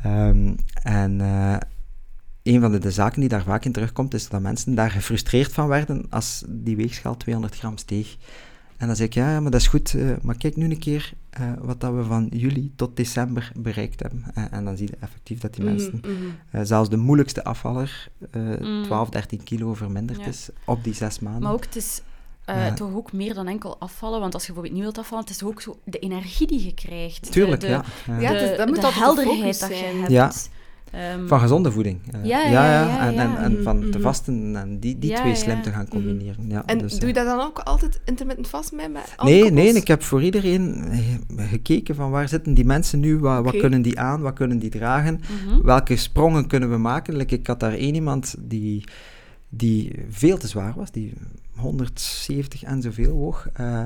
Ehm, 0.03 0.53
en 0.83 1.21
eh, 1.21 1.55
een 2.43 2.61
van 2.61 2.71
de, 2.71 2.77
de 2.79 2.91
zaken 2.91 3.19
die 3.19 3.29
daar 3.29 3.43
vaak 3.43 3.65
in 3.65 3.71
terugkomt, 3.71 4.13
is 4.13 4.29
dat 4.29 4.41
mensen 4.41 4.75
daar 4.75 4.91
gefrustreerd 4.91 5.51
van 5.53 5.67
werden 5.67 6.05
als 6.09 6.43
die 6.47 6.75
weegschaal 6.75 7.17
200 7.17 7.55
gram 7.57 7.77
steeg. 7.77 8.17
En 8.79 8.87
dan 8.87 8.95
zeg 8.95 9.05
ik, 9.07 9.13
ja, 9.13 9.31
ja, 9.31 9.39
maar 9.39 9.51
dat 9.51 9.61
is 9.61 9.67
goed, 9.67 9.93
eh, 9.93 10.09
maar 10.21 10.37
kijk 10.37 10.55
nu 10.55 10.65
een 10.69 10.79
keer 10.79 11.13
eh, 11.29 11.51
wat 11.61 11.81
dat 11.81 11.93
we 11.93 12.03
van 12.03 12.27
juli 12.31 12.71
tot 12.75 12.95
december 12.97 13.51
bereikt 13.55 13.99
hebben. 14.01 14.23
Eh, 14.33 14.43
en 14.51 14.65
dan 14.65 14.77
zie 14.77 14.87
je 14.87 14.97
effectief 14.99 15.39
dat 15.39 15.53
die 15.53 15.63
Mhm, 15.63 15.73
mensen 15.73 16.01
mhm. 16.01 16.11
eh, 16.51 16.61
zelfs 16.63 16.89
de 16.89 16.97
moeilijkste 16.97 17.43
afvaller 17.43 18.07
eh, 18.31 18.41
Mm. 18.59 18.83
12, 18.83 19.09
13 19.09 19.43
kilo 19.43 19.73
verminderd 19.73 20.19
Ja. 20.19 20.25
is 20.25 20.49
op 20.65 20.83
die 20.83 20.93
zes 20.93 21.19
maanden. 21.19 21.41
Maar 21.41 21.53
ook, 21.53 21.65
het 21.65 21.75
is 21.75 22.01
eh, 22.45 22.55
Ja. 22.67 22.73
toch 22.73 22.93
ook 22.93 23.13
meer 23.13 23.33
dan 23.33 23.47
enkel 23.47 23.79
afvallen. 23.79 24.19
Want 24.19 24.33
als 24.33 24.45
je 24.45 24.53
bijvoorbeeld 24.53 24.75
niet 24.83 24.93
wilt 24.93 25.05
afvallen, 25.05 25.25
het 25.25 25.33
is 25.35 25.43
ook 25.43 25.61
zo 25.61 25.77
de 25.83 25.99
energie 25.99 26.47
die 26.47 26.65
je 26.65 26.73
krijgt. 26.73 27.31
Tuurlijk, 27.31 27.61
de, 27.61 27.67
ja. 27.67 27.83
ja. 28.07 28.19
Ja, 28.19 28.29
de, 28.31 28.37
het 28.37 28.51
is- 28.51 28.57
dat 28.57 28.67
moet 28.67 28.81
de 28.81 28.91
helderheid 28.93 29.59
dat 29.59 29.69
je 29.69 29.75
hebt. 30.09 30.49
Ehm, 30.91 31.27
Van 31.27 31.39
gezonde 31.39 31.71
voeding. 31.71 31.99
eh. 32.11 32.25
Ja, 32.25 32.45
ja, 32.47 32.65
ja, 32.71 33.07
En, 33.07 33.19
en, 33.19 33.37
en 33.37 33.63
van 33.63 33.77
Mhm, 33.77 33.89
te 33.89 33.97
mhm. 33.97 34.07
vasten 34.07 34.55
en 34.55 34.79
die, 34.79 34.99
die 34.99 35.09
Ja, 35.09 35.15
twee 35.15 35.31
ja. 35.31 35.37
slim 35.37 35.61
te 35.61 35.71
gaan 35.71 35.87
combineren. 35.87 36.49
Ja, 36.49 36.63
En 36.65 36.77
dus, 36.77 36.91
doe 36.91 37.01
eh, 37.01 37.07
je 37.07 37.13
dat 37.13 37.25
dan 37.25 37.39
ook 37.39 37.59
altijd 37.59 38.01
intermittent 38.05 38.47
vast 38.47 38.71
met, 38.71 38.91
met 38.91 39.13
alle 39.15 39.29
Nee, 39.29 39.41
koppels? 39.41 39.61
nee, 39.63 39.73
ik 39.73 39.87
heb 39.87 40.03
voor 40.03 40.23
iedereen 40.23 40.83
eh, 41.37 41.49
gekeken 41.49 41.95
van 41.95 42.11
waar 42.11 42.27
zitten 42.29 42.53
die 42.53 42.65
mensen 42.65 42.99
nu, 42.99 43.17
wat, 43.19 43.43
wat 43.43 43.57
kunnen 43.57 43.81
die 43.81 43.99
aan, 43.99 44.21
wat 44.21 44.33
kunnen 44.33 44.59
die 44.59 44.69
dragen, 44.69 45.21
welke 45.63 45.95
sprongen 45.95 46.47
kunnen 46.47 46.69
we 46.69 46.77
maken. 46.77 47.15
Like, 47.15 47.35
ik 47.35 47.47
had 47.47 47.59
daar 47.59 47.73
één 47.73 47.95
iemand 47.95 48.35
die, 48.39 48.83
die 49.49 49.91
veel 50.09 50.37
te 50.37 50.47
zwaar 50.47 50.73
was, 50.75 50.91
die 50.91 51.13
170 51.55 52.63
en 52.63 52.81
zoveel 52.81 53.11
woog. 53.11 53.47
eh, 53.53 53.83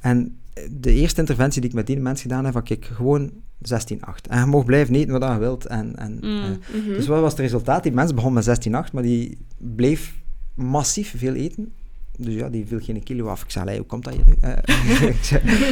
en 0.00 0.38
de 0.70 0.92
eerste 0.92 1.20
interventie 1.20 1.60
die 1.60 1.70
ik 1.70 1.76
met 1.76 1.86
die 1.86 2.00
mens 2.00 2.20
gedaan 2.22 2.44
heb, 2.44 2.52
van 2.52 2.62
kijk, 2.62 2.84
gewoon 2.92 3.30
16,8. 3.58 4.28
En 4.28 4.38
je 4.40 4.46
mag 4.46 4.64
blijven 4.64 4.94
eten 4.94 5.20
wat 5.20 5.32
je 5.32 5.38
wilt. 5.38 5.66
En, 5.66 5.96
en, 5.96 6.12
Mm. 6.20 6.42
eh, 6.42 6.80
Mhm. 6.80 6.88
dus 6.96 7.06
wat 7.06 7.20
was 7.20 7.30
het 7.30 7.40
resultaat? 7.40 7.82
Die 7.82 7.92
mens 7.92 8.14
begon 8.14 8.32
met 8.32 8.44
16,8, 8.44 8.92
maar 8.92 9.02
die 9.02 9.38
bleef 9.58 10.14
massief 10.54 11.14
veel 11.16 11.34
eten. 11.34 11.72
Dus 12.18 12.34
ja, 12.34 12.48
die 12.48 12.66
viel 12.66 12.80
geen 12.80 13.02
kilo 13.02 13.26
af. 13.26 13.42
Ik 13.42 13.50
zei, 13.50 13.64
"Allee, 13.64 13.78
hoe 13.78 13.86
komt 13.86 14.04
dat 14.04 14.14
hier? 14.14 14.24
Eh, 14.40 15.08
ik 15.08 15.24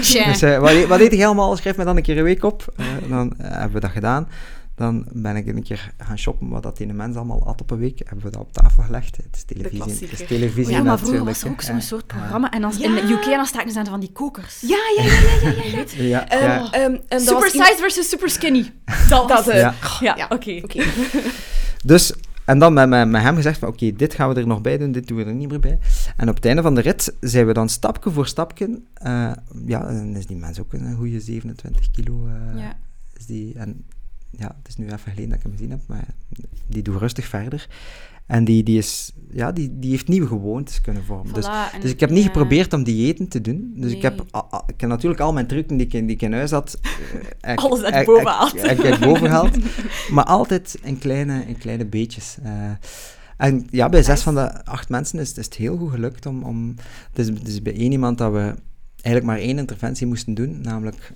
zei, 0.03 0.35
zei, 0.35 0.59
wat, 0.59 0.71
eet- 0.71 0.87
wat 0.87 1.01
eet 1.01 1.13
je 1.15 1.27
allemaal? 1.27 1.57
Schrijf 1.57 1.77
me 1.77 1.85
dan 1.85 1.97
een 1.97 2.03
keer 2.03 2.19
een 2.19 2.25
week 2.25 2.45
op. 2.45 2.73
Eh, 2.77 2.87
dan 3.09 3.33
hebben 3.37 3.73
we 3.73 3.81
dat 3.81 3.91
gedaan. 3.91 4.29
Dan 4.83 5.07
ben 5.13 5.37
ik 5.37 5.47
een 5.47 5.63
keer 5.63 5.93
gaan 5.99 6.19
shoppen 6.19 6.49
wat 6.49 6.63
dat 6.63 6.79
ene 6.79 6.93
mens 6.93 7.17
allemaal 7.17 7.47
at 7.47 7.61
op 7.61 7.71
een 7.71 7.79
week. 7.79 7.99
Hebben 7.99 8.25
we 8.25 8.31
dat 8.31 8.41
op 8.41 8.53
tafel 8.53 8.83
gelegd. 8.83 9.17
Het 9.17 9.27
is 9.33 9.45
televisie. 9.45 10.09
Het 10.09 10.21
is 10.21 10.27
televisie 10.27 10.75
Ja, 10.75 10.83
maar 10.83 10.99
vroeger 10.99 11.19
natuurlijk, 11.19 11.25
was 11.27 11.43
er 11.43 11.51
ook 11.51 11.61
zo'n 11.63 11.81
soort 11.81 12.07
programma. 12.07 12.51
En 12.51 12.65
als, 12.65 12.77
Ja. 12.77 12.85
in 12.85 12.95
de 12.95 13.13
UK 13.13 13.25
dan 13.25 13.47
staken 13.47 13.73
ze 13.73 13.85
van 13.85 14.01
die 14.01 14.13
kokers. 14.13 14.61
Ja, 14.61 14.77
ja, 14.97 15.03
ja, 15.03 15.13
ja, 15.13 15.51
ja, 15.51 15.63
ja. 15.63 15.85
ja. 15.97 16.27
Ja, 16.39 16.39
ja. 16.39 16.73
en 16.73 17.01
dat 17.09 17.21
super 17.23 17.51
size 17.51 17.77
versus 17.79 18.09
super 18.09 18.31
skinny. 18.31 18.73
Dat, 19.09 19.29
Dat, 19.29 19.49
eh, 19.49 19.59
Ja. 19.61 19.75
Ja, 20.01 20.17
ja. 20.17 20.27
oké. 20.31 20.61
Dus, 21.85 22.13
en 22.45 22.59
dan 22.59 22.73
met, 22.73 22.89
met, 22.89 23.09
met 23.09 23.23
hem 23.23 23.35
gezegd 23.37 23.59
van, 23.59 23.69
oké, 23.69 23.93
dit 23.93 24.15
gaan 24.15 24.29
we 24.29 24.41
er 24.41 24.47
nog 24.47 24.61
bij 24.61 24.79
doen, 24.79 24.93
dit 24.93 25.07
doen 25.09 25.17
we 25.17 25.25
er 25.25 25.35
niet 25.35 25.49
meer 25.51 25.61
bij. 25.61 25.79
En 26.17 26.29
op 26.29 26.35
het 26.35 26.45
einde 26.45 26.63
van 26.63 26.75
de 26.75 26.81
rit 26.81 27.15
zijn 27.21 27.47
we 27.47 27.53
dan 27.53 27.69
stapje 27.69 28.11
voor 28.11 28.27
stapje, 28.27 28.81
eh, 28.95 29.33
ja, 29.67 29.79
dan 29.81 30.17
is 30.17 30.27
die 30.27 30.37
mens 30.37 30.61
ook 30.61 30.73
een 30.73 30.95
goede 30.95 31.21
27 31.21 31.91
kilo. 31.91 32.27
eh, 32.27 32.61
Ja. 32.61 32.77
is 33.17 33.27
die, 33.27 33.55
en 33.57 33.85
ja, 34.39 34.57
het 34.59 34.69
is 34.69 34.77
nu 34.77 34.85
even 34.87 34.99
geleden 34.99 35.29
dat 35.29 35.37
ik 35.39 35.43
hem 35.43 35.53
gezien 35.53 35.71
heb, 35.71 35.81
maar 35.87 36.07
die 36.67 36.83
doet 36.83 36.97
rustig 37.01 37.27
verder. 37.27 37.69
En 38.27 38.45
die, 38.45 38.63
die, 38.63 38.79
is, 38.79 39.13
ja, 39.31 39.53
die, 39.53 39.79
die 39.79 39.91
heeft 39.91 40.09
nieuwe 40.09 40.27
gewoontes 40.27 40.81
kunnen 40.81 41.05
vormen. 41.05 41.35
dus, 41.35 41.47
Voilà, 41.47 41.81
dus 41.81 41.91
ik 41.91 42.01
heb 42.01 42.11
niet 42.11 42.19
ja. 42.19 42.25
geprobeerd 42.27 42.73
om 42.73 42.85
diëten 42.85 43.29
te 43.29 43.41
doen. 43.41 43.73
Dus 43.77 43.93
ik, 43.93 44.03
heb, 44.03 44.17
Nee. 44.17 44.27
a- 44.37 44.49
a- 44.55 44.63
ik 44.67 44.81
heb 44.81 44.91
natuurlijk 44.91 45.21
al 45.21 45.33
mijn 45.33 45.47
trucken 45.47 45.77
die 45.77 45.87
ik 45.87 45.93
in, 45.93 46.07
die 46.07 46.15
ik 46.17 46.23
in 46.23 46.33
huis 46.33 46.51
had... 46.51 46.79
eh, 47.41 47.53
ik- 47.53 47.59
Alles 47.59 47.83
uit 47.83 48.07
boven 48.07 48.23
ik- 48.23 48.29
haalt. 48.29 48.55
Ik 48.95 48.99
boven 49.01 49.27
gehaald. 49.27 49.57
Maar 50.15 50.25
altijd 50.25 50.79
in 50.83 50.99
kleine, 50.99 51.45
in 51.47 51.59
kleine 51.59 51.87
beetjes. 51.87 52.37
Eh, 52.43 52.71
en 53.37 53.67
ja, 53.71 53.89
bij 53.89 54.03
zes 54.03 54.23
van 54.23 54.35
de 54.35 54.65
acht 54.65 54.89
mensen 54.89 55.19
is, 55.19 55.33
is 55.35 55.45
het 55.45 55.55
heel 55.55 55.77
goed 55.77 55.91
gelukt 55.91 56.27
om... 56.27 56.43
om 56.43 56.75
dus, 57.13 57.31
dus 57.43 57.63
bij 57.63 57.75
één 57.77 57.93
iemand 57.93 58.19
dat 58.19 58.33
we 58.33 58.55
eigenlijk 59.03 59.25
maar 59.25 59.39
één 59.39 59.59
interventie 59.59 60.07
moesten 60.07 60.35
doen, 60.35 60.61
namelijk 60.61 61.13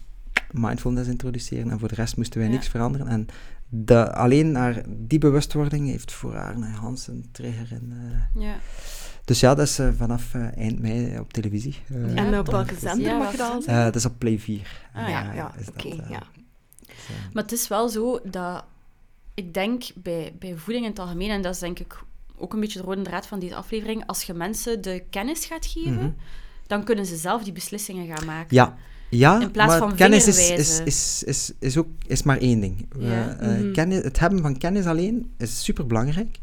mindfulness 0.53 1.09
introduceren. 1.09 1.71
En 1.71 1.79
voor 1.79 1.89
de 1.89 1.95
rest 1.95 2.17
moesten 2.17 2.39
wij 2.41 2.49
Ja. 2.49 2.55
niks 2.55 2.69
veranderen. 2.69 3.07
En 3.09 3.27
de, 3.69 4.13
alleen 4.13 4.51
naar 4.53 4.83
die 4.89 5.19
bewustwording 5.19 5.89
heeft 5.89 6.13
voor 6.13 6.35
haar 6.35 6.55
een 6.55 6.63
Hans 6.63 7.07
een 7.09 7.29
trigger. 7.33 7.67
In, 7.73 7.93
eh, 8.35 8.43
Ja. 8.43 8.55
dus 9.25 9.41
ja, 9.41 9.55
dat 9.55 9.67
is 9.67 9.79
eh, 9.79 9.89
vanaf 9.97 10.35
eh, 10.35 10.57
eind 10.57 10.79
mei 10.81 11.19
op 11.19 11.33
televisie. 11.33 11.75
Ja, 11.89 11.97
en 12.15 12.39
op 12.39 12.47
welke 12.47 12.75
zender 12.79 13.07
Ja, 13.07 13.19
mag 13.19 13.31
je 13.31 13.37
dat 13.37 13.51
al 13.53 13.61
zeggen? 13.63 13.79
eh, 13.79 13.85
dat 13.85 13.95
is 13.95 14.05
op 14.05 14.15
Play 14.19 14.39
4. 14.39 14.89
Ah, 14.95 15.09
ja, 15.09 15.33
ja, 15.33 15.55
is 15.59 15.65
dat, 15.67 15.75
oké, 15.85 16.03
ja. 16.09 16.23
Maar 17.33 17.43
het 17.43 17.53
is 17.53 17.69
wel 17.69 17.89
zo 17.89 18.21
dat 18.25 18.65
ik 19.35 19.55
denk 19.55 19.85
bij, 19.95 20.35
bij 20.39 20.55
voeding 20.57 20.85
in 20.85 20.91
het 20.91 21.01
algemeen, 21.01 21.31
en 21.31 21.43
dat 21.43 21.55
is 21.55 21.61
denk 21.61 21.79
ik 21.79 22.03
ook 22.37 22.53
een 22.53 22.61
beetje 22.61 22.79
de 22.81 22.85
rode 22.85 23.03
draad 23.03 23.27
van 23.27 23.39
deze 23.39 23.55
aflevering, 23.55 24.07
als 24.07 24.23
je 24.23 24.35
mensen 24.35 24.83
de 24.83 25.05
kennis 25.11 25.45
gaat 25.45 25.67
geven, 25.67 25.93
Mhm. 25.95 26.11
dan 26.67 26.85
kunnen 26.85 27.07
ze 27.07 27.17
zelf 27.17 27.43
die 27.45 27.53
beslissingen 27.53 28.17
gaan 28.17 28.27
maken. 28.27 28.57
Ja, 28.57 28.77
ja 29.19 29.41
In 29.41 29.51
plaats 29.51 29.71
maar 29.71 29.79
van 29.79 29.95
kennis 29.97 30.27
is, 30.27 30.51
is, 30.51 30.81
is, 30.85 31.23
is, 31.25 31.53
is, 31.59 31.77
ook, 31.77 31.89
is 32.07 32.23
maar 32.23 32.39
één 32.39 32.61
ding. 32.61 32.87
We, 32.89 33.05
Ja. 33.07 33.37
eh, 33.39 33.49
Mhm. 33.49 33.73
kennis, 33.73 34.03
het 34.03 34.19
hebben 34.19 34.43
van 34.43 34.59
kennis 34.59 34.87
alleen 34.87 35.31
is 35.39 35.65
superbelangrijk. 35.65 36.39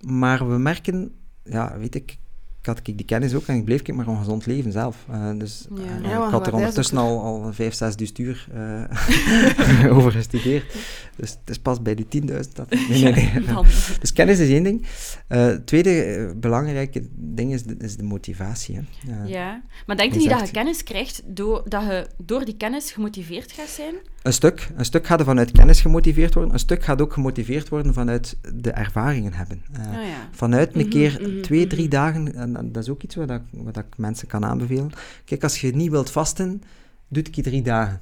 Maar 0.00 0.48
we 0.50 0.58
merken, 0.58 1.12
ja, 1.44 1.78
weet 1.78 1.94
ik 1.94 2.16
had 2.66 2.78
ik 2.78 2.96
die 2.96 3.06
kennis 3.06 3.34
ook 3.34 3.46
en 3.46 3.54
ik 3.56 3.64
bleef 3.64 3.80
ik 3.80 3.94
maar 3.94 4.06
ongezond 4.08 4.46
leven 4.46 4.72
zelf. 4.72 4.96
Eh, 5.10 5.30
dus 5.38 5.66
Ja. 5.74 5.82
eh, 5.82 6.10
Ja, 6.10 6.24
ik 6.26 6.30
had 6.30 6.46
er 6.46 6.54
ondertussen 6.54 6.98
ook- 6.98 7.22
al, 7.22 7.42
al 7.44 7.52
vijf, 7.52 7.74
zes 7.74 7.94
uur 8.16 8.46
eh 8.54 9.92
over 9.96 10.12
gestudeerd. 10.12 10.74
Dus 11.16 11.30
het 11.30 11.38
is 11.50 11.58
pas 11.58 11.82
bij 11.82 11.94
die 11.94 12.06
10.000 12.22 12.54
dat... 12.54 12.70
Nee, 12.70 13.02
nee, 13.02 13.12
nee. 13.12 13.44
Dan- 13.44 13.66
Dus 14.00 14.12
kennis 14.12 14.38
is 14.38 14.48
één 14.48 14.62
ding. 14.62 14.86
Eh, 15.28 15.44
Het 15.44 15.66
tweede 15.66 16.32
belangrijke 16.36 17.06
ding 17.14 17.52
is 17.52 17.62
de, 17.62 17.74
is 17.78 17.96
de 17.96 18.02
motivatie. 18.02 18.74
Hè. 18.76 19.12
Ja. 19.12 19.24
ja. 19.24 19.62
Maar 19.86 19.96
denk 19.96 20.12
je 20.12 20.18
niet 20.18 20.30
dat 20.30 20.46
je 20.46 20.50
kennis 20.52 20.82
krijgt 20.82 21.22
door, 21.26 21.62
dat 21.68 21.82
je 21.82 22.06
door 22.18 22.44
die 22.44 22.56
kennis 22.56 22.92
gemotiveerd 22.92 23.52
gaat 23.52 23.68
zijn? 23.68 23.94
Een 24.22 24.32
stuk. 24.32 24.68
Een 24.76 24.84
stuk 24.84 25.06
gaat 25.06 25.18
er 25.18 25.24
vanuit 25.24 25.50
kennis 25.52 25.80
gemotiveerd 25.80 26.34
worden. 26.34 26.52
Een 26.52 26.58
stuk 26.58 26.82
gaat 26.84 27.00
ook 27.02 27.12
gemotiveerd 27.12 27.68
worden 27.68 27.94
vanuit 27.94 28.36
de 28.54 28.70
ervaringen 28.70 29.32
hebben. 29.32 29.62
Eh, 29.72 29.80
Ah, 29.86 29.92
ja. 29.94 30.28
Vanuit 30.30 30.74
een 30.74 30.80
Mhm, 30.80 30.90
keer 30.90 31.18
mhm, 31.20 31.40
twee, 31.40 31.66
drie 31.66 31.82
mhm. 31.82 31.90
dagen, 31.90 32.34
en, 32.34 32.72
dat 32.72 32.82
is 32.82 32.88
ook 32.88 33.02
iets 33.02 33.14
wat, 33.14 33.30
ik, 33.30 33.40
wat 33.50 33.76
ik 33.76 33.84
mensen 33.96 34.28
kan 34.28 34.44
aanbevelen. 34.44 34.90
Kijk, 35.24 35.42
als 35.42 35.60
je 35.60 35.74
niet 35.76 35.90
wilt 35.90 36.10
vasten, 36.10 36.62
doe 37.08 37.22
het 37.32 37.42
drie 37.44 37.62
dagen. 37.62 38.00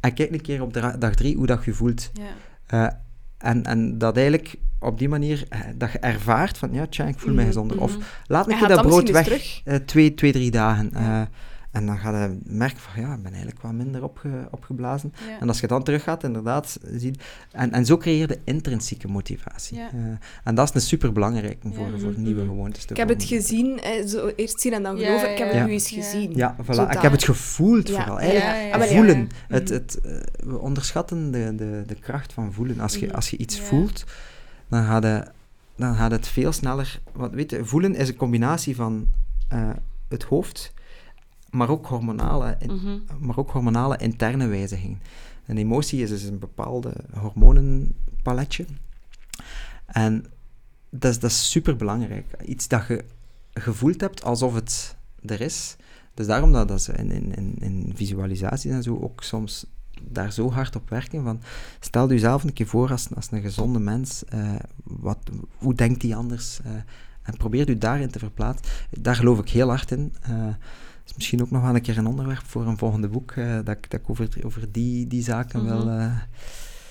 En 0.00 0.14
kijk 0.14 0.30
een 0.30 0.40
keer 0.40 0.62
op 0.62 0.72
dag 0.98 1.14
drie 1.14 1.36
hoe 1.36 1.46
dat 1.46 1.64
je 1.64 1.72
voelt. 1.72 2.10
Ja. 2.12 2.86
Eh, 2.86 2.94
en, 3.38 3.64
en 3.64 3.98
dat 3.98 4.16
eigenlijk 4.16 4.54
op 4.80 4.98
die 4.98 5.08
manier, 5.08 5.44
eh, 5.48 5.60
dat 5.76 5.92
je 5.92 5.98
ervaart 5.98 6.58
van, 6.58 6.72
ja, 6.72 6.86
tja, 6.86 7.04
ik 7.06 7.18
voel 7.18 7.34
mij 7.34 7.44
Mhm, 7.44 7.52
gezonder. 7.52 7.76
mhm. 7.76 7.84
Of 7.84 7.96
laat 8.26 8.50
een 8.50 8.58
keer 8.58 8.68
dat 8.68 8.82
brood 8.82 9.10
weg, 9.10 9.60
eh, 9.64 9.74
twee, 9.76 10.14
twee, 10.14 10.32
drie 10.32 10.50
dagen. 10.50 10.90
Ja. 10.94 11.28
En 11.70 11.86
dan 11.86 11.98
ga 11.98 12.22
je 12.22 12.38
merken 12.44 12.78
van, 12.80 13.02
ja, 13.02 13.12
ik 13.14 13.22
ben 13.22 13.32
eigenlijk 13.32 13.62
wat 13.62 13.72
minder 13.72 14.02
opge, 14.02 14.48
opgeblazen. 14.50 15.12
Ja. 15.28 15.40
En 15.40 15.48
als 15.48 15.60
je 15.60 15.66
dan 15.66 15.82
terug 15.82 16.02
gaat, 16.02 16.24
inderdaad, 16.24 16.78
zie 16.92 17.14
en, 17.52 17.72
en 17.72 17.86
zo 17.86 17.96
creëer 17.96 18.28
je 18.28 18.38
intrinsieke 18.44 19.08
motivatie. 19.08 19.76
Ja. 19.76 19.90
Eh, 19.92 19.98
en 20.44 20.54
dat 20.54 20.68
is 20.68 20.74
een 20.74 20.80
superbelangrijk 20.80 21.58
voor, 21.72 21.90
Ja. 21.90 21.98
voor 21.98 22.12
nieuwe 22.16 22.40
Mhm. 22.42 22.50
gewoontes 22.50 22.84
te 22.84 22.90
Ik 22.92 22.96
heb 22.98 23.08
het 23.08 23.24
gezien, 23.24 23.80
eh, 23.80 24.06
zo 24.06 24.30
eerst 24.36 24.60
zien 24.60 24.72
en 24.72 24.82
dan 24.82 24.96
Ja, 24.96 25.06
geloven. 25.06 25.30
Ik 25.32 25.38
heb 25.38 25.46
het 25.46 25.56
ja. 25.56 25.64
nu 25.64 25.72
eens 25.72 25.88
gezien. 25.90 26.32
Ja, 26.34 26.56
voilà. 26.62 26.90
Ik 26.90 26.98
heb 26.98 27.12
het 27.12 27.24
gevoeld 27.24 27.88
Ja. 27.88 27.94
vooral. 27.94 28.18
Eigenlijk 28.20 28.54
Ja, 28.54 28.60
ja, 28.60 28.76
maar 28.76 28.88
ja. 28.88 28.94
voelen. 28.96 29.18
Mhm. 29.18 29.28
Het, 29.48 29.68
het, 29.68 30.00
eh, 30.00 30.12
we 30.48 30.58
onderschatten 30.58 31.30
de, 31.30 31.52
de, 31.56 31.82
de 31.86 31.94
kracht 31.94 32.32
van 32.32 32.52
voelen. 32.52 32.80
Als 32.80 32.96
je, 32.96 33.06
Mhm. 33.06 33.14
als 33.14 33.30
je 33.30 33.36
iets 33.36 33.56
Ja. 33.56 33.62
voelt, 33.62 34.04
dan 34.68 34.84
gaat, 34.84 35.02
het, 35.02 35.30
dan 35.76 35.94
gaat 35.94 36.10
het 36.10 36.28
veel 36.28 36.52
sneller... 36.52 37.00
Want 37.12 37.32
weet 37.34 37.50
je, 37.50 37.64
voelen 37.64 37.94
is 37.94 38.08
een 38.08 38.16
combinatie 38.16 38.76
van 38.76 39.06
eh, 39.48 39.70
het 40.08 40.22
hoofd, 40.22 40.72
maar 41.50 41.68
ook 41.68 41.86
hormonale, 41.86 42.56
in- 42.58 42.74
Mhm. 42.74 42.98
maar 43.26 43.38
ook 43.38 43.50
hormonale 43.50 43.96
interne 43.96 44.46
wijzigingen. 44.46 45.00
Een 45.46 45.58
emotie 45.58 46.02
is 46.02 46.08
dus 46.08 46.22
een 46.22 46.38
bepaalde 46.38 46.92
hormonenpaletje. 47.14 48.64
En 49.86 50.24
dat 50.90 51.10
is, 51.10 51.18
dat 51.18 51.30
is 51.30 51.50
superbelangrijk. 51.50 52.26
Iets 52.44 52.68
dat 52.68 52.86
je 52.86 53.04
gevoeld 53.52 54.00
hebt 54.00 54.24
alsof 54.24 54.54
het 54.54 54.96
er 55.24 55.40
is. 55.40 55.76
Dus 56.14 56.26
daarom 56.26 56.52
dat, 56.52 56.68
dat 56.68 56.82
ze 56.82 56.92
in, 56.92 57.10
in, 57.10 57.54
in, 57.58 57.92
visualisaties 57.94 58.70
en 58.70 58.82
zo 58.82 58.98
ook 59.00 59.22
soms 59.22 59.66
daar 60.02 60.32
zo 60.32 60.50
hard 60.50 60.76
op 60.76 60.88
werken. 60.90 61.22
Van, 61.24 61.40
stel 61.80 62.08
jezelf 62.10 62.44
een 62.44 62.52
keer 62.52 62.66
voor 62.66 62.90
als, 62.90 63.06
als 63.14 63.30
een 63.30 63.40
gezonde 63.42 63.78
mens. 63.78 64.24
eh, 64.24 64.54
wat, 64.84 65.18
hoe 65.56 65.74
denkt 65.74 66.00
die 66.00 66.16
anders? 66.16 66.60
eh, 66.64 66.72
en 67.22 67.36
probeer 67.36 67.68
je 67.68 67.78
daarin 67.78 68.10
te 68.10 68.18
verplaatsen. 68.18 68.66
Daar 68.90 69.16
geloof 69.16 69.38
ik 69.38 69.48
heel 69.48 69.68
hard 69.68 69.90
in. 69.90 70.14
Eh, 70.22 70.46
misschien 71.18 71.42
ook 71.42 71.50
nog 71.50 71.62
wel 71.62 71.74
een 71.74 71.80
keer 71.82 71.98
een 71.98 72.06
onderwerp 72.06 72.42
voor 72.46 72.66
een 72.66 72.78
volgende 72.78 73.08
boek, 73.08 73.30
eh, 73.32 73.54
dat, 73.64 73.76
ik, 73.76 73.90
dat 73.90 74.00
ik 74.00 74.10
over, 74.10 74.28
over 74.44 74.72
die, 74.72 75.06
die 75.06 75.22
zaken 75.22 75.64
Mhm. 75.64 75.68
wil, 75.76 75.88
eh, 75.90 76.12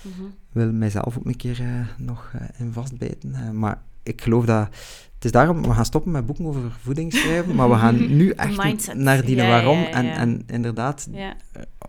Mhm. 0.02 0.24
wil 0.52 0.72
mijzelf 0.72 1.18
ook 1.18 1.26
een 1.26 1.36
keer 1.36 1.60
eh, 1.62 1.68
nog 1.98 2.32
in 2.58 2.74
vastbijten. 2.74 3.60
Maar 3.60 3.82
ik 4.04 4.22
geloof 4.22 4.46
dat... 4.46 4.68
Het 5.16 5.26
is 5.26 5.32
daarom, 5.32 5.62
we 5.62 5.74
gaan 5.74 5.86
stoppen 5.86 6.12
met 6.12 6.26
boeken 6.26 6.46
over 6.46 6.62
voeding 6.82 7.14
schrijven, 7.14 7.56
maar 7.56 7.70
we 7.70 7.76
gaan 7.76 8.16
nu 8.18 8.30
echt 8.30 8.64
mindset. 8.64 8.96
naar 8.98 9.26
die 9.26 9.36
Ja, 9.36 9.48
waarom 9.48 9.80
ja, 9.80 9.90
En, 9.90 10.06
ja. 10.06 10.16
en 10.16 10.44
inderdaad 10.48 11.08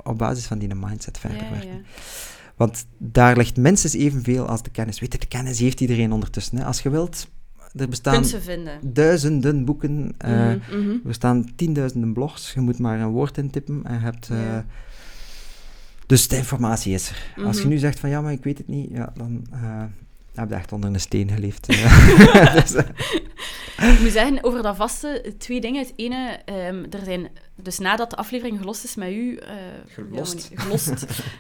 op 0.04 0.18
basis 0.18 0.46
van 0.46 0.58
die 0.58 0.74
mindset 0.74 1.18
verder 1.18 1.50
werken. 1.50 1.68
ja. 1.68 1.80
Want 2.56 2.86
daar 2.98 3.36
ligt 3.36 3.56
minstens 3.56 3.92
evenveel 3.94 4.46
als 4.46 4.62
de 4.62 4.70
kennis. 4.70 5.00
Weet 5.00 5.12
je, 5.12 5.18
de 5.18 5.26
kennis 5.26 5.58
heeft 5.58 5.80
iedereen 5.80 6.12
ondertussen. 6.12 6.58
Hè. 6.58 6.64
Als 6.64 6.80
je 6.80 6.90
wilt, 6.90 7.28
er 7.76 7.88
bestaan 7.88 8.14
duizenden 8.82 9.64
boeken, 9.64 10.14
eh, 10.18 10.30
Mhm, 10.30 10.58
mhm. 10.80 10.90
er 10.90 11.00
bestaan 11.04 11.54
tienduizenden 11.56 12.12
blogs. 12.12 12.52
Je 12.52 12.60
moet 12.60 12.78
maar 12.78 13.00
een 13.00 13.08
woord 13.08 13.38
intippen 13.38 13.80
en 13.84 13.94
je 13.94 14.00
hebt... 14.00 14.28
eh, 14.30 14.42
Ja. 14.42 14.64
Dus 16.06 16.28
de 16.28 16.36
informatie 16.36 16.92
is 16.94 17.08
er. 17.10 17.32
Als 17.44 17.56
je 17.56 17.62
Mhm. 17.62 17.72
nu 17.72 17.78
zegt 17.78 17.98
van 18.00 18.10
ja, 18.10 18.20
maar 18.20 18.32
ik 18.32 18.44
weet 18.44 18.58
het 18.58 18.68
niet, 18.68 18.90
ja, 18.90 19.12
dan 19.16 19.46
eh, 19.52 19.82
heb 20.40 20.50
echt 20.58 20.72
onder 20.72 20.90
een 20.94 21.00
steen 21.00 21.30
geleefd. 21.30 21.68
eh. 21.68 22.54
dus, 22.62 22.74
eh, 22.74 22.88
Ik 23.92 24.00
moet 24.00 24.10
zeggen, 24.12 24.44
over 24.44 24.62
dat 24.62 24.76
vaste, 24.76 25.34
twee 25.38 25.60
dingen. 25.60 25.82
Het 25.82 25.92
ene, 25.96 26.38
ehm, 26.44 26.84
er 26.90 27.04
zijn, 27.04 27.28
dus 27.54 27.78
nadat 27.78 28.10
de 28.10 28.16
aflevering 28.16 28.58
gelost 28.58 28.84
is 28.84 28.94
met 28.94 29.10
u... 29.10 29.36
eh, 29.36 29.54
Gelost. 29.88 30.48
ja, 30.52 30.60
gelost. 30.62 30.92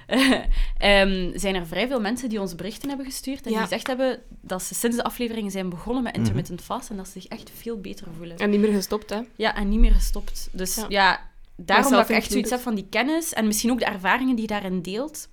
ehm, 0.78 1.38
zijn 1.38 1.54
er 1.54 1.66
vrij 1.66 1.86
veel 1.88 2.00
mensen 2.00 2.28
die 2.28 2.40
ons 2.40 2.54
berichten 2.54 2.88
hebben 2.88 3.06
gestuurd 3.06 3.44
en 3.46 3.50
Ja. 3.50 3.56
die 3.56 3.66
gezegd 3.66 3.86
hebben 3.86 4.18
dat 4.40 4.62
ze 4.62 4.74
sinds 4.74 4.96
de 4.96 5.04
aflevering 5.04 5.52
zijn 5.52 5.68
begonnen 5.68 6.02
met 6.02 6.12
Mhm. 6.12 6.20
intermittent 6.20 6.60
fast 6.62 6.90
en 6.90 6.96
dat 6.96 7.06
ze 7.06 7.12
zich 7.20 7.26
echt 7.26 7.50
veel 7.60 7.80
beter 7.80 8.06
voelen. 8.16 8.36
En 8.36 8.50
niet 8.50 8.60
meer 8.60 8.72
gestopt, 8.72 9.10
hè. 9.10 9.18
Ja, 9.36 9.56
en 9.56 9.68
niet 9.68 9.78
meer 9.80 9.92
gestopt. 9.94 10.48
Dus 10.52 10.74
Ja. 10.74 10.84
ja, 10.88 11.20
daarom 11.56 11.92
dat 11.92 12.08
ik 12.08 12.16
echt 12.16 12.30
zoiets 12.30 12.50
heb 12.50 12.60
van 12.60 12.74
die 12.74 12.86
kennis 12.90 13.32
en 13.32 13.46
misschien 13.46 13.70
ook 13.70 13.78
de 13.78 13.84
ervaringen 13.84 14.34
die 14.36 14.40
je 14.48 14.52
daarin 14.52 14.82
deelt. 14.82 15.28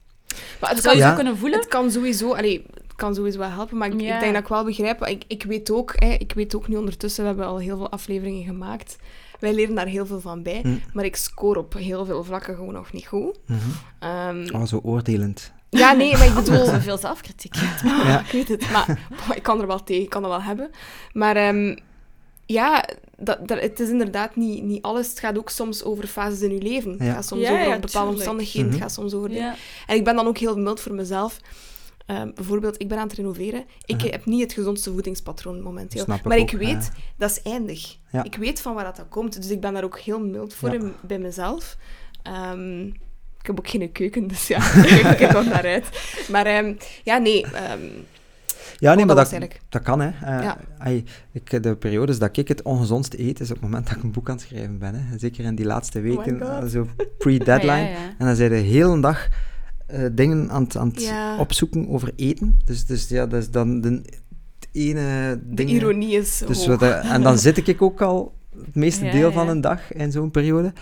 Maar 0.59 0.69
het 0.69 0.81
Zou 0.81 0.95
je 0.95 1.01
kan, 1.01 1.09
zo 1.09 1.15
kunnen 1.15 1.37
voelen? 1.37 1.59
het 1.59 1.67
kan 1.67 1.91
sowieso... 1.91 2.33
Allee, 2.33 2.65
kan 2.95 3.15
sowieso 3.15 3.37
wel 3.39 3.49
helpen, 3.49 3.77
maar 3.77 3.87
ik, 3.87 4.01
Ja. 4.01 4.13
ik 4.13 4.19
denk 4.19 4.33
dat 4.33 4.41
ik 4.41 4.47
wel 4.47 4.63
begrijp... 4.63 5.05
Ik, 5.05 5.23
ik 5.27 5.43
weet 5.43 5.71
ook, 5.71 5.93
hè, 5.95 6.09
ik 6.11 6.31
weet 6.35 6.55
ook 6.55 6.67
nu 6.67 6.75
ondertussen, 6.75 7.21
we 7.21 7.27
hebben 7.27 7.45
al 7.47 7.57
heel 7.57 7.77
veel 7.77 7.89
afleveringen 7.91 8.43
gemaakt. 8.43 8.95
Wij 9.39 9.53
leren 9.53 9.75
daar 9.75 9.85
heel 9.87 10.05
veel 10.05 10.19
van 10.21 10.43
bij. 10.43 10.59
Hm. 10.61 10.75
Maar 10.93 11.05
ik 11.05 11.15
score 11.15 11.59
op 11.59 11.73
heel 11.73 12.05
veel 12.05 12.23
vlakken 12.23 12.55
gewoon 12.55 12.73
nog 12.73 12.91
niet 12.93 13.05
goed. 13.07 13.37
mhm. 13.47 13.59
Ehm, 13.99 14.47
Oh, 14.55 14.65
zo 14.65 14.79
oordelend. 14.83 15.53
Ja, 15.69 15.91
nee, 15.93 16.11
maar 16.17 16.27
ik 16.27 16.33
bedoel... 16.43 16.65
Zoveel 16.65 16.97
zelfkritiek. 16.97 17.55
Ja. 17.83 18.19
Ik 18.19 18.31
weet 18.31 18.47
het, 18.47 18.71
maar 18.71 18.99
boah, 19.09 19.35
ik 19.35 19.43
kan 19.43 19.61
er 19.61 19.67
wel 19.67 19.83
tegen, 19.83 20.03
ik 20.03 20.09
kan 20.09 20.21
dat 20.21 20.31
wel 20.31 20.41
hebben. 20.41 20.69
Maar 21.13 21.35
ehm, 21.35 21.75
ja, 22.45 22.85
dat, 23.17 23.47
dat, 23.47 23.59
het 23.61 23.79
is 23.79 23.89
inderdaad 23.89 24.35
niet, 24.35 24.63
niet 24.63 24.81
alles. 24.83 25.09
Het 25.09 25.19
gaat 25.19 25.37
ook 25.37 25.49
soms 25.49 25.83
over 25.83 26.07
fases 26.07 26.41
in 26.41 26.53
je 26.53 26.61
leven. 26.61 26.91
Het 26.91 27.01
Ja. 27.03 27.13
gaat 27.13 27.25
soms 27.25 27.41
Ja, 27.41 27.47
over 27.51 27.59
ja, 27.61 27.65
bepaalde 27.69 27.89
tuurlijk. 27.89 28.15
omstandigheden. 28.15 28.65
Mhm. 28.65 28.73
Het 28.73 28.81
gaat 28.83 28.93
soms 28.93 29.13
over... 29.13 29.29
dingen. 29.29 29.43
Ja. 29.45 29.55
En 29.87 29.95
ik 29.95 30.03
ben 30.03 30.15
dan 30.15 30.27
ook 30.27 30.37
heel 30.37 30.57
mild 30.57 30.79
voor 30.79 30.93
mezelf. 30.93 31.39
Ehm, 32.05 32.31
bijvoorbeeld, 32.35 32.81
ik 32.81 32.87
ben 32.87 32.97
aan 32.97 33.07
het 33.07 33.15
renoveren. 33.17 33.63
Ik 33.85 34.01
heb 34.01 34.25
niet 34.25 34.41
het 34.41 34.53
gezondste 34.53 34.91
voedingspatroon 34.91 35.61
momenteel. 35.61 36.03
Snap 36.03 36.23
maar 36.23 36.37
ik 36.37 36.51
ook, 36.53 36.59
weet, 36.59 36.91
dat 37.17 37.29
is 37.31 37.41
eindig. 37.41 37.97
Ja. 38.11 38.23
Ik 38.23 38.35
weet 38.35 38.61
van 38.61 38.73
waar 38.73 38.83
dat, 38.83 39.05
komt. 39.09 39.41
Dus 39.41 39.49
ik 39.51 39.61
ben 39.61 39.73
daar 39.73 39.83
ook 39.83 39.99
heel 39.99 40.19
mild 40.19 40.53
voor 40.53 40.69
Ja. 40.69 40.75
in- 40.75 40.93
bij 41.01 41.19
mezelf. 41.19 41.77
Ehm, 42.23 42.85
ik 43.39 43.51
heb 43.51 43.59
ook 43.59 43.67
geen 43.69 43.91
keuken, 43.91 44.27
dus 44.27 44.47
ja, 44.47 44.57
ik 45.11 45.17
kijk 45.17 45.31
nog 45.33 45.45
naar 45.45 45.65
uit. 45.65 45.89
Maar 46.31 46.45
ehm, 46.45 46.73
ja, 47.03 47.17
nee... 47.17 47.45
Ja, 48.79 48.93
nee, 48.93 49.05
maar 49.05 49.15
dat 49.15 49.33
dat, 49.69 49.81
kan, 49.83 49.99
hè. 50.01 50.07
Eh, 50.07 50.43
Ja. 50.43 50.57
ik, 51.31 51.63
de 51.63 51.75
periodes 51.75 52.19
dat 52.19 52.37
ik 52.37 52.47
het 52.47 52.61
ongezondst 52.61 53.13
eet, 53.13 53.39
is 53.39 53.47
op 53.49 53.55
het 53.55 53.63
moment 53.63 53.87
dat 53.87 53.97
ik 53.97 54.03
een 54.03 54.11
boek 54.11 54.29
aan 54.29 54.35
het 54.35 54.45
schrijven 54.45 54.77
ben. 54.77 54.95
Hè. 54.95 55.17
Zeker 55.17 55.43
in 55.45 55.55
die 55.55 55.65
laatste 55.65 55.99
weken, 56.01 56.41
Oh 56.41 56.53
God. 56.53 56.63
eh, 56.63 56.69
zo 56.69 56.87
pre-deadline. 57.17 57.71
Ja, 57.71 57.77
ja, 57.87 57.89
ja. 57.89 58.13
En 58.17 58.25
dan 58.25 58.35
zei 58.35 58.49
de 58.49 58.55
hele 58.55 58.99
dag 58.99 59.27
eh, 59.95 60.05
dingen 60.13 60.51
aan 60.51 60.63
het, 60.63 60.77
aan 60.77 60.87
het 60.87 61.01
Ja. 61.03 61.37
opzoeken 61.37 61.89
over 61.89 62.11
eten. 62.15 62.59
Dus, 62.65 62.85
dus 62.85 63.07
ja, 63.09 63.25
dat 63.27 63.41
is 63.41 63.51
dan 63.51 63.81
de, 63.81 63.89
het 63.89 64.67
ene 64.71 65.39
De 65.47 65.53
ding. 65.55 65.69
ironie 65.69 66.17
is 66.17 66.43
Dus 66.47 66.57
hoog. 66.65 66.79
wat, 66.79 66.81
eh, 66.89 67.11
en 67.13 67.21
dan 67.23 67.37
zit 67.39 67.67
ik 67.67 67.81
ook 67.81 68.01
al 68.01 68.33
het 68.65 68.75
meeste 68.75 69.05
Ja, 69.05 69.11
deel 69.11 69.31
van 69.31 69.49
een 69.49 69.61
dag 69.61 69.93
in 69.93 70.11
zo'n 70.11 70.31
periode. 70.31 70.73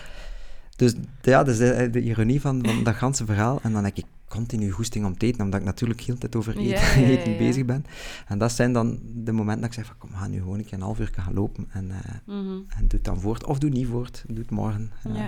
Dus 0.75 0.93
ja, 1.21 1.43
dat 1.43 1.47
is 1.47 1.57
de, 1.57 1.89
de 1.91 2.01
ironie 2.01 2.41
van, 2.41 2.61
van 2.65 2.83
dat 2.83 2.95
ganse 2.95 3.25
verhaal. 3.25 3.59
En 3.63 3.73
dan 3.73 3.83
heb 3.83 3.97
ik 3.97 4.05
continu 4.27 4.69
goesting 4.71 5.05
om 5.05 5.17
te 5.17 5.25
eten, 5.25 5.41
omdat 5.43 5.59
ik 5.59 5.65
natuurlijk 5.65 6.01
heel 6.01 6.13
de 6.13 6.19
tijd 6.19 6.35
over 6.35 6.51
eten, 6.57 6.63
Ja, 6.63 6.81
ja, 6.95 6.99
ja, 6.99 7.07
eten 7.07 7.31
ja. 7.31 7.37
bezig 7.37 7.65
ben. 7.65 7.85
En 8.27 8.37
dat 8.37 8.51
zijn 8.51 8.73
dan 8.73 8.99
de 9.03 9.31
momenten 9.31 9.61
dat 9.61 9.69
ik 9.69 9.73
zeg 9.75 9.85
van, 9.85 9.95
kom, 9.97 10.09
ga 10.13 10.27
nu 10.27 10.37
gewoon 10.37 10.57
een 10.57 10.63
keer 10.65 10.73
een 10.73 10.81
half 10.81 10.99
uur 10.99 11.09
gaan 11.15 11.33
lopen 11.33 11.67
en, 11.71 11.91
eh, 11.91 11.97
Mhm. 12.25 12.47
en 12.49 12.79
doe 12.79 12.87
het 12.89 13.03
dan 13.03 13.19
voort. 13.21 13.45
Of 13.45 13.59
doe 13.59 13.69
niet 13.69 13.87
voort, 13.87 14.23
doe 14.27 14.37
het 14.37 14.49
morgen. 14.51 14.91
Eh, 15.03 15.21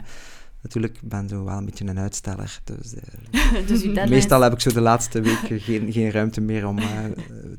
Natuurlijk, 0.65 0.95
ik 1.01 1.09
ben 1.09 1.29
zo 1.29 1.43
wel 1.43 1.57
een 1.57 1.65
beetje 1.65 1.85
een 1.85 1.99
uitsteller. 1.99 2.59
Dus, 2.63 2.93
eh, 2.95 3.67
dus 3.67 3.83
meestal 4.09 4.41
heb 4.41 4.53
ik 4.53 4.59
zo 4.59 4.71
de 4.73 4.81
laatste 4.81 5.21
weken 5.21 5.59
geen, 5.59 5.91
geen 5.91 6.11
ruimte 6.11 6.41
meer 6.41 6.67
om 6.67 6.77
eh, 6.77 6.85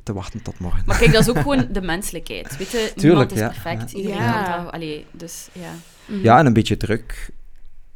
te 0.02 0.12
wachten 0.12 0.42
tot 0.42 0.58
morgen. 0.58 0.82
Maar 0.86 0.98
kijk, 0.98 1.12
dat 1.12 1.20
is 1.20 1.28
ook 1.28 1.38
gewoon 1.38 1.66
de 1.72 1.80
menselijkheid. 1.80 2.56
Weet 2.56 2.70
je, 2.70 2.92
Tuurlijk, 2.96 3.02
niemand 3.02 3.32
is 3.32 3.38
ja. 3.38 3.46
perfect. 3.48 3.90
Ja. 3.90 3.96
Iedereen 3.98 4.22
Ja. 4.22 4.62
dat... 4.62 4.72
Allee, 4.72 5.06
dus 5.10 5.48
ja. 5.52 5.70
Mhm. 6.06 6.22
Ja, 6.22 6.38
en 6.38 6.46
een 6.46 6.52
beetje 6.52 6.76
druk 6.76 7.30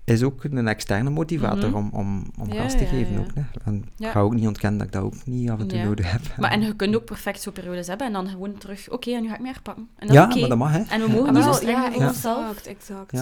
is 0.05 0.23
ook 0.23 0.45
een 0.45 0.69
externe 0.69 1.11
motivator 1.11 1.69
Mhm. 1.69 1.79
om, 1.79 1.91
om, 1.93 2.31
om 2.39 2.53
Ja, 2.53 2.63
gas 2.63 2.73
te 2.73 2.79
ja, 2.83 2.87
geven. 2.89 3.13
ja. 3.13 3.19
Ook, 3.21 3.31
hè. 3.35 3.43
En 3.65 3.85
Ja. 3.97 4.07
Ik 4.07 4.13
ga 4.13 4.21
ook 4.21 4.35
niet 4.35 4.47
ontkennen 4.47 4.79
dat 4.79 4.87
ik 4.87 4.93
dat 4.93 5.03
ook 5.03 5.27
niet 5.27 5.51
af 5.51 5.61
en 5.61 5.67
toe 5.69 5.79
Ja. 5.79 5.85
nodig 5.85 6.11
heb. 6.13 6.21
Maar 6.41 6.51
en 6.51 6.61
je 6.61 6.77
kunt 6.77 6.95
ook 6.97 7.05
perfect 7.05 7.43
zo'n 7.43 7.53
periodes 7.53 7.87
hebben 7.87 8.07
en 8.07 8.13
dan 8.13 8.29
gewoon 8.29 8.59
terug... 8.59 8.89
Oké, 8.91 9.11
en 9.11 9.23
nu 9.23 9.29
ga 9.29 9.35
ik 9.35 9.41
me 9.41 9.47
herpakken. 9.47 9.89
En 9.99 10.07
dat 10.07 10.17
ja, 10.17 10.27
maar 10.27 10.49
dat 10.49 10.59
mag, 10.59 10.73
hè. 10.73 10.81
En 10.89 11.01
we 11.01 11.09
mogen 11.09 11.35
niet 11.35 11.43
zo 11.45 11.53
streng 11.53 11.77
ja, 11.79 11.93
exact, 12.09 12.67
exact. 12.67 13.13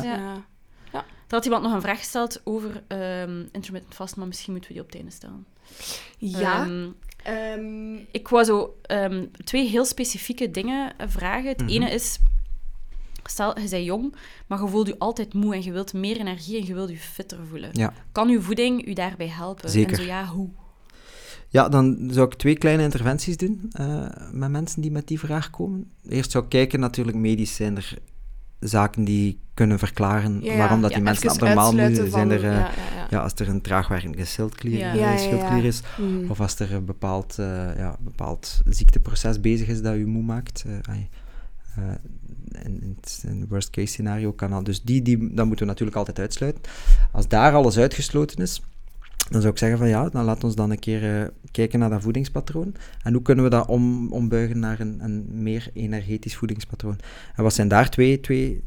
Er 1.29 1.35
had 1.35 1.45
iemand 1.45 1.63
nog 1.63 1.73
een 1.73 1.81
vraag 1.81 1.99
gesteld 1.99 2.41
over 2.45 2.83
ehm 2.87 3.43
intermittent 3.53 3.95
fast, 3.95 4.17
maar 4.17 4.27
misschien 4.27 4.53
moeten 4.53 4.71
we 4.71 4.77
die 4.77 4.85
op 4.85 4.91
het 4.93 5.01
einde 5.01 5.15
stellen. 5.15 5.47
Ja. 6.19 6.63
Ehm, 6.67 6.89
ehm, 7.23 7.95
ik 8.11 8.29
wou 8.29 8.45
zo 8.45 8.79
ehm, 8.83 9.27
twee 9.45 9.69
heel 9.69 9.85
specifieke 9.85 10.51
dingen 10.51 10.93
vragen. 11.07 11.49
Het 11.49 11.61
Mhm. 11.61 11.71
ene 11.71 11.91
is, 11.91 12.19
stel, 13.25 13.61
je 13.61 13.69
bent 13.69 13.85
jong, 13.85 14.15
maar 14.47 14.63
je 14.63 14.69
voelt 14.69 14.87
je 14.87 14.99
altijd 14.99 15.35
moe 15.35 15.55
en 15.55 15.63
je 15.63 15.73
wilt 15.73 15.93
meer 15.93 16.17
energie 16.17 16.61
en 16.61 16.67
je 16.67 16.75
wilt 16.75 16.91
je 16.91 16.97
fitter 16.97 17.39
voelen. 17.49 17.71
Ja. 17.73 17.93
Kan 18.13 18.29
uw 18.29 18.41
voeding 18.41 18.87
u 18.89 18.93
daarbij 18.93 19.29
helpen? 19.29 19.71
Zeker. 19.71 19.91
En 19.91 19.97
zo 19.97 20.03
ja, 20.03 20.25
hoe? 20.27 20.49
Ja, 21.49 21.69
dan 21.69 22.09
zou 22.13 22.27
ik 22.27 22.35
twee 22.35 22.59
kleine 22.59 22.83
interventies 22.83 23.37
doen 23.37 23.69
eh, 23.73 24.07
met 24.33 24.51
mensen 24.51 24.81
die 24.83 24.91
met 24.91 25.07
die 25.09 25.19
vraag 25.19 25.51
komen. 25.51 25.91
Eerst 26.09 26.31
zou 26.31 26.45
ik 26.45 26.51
kijken, 26.51 26.81
natuurlijk 26.81 27.17
medisch 27.17 27.55
zijn 27.55 27.77
er 27.77 27.95
zaken 28.61 29.05
die 29.05 29.39
kunnen 29.55 29.79
verklaren 29.79 30.43
ja, 30.43 30.57
waarom 30.57 30.81
dat 30.81 30.91
ja, 30.91 30.97
die 30.97 31.05
mensen 31.05 31.31
abnormaal 31.31 31.65
uitsluiten 31.67 32.11
zijn. 32.11 32.29
van- 32.29 32.39
Er, 32.39 32.45
eh, 32.59 32.65
ja, 33.11 33.23
als 33.23 33.33
er 33.35 33.49
een 33.49 33.61
traagwerkende 33.61 34.25
schildklier, 34.25 34.81
eh, 35.13 35.19
schildklier 35.19 35.65
is, 35.65 35.81
Mhm. 35.99 36.31
Of 36.31 36.41
als 36.41 36.59
er 36.59 36.73
een 36.73 36.85
bepaald, 36.85 37.39
eh, 37.39 37.47
ja, 37.77 37.97
bepaald 38.01 38.61
ziekteproces 38.69 39.41
bezig 39.41 39.69
is 39.69 39.83
dat 39.83 39.95
u 39.95 40.07
moe 40.07 40.23
maakt. 40.23 40.65
ai, 40.89 41.09
in, 42.65 42.83
in 42.83 42.97
het 43.01 43.25
in 43.29 43.41
het 43.41 43.49
worst 43.49 43.71
case 43.71 43.87
scenario 43.87 44.33
kan 44.33 44.51
dat. 44.51 44.65
Dus 44.65 44.83
die, 44.83 45.03
die, 45.03 45.19
dat 45.35 45.47
moeten 45.47 45.65
we 45.67 45.71
natuurlijk 45.73 45.97
altijd 45.97 46.19
uitsluiten. 46.19 46.63
Als 47.13 47.29
daar 47.29 47.53
alles 47.55 47.79
uitgesloten 47.79 48.39
is, 48.43 48.63
dan 49.31 49.41
zou 49.41 49.53
ik 49.53 49.59
zeggen 49.59 49.79
van 49.79 49.89
ja, 49.89 50.09
dan 50.09 50.25
laat 50.25 50.45
ons 50.45 50.55
dan 50.55 50.71
een 50.71 50.79
keer 50.79 51.21
eh, 51.21 51.29
kijken 51.51 51.79
naar 51.79 51.91
dat 51.91 52.03
voedingspatroon. 52.03 52.75
En 53.03 53.13
hoe 53.13 53.23
kunnen 53.23 53.45
we 53.45 53.51
dat 53.51 53.67
om, 53.67 54.13
ombuigen 54.13 54.59
naar 54.59 54.81
een, 54.81 55.01
een 55.01 55.43
meer 55.43 55.71
energetisch 55.73 56.37
voedingspatroon. 56.37 56.99
En 57.37 57.43
wat 57.43 57.55
zijn 57.55 57.69
daar 57.69 57.91
twee, 57.91 58.21
twee 58.21 58.65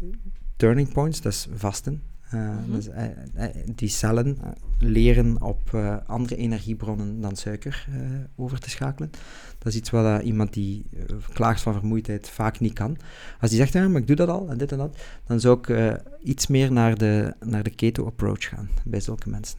turning 0.56 0.94
points? 0.94 1.22
Dat 1.22 1.32
is 1.32 1.48
vasten. 1.56 2.02
Eh, 2.32 2.50
dus, 2.68 2.88
eh, 2.88 3.06
eh, 3.34 3.50
die 3.76 3.90
cellen 3.90 4.38
leren 4.80 5.42
op 5.42 5.78
andere 6.06 6.36
energiebronnen 6.36 7.22
dan 7.22 7.36
suiker 7.36 7.88
over 8.36 8.60
te 8.60 8.70
schakelen. 8.70 9.12
Dat 9.58 9.74
is 9.74 9.80
iets 9.80 9.90
wat 9.90 10.22
iemand 10.22 10.54
die 10.54 10.86
klaagt 11.34 11.62
van 11.62 11.74
vermoeidheid 11.74 12.30
vaak 12.30 12.60
niet 12.60 12.74
kan. 12.74 12.98
Als 13.40 13.50
die 13.50 13.60
zegt, 13.60 13.74
ja, 13.74 13.88
maar 13.88 14.02
ik 14.02 14.08
doe 14.08 14.16
dat 14.16 14.30
al 14.30 14.50
en 14.50 14.58
dit 14.58 14.72
en 14.72 14.78
dat, 14.78 14.98
dan 15.28 15.40
zou 15.40 15.60
ik 15.62 16.00
iets 16.24 16.48
meer 16.48 16.72
naar 16.72 16.98
de, 16.98 17.34
naar 17.46 17.64
de 17.64 17.76
keto-approach 17.76 18.48
gaan 18.48 18.70
bij 18.84 19.00
zulke 19.00 19.30
mensen. 19.30 19.58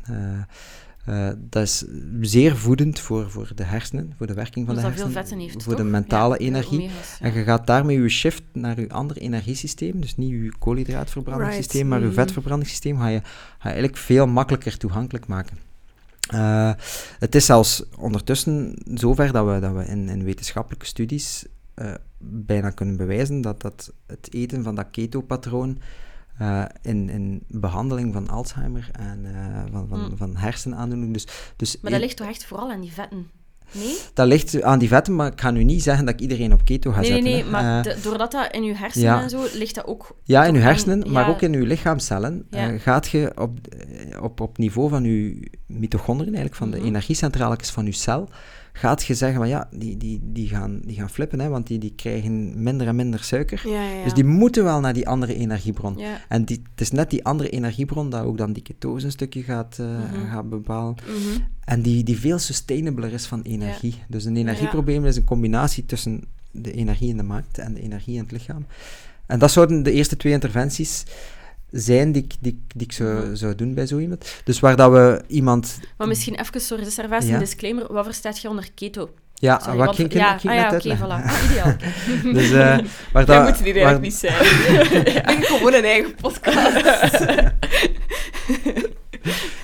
Eh, 1.05 1.29
dat 1.39 1.63
is 1.63 1.85
zeer 2.21 2.57
voedend 2.57 3.01
voor, 3.01 3.31
voor 3.31 3.51
de 3.55 3.65
hersenen, 3.65 4.15
voor 4.19 4.27
de 4.27 4.35
werking 4.35 4.67
van 4.67 4.77
Omdat 4.77 4.91
de 4.91 4.97
veel 4.97 5.07
hersenen, 5.07 5.27
vetten 5.27 5.39
heeft, 5.39 5.63
voor 5.63 5.77
de 5.77 5.85
mentale 5.85 6.33
Ja, 6.33 6.39
de 6.39 6.45
energie. 6.45 6.79
omega's, 6.79 7.19
ja. 7.19 7.27
En 7.27 7.35
je 7.35 7.43
gaat 7.43 7.67
daarmee 7.67 8.01
je 8.01 8.09
shift 8.09 8.43
naar 8.53 8.81
je 8.81 8.89
ander 8.89 9.17
energiesysteem, 9.17 10.01
dus 10.01 10.17
niet 10.17 10.31
je 10.31 10.53
koolhydraatverbrandingssysteem, 10.59 11.81
Right, 11.81 11.91
maar 11.91 12.01
je 12.01 12.07
mhm. 12.07 12.15
vetverbrandingssysteem, 12.15 12.99
ga 12.99 13.09
je, 13.09 13.21
ga 13.21 13.69
je 13.69 13.75
eigenlijk 13.75 13.97
veel 13.97 14.27
makkelijker 14.27 14.79
toegankelijk 14.79 15.27
maken. 15.27 15.57
Eh, 16.29 16.73
het 17.19 17.35
is 17.35 17.47
zelfs 17.47 17.85
ondertussen 17.99 18.75
zover 18.95 19.33
dat 19.33 19.47
we, 19.47 19.59
dat 19.61 19.73
we 19.73 19.85
in, 19.85 20.09
in 20.09 20.25
wetenschappelijke 20.25 20.87
studies 20.87 21.47
eh, 21.75 21.95
bijna 22.19 22.71
kunnen 22.71 22.97
bewijzen 22.97 23.41
dat, 23.41 23.61
dat 23.61 23.93
het 24.07 24.35
eten 24.35 24.63
van 24.63 24.75
dat 24.75 24.91
keto-patroon 24.91 25.79
eh, 26.39 26.65
in, 26.83 27.09
in 27.11 27.43
behandeling 27.49 28.13
van 28.13 28.29
Alzheimer 28.29 28.89
en 28.93 29.21
eh, 29.25 29.63
van, 29.73 29.87
van, 29.89 30.01
Mm. 30.01 30.17
van 30.17 30.37
hersenaandoening. 30.37 31.13
Dus, 31.13 31.27
dus 31.57 31.79
Maar 31.81 31.91
dat 31.91 32.01
ligt 32.01 32.17
toch 32.17 32.29
echt 32.29 32.45
vooral 32.45 32.71
aan 32.71 32.81
die 32.81 32.93
vetten? 32.93 33.27
Nee? 33.75 33.97
dat 34.15 34.27
ligt 34.27 34.63
aan 34.63 34.79
die 34.79 34.89
vetten, 34.89 35.15
maar 35.17 35.33
ik 35.33 35.41
ga 35.41 35.51
nu 35.51 35.65
niet 35.65 35.83
zeggen 35.83 36.05
dat 36.05 36.15
ik 36.15 36.21
iedereen 36.21 36.53
op 36.53 36.65
keto 36.65 36.91
ga 36.93 37.01
Nee, 37.01 37.11
nee, 37.11 37.33
zetten. 37.33 37.33
nee, 37.33 37.45
hè. 37.45 37.51
maar 37.51 37.87
Eh, 37.87 37.93
de- 37.95 38.01
doordat 38.03 38.33
dat 38.33 38.53
in 38.53 38.63
je 38.63 38.75
hersenen 38.77 39.07
ja. 39.09 39.23
en 39.23 39.31
zo, 39.31 39.47
ligt 39.55 39.75
dat 39.75 39.87
ook... 39.87 40.17
Ja, 40.25 40.45
in 40.45 40.55
aan- 40.55 40.61
hersenen, 40.61 41.13
maar 41.13 41.25
ja, 41.25 41.31
ook 41.31 41.41
in 41.43 41.55
uw 41.55 41.65
lichaamcellen, 41.65 42.47
Ja. 42.51 42.79
gaat 42.79 43.09
je 43.09 43.33
op, 43.41 43.59
op, 44.21 44.41
op 44.41 44.59
niveau 44.59 44.89
van 44.89 45.05
uw 45.05 45.35
mitochondriën, 45.67 46.35
eigenlijk 46.35 46.57
van 46.57 46.69
Mhm. 46.69 46.79
de 46.79 46.85
energiecentrales 46.87 47.71
van 47.71 47.87
uw 47.87 47.93
cel, 47.93 48.29
gaat 48.73 49.03
je 49.05 49.15
zeggen 49.15 49.39
van 49.39 49.49
ja, 49.49 49.69
die, 49.71 49.97
die, 49.97 50.21
die, 50.23 50.49
gaan, 50.49 50.81
die 50.85 50.97
gaan 50.97 51.11
flippen, 51.11 51.41
hè, 51.41 51.49
want 51.49 51.67
die, 51.67 51.79
die 51.79 51.93
krijgen 51.97 52.63
minder 52.63 52.87
en 52.87 52.97
minder 52.97 53.25
suiker. 53.25 53.63
Ja, 53.69 53.83
ja, 53.83 53.97
ja. 53.97 54.05
Dus 54.05 54.15
die 54.15 54.25
moeten 54.25 54.65
wel 54.65 54.81
naar 54.81 54.93
die 54.93 55.09
andere 55.09 55.35
energiebron. 55.35 55.99
Ja. 55.99 56.21
En 56.29 56.45
die, 56.45 56.63
het 56.71 56.81
is 56.81 56.91
net 56.91 57.11
die 57.11 57.25
andere 57.25 57.49
energiebron 57.49 58.11
dat 58.11 58.25
ook 58.25 58.39
dan 58.39 58.53
die 58.53 58.63
ketose 58.63 59.07
een 59.07 59.13
stukje 59.13 59.43
gaat, 59.43 59.79
eh, 59.79 59.87
Mhm. 59.87 60.31
gaat 60.31 60.49
bepalen. 60.49 60.95
Mhm. 61.07 61.41
En 61.65 61.83
die, 61.83 62.05
die 62.05 62.19
veel 62.19 62.39
sustainabler 62.39 63.13
is 63.13 63.27
van 63.27 63.43
energie. 63.43 63.95
Dus 64.09 64.25
een 64.25 64.37
energieprobleem 64.37 65.05
is 65.07 65.17
een 65.17 65.25
combinatie 65.25 65.87
tussen 65.87 66.25
de 66.51 66.73
energie 66.73 67.09
in 67.09 67.17
de 67.17 67.23
markt 67.23 67.59
en 67.59 67.75
de 67.75 67.81
energie 67.81 68.15
in 68.15 68.23
het 68.23 68.33
lichaam. 68.33 68.67
En 69.27 69.39
dat 69.39 69.51
zouden 69.51 69.83
de 69.83 69.93
eerste 69.93 70.17
twee 70.17 70.33
interventies 70.33 71.05
zijn 71.73 72.13
die, 72.13 72.23
ik- 72.23 72.35
die, 72.41 72.53
ik- 72.53 72.73
die 72.79 72.87
ik 72.87 72.93
zou, 72.93 73.25
Mhm. 73.27 73.35
zou 73.35 73.55
doen 73.55 73.75
bij 73.75 73.87
zo 73.87 73.99
iemand. 73.99 74.41
Dus 74.45 74.61
waar 74.61 74.77
dat 74.77 74.91
we 74.93 75.23
iemand... 75.27 75.79
Maar 75.97 76.09
misschien 76.09 76.35
even, 76.41 76.61
sorry, 76.61 76.85
Ja. 76.97 77.19
een 77.21 77.39
disclaimer. 77.39 77.93
Wat 77.93 78.05
verstaat 78.05 78.41
je 78.41 78.49
onder 78.49 78.69
keto? 78.75 79.11
Ja, 79.35 79.59
Sorry, 79.59 79.77
wat 79.79 79.95
ging 79.95 80.09
ik 80.09 80.15
ja, 80.15 80.39
ging 80.39 80.53
ah, 80.53 80.59
ja, 80.59 80.77
oké, 80.77 80.97
voilà. 80.97 81.25
Ah, 81.25 81.51
ideaal. 81.51 81.73
oké. 81.73 82.33
Dus 82.39 82.51
eh, 82.51 82.79
waar 83.13 83.25
dat... 83.25 83.45
moet 83.49 83.65
die 83.65 83.75
waar- 83.75 83.83
eigenlijk 83.83 84.01
niet 84.01 84.15
zijn. 84.15 85.39
Ik 85.39 85.45
gewoon 85.47 85.75
een 85.75 85.85
eigen 85.85 86.15
podcast. 86.15 87.25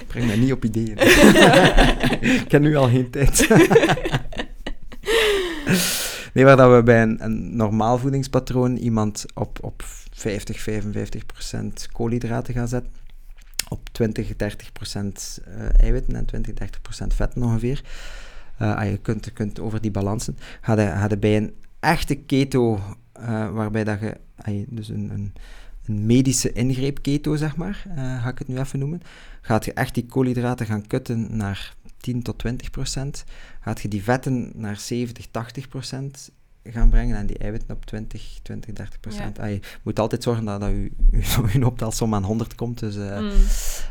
Breng 0.07 0.27
mij 0.27 0.37
niet 0.37 0.53
op 0.53 0.65
ideeën. 0.65 0.99
ik 2.43 2.51
heb 2.51 2.61
nu 2.63 2.77
al 2.77 2.89
geen 2.89 3.11
tijd. 3.11 3.49
nee, 6.35 6.45
waar 6.45 6.57
dat 6.57 6.75
we 6.77 6.83
bij 6.83 7.03
een, 7.03 7.25
een 7.25 7.57
normaal 7.57 7.99
voedingspatroon 7.99 8.77
iemand 8.77 9.25
op, 9.35 9.59
op 9.61 9.85
50, 10.19 10.61
55 10.61 11.27
procent 11.27 11.89
koolhydraten 11.93 12.55
gaan 12.55 12.69
zetten. 12.69 12.93
Op 13.69 13.89
20, 13.93 14.37
30 14.37 14.73
procent 14.73 15.41
eh, 15.47 15.81
eiwitten 15.83 16.17
en 16.17 16.25
20, 16.25 16.55
30 16.55 16.81
procent 16.83 17.15
vetten 17.15 17.43
ongeveer. 17.43 17.83
Ah, 18.59 18.91
je, 18.91 18.97
kunt, 18.97 19.33
kunt 19.33 19.61
over 19.61 19.81
die 19.81 19.91
balansen. 19.91 20.39
Ga 20.61 20.81
je, 21.09 21.17
bij 21.17 21.37
een 21.37 21.55
echte 21.81 22.15
keto, 22.15 22.81
eh, 23.13 23.51
waarbij 23.51 23.85
dat 23.85 24.01
je, 24.01 24.17
ah, 24.37 24.55
je- 24.55 24.67
dus 24.69 24.89
een, 24.89 25.11
een, 25.11 25.33
een 25.87 26.07
medische 26.07 26.53
ingreep 26.53 27.03
keto, 27.03 27.37
zeg 27.37 27.57
maar, 27.57 27.87
ga 27.97 28.29
ik 28.29 28.39
het 28.39 28.49
nu 28.49 28.59
even 28.59 28.79
noemen, 28.79 29.01
gaat 29.41 29.65
je 29.65 29.73
echt 29.73 29.95
die 29.95 30.07
koolhydraten 30.07 30.67
gaan 30.67 30.87
kutten 30.87 31.37
naar 31.37 31.75
10 31.97 32.23
tot 32.23 32.39
20 32.39 32.71
procent, 32.71 33.25
gaat 33.61 33.81
je 33.81 33.89
die 33.89 34.03
vetten 34.03 34.51
naar 34.55 34.77
70, 34.77 35.27
80 35.31 35.69
procent 35.69 36.31
gaan 36.73 36.91
brengen 36.91 37.17
en 37.17 37.27
die 37.27 37.39
eiwitten 37.39 37.75
op 37.75 37.85
20, 37.85 38.39
20 38.43 38.73
30 38.73 39.01
procent. 39.01 39.39
Ah, 39.39 39.51
je 39.51 39.61
moet 39.83 39.99
altijd 39.99 40.23
zorgen 40.23 40.45
dat, 40.45 40.61
dat 40.61 40.69
je, 40.71 40.91
je, 41.53 41.59
je 41.59 41.67
optelsom 41.67 42.15
aan 42.15 42.25
100 42.25 42.55
komt. 42.55 42.79
Dus, 42.79 42.97
eh, 42.97 43.19
Mm. 43.21 43.31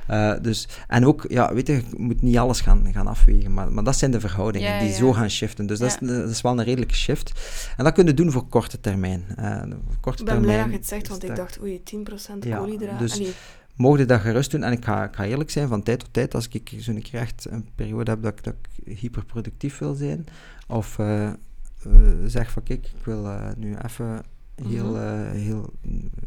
eh, 0.08 0.34
dus, 0.42 0.68
en 0.88 1.06
ook, 1.06 1.26
ja, 1.30 1.54
weet 1.54 1.68
je, 1.68 1.74
je 1.74 1.84
moet 1.98 2.22
niet 2.22 2.38
alles 2.38 2.62
gaan, 2.62 2.88
gaan 2.94 3.08
afwegen, 3.08 3.54
maar, 3.54 3.72
maar 3.72 3.84
dat 3.84 3.96
zijn 3.98 4.12
de 4.12 4.20
verhoudingen 4.20 4.74
Ja, 4.74 4.80
die 4.80 4.94
zo 4.94 5.14
gaan 5.14 5.30
shiften. 5.30 5.66
Dus 5.68 5.80
dat, 5.80 5.98
is, 6.02 6.08
dat 6.08 6.30
is 6.30 6.42
wel 6.42 6.52
een 6.60 6.64
redelijke 6.64 6.96
shift. 6.96 7.32
En 7.78 7.84
dat 7.84 7.94
kun 7.94 8.06
je 8.06 8.14
doen 8.14 8.32
voor 8.32 8.48
korte 8.48 8.80
termijn. 8.80 9.24
Eh, 9.36 9.62
voor 9.62 9.98
korte 10.00 10.20
Ik 10.22 10.26
ben 10.26 10.42
blij 10.42 10.56
termijn 10.56 10.62
dat 10.62 10.70
je 10.72 10.78
het 10.78 10.88
zegt, 10.88 11.08
want 11.08 11.24
ik 11.24 11.36
dacht, 11.36 11.62
oei, 11.62 11.82
10% 11.84 12.44
Ja, 12.44 12.58
koolhydraten. 12.58 12.98
dus- 12.98 13.14
Allee, 13.14 13.34
Mocht 13.76 14.00
je 14.00 14.06
dat 14.06 14.22
gerust 14.22 14.52
doen, 14.52 14.64
en 14.64 14.72
ik 14.72 14.86
ga, 14.86 15.04
ik 15.04 15.16
ga 15.16 15.26
eerlijk 15.26 15.50
zijn, 15.50 15.68
van 15.68 15.84
tijd 15.84 16.00
tot 16.00 16.08
tijd, 16.14 16.36
als 16.36 16.48
ik 16.48 16.74
zo'n 16.78 17.02
keer 17.02 17.20
echt 17.20 17.46
een 17.50 17.68
periode 17.76 18.12
heb 18.12 18.22
dat 18.22 18.32
ik, 18.38 18.44
dat 18.44 18.54
ik 18.84 18.98
hyperproductief 18.98 19.78
wil 19.78 19.94
zijn, 19.94 20.26
of 20.68 21.00
zeg 22.26 22.52
van 22.52 22.64
kijk, 22.64 22.86
ik 22.98 23.06
wil 23.06 23.26
eh, 23.28 23.48
nu 23.58 23.76
even 23.86 24.22
Heel, 24.68 24.86
Mhm. 24.92 24.96
eh, 24.96 25.32
heel, 25.32 25.74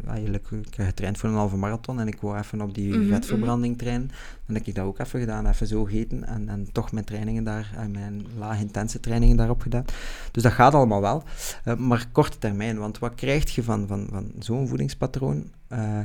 eigenlijk, 0.06 0.50
ik 0.50 0.74
heb 0.74 0.86
getraind 0.86 1.18
voor 1.18 1.28
een 1.28 1.34
halve 1.34 1.56
marathon 1.56 2.00
en 2.00 2.06
ik 2.08 2.20
wou 2.20 2.38
even 2.38 2.60
op 2.60 2.74
die 2.74 2.96
Mhm, 2.96 3.06
vetverbranding 3.08 3.78
trainen. 3.78 4.08
Dan 4.46 4.56
heb 4.56 4.66
ik 4.66 4.74
dat 4.74 4.84
ook 4.84 4.98
even 4.98 5.20
gedaan, 5.20 5.46
even 5.46 5.66
zo 5.66 5.84
gegeten 5.84 6.24
en, 6.26 6.48
en 6.48 6.72
toch 6.72 6.92
mijn 6.92 7.04
trainingen 7.04 7.44
daar, 7.44 7.72
en 7.76 7.90
mijn 7.90 8.26
laag 8.38 8.60
intense 8.60 9.00
trainingen 9.00 9.36
daarop 9.36 9.60
gedaan. 9.62 9.84
Dus 10.30 10.42
dat 10.42 10.52
gaat 10.52 10.74
allemaal 10.74 11.00
wel, 11.00 11.22
Eh, 11.64 11.76
maar 11.76 12.06
korte 12.12 12.38
termijn, 12.38 12.78
want 12.78 12.98
wat 12.98 13.14
krijg 13.14 13.54
je 13.54 13.62
van, 13.62 13.86
van, 13.86 14.06
van 14.10 14.32
zo'n 14.38 14.68
voedingspatroon? 14.68 15.50
Eh 15.68 15.98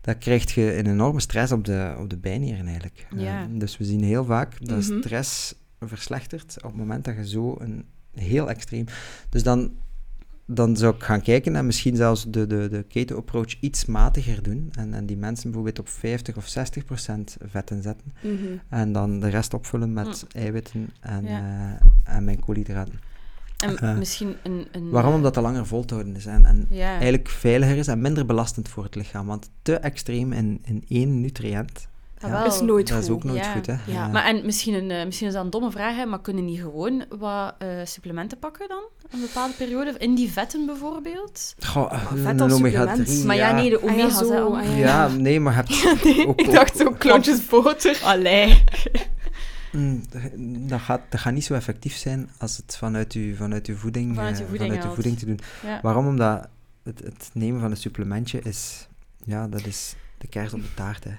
dat 0.00 0.18
krijg 0.18 0.54
je 0.54 0.76
een 0.78 0.86
enorme 0.86 1.20
stress 1.20 1.52
op 1.52 1.64
de, 1.64 1.94
op 1.98 2.10
de 2.10 2.16
bijnieren 2.16 2.64
eigenlijk. 2.66 3.06
Eh, 3.10 3.22
Ja. 3.22 3.46
dus 3.50 3.76
we 3.78 3.84
zien 3.84 4.02
heel 4.02 4.24
vaak 4.24 4.66
dat 4.66 4.88
Mhm. 4.88 4.98
stress 5.00 5.54
verslechtert 5.80 6.56
op 6.56 6.70
het 6.70 6.76
moment 6.80 7.04
dat 7.04 7.14
je 7.16 7.28
zo 7.28 7.56
een 7.58 7.84
heel 8.14 8.48
extreem... 8.50 8.84
Dus 9.28 9.42
dan 9.42 9.70
dan 10.46 10.76
zou 10.76 10.94
ik 10.94 11.02
gaan 11.02 11.20
kijken 11.22 11.56
en 11.56 11.66
misschien 11.66 11.96
zelfs 11.96 12.24
de, 12.28 12.46
de, 12.46 12.68
de 12.68 12.82
keto-approach 12.82 13.60
iets 13.60 13.84
matiger 13.84 14.42
doen. 14.42 14.70
En, 14.78 14.94
en 14.94 15.06
die 15.06 15.16
mensen 15.16 15.44
bijvoorbeeld 15.44 15.78
op 15.78 15.88
50 15.88 16.36
of 16.36 16.46
60 16.48 16.84
procent 16.84 17.36
vetten 17.44 17.82
zetten. 17.82 18.12
Mhm. 18.20 18.34
En 18.68 18.92
dan 18.92 19.20
de 19.20 19.28
rest 19.28 19.54
opvullen 19.54 19.92
met 19.92 20.26
eiwitten 20.32 20.90
en, 21.00 21.22
Mm. 21.22 21.28
Ja. 21.28 21.78
eh, 22.04 22.14
en 22.16 22.24
mijn 22.24 22.40
koolhydraten. 22.40 23.00
En 23.58 23.78
Eh, 23.78 23.96
misschien 23.98 24.36
een... 24.42 24.66
een 24.72 24.90
Waarom? 24.90 25.14
Omdat 25.14 25.34
dat 25.34 25.42
langer 25.42 25.66
vol 25.66 25.84
te 25.84 25.94
houden 25.94 26.16
is 26.16 26.26
en, 26.26 26.44
en 26.44 26.66
eigenlijk 26.70 27.28
veiliger 27.28 27.76
is 27.76 27.86
en 27.88 28.00
minder 28.00 28.26
belastend 28.26 28.68
voor 28.68 28.84
het 28.84 28.94
lichaam. 28.94 29.26
Want 29.26 29.50
te 29.62 29.76
extreem 29.78 30.32
in, 30.32 30.60
in 30.64 30.84
één 30.88 31.20
nutriënt, 31.20 31.88
ja, 32.18 32.30
wel. 32.30 32.44
is 32.46 32.60
nooit 32.60 32.88
dat 32.88 32.98
is 32.98 33.04
goed. 33.06 33.14
ook 33.14 33.24
nooit 33.24 33.44
Ja. 33.44 33.52
goed. 33.52 33.66
Hè? 33.66 33.72
Ja. 33.86 34.06
Eh, 34.06 34.12
Maar 34.12 34.24
en 34.24 34.44
misschien, 34.44 34.74
een, 34.74 34.90
eh, 34.90 35.04
misschien 35.04 35.26
is 35.26 35.32
dat 35.34 35.44
een 35.44 35.50
domme 35.50 35.70
vraag, 35.70 35.96
hè, 35.96 36.06
maar 36.06 36.20
kunnen 36.20 36.46
die 36.46 36.60
gewoon 36.60 37.04
wat 37.18 37.54
eh, 37.58 37.68
supplementen 37.84 38.38
pakken 38.38 38.68
dan? 38.68 38.82
Een 39.10 39.20
bepaalde 39.20 39.54
periode? 39.54 39.94
In 39.98 40.14
die 40.14 40.30
vetten 40.32 40.66
bijvoorbeeld? 40.66 41.54
goh, 41.66 41.92
vet 42.14 42.40
als 42.40 42.52
omega-3, 42.52 42.96
supplement. 42.96 43.24
Maar 43.24 43.36
ja, 43.36 43.52
nee, 43.52 43.70
de 43.70 43.76
Ah, 43.76 43.82
ja, 43.84 43.90
omega's. 43.92 44.18
zo, 44.18 44.32
ah, 44.32 44.40
allemaal. 44.40 44.76
Ja, 44.76 45.08
nee, 45.08 45.40
maar 45.40 45.64
je 45.68 45.74
hebt 45.88 46.04
Nee, 46.04 46.26
ook- 46.26 46.40
ik 46.40 46.50
dacht 46.52 46.76
zo 46.76 46.90
klontjes 46.98 47.46
boter. 47.46 48.00
Allee. 48.04 48.62
Mm, 49.72 50.02
dat, 50.68 50.80
gaat, 50.80 51.00
dat 51.08 51.20
gaat 51.20 51.32
niet 51.32 51.44
zo 51.44 51.54
effectief 51.54 51.96
zijn 51.96 52.30
als 52.38 52.56
het 52.56 52.76
vanuit 52.76 53.12
je, 53.12 53.34
vanuit 53.36 53.66
uw 53.66 53.76
voeding, 53.76 54.14
Vanuit 54.14 54.34
eh, 54.34 54.40
je 54.40 54.46
voeding 54.46 54.70
vanuit 54.70 54.88
uw 54.88 54.94
voeding 54.94 55.18
te 55.18 55.26
doen. 55.26 55.38
Ja. 55.64 55.78
Waarom? 55.82 56.06
Omdat 56.06 56.48
het, 56.82 56.98
het 57.04 57.30
nemen 57.32 57.60
van 57.60 57.70
een 57.70 57.76
supplementje 57.76 58.40
is, 58.42 58.86
ja, 59.24 59.48
dat 59.48 59.66
is 59.66 59.94
de 60.30 60.50
op 60.54 60.60
de 60.62 60.74
taart. 60.74 61.04
Hè. 61.04 61.10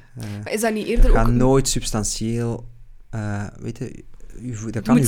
Maar 0.43 0.53
is 0.53 0.61
dat 0.61 0.73
niet 0.73 0.87
eerder 0.87 1.19
ook... 1.19 1.27
nooit 1.27 1.67
substantieel, 1.67 2.67
eh, 3.09 3.43
weet 3.59 3.77
je, 3.77 4.03
vo- 4.53 4.69
dat 4.69 4.83
kan 4.83 4.95
met- 4.95 5.07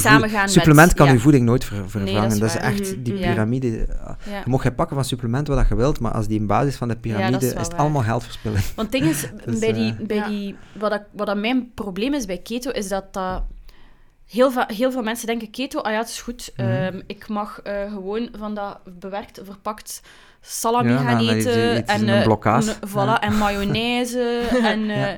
supplement 0.50 0.94
kan 0.94 1.06
ja. 1.08 1.14
uw 1.14 1.20
voeding 1.20 1.46
nooit 1.46 1.64
ver- 1.64 1.90
vervangen. 1.90 2.22
dat 2.22 2.32
is 2.32 2.40
dat, 2.40 2.50
is 2.50 2.56
echt 2.56 2.92
Mhm, 2.96 3.04
die. 3.04 3.18
Ja. 3.18 3.30
piramide. 3.32 3.68
eh, 3.86 4.10
Ja. 4.32 4.42
Je 4.46 4.50
mag 4.50 4.64
je 4.64 4.72
pakken 4.72 4.96
van 4.96 5.06
supplementen 5.06 5.56
wat 5.56 5.68
je 5.68 5.76
wilt, 5.76 6.00
maar 6.00 6.12
als 6.12 6.28
die 6.28 6.40
in 6.40 6.48
basis 6.48 6.76
van 6.76 6.88
de 6.88 6.96
piramide 6.96 7.40
wel 7.40 7.50
is, 7.50 7.54
het 7.58 7.68
waar. 7.72 7.80
allemaal 7.80 8.02
geldverspilling. 8.04 8.64
Want 8.76 8.94
het 8.94 9.02
ding 9.02 9.14
is, 9.14 9.28
Dus, 9.46 9.60
bij 9.60 9.74
die, 9.74 9.96
eh, 10.00 10.06
bij 10.06 10.18
Ja. 10.18 10.28
die, 10.28 10.56
wat, 10.80 10.92
dat, 10.92 11.02
wat 11.12 11.28
dat 11.28 11.38
mijn 11.38 11.72
probleem 11.74 12.14
is 12.14 12.26
bij 12.26 12.38
keto, 12.38 12.70
is 12.72 12.88
dat 12.88 13.14
dat... 13.14 13.44
Heel, 14.28 14.52
heel 14.68 14.92
veel 14.92 15.04
mensen 15.04 15.28
denken, 15.28 15.50
keto, 15.52 15.80
ah 15.80 15.92
ja, 15.92 15.98
het 15.98 16.08
is 16.10 16.22
goed. 16.22 16.52
Mhm. 16.58 16.68
Ehm, 16.70 17.02
ik 17.08 17.28
mag 17.28 17.60
eh, 17.62 17.92
gewoon 17.92 18.30
van 18.38 18.54
dat 18.56 18.80
bewerkt, 19.00 19.40
verpakt 19.44 20.02
salami 20.42 20.92
Ja, 20.92 20.98
gaan 20.98 21.26
dan 21.26 21.36
is 21.36 21.46
eten. 21.46 21.88
en, 21.88 22.08
een 22.08 22.24
blokkaas. 22.24 22.68
een- 22.68 22.90
voilà, 22.90 22.94
Ja. 22.94 23.22
en 23.22 23.38
mayonaise 23.38 24.40
en 24.74 24.90
eh, 24.90 25.14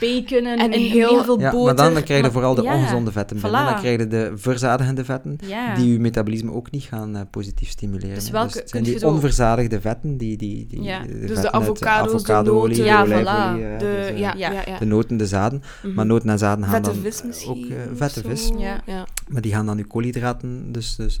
bacon 0.00 0.46
en, 0.46 0.58
En 0.58 0.72
en 0.72 0.80
heel- 0.80 1.08
heel 1.08 1.24
veel 1.24 1.40
Ja, 1.40 1.50
boter. 1.50 1.74
maar 1.74 1.92
dan, 1.92 2.02
krijg 2.02 2.24
je 2.24 2.30
vooral 2.30 2.54
de 2.54 2.62
ja, 2.62 2.74
ongezonde 2.74 3.12
vetten 3.12 3.40
binnen. 3.40 3.60
voilà. 3.62 3.64
Dan 3.70 3.78
krijg 3.80 3.98
je 4.00 4.06
de 4.06 4.32
verzadigende 4.34 5.04
vetten, 5.04 5.38
Ja. 5.46 5.74
die 5.74 5.92
je 5.92 5.98
metabolisme 5.98 6.52
ook 6.52 6.70
niet 6.70 6.82
gaan 6.82 7.16
eh, 7.16 7.22
positief 7.30 7.68
stimuleren. 7.68 8.14
Dus 8.14 8.26
hè. 8.26 8.32
welke 8.32 8.58
het 8.58 8.70
zijn 8.70 8.82
kun 8.82 8.92
die 8.92 9.00
zo- 9.00 9.08
onverzadigde 9.08 9.80
vetten, 9.80 10.16
die, 10.16 10.36
die, 10.36 10.66
die, 10.66 10.82
Ja. 10.82 11.02
de 11.02 11.18
Dus 11.26 11.40
de 11.40 11.52
avocado's, 11.52 12.22
de 12.24 12.32
avocadoolie, 12.32 12.82
noten. 12.82 13.08
de 13.08 13.14
voilà. 13.22 13.26
eh, 13.26 13.52
De, 13.54 13.76
dus, 13.78 14.06
eh, 14.06 14.18
ja, 14.18 14.34
ja. 14.36 14.52
ja, 14.52 14.62
ja. 14.66 14.78
de 14.78 14.84
noten, 14.84 15.16
de 15.16 15.26
zaden. 15.26 15.62
Mhm. 15.82 15.94
Maar 15.94 16.06
noten 16.06 16.28
en 16.30 16.38
zaden 16.38 16.64
gaan 16.64 16.72
Vette 16.74 16.90
dan 16.92 17.02
vis 17.02 17.20
eh, 17.20 17.26
misschien. 17.26 17.50
ook 17.50 17.70
eh, 17.70 17.76
vette 17.94 18.22
vis. 18.28 18.50
Ja. 18.58 18.80
ja. 18.86 19.06
Maar 19.28 19.42
die 19.42 19.52
gaan 19.52 19.66
dan 19.66 19.76
je 19.76 19.84
koolhydraten. 19.84 20.72
Dus, 20.72 20.96
dus, 20.96 21.20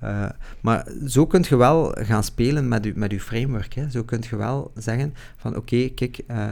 eh, 0.00 0.24
maar 0.60 0.86
zo 1.06 1.26
kun 1.26 1.44
je 1.48 1.56
wel 1.56 1.94
gaan 1.98 2.24
spelen 2.24 2.68
met 2.68 2.84
je, 2.84 2.92
met 2.94 3.12
uw 3.12 3.18
framework. 3.18 3.74
Hè. 3.74 3.90
Zo 3.90 4.02
kun 4.02 4.22
je 4.30 4.36
wel 4.36 4.70
zeggen 4.74 5.14
van 5.36 5.56
oké, 5.56 5.88
kijk, 5.88 6.20
eh, 6.26 6.50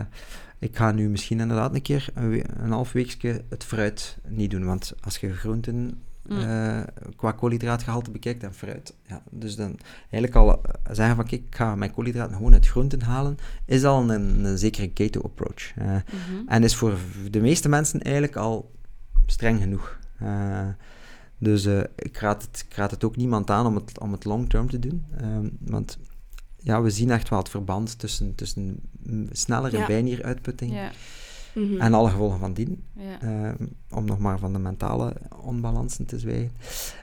ik 0.58 0.76
ga 0.76 0.92
nu 0.92 1.08
misschien 1.08 1.40
inderdaad 1.40 1.74
een 1.74 1.82
keer 1.82 2.08
een, 2.14 2.28
we- 2.30 2.44
een 2.58 2.70
half 2.70 2.92
weekje 2.92 3.44
het 3.48 3.64
fruit 3.64 4.18
niet 4.28 4.50
doen. 4.50 4.64
Want 4.64 4.92
als 5.00 5.18
je 5.18 5.32
groenten 5.34 6.02
Mm. 6.28 6.38
eh, 6.38 6.80
qua 7.16 7.32
koolhydraatgehalte 7.32 8.10
bekijkt 8.10 8.42
en 8.42 8.54
fruit, 8.54 8.94
ja, 9.06 9.22
dus 9.30 9.56
dan 9.56 9.76
eigenlijk 10.00 10.34
al 10.34 10.62
eh, 10.62 10.94
zeggen 10.94 11.16
van 11.16 11.24
kijk, 11.24 11.42
ik 11.46 11.54
ga 11.54 11.74
mijn 11.74 11.92
koolhydraten 11.92 12.36
gewoon 12.36 12.52
uit 12.52 12.66
groenten 12.66 13.02
halen, 13.02 13.36
is 13.64 13.84
al 13.84 14.10
een, 14.10 14.44
een 14.44 14.58
zekere 14.58 14.88
keto-approach. 14.88 15.72
Eh, 15.76 15.86
Mhm. 15.86 16.46
en 16.48 16.62
is 16.64 16.74
voor 16.76 16.96
de 17.30 17.40
meeste 17.40 17.68
mensen 17.68 18.02
eigenlijk 18.02 18.36
al 18.36 18.70
streng 19.26 19.60
genoeg. 19.60 19.98
Dus 21.38 21.66
ik, 21.96 22.16
raad 22.18 22.42
het, 22.42 22.64
ik 22.68 22.74
raad 22.76 22.90
het 22.90 23.04
ook 23.04 23.16
niemand 23.16 23.50
aan 23.50 23.66
om 23.66 23.74
het, 23.74 24.00
om 24.00 24.12
het 24.12 24.24
long-term 24.24 24.70
te 24.70 24.78
doen. 24.78 25.04
Ehm, 25.20 25.48
want 25.60 25.98
ja, 26.68 26.82
we 26.82 26.90
zien 26.90 27.10
echt 27.10 27.28
wel 27.28 27.38
het 27.38 27.48
verband 27.48 27.98
tussen, 27.98 28.34
tussen 28.34 28.80
snellere 29.32 29.78
Ja. 29.78 29.86
bijnieruitputting 29.86 30.72
Ja, 30.72 30.90
Mhm. 31.54 31.80
en 31.80 31.94
alle 31.94 32.10
gevolgen 32.10 32.38
van 32.38 32.52
dien. 32.52 32.82
ja. 32.96 33.20
Ehm, 33.20 33.66
om 33.90 34.04
nog 34.04 34.18
maar 34.18 34.38
van 34.38 34.52
de 34.52 34.58
mentale 34.58 35.16
onbalansen 35.42 36.06
te 36.06 36.18
zwijgen. 36.18 36.50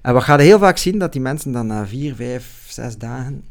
En 0.02 0.14
wat 0.14 0.24
ga 0.24 0.38
je 0.38 0.44
heel 0.44 0.60
vaak 0.60 0.78
zien, 0.78 1.00
dat 1.00 1.12
die 1.12 1.22
mensen 1.22 1.52
dan 1.52 1.68
na 1.68 1.88
vier, 1.88 2.16
vijf, 2.16 2.66
zes 2.70 2.98
dagen 2.98 3.44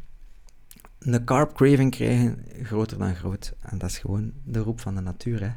een 0.99 1.24
carb 1.24 1.55
craving 1.55 1.91
krijgen, 1.91 2.45
groter 2.62 2.99
dan 2.99 3.15
groot. 3.15 3.55
En 3.61 3.78
dat 3.78 3.91
is 3.91 3.99
gewoon 3.99 4.32
de 4.45 4.59
roep 4.59 4.81
van 4.81 4.95
de 4.95 5.01
natuur, 5.01 5.41
hè. 5.41 5.51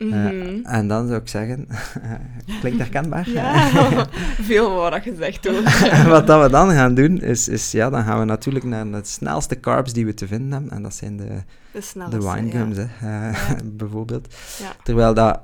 Eh, 0.00 0.06
Mhm. 0.08 0.60
en 0.64 0.88
dan 0.88 1.06
zou 1.06 1.20
ik 1.20 1.28
zeggen, 1.28 1.66
klinkt 2.60 2.78
herkenbaar? 2.78 3.30
Ja, 3.30 3.70
veel 4.50 4.90
dat 4.90 5.02
gezegd 5.02 5.44
hoor. 5.46 5.62
En 5.90 6.08
wat 6.16 6.26
dat 6.26 6.42
we 6.42 6.50
dan 6.50 6.70
gaan 6.70 6.94
doen, 6.94 7.20
is, 7.20 7.48
is 7.48 7.70
ja, 7.72 7.90
dan 7.90 8.04
gaan 8.04 8.18
we 8.18 8.24
natuurlijk 8.24 8.64
naar 8.64 8.90
de 8.90 9.00
snelste 9.02 9.60
carbs 9.60 9.92
die 9.92 10.06
we 10.06 10.14
te 10.14 10.26
vinden 10.26 10.52
hebben. 10.52 10.70
En 10.70 10.82
dat 10.82 10.94
zijn 10.94 11.16
de, 11.16 11.42
De 12.10 12.32
winegums, 12.32 12.76
ja. 12.76 12.86
hè, 12.88 13.30
eh, 13.30 13.56
bijvoorbeeld. 13.64 14.34
Ja. 14.58 14.72
Terwijl 14.82 15.14
dat, 15.14 15.40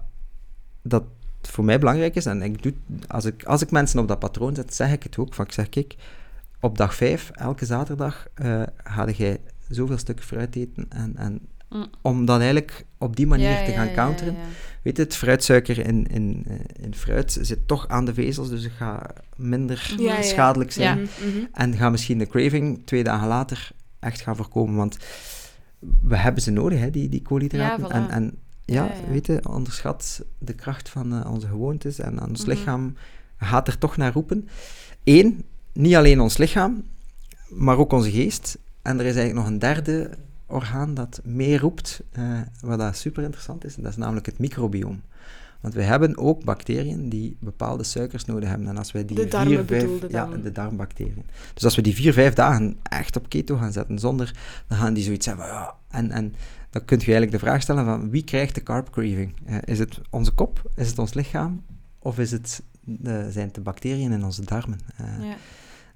dat 0.83 1.05
voor 1.43 1.65
mij 1.65 1.79
belangrijk 1.79 2.15
is, 2.15 2.27
en 2.27 2.43
ik 2.43 2.63
doe, 2.63 2.73
als, 3.07 3.25
ik, 3.25 3.45
als 3.45 3.63
ik 3.63 3.71
mensen 3.71 3.99
op 4.01 4.09
dat 4.09 4.19
patroon 4.19 4.55
zet, 4.55 4.75
zeg 4.75 4.93
ik 4.93 5.03
het 5.03 5.19
ook. 5.19 5.35
Van, 5.35 5.45
ik 5.45 5.53
zeg, 5.53 5.69
kijk, 5.69 5.95
op 6.61 6.79
dag 6.79 6.95
5, 6.95 7.31
elke 7.35 7.65
zaterdag, 7.65 8.27
eh 8.35 8.63
ga 8.85 9.09
jij 9.11 9.41
zoveel 9.69 9.99
stukken 9.99 10.25
fruit 10.25 10.57
eten. 10.57 10.87
En, 10.89 11.13
en 11.17 11.41
Mm. 11.77 11.87
om 12.03 12.25
dat 12.25 12.37
eigenlijk 12.39 12.85
op 12.99 13.17
die 13.17 13.27
manier 13.27 13.51
Ja, 13.51 13.65
te 13.65 13.73
gaan 13.73 13.93
counteren. 13.93 14.37
Weet 14.83 14.97
je, 14.97 15.03
het 15.03 15.17
fruitsuiker 15.17 15.87
in, 15.87 16.07
in, 16.07 16.47
in 16.83 16.95
fruit 16.95 17.39
zit 17.41 17.69
toch 17.69 17.89
aan 17.89 18.05
de 18.05 18.15
vezels, 18.15 18.49
dus 18.49 18.63
het 18.63 18.73
gaat 18.73 19.13
minder 19.37 19.95
schadelijk 20.21 20.73
zijn. 20.73 20.99
Mhm, 20.99 21.29
mhm. 21.37 21.45
En 21.53 21.77
ga 21.77 21.91
misschien 21.91 22.19
de 22.19 22.27
craving 22.27 22.83
twee 22.85 23.05
dagen 23.05 23.29
later 23.29 23.71
echt 24.01 24.21
gaan 24.21 24.37
voorkomen, 24.37 24.77
want 24.77 24.97
we 26.01 26.17
hebben 26.17 26.43
ze 26.43 26.51
nodig, 26.51 26.79
hè, 26.81 26.91
die, 26.91 27.09
die 27.09 27.23
koolhydraten. 27.23 27.85
Voilà. 27.85 27.89
En, 27.95 28.11
en 28.11 28.39
ja, 28.65 28.85
Ja, 28.85 28.91
ja. 29.05 29.11
weet 29.11 29.27
je, 29.27 29.41
onderschat 29.49 30.25
de 30.39 30.53
kracht 30.55 30.89
van 30.89 31.13
eh, 31.23 31.31
onze 31.33 31.47
gewoontes 31.47 31.99
en 31.99 32.23
ons 32.29 32.41
Mhm. 32.41 32.49
lichaam 32.51 32.97
gaat 33.39 33.69
er 33.69 33.79
toch 33.79 33.97
naar 33.97 34.13
roepen. 34.13 34.49
Eén, 35.05 35.45
niet 35.73 35.95
alleen 35.95 36.21
ons 36.21 36.37
lichaam, 36.37 36.85
maar 37.49 37.79
ook 37.79 37.93
onze 37.93 38.11
geest. 38.11 38.59
En 38.83 38.99
er 38.99 39.07
is 39.07 39.15
eigenlijk 39.17 39.35
nog 39.35 39.47
een 39.47 39.59
derde 39.59 40.11
orgaan 40.47 40.95
dat 40.95 41.21
mee 41.25 41.59
roept, 41.59 42.03
eh, 42.13 42.41
wat 42.61 42.79
dat 42.79 42.97
super 42.97 43.23
interessant 43.23 43.65
is, 43.65 43.77
en 43.77 43.83
dat 43.83 43.91
is 43.93 43.99
namelijk 43.99 44.27
het 44.27 44.39
microbioom. 44.39 45.03
Want 45.61 45.75
we 45.75 45.83
hebben 45.83 46.17
ook 46.19 46.45
bacteriën 46.45 47.09
die 47.09 47.37
bepaalde 47.41 47.83
suikers 47.85 48.25
nodig 48.25 48.49
hebben. 48.49 48.69
En 48.69 48.77
als 48.77 48.93
wij 48.93 49.05
die 49.05 49.17
De 49.17 49.27
darmen 49.29 49.49
vier, 49.57 49.65
vijf, 49.65 49.83
bedoelde 49.83 50.09
ja, 50.11 50.27
dan. 50.27 50.43
de 50.43 50.53
darmbacteriën. 50.53 51.25
Dus 51.55 51.65
als 51.65 51.75
we 51.77 51.83
die 51.83 51.95
vier, 51.95 52.13
vijf 52.13 52.35
dagen 52.35 52.77
echt 52.83 53.17
op 53.17 53.29
keto 53.29 53.57
gaan 53.57 53.73
zetten, 53.73 53.99
zonder, 53.99 54.35
dan 54.67 54.79
gaan 54.79 54.95
die 54.95 55.05
zoiets 55.05 55.27
hebben. 55.27 55.47
Ja, 55.47 55.75
en, 55.89 56.11
en 56.11 56.35
dan 56.71 56.85
kunt 56.85 57.01
je 57.05 57.11
eigenlijk 57.13 57.41
de 57.43 57.47
vraag 57.49 57.63
stellen 57.63 57.85
van 57.85 58.11
wie 58.11 58.25
krijgt 58.25 58.55
de 58.55 58.63
carb 58.63 58.91
craving? 58.91 59.35
Eh, 59.45 59.57
is 59.65 59.79
het 59.79 60.01
onze 60.11 60.33
kop? 60.33 60.71
Is 60.75 60.89
het 60.89 60.99
ons 60.99 61.15
lichaam? 61.15 61.63
Of 61.99 62.19
is 62.19 62.31
het, 62.31 62.63
de, 62.81 63.29
zijn 63.31 63.47
het 63.47 63.55
de 63.55 63.61
bacteriën 63.61 64.13
in 64.13 64.25
onze 64.25 64.45
darmen? 64.45 64.79
Eh, 64.97 65.07
Ja. 65.29 65.37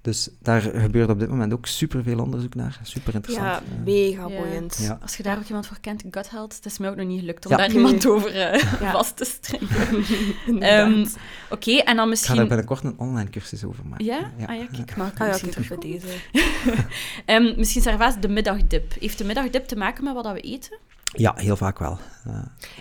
Dus 0.03 0.29
daar 0.43 0.61
gebeurt 0.61 1.11
op 1.11 1.19
dit 1.19 1.29
moment 1.29 1.53
ook 1.53 1.67
superveel 1.67 2.19
onderzoek 2.19 2.55
naar. 2.55 2.79
Super 2.83 3.15
interessant. 3.15 3.47
Ja, 3.47 3.63
mega 3.85 4.29
Ja. 4.29 4.37
boeiend. 4.41 4.79
Ja. 4.83 4.99
Als 5.03 5.17
je 5.17 5.23
daar 5.23 5.37
ook 5.39 5.45
iemand 5.47 5.67
voor 5.67 5.81
kent, 5.81 6.05
gut 6.11 6.31
health, 6.31 6.55
het 6.57 6.65
is 6.67 6.79
mij 6.79 6.91
ook 6.91 6.97
nog 6.97 7.07
niet 7.07 7.21
gelukt 7.21 7.45
om 7.45 7.51
Ja. 7.51 7.57
daar 7.57 7.69
Nee. 7.69 7.77
iemand 7.85 8.07
over 8.07 8.31
eh, 8.35 8.61
Ja. 8.81 8.91
vast 8.99 9.17
te 9.17 9.25
strengen. 9.25 9.69
Inderdaad. 10.47 10.89
Ehm, 10.93 11.07
Oké, 11.51 11.71
en 11.73 11.77
dan 11.77 11.85
Ik 11.85 11.87
ga 11.87 11.97
daar 11.97 12.07
misschien... 12.09 12.49
binnenkort 12.49 12.85
een 12.85 12.95
online 12.99 13.31
cursus 13.31 13.65
over 13.65 13.87
maken. 13.87 14.05
Ja? 14.05 14.19
Ah 14.47 14.57
ja, 14.57 14.67
kijk, 14.73 14.97
maar 14.97 15.11
ah 15.15 15.19
ja, 15.19 15.27
misschien 15.27 15.51
terug. 15.51 15.69
bij 15.69 15.79
deze. 15.79 16.07
Ehm, 17.25 17.53
misschien 17.57 17.83
Sarvaas, 17.83 18.21
de 18.21 18.29
middagdip. 18.29 18.93
Heeft 19.01 19.19
de 19.19 19.25
middagdip 19.25 19.65
te 19.67 19.77
maken 19.77 20.05
met 20.05 20.15
wat 20.15 20.25
dat 20.25 20.33
we 20.33 20.41
eten? 20.41 20.77
Ja, 21.13 21.35
heel 21.37 21.57
vaak 21.57 21.79
wel. 21.79 21.99
Eh, 22.27 22.33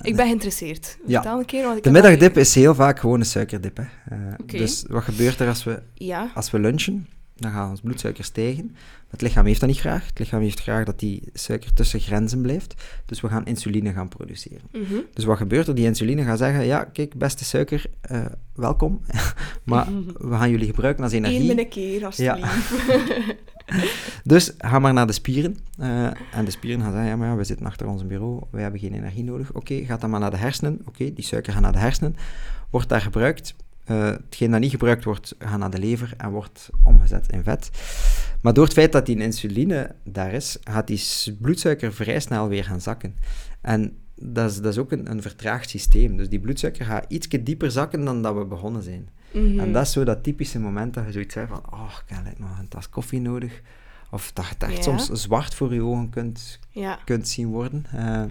Ik 0.02 0.16
ben 0.16 0.26
geïnteresseerd. 0.26 0.98
Ja. 1.08 1.22
Vertel 1.22 1.40
een 1.40 1.46
keer, 1.46 1.64
want 1.64 1.78
ik 1.78 1.84
de 1.84 1.92
middagdip 1.92 2.38
is 2.38 2.56
heel 2.56 2.76
vaak 2.76 3.00
gewoon 3.00 3.20
een 3.20 3.26
suikerdip. 3.26 3.78
Hè. 3.78 3.84
Eh. 4.16 4.34
Dus 4.46 4.86
wat 4.88 5.04
gebeurt 5.04 5.40
er 5.40 5.48
als 5.48 5.64
we, 5.64 5.82
Ja. 5.94 6.32
als 6.36 6.52
we 6.52 6.60
lunchen? 6.60 7.08
Dan 7.42 7.52
gaat 7.52 7.70
ons 7.70 7.82
bloedsuiker 7.82 8.24
stijgen. 8.24 8.76
Het 9.10 9.22
lichaam 9.22 9.46
heeft 9.46 9.60
dat 9.60 9.70
niet 9.70 9.80
graag. 9.80 10.06
Het 10.06 10.20
lichaam 10.20 10.42
heeft 10.42 10.60
graag 10.62 10.86
dat 10.86 11.00
die 11.00 11.24
suiker 11.34 11.74
tussen 11.74 12.00
grenzen 12.00 12.42
blijft. 12.42 12.74
Dus 13.06 13.22
we 13.22 13.28
gaan 13.28 13.46
insuline 13.46 13.94
gaan 13.94 14.08
produceren. 14.08 14.62
Mhm. 14.72 14.96
Dus 15.14 15.24
wat 15.24 15.38
gebeurt 15.38 15.68
er? 15.68 15.76
Die 15.76 15.86
insuline 15.86 16.24
gaat 16.24 16.38
zeggen, 16.38 16.66
ja, 16.66 16.84
kijk, 16.84 17.16
beste 17.18 17.46
suiker, 17.46 17.86
eh, 18.02 18.26
welkom. 18.54 19.02
maar 19.64 19.88
we 20.18 20.36
gaan 20.36 20.50
jullie 20.50 20.68
gebruiken 20.68 21.04
als 21.04 21.14
Eén 21.14 21.26
energie. 21.26 21.48
binnen 21.48 21.70
keer, 21.70 22.06
alsjeblieft. 22.06 22.72
Dus 24.24 24.54
ga 24.58 24.80
maar 24.80 24.94
naar 24.94 25.08
de 25.08 25.14
spieren. 25.14 25.58
eh, 25.78 26.04
en 26.34 26.46
de 26.46 26.52
spieren 26.52 26.82
gaan 26.82 26.92
zeggen, 26.92 27.10
ja, 27.10 27.16
maar 27.16 27.28
ja, 27.28 27.36
we 27.36 27.44
zitten 27.44 27.66
achter 27.66 27.88
ons 27.88 28.08
bureau, 28.08 28.42
wij 28.52 28.62
hebben 28.62 28.80
geen 28.80 28.94
energie 28.94 29.24
nodig. 29.24 29.54
Oké, 29.54 29.86
gaat 29.86 30.02
dan 30.02 30.10
maar 30.10 30.20
naar 30.20 30.32
de 30.32 30.38
hersenen. 30.38 30.82
Oké, 30.86 31.14
die 31.14 31.24
suiker 31.26 31.54
gaat 31.54 31.62
naar 31.62 31.72
de 31.72 31.78
hersenen. 31.80 32.16
Wordt 32.70 32.90
daar 32.90 33.02
gebruikt. 33.02 33.56
Eh, 33.90 34.06
hetgeen 34.06 34.52
dat 34.52 34.60
niet 34.60 34.72
gebruikt 34.72 35.04
wordt, 35.04 35.36
gaat 35.40 35.60
naar 35.60 35.70
de 35.70 35.80
lever 35.80 36.14
en 36.18 36.30
wordt 36.30 36.70
omgezet 36.84 37.32
in 37.32 37.44
vet. 37.44 37.70
Maar 38.42 38.54
door 38.54 38.64
het 38.64 38.74
feit 38.74 38.92
dat 38.92 39.06
die 39.06 39.18
insuline 39.18 39.96
daar 40.04 40.34
is, 40.34 40.58
gaat 40.64 40.88
die 40.88 41.02
bloedsuiker 41.40 41.94
vrij 41.94 42.20
snel 42.20 42.48
weer 42.48 42.64
gaan 42.64 42.82
zakken. 42.82 43.16
En 43.62 43.98
dat 44.16 44.52
is, 44.52 44.58
dat 44.62 44.72
is 44.72 44.78
ook 44.78 44.92
een, 44.92 45.12
een 45.12 45.22
vertraagd 45.22 45.70
systeem. 45.70 46.18
Dus 46.18 46.30
die 46.30 46.40
bloedsuiker 46.40 46.86
gaat 46.86 47.06
iets 47.08 47.28
dieper 47.28 47.72
zakken 47.72 48.06
dan 48.06 48.22
dat 48.22 48.36
we 48.36 48.46
begonnen 48.46 48.84
zijn. 48.84 49.10
Mhm. 49.32 49.60
En 49.60 49.72
dat 49.72 49.86
is 49.86 49.92
zo 49.92 50.04
dat 50.04 50.24
typische 50.24 50.60
moment 50.60 50.94
dat 50.94 51.06
je 51.06 51.12
zoiets 51.12 51.34
zegt 51.34 51.48
van, 51.50 51.64
oh, 51.74 51.92
ik 52.08 52.16
heb 52.16 52.40
nog 52.40 52.60
een 52.60 52.68
tas 52.68 52.90
koffie 52.90 53.22
nodig. 53.22 53.62
Of 54.12 54.32
dat 54.34 54.46
je 54.46 54.54
het 54.54 54.64
echt 54.64 54.76
Ja. 54.76 54.82
soms 54.98 55.22
zwart 55.22 55.56
voor 55.56 55.74
je 55.74 55.84
ogen 55.84 56.10
kunt, 56.10 56.60
Ja. 56.70 57.00
kunt 57.06 57.28
zien 57.28 57.48
worden. 57.48 57.86
Eh, 57.94 58.24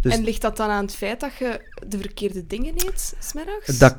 dus 0.00 0.14
En 0.14 0.24
ligt 0.24 0.40
dat 0.42 0.56
dan 0.56 0.70
aan 0.70 0.84
het 0.84 0.94
feit 0.94 1.20
dat 1.20 1.34
je 1.38 1.70
de 1.86 1.98
verkeerde 1.98 2.46
dingen 2.46 2.74
eet, 2.74 3.14
smiddags? 3.18 3.78
dat 3.78 3.96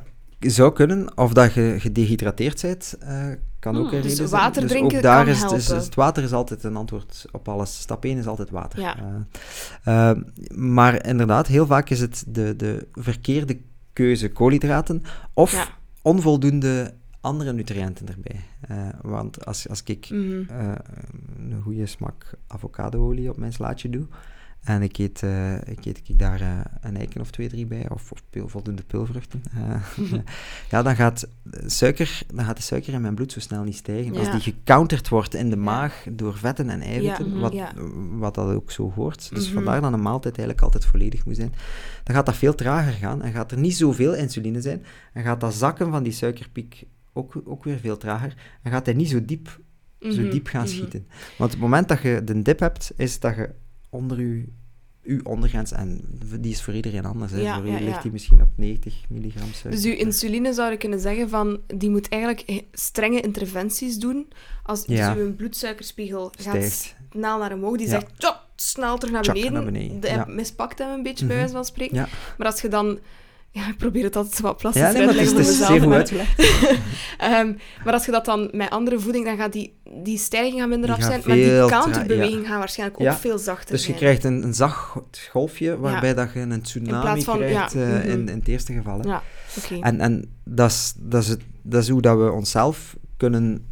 zou 0.49 0.73
kunnen, 0.73 1.17
of 1.17 1.33
dat 1.33 1.53
je 1.53 1.75
gedehydrateerd 1.79 2.61
bent, 2.61 2.95
eh, 2.99 3.25
kan 3.59 3.75
ook 3.77 3.85
Hmm, 3.85 3.93
een 3.95 4.01
dus 4.01 4.11
reden 4.11 4.27
zijn. 4.27 4.41
water 4.41 4.61
dus 4.61 4.71
drinken 4.71 4.97
ook 4.97 5.03
daar 5.03 5.23
kan 5.25 5.33
is, 5.33 5.39
dus 5.47 5.67
helpen. 5.67 5.83
het 5.85 5.95
water 5.95 6.23
is 6.23 6.33
altijd 6.33 6.63
een 6.63 6.75
antwoord 6.75 7.25
op 7.31 7.47
alles. 7.47 7.79
Stap 7.79 8.03
1 8.05 8.17
is 8.17 8.27
altijd 8.27 8.49
water. 8.49 8.79
Ja. 8.79 8.95
Eh, 9.83 10.09
eh, 10.09 10.17
maar 10.55 11.05
inderdaad, 11.07 11.47
heel 11.47 11.65
vaak 11.65 11.89
is 11.89 11.99
het 11.99 12.23
de, 12.27 12.55
de 12.55 12.87
verkeerde 12.93 13.57
keuze 13.93 14.31
koolhydraten 14.31 15.03
of 15.33 15.51
Ja. 15.51 15.65
onvoldoende 16.01 16.93
andere 17.21 17.53
nutriënten 17.53 18.07
erbij. 18.07 18.39
Want 19.01 19.45
als, 19.45 19.69
als 19.69 19.81
ik 19.85 20.09
Mhm. 20.09 20.43
een 21.51 21.61
goede 21.63 21.85
smak 21.85 22.29
avocadoolie 22.47 23.29
op 23.29 23.37
mijn 23.37 23.53
slaatje 23.53 23.89
doe. 23.89 24.05
En 24.63 24.81
ik 24.81 24.97
eet, 24.97 25.23
eh, 25.23 25.53
ik 25.55 25.85
eet 25.85 26.01
ik 26.07 26.19
daar 26.19 26.41
eh, 26.41 26.59
een 26.81 26.97
eiken 26.97 27.21
of 27.21 27.31
twee, 27.31 27.49
drie 27.49 27.65
bij, 27.65 27.85
of, 27.89 28.11
of 28.11 28.23
pil- 28.29 28.47
voldoende 28.47 28.83
pilvruchten. 28.83 29.43
eh, 29.53 30.07
ja, 30.71 30.81
dan 30.81 30.95
gaat, 30.95 31.27
suiker, 31.65 32.21
dan 32.33 32.45
gaat 32.45 32.57
de 32.57 32.63
suiker 32.63 32.93
in 32.93 33.01
mijn 33.01 33.15
bloed 33.15 33.31
zo 33.31 33.39
snel 33.39 33.63
niet 33.63 33.75
stijgen. 33.75 34.15
Als 34.17 34.31
die 34.31 34.39
gecounterd 34.53 35.09
wordt 35.09 35.33
in 35.33 35.49
de 35.49 35.55
maag 35.55 36.05
door 36.11 36.37
vetten 36.37 36.69
en 36.69 36.81
eiwitten, 36.81 37.29
mhm, 37.29 37.39
wat, 37.39 37.53
ja. 37.53 37.71
wat 38.17 38.35
dat 38.35 38.53
ook 38.53 38.71
zo 38.71 38.91
hoort. 38.95 39.29
Dus 39.33 39.45
Mhm. 39.45 39.53
vandaar 39.53 39.81
dat 39.81 39.93
een 39.93 40.01
maaltijd 40.01 40.37
eigenlijk 40.37 40.65
altijd 40.65 40.85
volledig 40.85 41.25
moet 41.25 41.35
zijn. 41.35 41.53
Dan 42.03 42.15
gaat 42.15 42.25
dat 42.25 42.35
veel 42.35 42.55
trager 42.55 42.93
gaan 42.93 43.21
en 43.21 43.31
gaat 43.31 43.51
er 43.51 43.57
niet 43.57 43.75
zoveel 43.77 44.15
insuline 44.15 44.61
zijn. 44.61 44.83
En 45.13 45.23
gaat 45.23 45.39
dat 45.41 45.53
zakken 45.53 45.91
van 45.91 46.03
die 46.03 46.13
suikerpiek 46.13 46.83
ook, 47.13 47.41
ook 47.45 47.63
weer 47.63 47.77
veel 47.77 47.97
trager. 47.97 48.35
En 48.61 48.71
gaat 48.71 48.85
hij 48.85 48.95
niet 48.95 49.09
zo 49.09 49.25
diep 49.25 49.59
zo 49.99 50.21
Mhm, 50.21 50.29
diep 50.29 50.47
gaan 50.47 50.67
schieten. 50.67 51.07
Want 51.37 51.51
het 51.51 51.59
moment 51.59 51.87
dat 51.87 52.01
je 52.01 52.21
de 52.23 52.41
dip 52.41 52.59
hebt, 52.59 52.91
is 52.95 53.19
dat 53.19 53.35
je 53.35 53.49
onder 53.93 54.19
je, 54.21 54.45
je 55.01 55.19
ondergrens, 55.23 55.71
en 55.71 56.01
die 56.39 56.51
is 56.51 56.61
voor 56.61 56.73
iedereen 56.73 57.05
anders. 57.05 57.31
Hè. 57.31 57.41
Ja, 57.41 57.55
voor 57.55 57.65
u 57.65 57.71
ja, 57.71 57.79
ligt 57.79 57.95
ja. 57.95 58.01
die 58.01 58.11
misschien 58.11 58.41
op 58.41 58.49
90 58.55 58.93
milligram 59.09 59.47
suiker. 59.53 59.71
Dus 59.81 59.83
uw 59.83 59.97
insuline 60.05 60.53
zou 60.53 60.71
je 60.71 60.77
kunnen 60.77 60.99
zeggen 60.99 61.29
van, 61.29 61.59
die 61.75 61.89
moet 61.89 62.09
eigenlijk 62.09 62.41
eh, 62.41 62.59
strenge 62.71 63.21
interventies 63.21 63.97
doen. 63.97 64.27
Als 64.63 64.85
dus 64.85 65.15
uw 65.15 65.35
bloedsuikerspiegel 65.35 66.31
gaat 66.39 66.95
snel 67.09 67.37
naar 67.39 67.53
omhoog, 67.53 67.77
die 67.77 67.87
zegt, 67.87 68.05
"Tjop, 68.17 68.45
snel 68.55 68.97
terug 68.97 69.13
naar 69.13 69.21
beneden. 69.33 69.53
naar 69.53 69.63
beneden, 69.65 69.99
De, 70.01 70.23
mispakt 70.27 70.79
hem 70.79 70.89
een 70.89 71.03
beetje, 71.03 71.25
bij 71.25 71.35
Mhm. 71.35 71.43
wijze 71.43 71.53
van 71.53 71.65
spreken. 71.65 72.07
Maar 72.37 72.47
als 72.47 72.61
je 72.61 72.67
dan... 72.67 72.99
Ja, 73.55 73.67
ik 73.69 73.77
probeer 73.77 74.03
het 74.03 74.15
altijd 74.15 74.35
zo 74.35 74.41
wat 74.43 74.57
plastisch 74.57 74.81
Ja, 74.81 74.87
uit 74.87 74.97
nee, 74.97 75.07
te 75.07 75.13
maar 75.13 75.23
het 75.23 75.31
is, 75.37 75.47
leggen 75.59 75.73
het 75.73 75.83
voor 75.83 75.89
mezelf. 75.89 76.09
goed 76.09 77.17
maar-. 77.17 77.39
Ehm, 77.85 77.93
als 77.93 78.05
je 78.05 78.11
dat 78.11 78.25
dan 78.25 78.49
met 78.53 78.69
andere 78.69 78.99
voeding, 78.99 79.25
dan 79.25 79.37
gaat 79.37 79.53
die, 79.53 79.77
die 80.03 80.17
stijging 80.17 80.59
gaan 80.59 80.69
minder 80.69 80.87
Die 80.89 80.97
af 80.97 81.03
zijn, 81.11 81.21
maar 81.25 81.35
die 81.35 81.65
counterbeweging 81.65 82.47
gaat 82.47 82.57
waarschijnlijk 82.57 82.99
ook 82.99 83.05
Ja. 83.05 83.15
veel 83.17 83.37
zachter 83.37 83.71
Dus 83.71 83.79
je 83.81 83.85
zijn. 83.85 83.97
krijgt 83.97 84.23
een, 84.23 84.43
een 84.43 84.53
zacht 84.53 85.27
golfje, 85.31 85.77
waarbij 85.79 86.13
dat 86.13 86.33
je 86.33 86.39
een 86.39 86.61
tsunami 86.61 87.21
van- 87.21 87.37
krijgt 87.37 87.73
ja, 87.73 87.79
eh, 87.81 87.87
mhm. 87.87 88.09
in, 88.09 88.27
in 88.29 88.37
het 88.39 88.47
eerste 88.47 88.73
geval. 88.73 88.99
hè. 88.99 89.07
Ja, 89.09 89.23
oké. 89.57 89.79
En, 89.81 89.99
en 89.99 90.31
dat, 90.45 90.69
is, 90.71 90.93
dat, 90.97 91.21
is 91.23 91.27
het, 91.29 91.41
dat 91.61 91.81
is 91.83 91.89
hoe 91.89 92.01
dat 92.01 92.17
we 92.17 92.31
onszelf 92.31 92.95
kunnen 93.17 93.67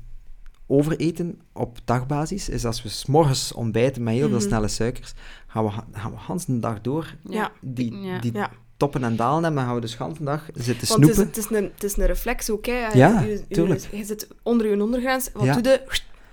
overeten 0.68 1.40
op 1.54 1.78
dagbasis. 1.86 2.50
Is 2.50 2.66
als 2.66 2.84
we 2.84 2.90
s'morgens 2.90 3.54
ontbijten 3.54 4.04
met 4.04 4.14
heel 4.14 4.28
veel 4.30 4.38
Mhm. 4.38 4.48
snelle 4.48 4.68
suikers, 4.68 5.14
gaan 5.48 5.64
we, 5.66 5.72
gaan 5.92 6.12
we 6.12 6.18
Hans 6.18 6.46
de 6.46 6.60
dag 6.60 6.82
door 6.82 7.16
Ja. 7.30 7.52
die, 7.62 7.96
Ja. 7.96 8.20
die 8.20 8.34
Ja. 8.34 8.50
Toppen 8.82 9.04
en 9.04 9.16
dalen 9.16 9.44
hebben, 9.44 9.54
dan 9.56 9.66
gaan 9.66 9.76
we 9.76 9.82
dus 9.82 9.98
de 10.18 10.24
dag 10.24 10.46
zitten 10.54 10.64
Want 10.66 10.78
het 10.78 10.82
is, 10.82 10.88
snoepen. 10.88 11.26
het, 11.26 11.38
is 11.38 11.58
een, 11.58 11.72
het 11.74 11.84
is 11.84 11.98
een 11.98 12.06
reflex 12.06 12.50
ook, 12.50 12.66
hè. 12.66 12.88
Ja, 12.94 13.20
Je- 13.22 13.28
je, 13.30 13.44
tuurlijk. 13.50 13.88
Je, 13.92 14.04
zit 14.06 14.28
onder 14.44 14.68
je 14.68 14.82
ondergrens, 14.82 15.30
wat 15.34 15.44
Ja. 15.44 15.54
doe 15.54 15.72
je? 15.72 15.82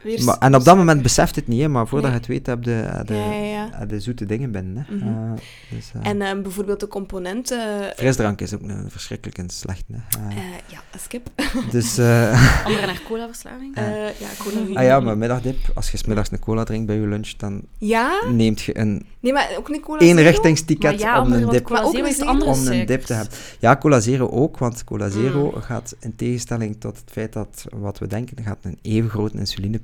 Weer 0.02 0.24
Maar, 0.24 0.38
en 0.38 0.54
op 0.54 0.64
dat 0.64 0.76
moment 0.76 1.02
beseft 1.02 1.36
het 1.36 1.46
niet, 1.48 1.60
hè, 1.60 1.68
maar 1.68 1.86
voordat 1.88 2.10
Nee. 2.10 2.20
je 2.20 2.26
het 2.26 2.34
weet, 2.36 2.46
heb 2.46 2.64
je 2.64 3.04
de, 3.06 3.14
Ja, 3.14 3.32
ja, 3.32 3.44
ja. 3.44 3.68
heb 3.72 3.88
de 3.88 4.00
zoete 4.00 4.26
dingen 4.26 4.50
binnen. 4.50 4.86
Hè. 4.88 4.94
Mhm. 4.94 5.06
Eh, 5.08 5.32
dus, 5.70 5.90
eh, 6.02 6.10
En 6.10 6.22
ehm, 6.22 6.42
bijvoorbeeld 6.42 6.80
de 6.80 6.88
componenten... 6.88 7.92
frisdrank 7.96 8.40
is 8.40 8.54
ook 8.54 8.62
een 8.62 8.90
verschrikkelijk 8.90 9.38
en 9.38 9.50
slecht. 9.50 9.84
Hè. 9.92 10.18
Eh, 10.28 10.36
eh, 10.36 10.42
ja, 10.66 10.98
skip. 10.98 11.28
dus, 11.70 11.98
eh, 11.98 12.64
Andere 12.66 12.86
naar 12.86 13.02
colaverslaving? 13.08 13.76
Ja. 13.76 13.82
Eh, 13.82 14.20
ja, 14.20 14.26
cola. 14.38 14.78
ah 14.80 14.84
ja, 14.84 15.00
maar 15.00 15.18
middagdip, 15.18 15.56
als 15.74 15.90
je 15.90 15.98
middags 16.06 16.30
een 16.32 16.38
cola 16.38 16.64
drinkt 16.64 16.86
bij 16.86 16.96
je 16.96 17.06
lunch, 17.06 17.30
dan 17.36 17.62
Ja? 17.78 18.22
neemt 18.30 18.60
je 18.60 18.78
een 18.78 19.06
Nee, 19.20 19.32
maar 19.32 19.48
ook 19.58 19.68
niet 19.70 19.80
cola 19.82 19.98
één 20.00 20.16
zero? 20.16 20.28
richtingsticket 20.30 20.90
Maar 20.90 21.00
ja, 21.00 21.22
om 21.22 21.32
een 21.32 21.48
dip 21.48 21.64
cola 21.64 21.78
Maar 21.78 21.88
ook 21.88 21.94
zero 21.94 22.06
is 22.06 22.18
een 22.20 22.26
andere 22.26 22.50
om 22.50 22.66
een 22.66 22.86
dip 22.86 23.02
te 23.02 23.12
hebben. 23.12 23.32
Ja, 23.58 23.76
Cola 23.76 24.00
Zero 24.00 24.28
ook, 24.28 24.58
want 24.58 24.84
Cola 24.84 25.08
Zero 25.08 25.52
Mm. 25.54 25.62
gaat 25.62 25.94
in 26.00 26.16
tegenstelling 26.16 26.80
tot 26.80 26.96
het 26.96 27.10
feit 27.10 27.32
dat 27.32 27.64
wat 27.76 27.98
we 27.98 28.06
denken, 28.06 28.44
gaat 28.44 28.58
een 28.62 28.78
even 28.82 29.10
grote 29.10 29.36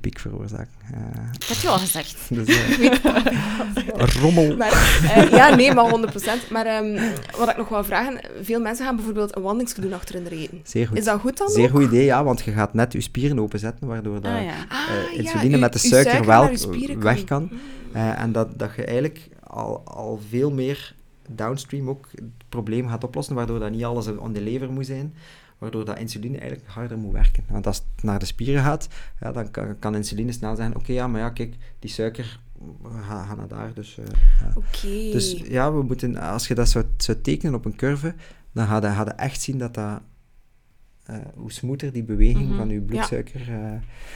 insulinepiek 0.05 0.19
veroorzaken. 0.19 0.71
Eh, 1.49 1.61
je 1.61 1.69
al 1.69 1.77
gezegd. 1.77 2.17
dus, 2.29 2.47
eh, 2.47 4.21
rommel. 4.21 4.57
Maar, 4.57 4.71
eh, 5.13 5.29
ja, 5.29 5.55
nee, 5.55 5.73
maar 5.73 5.89
100%. 5.89 6.49
Maar 6.49 6.65
ehm, 6.65 7.11
wat 7.37 7.49
ik 7.49 7.57
nog 7.57 7.69
wou 7.69 7.85
vragen, 7.85 8.21
veel 8.41 8.61
mensen 8.61 8.85
gaan 8.85 8.95
bijvoorbeeld 8.95 9.35
een 9.35 9.41
wandelingske 9.41 9.81
doen 9.81 9.93
achter 9.93 10.15
hun 10.15 10.27
reden. 10.27 10.61
Zeer 10.63 10.87
goed. 10.87 10.97
Is 10.97 11.03
dat 11.03 11.19
goed 11.19 11.37
dan 11.37 11.49
Zeer 11.49 11.63
ook? 11.63 11.69
goed 11.69 11.83
idee, 11.83 12.05
ja, 12.05 12.23
want 12.23 12.41
je 12.43 12.51
gaat 12.51 12.73
net 12.73 12.93
je 12.93 13.01
spieren 13.01 13.39
openzetten, 13.39 13.87
waardoor 13.87 14.21
dat, 14.21 14.31
Ah, 14.31 14.43
ja. 14.43 14.53
Ah, 14.69 14.89
eh, 14.89 15.13
ja, 15.13 15.21
insuline 15.21 15.57
met 15.57 15.73
de 15.73 15.79
suiker, 15.79 16.11
suiker 16.11 16.27
wel 16.27 16.99
weg 16.99 17.23
kan. 17.23 17.49
kan. 17.49 17.59
Eh, 17.93 18.21
en 18.21 18.31
dat, 18.31 18.59
dat 18.59 18.69
je 18.75 18.85
eigenlijk 18.85 19.29
al, 19.43 19.81
al 19.85 20.19
veel 20.29 20.51
meer 20.51 20.93
downstream 21.29 21.89
ook 21.89 22.07
het 22.11 22.23
probleem 22.49 22.87
gaat 22.87 23.03
oplossen, 23.03 23.35
waardoor 23.35 23.59
dat 23.59 23.71
niet 23.71 23.83
alles 23.83 24.07
aan 24.07 24.33
de 24.33 24.41
lever 24.41 24.71
moet 24.71 24.85
zijn, 24.85 25.13
waardoor 25.57 25.85
dat 25.85 25.99
insuline 25.99 26.37
eigenlijk 26.37 26.69
harder 26.69 26.97
moet 26.97 27.13
werken. 27.13 27.43
Want 27.49 27.67
als 27.67 27.77
het 27.77 28.03
naar 28.03 28.19
de 28.19 28.25
spieren 28.25 28.63
gaat, 28.63 28.87
ja, 29.19 29.31
dan 29.31 29.51
kan, 29.51 29.79
kan 29.79 29.95
insuline 29.95 30.31
snel 30.31 30.55
zeggen, 30.55 30.75
oké, 30.75 30.91
ja, 30.91 31.07
maar 31.07 31.21
ja, 31.21 31.29
kijk, 31.29 31.55
die 31.79 31.89
suiker 31.89 32.39
gaat 33.07 33.27
ga 33.27 33.35
naar 33.35 33.47
daar, 33.47 33.73
dus... 33.73 33.97
eh. 33.97 34.05
Dus 35.11 35.31
ja, 35.31 35.73
we 35.73 35.83
moeten, 35.83 36.17
als 36.17 36.47
je 36.47 36.55
dat 36.55 36.69
zou, 36.69 36.85
zou 36.97 37.21
tekenen 37.21 37.55
op 37.55 37.65
een 37.65 37.75
curve, 37.75 38.15
dan 38.51 38.67
ga 38.67 38.75
je, 38.75 38.93
ga 38.93 39.03
je 39.03 39.09
echt 39.09 39.41
zien 39.41 39.57
dat 39.57 39.73
dat... 39.73 40.01
eh, 41.05 41.15
hoe 41.35 41.51
smoother 41.51 41.91
die 41.93 42.03
beweging 42.03 42.47
Mhm. 42.47 42.57
van 42.57 42.69
je 42.69 42.81
bloedsuiker... 42.81 43.41
eh, 43.49 43.71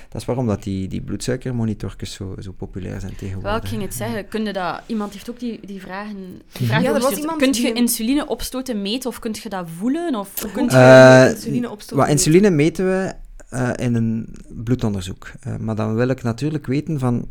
dat 0.09 0.21
is 0.21 0.27
waarom 0.27 0.47
dat 0.47 0.63
die, 0.63 0.87
die 0.87 1.01
bloedsuikermonitortjes 1.01 2.13
zo, 2.13 2.35
zo 2.39 2.51
populair 2.51 2.99
zijn 2.99 3.15
tegenwoordig. 3.15 3.51
Wel, 3.51 3.61
ik 3.61 3.67
ging 3.67 3.81
het 3.81 3.93
zeggen. 3.93 4.27
Kun 4.27 4.45
je 4.45 4.53
dat, 4.53 4.81
iemand 4.85 5.13
heeft 5.13 5.29
ook 5.29 5.39
die, 5.39 5.59
die 5.65 5.81
vragen, 5.81 6.41
die 6.51 6.67
Ja, 6.67 6.83
er 6.83 6.99
was 6.99 7.15
iemand 7.17 7.37
Kunt 7.41 7.53
die 7.55 7.67
je 7.67 7.73
insuline 7.73 8.27
opstoten 8.27 8.81
meten 8.81 9.09
of 9.09 9.19
kunt 9.19 9.37
je 9.37 9.49
dat 9.49 9.67
voelen? 9.77 10.15
Of 10.15 10.33
kunt 10.53 10.71
je... 10.71 10.77
Eh, 10.77 11.29
insuline 11.29 11.69
opstoten 11.69 11.97
Wat 11.97 12.07
meten. 12.07 12.25
insuline 12.25 12.49
meten 12.55 12.85
we 12.85 13.13
eh, 13.49 13.69
in 13.75 13.95
een 13.95 14.35
bloedonderzoek. 14.49 15.31
Eh, 15.41 15.55
maar 15.57 15.75
dan 15.75 15.95
wil 15.95 16.07
ik 16.09 16.23
natuurlijk 16.23 16.65
weten 16.67 16.99
van... 16.99 17.27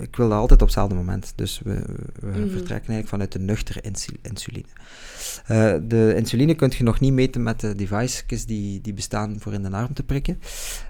ik 0.00 0.16
wil 0.16 0.28
dat 0.28 0.38
altijd 0.38 0.60
op 0.60 0.66
hetzelfde 0.66 0.94
moment. 0.94 1.32
Dus 1.34 1.60
we, 1.64 1.74
we 2.20 2.26
Mhm. 2.26 2.38
vertrekken 2.38 2.68
eigenlijk 2.68 3.08
vanuit 3.08 3.32
de 3.32 3.38
nuchtere 3.38 3.80
insu- 3.80 4.16
insuline. 4.22 4.66
Eh, 5.46 5.74
de 5.82 6.12
insuline 6.16 6.54
kun 6.54 6.72
je 6.76 6.84
nog 6.84 7.00
niet 7.00 7.12
meten 7.12 7.42
met 7.42 7.60
de 7.60 7.74
devices 7.74 8.46
die, 8.46 8.80
die 8.80 8.92
bestaan 8.94 9.36
voor 9.40 9.52
in 9.52 9.62
de 9.62 9.70
arm 9.70 9.92
te 9.94 10.02
prikken. 10.02 10.38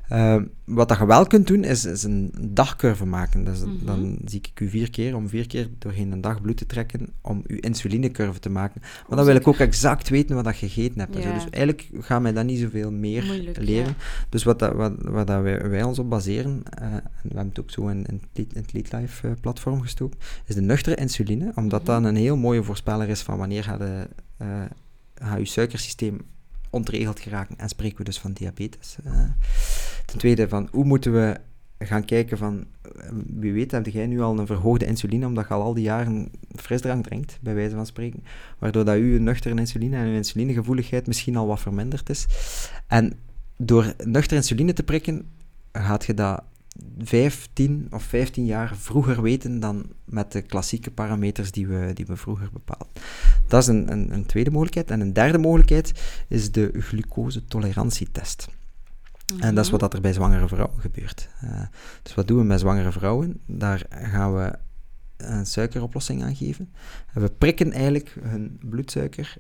Eh, 0.09 0.37
wat 0.65 0.89
dat 0.89 0.99
je 0.99 1.07
wel 1.07 1.27
kunt 1.27 1.47
doen, 1.47 1.65
is, 1.65 1.85
is 1.85 2.03
een 2.03 2.35
dagcurve 2.51 3.05
maken. 3.07 3.45
Dus 3.45 3.61
Mhm. 3.65 3.85
Dan 3.85 4.19
zie 4.25 4.41
ik 4.53 4.61
u 4.61 4.69
vier 4.69 4.91
keer, 4.91 5.17
om 5.17 5.29
vier 5.29 5.47
keer 5.47 5.69
doorheen 5.79 6.13
een 6.13 6.21
dag 6.21 6.41
bloed 6.41 6.57
te 6.57 6.67
trekken, 6.67 7.07
om 7.21 7.43
uw 7.47 7.57
insulinecurve 7.61 8.39
te 8.41 8.49
maken. 8.51 8.81
Maar 9.09 9.17
dan 9.17 9.27
wil 9.27 9.35
ik 9.37 9.49
ook 9.49 9.57
exact 9.59 10.09
weten 10.09 10.35
wat 10.35 10.45
dat 10.45 10.59
je 10.59 10.69
gegeten 10.69 11.01
hebt. 11.01 11.15
zo. 11.15 11.33
Dus 11.33 11.51
eigenlijk 11.51 11.89
gaat 12.01 12.23
mij 12.23 12.33
dat 12.33 12.45
niet 12.45 12.59
zoveel 12.59 12.93
meer 12.93 13.25
Moeilijk, 13.25 13.59
leren. 13.59 13.87
ja. 13.87 13.95
Dus 14.29 14.43
wat, 14.45 14.59
dat, 14.59 14.73
wat, 14.75 14.93
wat 15.03 15.27
dat 15.27 15.43
wij, 15.43 15.69
wij 15.69 15.83
ons 15.83 15.99
op 15.99 16.11
baseren, 16.11 16.63
eh, 16.65 16.87
en 16.93 17.03
we 17.23 17.29
hebben 17.29 17.49
het 17.49 17.61
ook 17.61 17.71
zo 17.71 17.89
in, 17.89 18.07
in, 18.07 18.15
het 18.15 18.29
Lead- 18.33 18.53
in 18.55 18.61
het 18.63 18.73
LeadLife 18.73 19.29
eh, 19.29 19.35
platform 19.41 19.81
gestoken, 19.81 20.19
is 20.47 20.55
de 20.55 20.61
nuchtere 20.61 20.97
insuline, 20.97 21.53
omdat 21.55 21.83
Mhm. 21.83 21.91
dat 21.93 22.05
een 22.05 22.17
heel 22.17 22.37
mooie 22.37 22.63
voorspeller 22.63 23.09
is 23.09 23.23
van 23.23 23.39
wanneer 23.39 23.65
gaat, 23.65 23.79
de, 23.79 24.09
eh, 24.37 24.63
gaat 25.15 25.39
je 25.39 25.45
suikersysteem 25.45 26.21
ontregeld 26.71 27.21
geraken 27.21 27.59
en 27.59 27.69
spreken 27.69 27.99
we 27.99 28.05
dus 28.05 28.19
van 28.19 28.33
diabetes. 28.33 28.97
Uh, 29.07 29.13
ten 30.07 30.19
tweede, 30.19 30.49
van 30.49 30.69
hoe 30.71 30.85
moeten 30.85 31.13
we 31.13 31.37
gaan 31.79 32.05
kijken 32.05 32.39
van, 32.39 32.65
eh, 32.83 33.11
wie 33.27 33.53
weet 33.53 33.71
heb 33.71 33.87
jij 33.87 34.07
nu 34.07 34.21
al 34.21 34.39
een 34.39 34.47
verhoogde 34.47 34.87
insuline, 34.87 35.27
omdat 35.27 35.49
je 35.49 35.55
al 35.55 35.63
al 35.63 35.75
die 35.75 35.85
jaren 35.85 36.31
frisdrank 36.57 37.05
drinkt, 37.05 37.39
bij 37.41 37.55
wijze 37.55 37.75
van 37.75 37.87
spreken, 37.87 38.25
waardoor 38.59 38.85
dat 38.85 38.97
uw 38.97 39.21
nuchtere 39.21 39.55
insuline 39.55 39.97
en 39.97 40.07
uw 40.07 40.15
insulinegevoeligheid 40.15 41.07
misschien 41.07 41.37
al 41.37 41.47
wat 41.47 41.61
verminderd 41.61 42.11
is. 42.11 42.27
En 42.87 43.13
door 43.57 43.95
nuchter 44.05 44.37
insuline 44.37 44.73
te 44.73 44.83
prikken, 44.83 45.27
gaat 45.73 46.05
je 46.05 46.15
dat 46.15 46.43
15 46.99 47.87
of 47.91 48.03
15 48.03 48.45
jaar 48.45 48.77
vroeger 48.77 49.23
weten 49.23 49.61
dan 49.61 49.87
met 50.05 50.33
de 50.33 50.43
klassieke 50.43 50.91
parameters 50.91 51.53
die 51.53 51.67
we, 51.67 51.91
die 51.95 52.07
we 52.07 52.17
vroeger 52.17 52.49
bepaalden. 52.53 52.89
Dat 53.47 53.63
is 53.63 53.69
een, 53.69 53.93
een, 53.93 54.13
een 54.13 54.27
tweede 54.27 54.51
mogelijkheid. 54.51 54.91
En 54.91 55.01
een 55.01 55.13
derde 55.13 55.39
mogelijkheid 55.39 55.93
is 56.29 56.53
de 56.53 56.71
glucose-tolerantietest. 56.79 58.49
En 59.41 59.55
dat 59.55 59.65
is 59.65 59.71
wat 59.71 59.95
er 59.95 60.01
bij 60.01 60.13
zwangere 60.13 60.49
vrouwen 60.49 60.81
gebeurt. 60.81 61.29
Uh, 61.45 61.63
dus 62.03 62.15
wat 62.15 62.29
doen 62.29 62.39
we 62.39 62.45
met 62.45 62.61
zwangere 62.61 62.93
vrouwen? 62.93 63.41
Daar 63.47 63.87
gaan 63.91 64.35
we 64.35 64.59
een 65.17 65.47
suikeroplossing 65.47 66.23
aan 66.23 66.37
geven. 66.37 66.73
En 67.15 67.21
we 67.23 67.29
prikken 67.29 67.73
eigenlijk 67.73 68.17
hun 68.21 68.59
bloedsuiker 68.61 69.37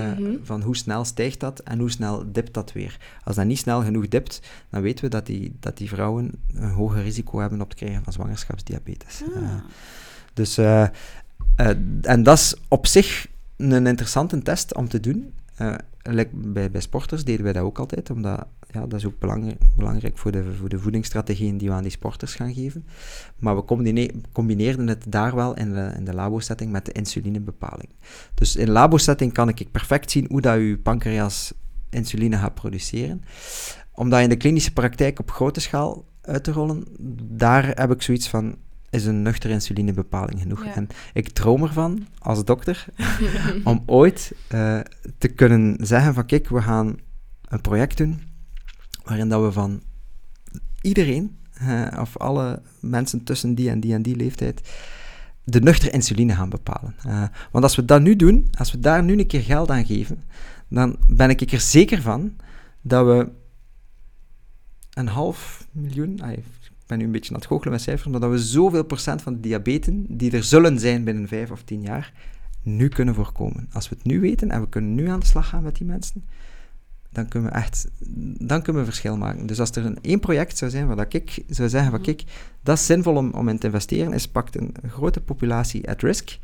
uh, 0.00 0.38
van 0.42 0.62
hoe 0.62 0.76
snel 0.76 1.04
stijgt 1.04 1.40
dat 1.40 1.58
en 1.58 1.78
hoe 1.78 1.90
snel 1.90 2.32
dipt 2.32 2.54
dat 2.54 2.72
weer. 2.72 2.98
Als 3.24 3.36
dat 3.36 3.46
niet 3.46 3.58
snel 3.58 3.82
genoeg 3.82 4.08
dipt, 4.08 4.40
dan 4.70 4.82
weten 4.82 5.04
we 5.04 5.10
dat 5.10 5.26
die, 5.26 5.56
dat 5.60 5.76
die 5.76 5.88
vrouwen 5.88 6.32
een 6.54 6.70
hoger 6.70 7.02
risico 7.02 7.38
hebben 7.38 7.60
op 7.60 7.68
het 7.68 7.78
krijgen 7.78 8.04
van 8.04 8.12
zwangerschapsdiabetes. 8.12 9.22
Ah. 9.22 9.42
Uh, 9.42 9.54
dus, 10.32 10.58
en 12.02 12.22
dat 12.22 12.38
is 12.38 12.54
op 12.68 12.86
zich 12.86 13.26
een 13.56 13.86
interessante 13.86 14.42
test 14.42 14.74
om 14.74 14.88
te 14.88 15.00
doen. 15.00 15.32
bij, 16.32 16.70
bij 16.70 16.80
sporters 16.80 17.24
deden 17.24 17.44
wij 17.44 17.52
dat 17.52 17.62
ook 17.62 17.78
altijd, 17.78 18.10
omdat 18.10 18.46
ja, 18.70 18.86
dat 18.86 18.92
is 18.92 19.06
ook 19.06 19.18
belangrijk, 19.18 19.58
belangrijk 19.76 20.18
voor, 20.18 20.32
de, 20.32 20.54
voor 20.54 20.68
de 20.68 20.78
voedingsstrategieën 20.78 21.58
die 21.58 21.68
we 21.68 21.74
aan 21.74 21.82
die 21.82 21.90
sporters 21.90 22.34
gaan 22.34 22.54
geven. 22.54 22.86
Maar 23.38 23.56
we 23.56 23.64
combineerden 24.32 24.86
het 24.86 25.04
daar 25.08 25.34
wel 25.34 25.56
in 25.56 25.72
de, 25.72 25.92
in 25.96 26.04
de 26.04 26.14
labo-setting 26.14 26.72
met 26.72 26.84
de 26.84 26.92
insulinebepaling. 26.92 27.88
Dus 28.34 28.56
in 28.56 28.70
labo-setting 28.70 29.32
kan 29.32 29.48
ik 29.48 29.70
perfect 29.70 30.10
zien 30.10 30.26
hoe 30.28 30.40
dat 30.40 30.56
uw 30.56 30.78
pancreas 30.78 31.52
insuline 31.90 32.36
gaat 32.36 32.54
produceren. 32.54 33.22
Omdat 33.92 34.20
in 34.20 34.28
de 34.28 34.36
klinische 34.36 34.72
praktijk 34.72 35.18
op 35.18 35.30
grote 35.30 35.60
schaal 35.60 36.04
uit 36.20 36.44
te 36.44 36.52
rollen, 36.52 36.84
daar 37.22 37.66
heb 37.66 37.90
ik 37.90 38.02
zoiets 38.02 38.28
van, 38.28 38.56
is 38.90 39.04
een 39.04 39.22
nuchtere 39.22 39.52
insulinebepaling 39.52 40.40
genoeg. 40.40 40.64
En 40.64 40.88
ik 41.12 41.28
droom 41.28 41.62
ervan, 41.62 42.06
als 42.18 42.44
dokter, 42.44 42.86
om 43.64 43.82
ooit 43.86 44.32
uh, 44.54 44.80
te 45.18 45.28
kunnen 45.28 45.86
zeggen 45.86 46.14
van, 46.14 46.26
kijk, 46.26 46.48
we 46.48 46.62
gaan 46.62 46.96
een 47.48 47.60
project 47.60 47.96
doen 47.96 48.20
waarin 49.06 49.28
dat 49.28 49.42
we 49.42 49.52
van 49.52 49.82
iedereen, 50.80 51.36
of 52.00 52.16
alle 52.16 52.62
mensen 52.80 53.24
tussen 53.24 53.54
die 53.54 53.70
en 53.70 53.80
die 53.80 53.94
en 53.94 54.02
die 54.02 54.16
leeftijd, 54.16 54.60
de 55.44 55.60
nuchtere 55.60 55.90
insuline 55.90 56.34
gaan 56.34 56.48
bepalen. 56.48 56.94
Uh, 57.06 57.22
want 57.52 57.64
als 57.64 57.76
we 57.76 57.84
dat 57.84 58.02
nu 58.02 58.16
doen, 58.16 58.48
als 58.58 58.72
we 58.72 58.80
daar 58.80 59.02
nu 59.02 59.18
een 59.18 59.26
keer 59.26 59.42
geld 59.42 59.70
aan 59.70 59.86
geven, 59.86 60.24
dan 60.68 60.96
ben 61.08 61.30
ik 61.30 61.52
er 61.52 61.60
zeker 61.60 62.02
van 62.02 62.36
dat 62.82 63.06
we 63.06 63.28
een 64.92 65.08
half 65.08 65.66
miljoen, 65.72 66.20
ah, 66.20 66.32
ik 66.32 66.44
ben 66.86 66.98
nu 66.98 67.04
een 67.04 67.12
beetje 67.12 67.30
aan 67.30 67.40
het 67.40 67.46
goochelen 67.46 67.72
met 67.72 67.82
cijfers, 67.82 68.10
maar 68.10 68.20
dat 68.20 68.30
we 68.30 68.38
zoveel 68.38 68.84
procent 68.84 69.22
van 69.22 69.34
de 69.34 69.40
diabeten 69.40 70.06
die 70.08 70.30
er 70.30 70.44
zullen 70.44 70.78
zijn 70.78 71.04
binnen 71.04 71.28
vijf 71.28 71.50
of 71.50 71.62
tien 71.62 71.80
jaar, 71.80 72.12
nu 72.62 72.88
kunnen 72.88 73.14
voorkomen. 73.14 73.68
Als 73.72 73.88
we 73.88 73.94
het 73.94 74.04
nu 74.04 74.20
weten 74.20 74.50
en 74.50 74.60
we 74.60 74.68
kunnen 74.68 74.94
nu 74.94 75.08
aan 75.08 75.20
de 75.20 75.26
slag 75.26 75.48
gaan 75.48 75.62
met 75.62 75.76
die 75.76 75.86
mensen, 75.86 76.24
dan 77.16 77.28
kunnen 77.28 77.50
we 77.50 77.56
echt 77.56 77.88
dan 78.38 78.62
kunnen 78.62 78.82
we 78.82 78.88
verschil 78.88 79.16
maken. 79.16 79.46
Dus 79.46 79.60
als 79.60 79.70
er 79.70 79.84
een 79.84 79.98
één 80.00 80.20
project 80.20 80.58
zou 80.58 80.70
zijn 80.70 80.86
waar 80.86 80.96
dat 80.96 81.14
ik 81.14 81.38
zou 81.48 81.68
zeggen 81.68 81.90
van 81.90 82.00
kijk, 82.00 82.24
dat 82.62 82.78
is 82.78 82.86
zinvol 82.86 83.16
om, 83.16 83.32
om 83.32 83.48
in 83.48 83.58
te 83.58 83.66
investeren, 83.66 84.12
is 84.12 84.28
pakt 84.28 84.56
een, 84.56 84.74
grote 84.88 85.20
populatie 85.20 85.88
at 85.88 86.02
risk, 86.02 86.38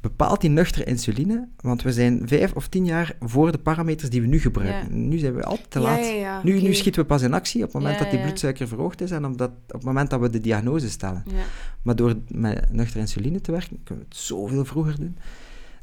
bepaalt 0.00 0.40
die 0.40 0.50
nuchtere 0.50 0.84
insuline, 0.84 1.48
want 1.60 1.82
we 1.82 1.92
zijn 1.92 2.22
vijf 2.24 2.52
of 2.52 2.68
tien 2.68 2.84
jaar 2.84 3.16
voor 3.20 3.52
de 3.52 3.58
parameters 3.58 4.10
die 4.10 4.20
we 4.20 4.26
nu 4.26 4.40
gebruiken. 4.40 5.08
Nu 5.08 5.18
zijn 5.18 5.34
we 5.34 5.44
altijd 5.44 5.70
te 5.70 5.78
laat. 5.78 6.06
Ja, 6.06 6.40
nu, 6.42 6.60
nu 6.60 6.74
schieten 6.74 7.00
we 7.00 7.06
pas 7.06 7.22
in 7.22 7.34
actie 7.34 7.64
op 7.64 7.72
het 7.72 7.82
moment 7.82 7.98
dat 7.98 8.10
die 8.10 8.20
bloedsuiker 8.20 8.68
verhoogd 8.68 9.00
is 9.00 9.10
en 9.10 9.24
op, 9.24 9.38
dat, 9.38 9.50
op 9.50 9.72
het 9.72 9.84
moment 9.84 10.10
dat 10.10 10.20
we 10.20 10.30
de 10.30 10.40
diagnose 10.40 10.90
stellen. 10.90 11.24
Maar 11.82 11.96
door 11.96 12.14
met 12.28 12.72
nuchtere 12.72 13.00
insuline 13.00 13.40
te 13.40 13.52
werken, 13.52 13.80
kunnen 13.84 14.04
we 14.04 14.10
het 14.10 14.20
zoveel 14.20 14.64
vroeger 14.64 14.96
doen. 14.96 15.18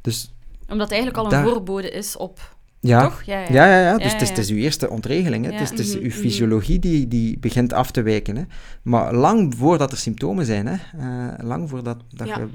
Dus 0.02 0.34
omdat 0.68 0.90
het 0.90 0.98
eigenlijk 0.98 1.18
al 1.18 1.34
een 1.34 1.48
voorbode 1.48 1.90
is 1.90 2.18
op 2.18 2.55
ja. 2.88 3.04
Toch? 3.04 3.24
Ja, 3.24 3.40
ja, 3.40 3.48
ja. 3.50 3.66
ja, 3.66 3.82
ja. 3.82 3.98
Dus 3.98 4.12
het, 4.12 4.22
is, 4.22 4.30
het 4.30 4.38
is 4.38 4.50
uw 4.50 4.58
eerste 4.58 4.90
ontregeling. 4.90 5.46
Hè. 5.46 5.52
Het 5.52 5.62
is, 5.62 5.70
het 5.70 5.80
is 5.80 5.94
mhm, 5.94 6.04
uw 6.04 6.10
mhm. 6.10 6.18
fysiologie 6.18 6.80
die, 6.80 7.08
die 7.08 7.40
begint 7.40 7.74
af 7.74 7.92
te 7.92 8.02
wijken. 8.02 8.36
Hè. 8.36 8.44
Maar 8.82 9.14
lang 9.14 9.56
voordat 9.56 9.92
er 9.92 9.98
symptomen 9.98 10.46
zijn, 10.46 10.68
hè. 10.68 10.78
Uh, 11.00 11.34
lang 11.44 11.70
voordat 11.70 12.04
dat 12.10 12.28
je 12.28 12.48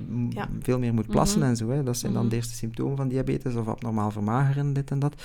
veel 0.60 0.78
meer 0.78 0.94
moet 0.94 1.06
plassen 1.06 1.40
mhm. 1.40 1.48
en 1.48 1.56
zo. 1.56 1.70
Hè. 1.70 1.82
Dat 1.82 1.96
zijn 1.96 2.12
dan 2.12 2.28
de 2.28 2.36
eerste 2.36 2.54
symptomen 2.54 2.96
van 2.96 3.08
diabetes 3.08 3.54
of 3.54 3.68
abnormaal 3.68 4.10
vermageren, 4.10 4.72
dit 4.72 4.90
en 4.90 4.98
dat. 4.98 5.22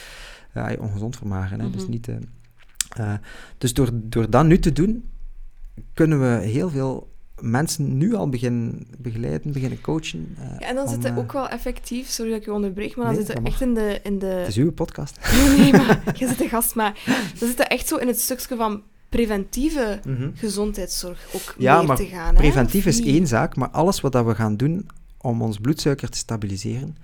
Ja, 0.54 0.76
ongezond 0.80 1.18
vermageren, 1.18 1.60
hè. 1.60 1.70
dus 1.70 1.88
niet... 1.88 2.08
Uh, 2.08 3.14
dus 3.58 3.74
door, 3.74 3.90
door 3.94 4.30
dat 4.30 4.46
nu 4.46 4.60
te 4.60 4.72
doen, 4.72 5.10
kunnen 5.94 6.20
we 6.20 6.46
heel 6.46 6.70
veel 6.70 7.15
mensen 7.42 7.98
nu 7.98 8.14
al 8.14 8.30
beginnen 8.30 8.88
begeleiden, 8.98 9.52
beginnen 9.52 9.82
coachen. 9.82 10.36
Uh, 10.40 10.60
ja, 10.60 10.68
en 10.68 10.76
dan 10.76 10.88
zit 10.88 11.04
het 11.04 11.12
uh, 11.12 11.18
ook 11.18 11.32
wel 11.32 11.48
effectief, 11.48 12.10
sorry 12.10 12.32
dat 12.32 12.40
ik 12.40 12.46
je 12.46 12.54
onderbreek, 12.54 12.96
maar 12.96 13.06
dan 13.06 13.16
zit 13.16 13.28
het 13.28 13.44
echt 13.44 13.62
in 13.62 13.74
de, 13.74 14.00
in 14.04 14.20
de... 14.20 14.26
Het 14.26 14.48
is 14.48 14.58
uw 14.58 14.72
podcast. 14.72 15.20
Nee, 15.32 15.58
nee, 15.58 15.72
maar 15.72 16.02
je 16.20 16.28
zit 16.28 16.38
de 16.38 16.48
gast, 16.48 16.76
maar 16.76 17.02
dan 17.40 17.48
zit 17.50 17.58
het 17.58 17.68
echt 17.68 17.88
zo 17.88 17.96
in 17.96 18.08
het 18.08 18.20
stukje 18.20 18.56
van 18.56 18.84
preventieve 19.10 20.00
mm 20.06 20.16
-hmm. 20.16 20.32
gezondheidszorg 20.36 21.28
ook 21.34 21.56
ja, 21.58 21.78
meer 21.78 21.88
maar 21.88 21.98
te 21.98 22.06
gaan. 22.06 22.36
preventief 22.36 22.84
hè? 22.84 22.90
is 22.90 23.02
één 23.02 23.28
zaak, 23.28 23.56
maar 23.56 23.70
alles 23.70 24.02
wat 24.02 24.12
dat 24.12 24.26
we 24.26 24.36
gaan 24.36 24.58
doen 24.58 24.90
om 25.18 25.42
ons 25.42 25.58
bloedsuiker 25.58 26.10
te 26.10 26.18
stabiliseren, 26.18 26.98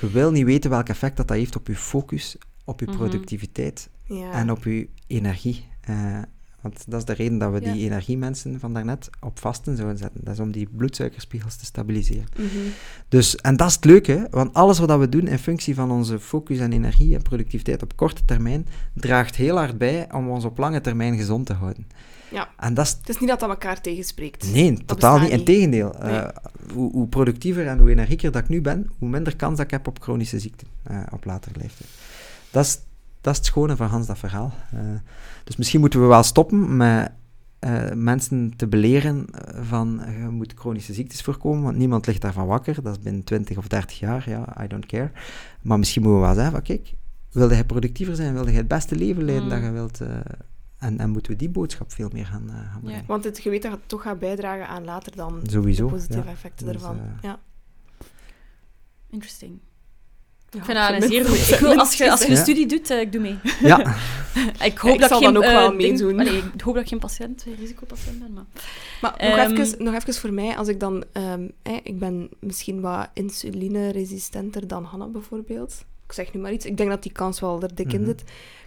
je 0.00 0.10
wil 0.10 0.30
niet 0.30 0.44
weten 0.44 0.70
welk 0.70 0.88
effect 0.88 1.16
dat, 1.16 1.28
dat 1.28 1.36
heeft 1.36 1.56
op 1.56 1.66
je 1.66 1.76
focus, 1.76 2.36
op 2.64 2.80
je 2.80 2.86
productiviteit 2.86 3.88
mm 4.06 4.16
-hmm. 4.16 4.26
ja. 4.26 4.32
en 4.32 4.50
op 4.50 4.64
je 4.64 4.88
energie. 5.06 5.64
Uh, 5.90 6.18
want 6.64 6.84
dat 6.86 6.98
is 7.00 7.06
de 7.06 7.12
reden 7.12 7.38
dat 7.38 7.52
we 7.52 7.60
die 7.60 7.84
energiemensen 7.84 8.60
van 8.60 8.72
daarnet 8.72 9.10
op 9.20 9.38
vasten 9.38 9.76
zouden 9.76 9.98
zetten. 9.98 10.20
Dat 10.24 10.34
is 10.34 10.40
om 10.40 10.52
die 10.52 10.68
bloedsuikerspiegels 10.76 11.56
te 11.56 11.64
stabiliseren. 11.64 12.26
Mm 12.36 12.48
-hmm. 12.48 12.72
Dus, 13.08 13.36
en 13.36 13.56
dat 13.56 13.68
is 13.68 13.74
het 13.74 13.84
leuke, 13.84 14.26
want 14.30 14.54
alles 14.54 14.78
wat 14.78 14.98
we 14.98 15.08
doen 15.08 15.26
in 15.26 15.38
functie 15.38 15.74
van 15.74 15.90
onze 15.90 16.20
focus 16.20 16.58
en 16.58 16.72
energie 16.72 17.14
en 17.14 17.22
productiviteit 17.22 17.82
op 17.82 17.96
korte 17.96 18.24
termijn, 18.24 18.66
draagt 18.94 19.36
heel 19.36 19.56
hard 19.56 19.78
bij 19.78 20.12
om 20.12 20.28
ons 20.28 20.44
op 20.44 20.58
lange 20.58 20.80
termijn 20.80 21.16
gezond 21.16 21.46
te 21.46 21.52
houden. 21.52 21.86
Ja. 22.30 22.48
En 22.56 22.74
dat 22.74 22.86
is... 22.86 22.92
Het 22.92 23.08
is 23.08 23.18
niet 23.18 23.28
dat 23.28 23.40
dat 23.40 23.48
elkaar 23.48 23.80
tegenspreekt. 23.80 24.52
Nee, 24.52 24.84
totaal 24.84 25.18
niet. 25.18 25.30
Integendeel. 25.30 25.94
Nee. 26.02 26.12
Uh, 26.12 26.28
hoe, 26.72 26.92
hoe, 26.92 27.08
productiever 27.08 27.66
en 27.66 27.78
hoe 27.78 27.90
energieker 27.90 28.32
dat 28.32 28.42
ik 28.42 28.48
nu 28.48 28.60
ben, 28.60 28.90
hoe 28.98 29.08
minder 29.08 29.36
kans 29.36 29.56
dat 29.56 29.64
ik 29.64 29.70
heb 29.70 29.86
op 29.86 30.02
chronische 30.02 30.38
ziekten 30.38 30.66
uh, 30.90 31.00
op 31.10 31.24
latere 31.24 31.58
leeftijd. 31.60 31.90
Dat 32.50 32.64
is 32.64 32.78
dat 33.24 33.32
is 33.32 33.38
het 33.38 33.46
schone 33.46 33.76
van 33.76 33.88
Hans 33.88 34.06
dat 34.06 34.18
verhaal. 34.18 34.52
Uh, 34.74 34.80
dus 35.44 35.56
misschien 35.56 35.80
moeten 35.80 36.00
we 36.00 36.06
wel 36.06 36.22
stoppen 36.22 36.76
met 36.76 37.12
uh, 37.60 37.92
mensen 37.92 38.56
te 38.56 38.66
beleren 38.66 39.26
van 39.62 40.00
je 40.20 40.28
moet 40.28 40.52
chronische 40.56 40.92
ziektes 40.92 41.20
voorkomen, 41.20 41.62
want 41.62 41.76
niemand 41.76 42.06
ligt 42.06 42.20
daarvan 42.20 42.46
wakker. 42.46 42.82
Dat 42.82 42.96
is 42.96 43.02
binnen 43.02 43.24
20 43.24 43.56
of 43.56 43.68
30 43.68 43.98
jaar, 43.98 44.28
ja, 44.28 44.64
I 44.64 44.66
don't 44.66 44.86
care. 44.86 45.10
Maar 45.62 45.78
misschien 45.78 46.02
moeten 46.02 46.20
we 46.20 46.26
wel 46.26 46.34
zeggen 46.34 46.62
kijk, 46.62 46.94
wilde 47.30 47.54
hij 47.54 47.64
productiever 47.64 48.16
zijn, 48.16 48.32
wilde 48.32 48.48
hij 48.48 48.58
het 48.58 48.68
beste 48.68 48.96
leven 48.96 49.24
leiden 49.24 49.44
mm. 49.44 49.50
dat 49.50 49.62
je 49.62 49.70
wilt... 49.70 50.00
Uh, 50.00 50.08
en, 50.78 50.98
en, 50.98 51.10
moeten 51.10 51.32
we 51.32 51.38
die 51.38 51.50
boodschap 51.50 51.92
veel 51.92 52.08
meer 52.12 52.26
gaan, 52.26 52.44
uh, 52.46 52.54
gaan 52.54 52.80
brengen. 52.80 53.00
Ja, 53.00 53.06
want 53.06 53.24
het 53.24 53.38
geweten 53.38 53.70
gaat 53.70 53.80
toch 53.86 54.02
gaat 54.02 54.18
bijdragen 54.18 54.68
aan 54.68 54.84
later 54.84 55.16
dan 55.16 55.40
Sowieso, 55.46 55.84
de 55.86 55.92
positieve 55.92 56.24
ja. 56.24 56.30
effecten 56.30 56.66
dus, 56.66 56.74
ervan. 56.74 56.98
ja. 57.22 57.38
Interesting. 59.10 59.58
Ik 60.54 60.64
vind 60.64 60.78
dat 60.78 61.02
een 61.02 61.08
zeer 61.08 61.26
goed. 61.26 61.50
Ik 61.50 61.58
wil, 61.58 61.78
als 61.78 61.94
je, 61.94 62.10
als 62.10 62.22
je 62.22 62.30
een 62.30 62.36
studie 62.36 62.66
doet, 62.66 62.90
uh, 62.90 63.00
ik 63.00 63.12
doe 63.12 63.20
mee. 63.20 63.38
Ja. 63.60 63.78
ik 64.62 64.78
hoop 64.78 64.94
ik 64.94 65.00
dat 65.00 65.08
zal 65.08 65.18
geen, 65.20 65.32
dan 65.32 65.42
ook 65.42 65.48
uh, 65.48 65.52
wel 65.52 65.74
meedoen. 65.74 66.18
Allee, 66.20 66.42
ik 66.54 66.60
hoop 66.60 66.74
dat 66.74 66.82
ik 66.82 66.88
geen 66.88 66.98
patiënt, 66.98 67.44
risicopatiënt 67.58 68.18
ben. 68.18 68.32
Maar, 68.32 68.44
maar 69.00 69.24
um, 69.24 69.54
nog, 69.54 69.58
even, 69.58 69.84
nog 69.84 69.94
even 69.94 70.14
voor 70.14 70.32
mij, 70.32 70.56
als 70.56 70.68
ik 70.68 70.80
dan... 70.80 71.04
Um, 71.12 71.52
eh, 71.62 71.72
ik 71.82 71.98
ben 71.98 72.28
misschien 72.40 72.80
wat 72.80 73.08
insulineresistenter 73.14 74.66
dan 74.66 74.84
Hanna 74.84 75.06
bijvoorbeeld. 75.06 75.84
Ik 76.06 76.12
zeg 76.12 76.32
nu 76.32 76.40
maar 76.40 76.52
iets. 76.52 76.66
Ik 76.66 76.76
denk 76.76 76.90
dat 76.90 77.02
die 77.02 77.12
kans 77.12 77.40
wel 77.40 77.62
er 77.62 77.74
dik 77.74 77.86
mm 77.86 77.92
-hmm. 77.92 78.00
in 78.00 78.06
zit. 78.06 78.24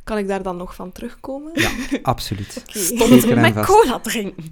Kan 0.08 0.18
ik 0.18 0.28
daar 0.28 0.44
dan 0.44 0.58
nog 0.58 0.76
van 0.76 0.92
terugkomen? 0.92 1.52
Ja, 1.54 1.70
absoluut. 2.02 2.64
okay. 2.70 3.20
Stop 3.20 3.36
met 3.36 3.66
cola 3.66 4.00
drinken. 4.00 4.44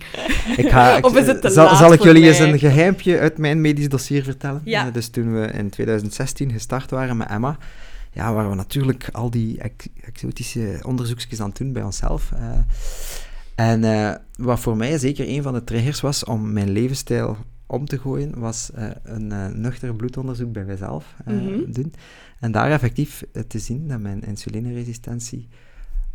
Ik 0.58 0.70
ga, 0.70 0.98
ik, 0.98 1.06
of 1.08 1.18
is 1.18 1.28
het 1.28 1.42
te 1.42 1.50
zal, 1.50 1.66
laat 1.66 1.78
zal 1.78 1.94
ik 1.94 2.04
jullie 2.04 2.22
mij? 2.22 2.30
eens 2.30 2.40
een 2.40 2.60
geheimpje 2.60 3.20
uit 3.20 3.38
mijn 3.38 3.62
medisch 3.62 3.90
dossier 3.90 4.24
vertellen? 4.24 4.62
Ja. 4.66 4.88
Uh, 4.88 4.94
dus 4.94 5.10
toen 5.10 5.34
we 5.34 5.48
in 5.48 5.70
2016 5.70 6.52
gestart 6.52 6.90
waren 6.90 7.18
met 7.18 7.28
Emma, 7.30 7.58
ja, 8.12 8.34
waren 8.34 8.50
we 8.50 8.56
natuurlijk 8.56 9.10
al 9.12 9.30
die 9.30 9.60
ex 9.60 9.88
exotische 10.02 10.80
onderzoekjes 10.86 11.40
aan 11.42 11.50
het 11.50 11.58
doen 11.58 11.74
bij 11.74 11.84
onszelf. 11.84 12.32
Uh, 12.34 12.40
en 13.56 13.84
uh, 13.84 14.12
wat 14.38 14.60
voor 14.60 14.78
mij 14.78 14.98
zeker 14.98 15.28
een 15.30 15.44
van 15.44 15.54
de 15.54 15.64
triggers 15.64 16.02
was 16.02 16.24
om 16.24 16.54
mijn 16.54 16.70
levensstijl 16.70 17.38
om 17.68 17.86
te 17.86 18.00
gooien, 18.00 18.40
was 18.40 18.72
eh, 18.74 18.88
een 19.04 19.32
uh, 19.32 19.48
nuchter 19.48 19.96
bloedonderzoek 19.96 20.52
bij 20.52 20.64
mijzelf 20.64 21.06
uh, 21.28 21.34
Mhm. 21.42 21.72
doen. 21.72 21.94
En 22.40 22.52
daar 22.52 22.72
effectief 22.72 23.24
eh, 23.34 23.42
te 23.42 23.60
zien 23.60 23.88
dat 23.88 24.00
mijn 24.00 24.22
insulineresistentie 24.24 25.48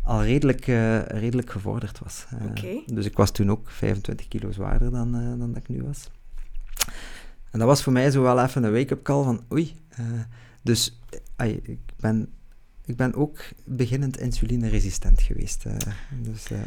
al 0.03 0.23
redelijk, 0.23 0.67
eh, 0.67 1.01
redelijk 1.05 1.49
gevorderd 1.49 1.99
was. 1.99 2.25
Eh. 2.29 2.77
Dus 2.85 3.05
ik 3.05 3.17
was 3.17 3.31
toen 3.31 3.51
ook 3.51 3.69
25 3.69 4.27
kilo 4.27 4.51
zwaarder 4.51 4.91
dan, 4.91 5.11
dan 5.11 5.53
dat 5.53 5.57
ik 5.57 5.67
nu 5.69 5.83
was. 5.83 6.09
En 7.51 7.59
dat 7.59 7.67
was 7.67 7.83
voor 7.83 7.93
mij 7.93 8.11
zo 8.11 8.21
wel 8.21 8.39
even 8.43 8.63
een 8.63 8.71
wake-up 8.71 9.03
call 9.03 9.23
van 9.23 9.43
oei. 9.51 9.75
eh, 9.89 10.05
dus 10.61 10.99
ai, 11.35 11.59
ik, 11.63 11.79
ben, 11.99 12.33
ik 12.85 12.95
ben 12.95 13.13
ook 13.15 13.39
beginnend 13.65 14.17
insulineresistent 14.19 15.21
geweest. 15.21 15.63
dus, 16.21 16.51
eh, 16.51 16.59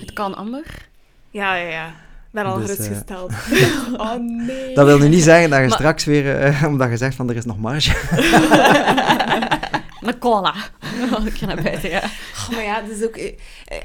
Het 0.00 0.12
kan, 0.12 0.34
Amber. 0.34 0.88
Ja, 1.30 1.54
ja, 1.54 1.68
ja. 1.68 1.94
Ik 2.32 2.38
ben 2.42 2.44
al 2.46 2.58
Dus, 2.58 2.68
eh, 2.68 2.74
gerustgesteld. 2.74 3.32
oh 4.00 4.14
nee. 4.46 4.74
dat 4.74 4.86
wil 4.86 4.98
nu 4.98 5.08
niet 5.08 5.22
zeggen 5.22 5.50
dat 5.50 5.58
je 5.60 5.66
Maar- 5.66 5.78
straks 5.78 6.04
weer, 6.04 6.36
eh, 6.40 6.64
omdat 6.66 6.90
je 6.90 6.96
zegt 6.96 7.14
van 7.14 7.30
er 7.30 7.36
is 7.36 7.44
nog 7.44 7.58
marge. 7.58 7.90
Een 10.00 10.18
cola. 10.18 10.54
Oh, 11.12 11.26
ik 11.30 11.34
ga 11.34 11.46
naar 11.46 11.62
buiten, 11.62 11.90
ja. 11.90 11.98
Oh, 12.34 12.48
maar 12.50 12.62
ja, 12.62 12.82
het 12.82 12.98
is 12.98 13.04
ook 13.06 13.16
eh, 13.16 13.32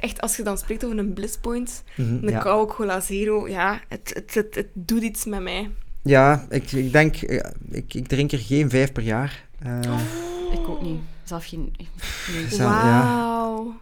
echt, 0.02 0.22
als 0.22 0.36
je 0.38 0.44
dan 0.44 0.57
spreekt 0.57 0.86
over 0.86 0.98
een 0.98 1.14
bliss 1.14 1.38
point, 1.38 1.84
Mhm, 1.95 2.14
een 2.14 2.30
ja. 2.30 2.40
koude 2.40 2.74
cola 2.74 2.99
zero, 2.99 3.48
ja, 3.48 3.80
het, 3.88 4.11
het, 4.14 4.34
het, 4.34 4.56
het 4.56 4.68
doet 4.74 5.02
iets 5.02 5.26
met 5.26 5.41
mij. 5.41 5.69
Ja, 6.03 6.45
ik, 6.49 6.72
ik 6.72 6.91
denk, 6.91 7.15
eh, 7.15 7.49
ik, 7.72 7.94
ik 7.94 8.07
drink 8.07 8.32
er 8.32 8.40
geen 8.40 8.69
vijf 8.69 8.91
per 8.91 9.03
jaar. 9.03 9.44
Eh, 9.64 9.80
Ik 10.52 10.68
ook 10.69 10.82
niet. 10.82 10.99
Zelf 11.28 11.45
geen... 11.45 11.74
Nee. 12.34 12.45
Ja. 12.49 12.64
Wauw. 12.66 13.76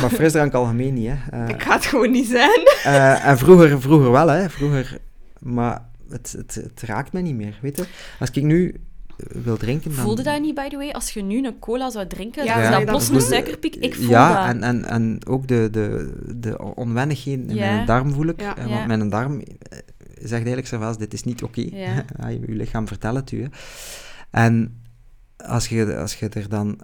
Maar 0.00 0.10
frisdrank 0.10 0.52
algemeen 0.52 0.94
niet, 0.94 1.08
hè. 1.10 1.44
Eh, 1.44 1.48
Ik 1.48 1.62
ga 1.62 1.72
het 1.74 1.84
gewoon 1.86 2.10
niet 2.10 2.26
zijn. 2.28 2.60
eh, 2.84 3.26
en 3.26 3.38
vroeger, 3.38 3.80
vroeger 3.80 4.10
wel, 4.10 4.28
hè. 4.28 4.50
Vroeger, 4.50 4.98
maar 5.38 5.82
het, 6.10 6.34
het, 6.38 6.54
het 6.54 6.82
raakt 6.82 7.12
me 7.12 7.20
niet 7.20 7.34
meer, 7.34 7.58
weet 7.62 7.76
je. 7.76 7.84
Als 8.18 8.30
ik 8.30 8.42
nu 8.42 8.74
eh, 9.16 9.26
wil 9.42 9.56
drinken, 9.56 9.94
dan... 9.94 10.04
Voelde 10.04 10.22
dat 10.22 10.40
niet, 10.40 10.54
by 10.54 10.68
the 10.68 10.76
way? 10.76 10.90
Als 10.90 11.10
je 11.10 11.22
nu 11.22 11.46
een 11.46 11.58
cola 11.58 11.90
zou 11.90 12.06
drinken, 12.06 12.44
Ja, 12.44 12.62
dat 12.62 12.72
dat 12.72 12.84
plots 12.84 13.08
een 13.08 13.20
suikerpiek, 13.20 13.74
ik 13.76 13.94
voel 13.94 14.08
ja, 14.08 14.46
dat. 14.46 14.54
En, 14.54 14.62
en, 14.62 14.84
en 14.84 15.26
ook 15.26 15.46
de, 15.48 15.68
de, 15.70 16.12
de 16.36 16.74
onwennigheden 16.74 17.48
in 17.50 17.56
mijn 17.56 17.86
darm 17.86 18.12
voel 18.12 18.26
ik. 18.26 18.40
Ja. 18.40 18.54
Want 18.68 18.86
mijn 18.86 19.08
darm 19.08 19.42
zegt 20.18 20.30
eigenlijk 20.32 20.66
zelfs, 20.66 20.98
dit 20.98 21.12
is 21.12 21.22
niet 21.22 21.42
oké. 21.42 21.66
Ja. 21.70 22.04
Ah, 22.20 22.30
je 22.30 22.40
je 22.46 22.52
lichaam 22.54 22.86
vertelt 22.88 23.16
het 23.16 23.30
u. 23.30 23.42
Hè. 23.42 23.48
En 24.30 24.81
als 25.46 25.68
je, 25.68 25.96
als 25.96 26.14
je 26.14 26.28
er 26.28 26.48
dan... 26.48 26.78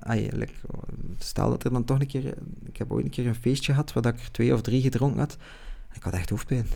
stel 1.19 1.51
dat 1.51 1.65
er 1.65 1.73
dan 1.73 1.85
toch 1.85 2.01
een 2.01 2.07
keer... 2.07 2.35
Ik 2.65 2.77
heb 2.77 2.93
ooit 2.93 3.05
een 3.05 3.11
keer 3.11 3.27
een 3.27 3.35
feestje 3.35 3.73
gehad 3.73 3.93
waar 3.93 4.03
dat 4.03 4.15
ik 4.15 4.21
er 4.21 4.31
twee 4.31 4.55
of 4.55 4.61
drie 4.63 4.83
gedronken 4.83 5.19
had. 5.19 5.37
Ik 5.95 6.03
had 6.03 6.13
echt 6.13 6.31
hoofdpijn. 6.31 6.67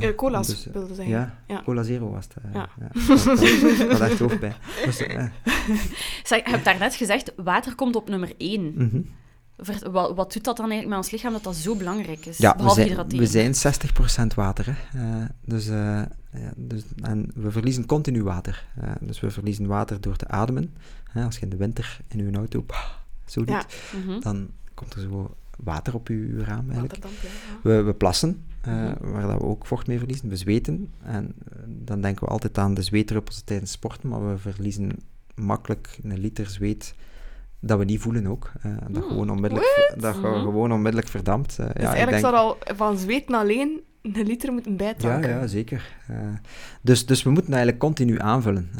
Eh, 0.00 0.08
Eh, 0.08 0.14
cola's, 0.16 0.46
dus, 0.46 0.66
eh, 0.66 0.72
wilde 0.72 0.94
zeggen. 0.94 1.14
Ja, 1.14 1.38
Ja. 1.48 1.62
cola 1.62 1.82
zero 1.82 2.10
was 2.10 2.24
het. 2.24 2.44
eh, 2.44 2.50
Ja. 2.54 2.68
Ik, 2.94 3.00
had, 3.24 3.80
ik 3.80 3.90
had 3.90 4.00
echt 4.00 4.18
hoofdpijn. 4.24 4.54
Dus, 4.84 4.96
Zeg, 6.30 6.44
je 6.44 6.50
hebt 6.50 6.64
daarnet 6.64 6.94
gezegd, 6.94 7.32
water 7.36 7.74
komt 7.74 7.96
op 7.96 8.08
nummer 8.08 8.32
1. 8.38 8.72
mhm. 8.76 9.00
Wat, 9.90 10.14
wat 10.14 10.32
doet 10.32 10.44
dat 10.44 10.56
dan 10.56 10.70
eigenlijk 10.70 10.88
met 10.88 10.96
ons 10.96 11.10
lichaam 11.10 11.32
dat 11.32 11.42
dat 11.42 11.56
zo 11.56 11.76
belangrijk 11.76 12.26
is? 12.26 12.38
Ja, 12.38 12.50
we 12.50 12.56
behalve 12.56 12.74
zijn, 12.80 12.88
hydrateren. 12.88 13.24
we 13.24 13.30
zijn 13.30 13.54
60% 13.54 14.34
water. 14.34 14.78
Hè. 14.96 15.24
Dus, 15.44 15.66
ja, 15.66 16.08
dus, 16.56 16.82
en 17.02 17.30
we 17.34 17.50
verliezen 17.50 17.86
continu 17.86 18.22
water. 18.22 18.66
Dus 19.00 19.20
we 19.20 19.30
verliezen 19.30 19.66
water 19.66 20.00
door 20.00 20.16
te 20.16 20.28
ademen. 20.28 20.74
Hè, 21.14 21.24
als 21.24 21.34
je 21.36 21.40
in 21.42 21.48
de 21.48 21.56
winter 21.56 22.00
in 22.08 22.30
je 22.30 22.36
auto 22.36 22.64
zo 23.24 23.44
doet, 23.44 23.48
Ja. 23.48 23.64
Mhm. 24.06 24.20
dan 24.20 24.48
komt 24.74 24.94
er 24.94 25.00
zo 25.00 25.34
water 25.56 25.94
op 25.94 26.08
je, 26.08 26.14
je 26.36 26.44
raam 26.44 26.70
eigenlijk. 26.70 26.92
Waterdamp, 27.02 27.14
ja. 27.22 27.28
We, 27.62 27.82
we 27.82 27.94
plassen, 27.94 28.44
eh, 28.60 28.72
Mhm. 28.72 29.10
waar 29.10 29.22
dat 29.26 29.40
we 29.40 29.44
ook 29.46 29.66
vocht 29.66 29.86
mee 29.86 29.98
verliezen. 29.98 30.28
We 30.28 30.36
zweten. 30.36 30.92
En 31.02 31.34
eh, 31.48 31.58
dan 31.66 32.00
denken 32.00 32.24
we 32.24 32.30
altijd 32.30 32.58
aan 32.58 32.74
de 32.74 32.82
zweetdruppels 32.82 33.40
tijdens 33.42 33.70
sporten, 33.70 34.08
maar 34.08 34.28
we 34.28 34.38
verliezen 34.38 34.90
makkelijk 35.34 35.98
een 36.02 36.18
liter 36.18 36.46
zweet 36.46 36.94
dat 37.60 37.78
we 37.78 37.84
niet 37.84 38.00
voelen 38.00 38.26
ook. 38.26 38.52
eh, 38.62 38.72
dat 38.88 39.02
Hmm. 39.02 39.08
gewoon 39.10 39.30
onmiddellijk, 39.30 39.94
dat 39.98 40.14
Mhm. 40.16 40.40
gewoon 40.40 40.72
onmiddellijk 40.72 41.08
verdampt. 41.08 41.56
Dus 41.56 41.66
ja, 41.66 41.70
ik 41.72 41.76
eigenlijk 41.76 42.10
denk- 42.10 42.22
zou 42.22 42.34
al 42.36 42.58
van 42.76 42.98
zweten 42.98 43.34
alleen 43.34 43.80
een 44.02 44.26
liter 44.26 44.52
moeten 44.52 44.70
ja, 44.70 44.76
bijtanken. 44.76 45.30
ja, 45.30 45.46
zeker. 45.46 45.94
Eh, 46.08 46.16
dus, 46.80 47.06
dus 47.06 47.22
we 47.22 47.30
moeten 47.30 47.50
eigenlijk 47.52 47.82
continu 47.82 48.20
aanvullen. 48.20 48.70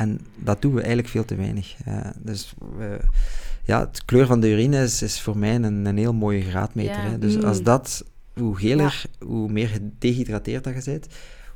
En 0.00 0.20
dat 0.36 0.62
doen 0.62 0.72
we 0.72 0.78
eigenlijk 0.78 1.08
veel 1.08 1.24
te 1.24 1.34
weinig. 1.34 1.74
Eh, 1.84 2.00
dus 2.22 2.54
we, 2.78 2.98
ja, 3.64 3.80
het 3.80 4.04
kleur 4.04 4.26
van 4.26 4.40
de 4.40 4.48
urine 4.50 4.82
is, 4.82 5.02
is 5.02 5.20
voor 5.20 5.38
mij 5.38 5.54
een, 5.54 5.84
een 5.86 5.96
heel 5.98 6.14
mooie 6.14 6.42
graadmeter. 6.42 6.92
Ja. 7.04 7.10
Hè. 7.10 7.18
Dus 7.18 7.36
Mm. 7.36 7.44
als 7.44 7.62
dat, 7.62 8.04
hoe 8.34 8.56
geler, 8.58 9.02
hoe 9.18 9.48
meer 9.52 9.68
gedehydrateerd 9.68 10.64
dat 10.64 10.84
je 10.84 10.90
bent, 10.90 11.06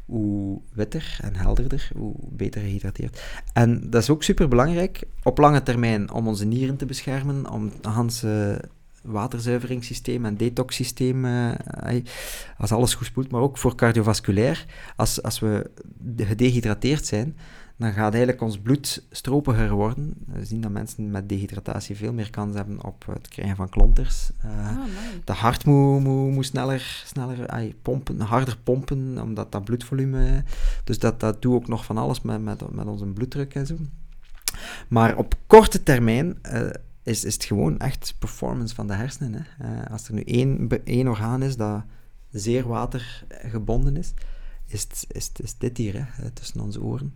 hoe 0.05 0.61
witter 0.73 1.19
en 1.23 1.37
helderder, 1.37 1.91
hoe 1.97 2.15
beter 2.31 2.61
gehydrateerd. 2.61 3.23
En 3.53 3.91
dat 3.91 4.03
is 4.03 4.11
ook 4.11 4.23
super 4.23 4.49
belangrijk 4.49 5.03
op 5.23 5.39
lange 5.39 5.63
termijn 5.63 6.11
om 6.13 6.29
onze 6.29 6.45
nieren 6.45 6.77
te 6.77 6.87
beschermen, 6.87 7.51
om 7.51 7.71
het 7.83 8.21
hele 8.21 8.61
waterzuiveringssysteem 9.03 10.25
en 10.25 10.37
detoxsysteem, 10.37 11.25
eh, 11.25 11.51
als 12.59 12.73
alles 12.73 12.95
goed 12.95 13.07
spoelt, 13.07 13.31
maar 13.31 13.41
ook 13.41 13.59
voor 13.59 13.75
cardiovasculair. 13.75 14.65
Als, 14.97 15.23
als 15.23 15.39
we 15.41 15.71
de- 15.99 16.25
gedehydrateerd 16.25 17.07
zijn, 17.07 17.37
dan 17.85 17.93
gaat 17.93 18.13
eigenlijk 18.13 18.43
ons 18.43 18.59
bloed 18.59 19.05
stropiger 19.11 19.71
worden. 19.71 20.15
We 20.27 20.45
zien 20.45 20.61
dat 20.61 20.71
mensen 20.71 21.11
met 21.11 21.29
dehydratatie 21.29 21.97
veel 21.97 22.13
meer 22.13 22.31
kans 22.31 22.55
hebben 22.55 22.85
op 22.85 23.05
het 23.07 23.29
krijgen 23.29 23.57
van 23.57 23.69
klonters. 23.69 24.31
Eh, 24.41 24.69
Ah, 24.69 24.79
de 25.25 25.33
hart 25.33 25.65
moet, 25.65 26.03
moet, 26.03 26.33
moet 26.33 26.47
sneller, 26.47 27.03
sneller 27.07 27.49
ai, 27.49 27.75
pompen, 27.83 28.21
harder 28.21 28.59
pompen, 28.63 29.23
omdat 29.23 29.53
dat 29.53 29.65
bloedvolume... 29.65 30.45
Dus 30.85 30.99
dat, 30.99 31.21
dat 31.21 31.43
doet 31.43 31.55
ook 31.55 31.69
nog 31.69 31.85
van 31.85 31.99
alles 31.99 32.21
met, 32.21 32.43
met, 32.43 32.71
met 32.73 32.87
onze 32.87 33.05
bloeddruk 33.07 33.55
en 33.55 33.67
zo. 33.67 33.77
Maar 34.89 35.17
op 35.17 35.35
korte 35.47 35.83
termijn 35.83 36.39
eh, 36.43 36.61
is, 37.03 37.25
is 37.25 37.35
het 37.35 37.45
gewoon 37.45 37.79
echt 37.79 38.15
performance 38.19 38.75
van 38.75 38.87
de 38.87 38.95
hersenen. 38.95 39.33
Hè. 39.59 39.75
Eh, 39.85 39.91
als 39.93 40.09
er 40.09 40.15
nu 40.15 40.23
één, 40.23 40.69
één 40.85 41.09
orgaan 41.09 41.43
is 41.43 41.57
dat 41.57 41.83
zeer 42.31 42.69
watergebonden 42.69 43.97
is, 43.97 44.13
is, 44.67 44.83
het, 44.83 45.05
is, 45.09 45.27
het- 45.27 45.41
is 45.43 45.59
dit 45.59 45.77
hier, 45.77 46.09
hè, 46.11 46.31
tussen 46.31 46.61
onze 46.61 46.83
oren. 46.83 47.13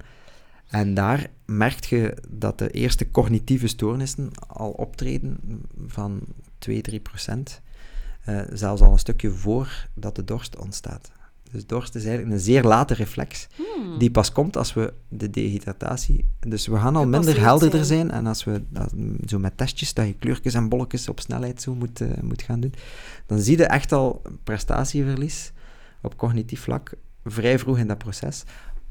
En 0.68 0.94
daar 0.94 1.26
merk 1.44 1.84
je 1.84 2.16
dat 2.28 2.58
de 2.58 2.70
eerste 2.70 3.10
cognitieve 3.10 3.66
stoornissen 3.66 4.30
al 4.46 4.70
optreden 4.70 5.38
van 5.86 6.20
2-3 6.58 7.02
procent. 7.02 7.60
Eh, 8.24 8.40
zelfs 8.52 8.82
al 8.82 8.92
een 8.92 8.98
stukje 8.98 9.30
voordat 9.30 10.16
de 10.16 10.24
dorst 10.24 10.56
ontstaat. 10.56 11.10
Dus 11.50 11.66
dorst 11.66 11.94
is 11.94 12.04
eigenlijk 12.04 12.34
een 12.34 12.42
zeer 12.44 12.62
late 12.62 12.94
reflex, 12.94 13.46
Hmm. 13.56 13.98
die 13.98 14.10
pas 14.10 14.32
komt 14.32 14.56
als 14.56 14.74
we 14.74 14.92
de 15.08 15.30
dehydratatie... 15.30 16.24
Dus 16.40 16.66
we 16.66 16.76
gaan 16.76 16.96
al 16.96 17.06
minder 17.06 17.40
helderder 17.40 17.84
zijn. 17.84 18.10
En 18.10 18.26
als 18.26 18.44
we 18.44 18.62
dat, 18.68 18.94
zo 19.26 19.38
met 19.38 19.56
testjes, 19.56 19.94
dat 19.94 20.06
je 20.06 20.14
kleurtjes 20.14 20.54
en 20.54 20.68
bolletjes 20.68 21.08
op 21.08 21.20
snelheid 21.20 21.62
zo 21.62 21.74
moet, 21.74 22.00
eh, 22.00 22.08
moet 22.22 22.42
gaan 22.42 22.60
doen, 22.60 22.74
dan 23.26 23.38
zie 23.38 23.56
je 23.56 23.64
echt 23.64 23.92
al 23.92 24.22
prestatieverlies 24.44 25.52
op 26.02 26.16
cognitief 26.16 26.60
vlak 26.60 26.92
vrij 27.24 27.58
vroeg 27.58 27.78
in 27.78 27.86
dat 27.86 27.98
proces. 27.98 28.44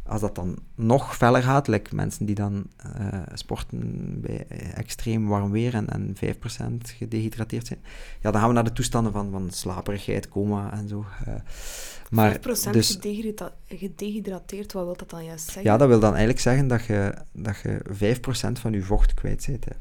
Als 0.08 0.22
dat 0.22 0.36
dan 0.36 0.58
nog 0.76 1.16
feller 1.16 1.44
gaat, 1.44 1.68
like 1.68 1.96
mensen 1.96 2.26
die 2.26 2.36
dan 2.36 2.66
eh, 2.78 3.20
sporten 3.34 4.22
bij 4.22 4.46
extreem 4.74 5.28
warm 5.28 5.52
weer 5.52 5.74
en, 5.74 5.88
en 5.90 6.16
5% 6.16 6.20
gedehydrateerd 6.98 7.68
zijn, 7.68 7.80
ja, 8.22 8.32
dan 8.32 8.40
gaan 8.40 8.50
we 8.50 8.56
naar 8.56 8.64
de 8.64 8.74
toestanden 8.74 9.12
van, 9.12 9.32
van 9.32 9.50
slaperigheid, 9.52 10.30
coma 10.30 10.72
en 10.74 10.88
zo. 10.88 11.06
eh. 11.26 11.34
maar 12.10 12.38
5% 12.38 12.42
dus, 12.72 12.92
gedehydra- 12.92 13.54
gedehydrateerd, 13.68 14.74
wat 14.74 14.86
wil 14.86 14.96
dat 14.98 15.10
dan 15.10 15.24
juist 15.26 15.46
zeggen? 15.46 15.64
ja, 15.64 15.78
dat 15.78 15.88
wil 15.88 16.00
dan 16.00 16.10
eigenlijk 16.10 16.40
zeggen 16.40 16.68
dat 16.68 16.86
je, 16.86 17.14
dat 17.32 17.56
je 17.64 17.82
5% 18.18 18.52
van 18.60 18.72
je 18.72 18.82
vocht 18.82 19.14
kwijt 19.14 19.46
bent. 19.48 19.66
Hè. 19.66 19.72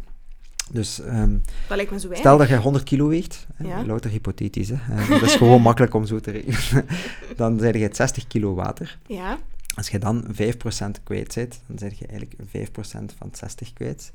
Dus 0.71 1.01
ehm, 1.01 1.37
Dat 1.69 2.07
stel 2.19 2.39
dat 2.39 2.49
je 2.49 2.57
100 2.57 2.85
kilo 2.85 3.09
weegt, 3.09 3.47
hè, 3.55 3.67
Ja. 3.69 3.85
louter 3.85 4.11
hypothetisch, 4.11 4.69
hè, 4.73 5.09
dat 5.09 5.23
is 5.23 5.35
gewoon 5.35 5.63
makkelijk 5.69 5.95
om 5.95 6.07
zo 6.07 6.21
te 6.21 6.31
rekenen, 6.31 6.87
dan 7.37 7.59
zeg 7.61 7.73
je 7.75 7.79
het 7.83 7.97
60 7.97 8.27
kilo 8.27 8.55
water. 8.55 8.99
Ja, 9.07 9.39
Als 9.77 9.89
je 9.89 9.99
dan 9.99 10.25
5% 10.35 11.03
kwijt 11.03 11.35
bent, 11.35 11.61
dan 11.67 11.79
zeg 11.79 11.99
je 11.99 12.07
eigenlijk 12.07 12.41
5% 12.49 13.17
van 13.17 13.27
het 13.27 13.39
60 13.39 13.73
kwijt. 13.73 14.13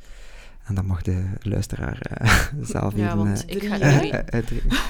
En 0.63 0.75
dan 0.75 0.85
mag 0.85 1.01
de 1.01 1.25
luisteraar 1.41 2.01
eh, 2.01 2.43
zelf 2.73 2.95
Ja, 2.95 3.05
even 3.05 3.17
want 3.17 3.45
eh, 3.45 3.55
ik 3.55 3.63
ga 3.63 4.01
niet 4.01 4.11
eh, 4.11 4.19
uitrekenen. 4.19 4.77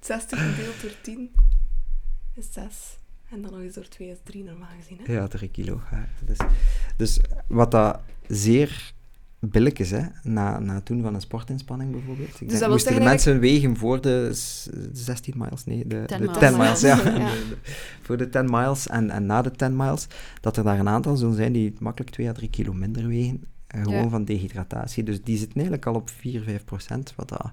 60 0.00 0.38
gedeeld 0.38 0.80
door 0.80 0.94
10 1.02 1.30
is 2.34 2.52
6. 2.52 2.98
En 3.30 3.42
dan 3.42 3.50
nog 3.50 3.60
eens 3.60 3.74
door 3.74 3.88
2 3.88 4.10
is 4.10 4.18
3 4.22 4.44
normaal 4.44 4.68
gezien. 4.80 5.00
Hè? 5.02 5.12
Ja, 5.12 5.26
3 5.26 5.48
kilo. 5.48 5.80
Dus, 6.24 6.38
dus 6.96 7.20
wat 7.46 7.70
dat 7.70 8.00
zeer 8.26 8.93
billig 9.48 9.72
is, 9.72 9.90
hè, 9.90 10.02
na, 10.22 10.58
na 10.58 10.74
het 10.74 10.86
doen 10.86 11.02
van 11.02 11.14
een 11.14 11.20
sportinspanning 11.20 11.90
bijvoorbeeld. 11.92 12.28
Ik 12.28 12.38
denk, 12.38 12.50
Dus 12.50 12.58
dat 12.58 12.60
wil 12.60 12.70
moesten 12.76 12.94
de 12.94 13.00
mensen 13.00 13.38
wegen 13.40 13.76
voor 13.76 14.00
de 14.00 14.30
s- 14.32 14.68
16 14.92 15.34
miles, 15.36 15.64
nee, 15.64 15.86
de, 15.86 16.02
10 16.06 16.18
de 16.18 16.24
miles. 16.26 16.38
10 16.38 16.56
miles, 16.56 16.80
ja. 16.90 17.30
Voor 18.02 18.16
de 18.16 18.28
10 18.28 18.50
miles 18.50 18.86
en, 18.86 19.10
en 19.10 19.26
na 19.26 19.42
de 19.42 19.50
10 19.50 19.76
miles, 19.76 20.06
dat 20.40 20.56
er 20.56 20.64
daar 20.64 20.78
een 20.78 20.88
aantal 20.88 21.16
zullen 21.16 21.34
zijn 21.34 21.52
die 21.52 21.74
makkelijk 21.78 22.10
2 22.12 22.28
à 22.28 22.32
3 22.32 22.50
kilo 22.50 22.72
minder 22.72 23.06
wegen, 23.08 23.44
eh, 23.66 23.82
gewoon 23.82 24.02
Ja. 24.02 24.08
van 24.08 24.24
dehydratatie. 24.24 25.02
Dus 25.02 25.22
die 25.22 25.36
zitten 25.36 25.54
eigenlijk 25.54 25.86
al 25.86 25.94
op 25.94 26.10
4, 26.10 26.42
5 26.42 26.64
procent, 26.64 27.12
wat 27.16 27.28
dat 27.28 27.52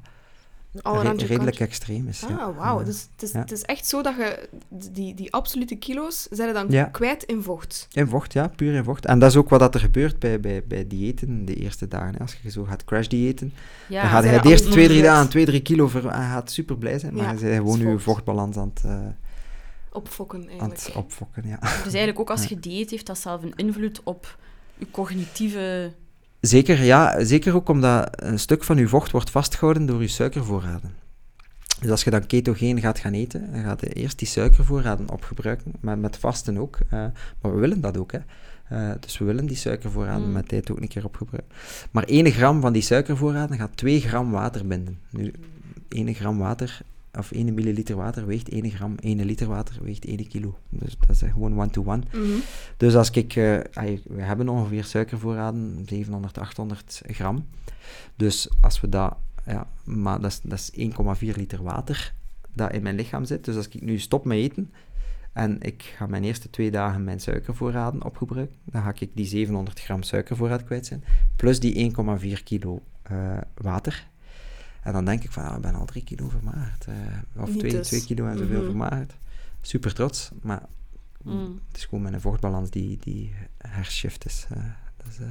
re- 0.74 1.26
redelijk 1.26 1.60
extreem 1.60 2.08
is. 2.08 2.20
ja. 2.30 2.36
Ah, 2.36 2.58
wauw. 2.58 2.80
Ja. 2.80 2.86
Dus 2.86 3.08
het 3.12 3.24
is, 3.24 3.32
Ja. 3.32 3.40
het 3.40 3.52
is 3.52 3.62
echt 3.62 3.88
zo 3.88 4.02
dat 4.02 4.16
je 4.16 4.50
die, 4.92 5.14
die 5.14 5.34
absolute 5.34 5.76
kilo's 5.76 6.28
zijn 6.30 6.54
dan 6.54 6.92
kwijt 6.92 7.24
in 7.24 7.42
vocht. 7.44 7.88
In 7.92 8.08
vocht, 8.08 8.34
ja, 8.34 8.48
puur 8.48 8.74
in 8.74 8.84
vocht. 8.84 9.06
En 9.06 9.20
dat 9.20 9.30
is 9.30 9.36
ook 9.36 9.50
wat 9.50 9.60
dat 9.60 9.74
er 9.74 9.80
gebeurt 9.80 10.20
bij, 10.20 10.40
bij, 10.40 10.64
bij 10.68 10.88
diëten 10.88 11.46
de 11.46 11.56
eerste 11.56 11.88
dagen. 11.88 12.14
hè. 12.14 12.20
Als 12.20 12.38
je 12.42 12.50
zo 12.52 12.64
gaat 12.64 12.84
crash-diëten, 12.84 13.54
Ja, 13.90 14.02
dan 14.02 14.10
gaat 14.12 14.24
hij 14.24 14.40
de 14.42 14.50
eerste 14.50 14.70
twee, 14.70 14.88
drie 14.88 15.02
dagen 15.02 15.30
twee, 15.30 15.46
drie 15.46 15.62
kilo 15.62 15.88
ver, 15.88 16.04
hij 16.16 16.28
gaat 16.30 16.52
super 16.52 16.78
blij 16.78 17.00
zijn, 17.00 17.14
maar 17.14 17.34
Ja, 17.34 17.40
hij 17.40 17.50
is 17.52 17.58
gewoon 17.58 17.80
je 17.80 17.86
vocht. 17.92 18.04
vochtbalans 18.04 18.58
aan 18.58 18.72
het, 18.74 18.84
eh, 18.86 19.00
Opfokken, 19.94 20.40
aan 20.42 20.48
eigenlijk. 20.48 20.82
het 20.82 20.96
opfokken. 20.96 21.48
Ja. 21.48 21.60
Dus 21.60 21.70
eigenlijk 21.94 22.20
ook 22.20 22.30
als 22.30 22.42
Ja. 22.48 22.48
je 22.50 22.60
dieet, 22.60 22.90
heeft 22.90 23.06
dat 23.06 23.18
zelf 23.18 23.44
een 23.44 23.54
invloed 23.56 24.02
op 24.04 24.38
je 24.78 24.88
cognitieve... 24.92 25.94
Zeker, 26.42 26.84
ja, 26.84 27.24
zeker 27.24 27.56
ook 27.56 27.70
omdat 27.70 28.10
een 28.24 28.40
stuk 28.40 28.64
van 28.64 28.78
je 28.78 28.88
vocht 28.88 29.12
wordt 29.12 29.30
vastgehouden 29.30 29.86
door 29.86 30.02
je 30.02 30.08
suikervoorraden. 30.08 30.94
Dus 31.80 31.90
als 31.90 32.04
je 32.04 32.10
dan 32.10 32.26
ketogeen 32.28 32.80
gaat 32.80 33.00
gaan 33.00 33.14
eten, 33.14 33.52
dan 33.52 33.64
gaat 33.64 33.82
je 33.82 33.88
eerst 33.94 34.20
die 34.20 34.28
suikervoorraden 34.28 35.10
opgebruiken, 35.10 35.72
met, 35.80 36.00
met 36.00 36.18
vasten 36.18 36.58
ook. 36.58 36.78
eh, 36.90 37.06
maar 37.42 37.54
we 37.54 37.60
willen 37.60 37.82
dat 37.82 37.98
ook, 37.98 38.12
hè. 38.12 38.20
Eh, 38.70 38.92
dus 39.00 39.18
we 39.18 39.26
willen 39.26 39.46
die 39.46 39.56
suikervoorraden 39.58 40.28
Mm. 40.28 40.32
met 40.34 40.48
tijd 40.48 40.72
ook 40.72 40.82
een 40.82 40.88
keer 40.88 41.06
opgebruiken. 41.06 41.52
Maar 41.92 42.04
1 42.08 42.32
gram 42.32 42.62
van 42.62 42.74
die 42.74 42.82
suikervoorraden 42.82 43.58
gaat 43.58 43.78
2 43.78 44.02
gram 44.02 44.32
water 44.32 44.68
binden. 44.68 45.00
Nu, 45.10 45.34
1 45.90 46.14
gram 46.14 46.38
water, 46.38 46.80
of 47.18 47.32
1 47.32 47.54
milliliter 47.54 47.96
water 47.96 48.26
weegt 48.26 48.50
1 48.50 48.70
gram, 48.70 48.96
1 49.00 49.26
liter 49.26 49.48
water 49.48 49.84
weegt 49.84 50.06
1 50.06 50.28
kilo. 50.28 50.58
Dus 50.70 50.98
dat 51.00 51.10
is 51.10 51.22
gewoon 51.32 51.60
one-to-one. 51.60 52.04
Mhm. 52.14 52.40
Dus 52.78 52.96
als 52.96 53.10
ik, 53.10 53.36
eh, 53.36 53.60
we 54.04 54.22
hebben 54.22 54.50
ongeveer 54.50 54.84
suikervoorraden, 54.84 55.86
700, 55.88 56.38
800 56.38 57.02
gram. 57.06 57.46
Dus 58.16 58.50
als 58.62 58.82
we 58.82 58.90
dat, 58.90 59.16
ja, 59.46 59.68
maar 59.84 60.22
dat 60.22 60.32
is, 60.32 60.40
dat 60.44 60.60
is 60.60 60.72
1,4 60.74 61.36
liter 61.36 61.64
water 61.64 62.14
dat 62.54 62.72
in 62.74 62.82
mijn 62.82 62.96
lichaam 62.96 63.26
zit. 63.26 63.46
Dus 63.46 63.56
als 63.56 63.68
ik 63.68 63.82
nu 63.82 64.00
stop 64.00 64.26
met 64.26 64.38
eten 64.38 64.72
en 65.34 65.62
ik 65.62 65.94
ga 65.98 66.08
mijn 66.08 66.24
eerste 66.24 66.50
twee 66.50 66.72
dagen 66.72 67.04
mijn 67.04 67.20
suikervoorraden 67.20 68.04
opgebruiken, 68.04 68.56
dan 68.64 68.82
ga 68.82 68.94
ik 69.00 69.10
die 69.14 69.26
700 69.26 69.80
gram 69.80 70.04
suikervoorraad 70.04 70.64
kwijt 70.64 70.86
zijn, 70.86 71.04
plus 71.36 71.60
die 71.60 71.94
1,4 72.20 72.44
kilo 72.44 72.82
eh, 73.04 73.38
water. 73.54 74.10
En 74.82 74.94
dan 74.94 75.06
denk 75.06 75.24
ik 75.24 75.32
van, 75.32 75.44
ah, 75.44 75.56
ik 75.56 75.62
ben 75.62 75.76
al 75.76 75.86
3 75.86 76.04
kilo 76.04 76.30
vermagerd. 76.30 76.86
eh, 76.88 77.42
of 77.42 77.50
Niet 77.50 77.60
2, 77.60 77.72
dus. 77.72 77.88
2 77.88 78.04
kilo 78.04 78.28
en 78.28 78.38
zoveel 78.38 78.58
Mhm. 78.58 78.66
vermagerd. 78.66 79.14
Super 79.62 79.94
trots, 79.94 80.30
maar 80.42 80.62
Mm. 81.24 81.60
het 81.68 81.78
is 81.78 81.84
gewoon 81.86 82.02
mijn 82.02 82.22
vochtbalans 82.22 82.70
die, 82.70 82.98
die 83.02 83.34
hershift 83.58 84.26
is. 84.26 84.46
eh, 84.50 84.64
dat 84.98 85.08
is, 85.08 85.20
eh, 85.20 85.28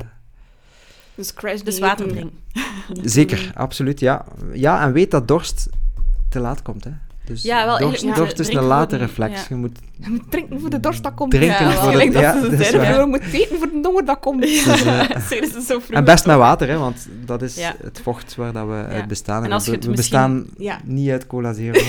Dus 1.14 1.34
crash 1.34 1.60
Dus 1.60 1.78
water 1.78 2.08
drinken. 2.08 2.38
Zeker, 3.10 3.52
absoluut, 3.54 4.00
ja. 4.00 4.24
Ja, 4.52 4.82
en 4.82 4.92
weet 4.92 5.10
dat 5.10 5.28
dorst 5.28 5.68
te 6.28 6.38
laat 6.40 6.62
komt, 6.62 6.84
hè. 6.84 6.90
Dus 7.30 7.42
Ja, 7.42 7.64
wel, 7.66 7.78
dorst, 7.78 8.04
moet 8.04 8.16
dorst 8.16 8.38
is 8.38 8.48
een 8.54 8.62
late 8.62 8.96
de- 8.96 9.04
reflex. 9.04 9.34
ja. 9.40 9.46
Je 9.48 9.54
moet 9.54 9.78
Je 9.96 10.10
moet 10.10 10.30
drinken 10.30 10.60
voor 10.60 10.70
de 10.70 10.80
dorst 10.80 11.02
dat 11.02 11.14
komt. 11.14 11.30
drinken 11.30 11.66
Ja, 11.68 11.72
voor 11.72 11.92
de... 11.92 12.10
Dat 12.10 12.22
Ja, 12.22 12.64
ze 12.64 12.76
waar. 12.76 13.00
je 13.00 13.06
moet 13.06 13.22
eten 13.32 13.58
voor 13.58 13.68
de 13.70 13.80
honger 13.82 14.04
dat 14.04 14.18
komt. 14.20 14.42
Dus, 14.42 14.64
eh, 14.66 15.00
zo 15.68 15.78
vroeg. 15.78 15.90
en 15.90 16.04
best 16.04 16.26
met 16.26 16.36
water, 16.36 16.68
hè, 16.68 16.78
want 16.78 17.08
dat 17.24 17.42
is 17.42 17.56
Ja. 17.56 17.74
het 17.82 18.00
vocht 18.02 18.34
waar 18.36 18.52
dat 18.52 18.66
we 18.66 18.72
Ja. 18.74 18.86
uit 18.86 19.08
bestaan. 19.08 19.44
En 19.44 19.52
als 19.52 19.64
we 19.64 19.70
je 19.70 19.76
het 19.76 19.84
we 19.86 19.90
misschien- 19.90 20.34
bestaan 20.36 20.46
Ja. 20.64 20.78
niet 20.84 21.10
uit 21.10 21.26
cola 21.26 21.52
zero. 21.52 21.80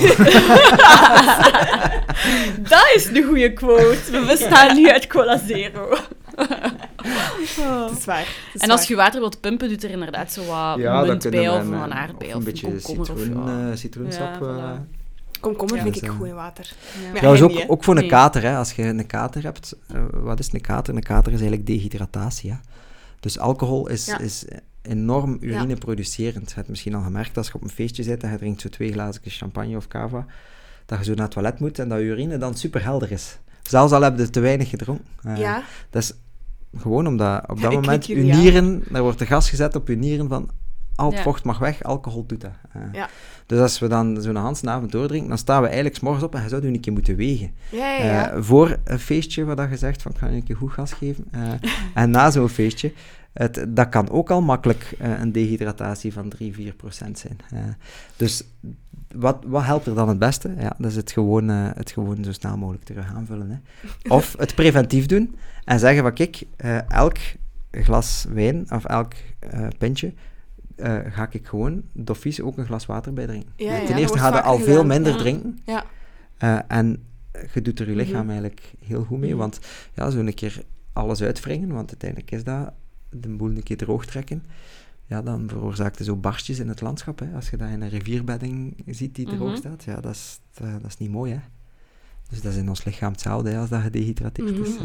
Dat 2.68 2.92
is 2.94 3.06
een 3.06 3.24
goede 3.24 3.52
quote. 3.52 3.96
We 4.10 4.24
bestaan 4.26 4.76
nu 4.76 4.90
uit 4.90 5.06
Cola 5.06 5.38
Zero. 5.46 5.96
Het 6.36 7.98
is 7.98 8.04
waar. 8.04 8.18
het 8.18 8.26
is 8.54 8.60
En 8.60 8.70
als 8.70 8.80
waar. 8.80 8.88
je 8.88 8.96
water 8.96 9.20
wilt 9.20 9.40
pumpen, 9.40 9.68
doet 9.68 9.84
er 9.84 9.90
inderdaad 9.90 10.32
zo 10.32 10.44
wat 10.44 10.76
munt 11.06 11.30
bij, 11.30 11.48
of 11.48 11.66
een 11.68 11.94
aardbei, 11.94 12.30
of 12.30 12.36
of 12.36 12.38
een 12.38 12.44
beetje 12.44 12.66
komkommer. 12.66 13.12
Of, 13.12 13.18
citroen, 13.20 13.46
ja. 13.46 13.70
eh, 13.70 13.76
citroensap. 13.76 14.20
Ja, 14.40 14.46
eh. 14.46 14.50
voilà. 14.56 15.00
Komkommer 15.42 15.76
Ja, 15.76 15.82
vind 15.82 15.96
ik 15.96 16.02
eh, 16.02 16.10
goed 16.16 16.26
in 16.26 16.34
water. 16.34 16.72
Ja. 17.12 17.18
Trouwens, 17.18 17.42
ook, 17.42 17.64
ook 17.66 17.84
voor 17.84 17.96
een 17.96 18.08
kater, 18.08 18.42
hè. 18.42 18.56
als 18.56 18.72
je 18.72 18.82
een 18.82 19.06
kater 19.06 19.42
hebt, 19.42 19.76
eh, 19.88 20.02
wat 20.12 20.38
is 20.38 20.52
een 20.52 20.60
kater? 20.60 20.94
Een 20.94 21.02
kater 21.02 21.32
is 21.32 21.40
eigenlijk 21.40 21.66
dehydratatie. 21.66 22.50
Hè. 22.50 22.56
Dus 23.20 23.38
alcohol 23.38 23.88
is, 23.88 24.06
Ja. 24.06 24.18
is 24.18 24.44
enorm 24.82 25.36
urineproducerend. 25.40 26.48
Je 26.48 26.54
hebt 26.54 26.68
misschien 26.68 26.94
al 26.94 27.02
gemerkt 27.02 27.36
als 27.36 27.46
je 27.46 27.54
op 27.54 27.62
een 27.62 27.68
feestje 27.70 28.02
zit 28.02 28.22
en 28.22 28.30
je 28.30 28.38
drinkt 28.38 28.60
zo 28.60 28.68
twee 28.68 28.92
glazen 28.92 29.22
champagne 29.24 29.76
of 29.76 29.88
cava, 29.88 30.26
dat 30.86 30.98
je 30.98 31.04
zo 31.04 31.14
naar 31.14 31.22
het 31.24 31.30
toilet 31.30 31.60
moet 31.60 31.78
en 31.78 31.88
dat 31.88 31.98
je 31.98 32.04
urine 32.04 32.38
dan 32.38 32.54
super 32.54 32.82
helder 32.84 33.12
is. 33.12 33.38
Zelfs 33.62 33.92
al 33.92 34.02
heb 34.02 34.18
je 34.18 34.30
te 34.30 34.40
weinig 34.40 34.68
gedronken. 34.68 35.04
Eh, 35.22 35.36
Ja, 35.36 35.62
Dat 35.90 36.02
is 36.02 36.12
gewoon 36.78 37.06
omdat 37.06 37.42
op 37.48 37.60
dat 37.62 37.72
moment 37.72 38.06
je 38.06 38.16
nieren, 38.16 38.84
daar 38.90 39.02
wordt 39.02 39.18
de 39.18 39.26
gas 39.26 39.50
gezet 39.50 39.76
op 39.76 39.88
je 39.88 39.96
nieren 39.96 40.28
van 40.28 40.50
al 40.96 41.06
het 41.08 41.16
Ja. 41.16 41.22
vocht 41.22 41.44
mag 41.44 41.58
weg, 41.58 41.82
alcohol 41.82 42.26
doet 42.26 42.40
dat. 42.40 42.50
Eh, 42.72 42.82
Ja. 42.92 43.08
Dus 43.46 43.58
als 43.58 43.78
we 43.78 43.88
dan 43.88 44.22
zo'n 44.22 44.36
Hansnavond 44.36 44.92
doordrinken, 44.92 45.28
dan 45.28 45.38
staan 45.38 45.60
we 45.60 45.66
eigenlijk 45.66 46.00
morgens 46.00 46.24
op 46.24 46.34
en 46.34 46.42
je 46.42 46.48
zou 46.48 46.66
een 46.66 46.80
keer 46.80 46.92
moeten 46.92 47.16
wegen. 47.16 47.50
ja, 47.70 47.96
ja. 47.96 48.04
ja. 48.04 48.30
Eh, 48.30 48.42
voor 48.42 48.78
een 48.84 48.98
feestje 48.98 49.54
dat 49.54 49.70
je 49.70 49.76
zegt 49.76 50.02
van 50.02 50.10
ik 50.12 50.18
ga 50.18 50.26
je 50.26 50.34
een 50.34 50.42
keer 50.42 50.56
goed 50.56 50.72
gas 50.72 50.92
geven. 50.92 51.24
eh, 51.30 51.52
en 52.02 52.10
na 52.10 52.30
zo'n 52.30 52.48
feestje, 52.48 52.92
het, 53.32 53.66
dat 53.68 53.88
kan 53.88 54.10
ook 54.10 54.30
al 54.30 54.42
makkelijk 54.42 54.94
eh, 54.98 55.20
een 55.20 55.32
dehydratatie 55.32 56.12
van 56.12 56.28
3, 56.28 56.54
4 56.54 56.74
procent 56.74 57.18
zijn. 57.18 57.36
Dus 58.16 58.42
wat, 59.14 59.38
wat 59.46 59.64
helpt 59.64 59.86
er 59.86 59.94
dan 59.94 60.08
het 60.08 60.18
beste? 60.18 60.54
Ja, 60.58 60.74
dat 60.78 60.90
is 60.90 60.96
het 60.96 61.12
gewoon, 61.12 61.48
het 61.48 61.90
gewoon 61.90 62.24
zo 62.24 62.32
snel 62.32 62.56
mogelijk 62.56 62.84
terug 62.84 63.14
aanvullen. 63.14 63.50
Hè. 63.50 63.88
Of 64.16 64.34
het 64.38 64.54
preventief 64.54 65.06
doen 65.06 65.34
en 65.64 65.78
zeggen 65.78 66.02
van 66.02 66.12
kijk, 66.12 66.42
elk 66.88 67.16
glas 67.70 68.26
wijn 68.32 68.66
of 68.70 68.84
elk 68.84 69.12
pintje 69.78 70.12
eh, 70.76 70.98
ga 71.10 71.26
ik 71.30 71.46
gewoon 71.46 71.82
doffies 71.92 72.40
ook 72.40 72.58
een 72.58 72.66
glas 72.66 72.86
water 72.86 73.12
bij 73.12 73.26
drinken. 73.26 73.52
Ja, 73.56 73.66
Ten 73.76 73.80
eerste 73.80 73.94
wordt 74.06 74.20
ga 74.20 74.26
je 74.26 74.32
vaker 74.32 74.48
al 74.48 74.58
veel 74.58 74.84
minder 74.84 75.12
Ja. 75.12 75.18
drinken. 75.18 75.58
Ja. 75.64 75.84
Eh, 76.38 76.58
en 76.68 77.04
je 77.54 77.62
doet 77.62 77.80
er 77.80 77.88
je 77.90 77.96
lichaam 77.96 78.20
Mhm. 78.20 78.28
eigenlijk 78.30 78.72
heel 78.84 79.04
goed 79.04 79.18
mee, 79.18 79.30
Mhm. 79.30 79.38
want 79.38 79.60
ja, 79.94 80.10
zo 80.10 80.18
een 80.18 80.34
keer 80.34 80.62
alles 80.92 81.22
uitwringen, 81.22 81.68
want 81.72 81.88
uiteindelijk 81.88 82.30
is 82.30 82.44
dat 82.44 82.72
de 83.10 83.28
boel 83.28 83.50
een 83.50 83.62
keer 83.62 83.76
droog 83.76 84.06
trekken. 84.06 84.44
Ja, 85.06 85.22
dan 85.22 85.48
veroorzaakt 85.48 85.98
het 85.98 86.06
zo 86.06 86.16
barstjes 86.16 86.58
in 86.58 86.68
het 86.68 86.80
landschap. 86.80 87.18
Hè. 87.18 87.34
Als 87.34 87.50
je 87.50 87.56
dat 87.56 87.68
in 87.68 87.80
een 87.82 87.88
rivierbedding 87.88 88.82
ziet 88.86 89.14
die 89.14 89.26
droog 89.26 89.48
Mhm. 89.48 89.56
staat, 89.56 89.84
ja, 89.84 90.00
dat 90.00 90.12
is, 90.12 90.40
eh, 90.54 90.72
dat 90.72 90.90
is 90.90 90.96
niet 90.98 91.10
mooi. 91.10 91.32
Hè. 91.32 91.38
Dus 92.30 92.40
dat 92.42 92.52
is 92.52 92.58
in 92.58 92.68
ons 92.68 92.84
lichaam 92.84 93.12
hetzelfde 93.12 93.50
hè, 93.50 93.58
als 93.58 93.68
dat 93.68 93.82
gedehydrateerd 93.82 94.50
is. 94.58 94.76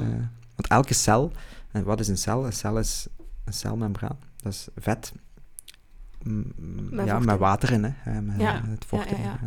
Want 0.55 0.67
elke 0.69 0.93
cel, 0.93 1.31
en 1.71 1.83
wat 1.83 1.99
is 1.99 2.07
een 2.07 2.17
cel? 2.17 2.45
Een 2.45 2.53
cel 2.53 2.79
is 2.79 3.07
een 3.43 3.53
celmembraan. 3.53 4.17
Dat 4.35 4.53
is 4.53 4.67
vet. 4.75 5.11
Met 6.89 7.05
ja, 7.05 7.19
met 7.19 7.37
water 7.37 7.71
in, 7.71 7.83
hè. 7.83 8.21
met 8.21 8.39
Ja, 8.41 8.61
het 8.67 8.85
vocht 8.87 9.09
ja, 9.09 9.11
ja, 9.11 9.17
in, 9.17 9.23
ja. 9.23 9.39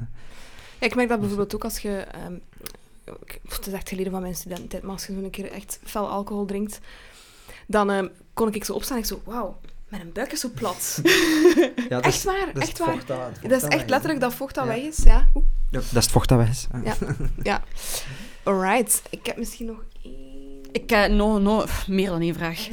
Ja, 0.80 0.86
ik 0.86 0.94
merk 0.94 1.08
dat 1.08 1.18
bijvoorbeeld 1.20 1.54
ook 1.54 1.64
als 1.64 1.78
je... 1.78 1.96
ehm, 1.96 2.34
ik- 3.24 3.40
het 3.48 3.66
is 3.66 3.72
echt 3.72 3.88
geleden 3.88 4.12
van 4.12 4.20
mijn 4.20 4.34
studententijd, 4.34 4.82
maar 4.82 4.92
als 4.92 5.06
je 5.06 5.12
zo'n 5.12 5.30
keer 5.30 5.52
echt 5.52 5.80
fel 5.84 6.08
alcohol 6.08 6.44
drinkt, 6.44 6.80
dan 7.66 7.90
ehm, 7.90 8.06
kon 8.34 8.54
ik 8.54 8.64
zo 8.64 8.72
opstaan 8.72 8.96
en 8.96 9.02
ik 9.02 9.08
zo, 9.08 9.20
wauw, 9.24 9.60
mijn 9.88 10.12
buik 10.12 10.32
is 10.32 10.40
zo 10.40 10.48
plat. 10.54 11.00
Ja, 11.88 11.96
dat 11.96 12.04
echt 12.04 12.14
is- 12.14 12.24
waar, 12.24 12.46
dat 12.52 12.62
is 12.62 12.68
echt 12.68 12.78
het 12.78 12.78
waar. 12.78 12.90
vocht 12.94 13.06
dat- 13.06 13.18
het 13.26 13.38
vocht 13.38 13.50
Dat 13.50 13.62
is 13.62 13.68
echt 13.68 13.90
letterlijk 13.90 14.20
dat 14.20 14.34
vocht 14.34 14.54
dat 14.54 14.64
Ja. 14.64 14.70
weg 14.74 14.82
is, 14.82 14.96
ja. 15.04 15.26
Oeh, 15.34 15.44
Ja, 15.70 15.78
dat 15.78 15.82
is 15.82 15.90
het 15.92 16.10
vocht 16.10 16.28
dat 16.28 16.38
weg 16.38 16.48
is. 16.50 16.66
Ja. 16.84 16.94
ja. 17.42 17.62
Alright, 18.42 19.02
ik 19.10 19.26
heb 19.26 19.36
misschien 19.36 19.66
nog 19.66 19.84
één... 20.02 20.48
Ik 20.72 20.90
heb 20.90 21.10
nog 21.10 21.40
no, 21.40 21.64
meer 21.86 22.08
dan 22.08 22.20
één 22.20 22.34
vraag. 22.34 22.68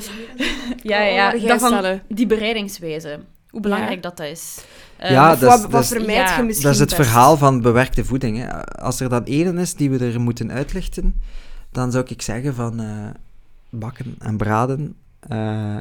Ja, 0.84 1.02
ja, 1.04 1.34
Oh, 1.34 1.42
ja. 1.42 1.58
stellen? 1.58 2.04
die 2.10 2.28
bereidingswijze. 2.28 3.20
Hoe 3.50 3.62
belangrijk 3.62 4.04
dat 4.04 4.18
dat 4.18 4.28
is. 4.28 4.58
Eh, 4.98 5.12
Ja, 5.12 5.32
Of 5.34 5.40
dat 5.40 5.50
wat, 5.50 5.58
is- 5.58 5.64
wat 5.64 5.72
dat 5.72 5.82
is- 5.82 5.88
vermijd 5.88 6.30
ja, 6.30 6.38
je 6.38 6.44
misschien 6.44 6.66
Dat 6.66 6.74
is 6.76 6.80
het 6.80 6.90
best? 6.98 7.02
verhaal 7.02 7.38
van 7.38 7.62
bewerkte 7.62 8.06
voeding. 8.06 8.38
Hè. 8.38 8.66
Als 8.66 9.00
er 9.00 9.10
dan 9.10 9.26
één 9.26 9.58
is 9.58 9.74
die 9.76 9.90
we 9.90 10.06
er 10.14 10.22
moeten 10.22 10.52
uitlichten, 10.52 11.22
dan 11.72 11.92
zou 11.92 12.06
ik 12.08 12.22
zeggen 12.22 12.54
van 12.56 12.80
eh, 12.80 12.88
bakken 13.70 14.16
en 14.20 14.38
braden. 14.38 14.96
eh, 15.20 15.78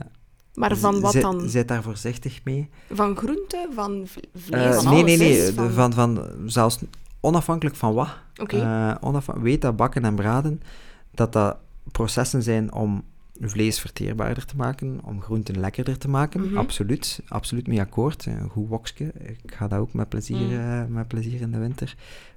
Maar 0.54 0.76
van 0.76 1.00
wat 1.00 1.12
dan? 1.12 1.48
Zit 1.48 1.68
daar 1.68 1.82
voorzichtig 1.82 2.40
mee. 2.44 2.70
Van 2.92 3.16
groente, 3.16 3.68
van 3.74 4.02
v- 4.06 4.16
Eh, 4.16 4.22
vlees, 4.42 4.74
van 4.82 4.84
nee, 4.94 5.02
alles? 5.02 5.18
nee, 5.18 5.52
nee. 5.54 5.70
Van, 5.70 5.92
van, 5.92 6.26
zelfs 6.46 6.78
onafhankelijk 7.20 7.76
van 7.76 7.94
wat. 7.94 8.08
Oké. 8.40 8.56
Eh, 8.60 8.94
onafha- 9.00 9.40
weet 9.40 9.60
dat 9.60 9.76
bakken 9.76 10.04
en 10.04 10.14
braden, 10.14 10.62
dat 11.14 11.32
dat 11.32 11.56
processen 11.92 12.42
zijn 12.42 12.72
om 12.72 13.02
vlees 13.40 13.80
verteerbaarder 13.80 14.44
te 14.44 14.56
maken, 14.56 15.00
om 15.04 15.22
groenten 15.22 15.60
lekkerder 15.60 15.98
te 15.98 16.08
maken. 16.08 16.40
Mhm. 16.46 16.56
Absoluut, 16.56 17.20
absoluut 17.28 17.66
mee 17.66 17.80
akkoord. 17.80 18.26
Een 18.26 18.48
goed 18.48 18.68
wokske. 18.68 19.04
Ik 19.18 19.52
ga 19.54 19.68
dat 19.68 19.78
ook 19.78 19.92
met 19.92 20.08
plezier, 20.08 20.36
Mm. 20.46 20.58
eh, 20.70 20.84
met 20.88 21.08
plezier 21.08 21.40
in 21.40 21.50
de 21.50 21.58
winter. 21.58 21.94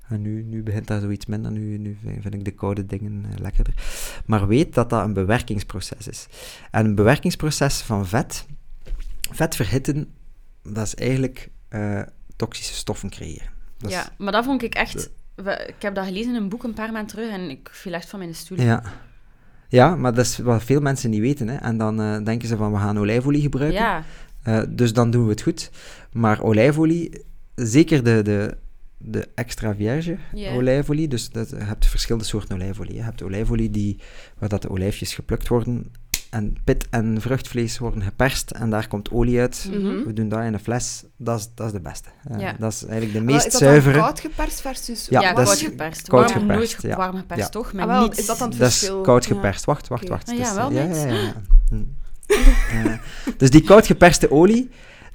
En 0.08 0.22
nu, 0.22 0.44
nu 0.44 0.64
begint 0.64 0.88
dat 0.88 1.02
zoiets 1.02 1.26
minder, 1.26 1.52
nu, 1.52 1.78
nu 1.78 1.98
vind 2.22 2.34
ik 2.34 2.46
de 2.46 2.52
koude 2.52 2.86
dingen 2.86 3.26
eh, 3.32 3.38
lekkerder. 3.40 3.74
Maar 4.26 4.48
weet 4.48 4.74
dat 4.74 4.90
dat 4.90 5.04
een 5.04 5.14
bewerkingsproces 5.14 6.08
is. 6.08 6.28
En 6.72 6.86
een 6.86 6.96
bewerkingsproces 6.96 7.82
van 7.82 8.08
vet, 8.08 8.46
vet 9.32 9.56
verhitten, 9.56 10.14
dat 10.64 10.86
is 10.86 10.96
eigenlijk 10.96 11.50
eh, 11.68 12.02
toxische 12.36 12.74
stoffen 12.74 13.10
creëren. 13.10 13.48
Dat 13.78 13.90
is- 13.90 13.96
ja, 13.96 14.10
maar 14.18 14.32
dat 14.32 14.46
vond 14.46 14.64
ik 14.64 14.74
echt... 14.76 15.10
Ik 15.68 15.76
heb 15.82 15.96
dat 15.96 16.06
gelezen 16.06 16.36
in 16.36 16.42
een 16.42 16.50
boek 16.50 16.64
een 16.64 16.74
paar 16.74 16.92
maanden 16.92 17.12
terug 17.16 17.30
en 17.32 17.50
ik 17.50 17.70
viel 17.72 17.94
echt 17.94 18.10
van 18.10 18.20
mijn 18.20 18.36
stoel. 18.36 18.62
Ja. 18.62 18.84
Ja, 19.70 19.96
maar 19.96 20.14
dat 20.14 20.26
is 20.26 20.38
wat 20.38 20.64
veel 20.64 20.80
mensen 20.82 21.10
niet 21.10 21.20
weten. 21.20 21.48
Hè. 21.48 21.56
En 21.56 21.78
dan 21.78 22.02
eh, 22.02 22.18
denken 22.24 22.48
ze 22.48 22.58
van, 22.58 22.72
we 22.72 22.78
gaan 22.78 23.00
olijfolie 23.00 23.41
gebruiken. 23.41 23.80
Ja, 23.82 24.04
Eh, 24.44 24.62
dus 24.70 24.94
dan 24.94 25.12
doen 25.12 25.24
we 25.24 25.30
het 25.30 25.41
goed. 25.41 25.72
Maar 26.12 26.41
olijfolie 26.41 27.26
zeker 27.56 28.04
de, 28.04 28.22
de, 28.22 28.58
de 28.98 29.28
extra 29.36 29.76
vierge 29.76 30.18
olijfolie. 30.56 31.08
Dus 31.08 31.30
dat, 31.30 31.50
je 31.50 31.56
hebt 31.56 31.86
verschillende 31.86 32.28
soorten 32.28 32.56
olijfolie. 32.56 32.94
Je 32.96 33.02
hebt 33.02 33.24
olijfolie 33.24 33.70
die, 33.70 34.00
waar 34.38 34.50
dat 34.50 34.62
de 34.62 34.70
olijfjes 34.70 35.14
geplukt 35.14 35.48
worden 35.48 35.91
en 36.30 36.56
pit 36.64 36.88
en 36.89 37.22
vruchtvlees 37.22 37.77
worden 37.77 38.01
geperst 38.03 38.51
en 38.51 38.69
daar 38.69 38.88
komt 38.88 39.11
olie 39.11 39.39
uit. 39.39 39.68
Mhm. 39.72 40.03
We 40.06 40.14
doen 40.14 40.30
dat 40.30 40.43
in 40.43 40.53
een 40.53 40.60
fles. 40.60 41.03
Dat 41.18 41.39
is, 41.39 41.49
dat 41.56 41.65
is 41.65 41.72
de 41.72 41.80
beste. 41.80 42.10
Eh, 42.30 42.39
Ja. 42.39 42.56
Dat 42.60 42.72
is 42.73 42.81
eigenlijk 42.85 43.14
de 43.14 43.23
Maar 43.23 43.34
meest 43.34 43.45
is 43.45 43.51
dat 43.51 43.61
dan 43.61 43.69
zuivere. 43.69 43.99
koud 43.99 44.19
geperst 44.19 44.61
versus 44.61 45.07
Ja, 45.10 45.22
Ja, 45.22 45.34
dat 45.34 45.45
koud 45.45 45.56
is 45.57 45.64
geperst. 45.64 46.07
koud 46.07 46.31
warm, 46.34 46.39
geperst, 46.49 46.57
nooit 46.81 46.91
ja. 46.93 46.97
warm 46.97 47.18
geperst, 47.18 47.41
Ja. 47.43 47.49
toch? 47.49 47.73
Met 47.73 47.85
Ah, 47.85 47.91
wel, 47.91 48.01
niets. 48.01 48.19
is 48.19 48.26
dat 48.26 48.38
dan 48.38 48.49
het 48.49 48.60
Dat 48.60 48.68
is 48.68 48.77
verschil? 48.77 49.01
koud 49.01 49.26
geperst. 49.26 49.65
Wacht, 49.65 49.88
wacht, 49.88 50.01
Oké. 50.03 50.11
wacht. 50.11 50.30
Ah, 50.30 50.35
Het 50.38 50.43
ja, 50.45 50.49
is, 50.49 50.56
wel 50.56 50.72
ja, 50.72 50.84
niks. 50.84 50.97
ja, 51.01 51.06
ja, 51.07 51.14
ja. 51.22 51.34
Hm. 51.69 51.84
Eh, 52.27 52.93
dus 53.38 53.49
die 53.49 53.64
koud 53.64 53.85
geperste 53.85 54.31
olie, 54.31 54.69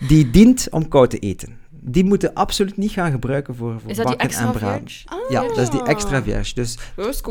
die 0.09 0.31
dient 0.31 0.67
om 0.71 0.89
koud 0.89 1.11
te 1.11 1.19
eten. 1.19 1.59
Die 1.87 2.05
moeten 2.05 2.35
absoluut 2.35 2.77
niet 2.77 2.91
gaan 2.91 3.11
gebruiken 3.11 3.55
voor, 3.55 3.81
voor 3.81 3.91
Is 3.91 3.97
dat 3.97 4.07
die 4.07 4.17
bakken 4.17 4.29
extra 4.29 4.47
en 4.47 4.53
braden. 4.53 4.89
Ah. 5.05 5.31
Ja, 5.31 5.41
dat 5.43 5.59
is 5.59 5.71
die 5.71 5.83
extra 5.83 6.23
vierge. 6.23 6.55
Dus 6.55 6.79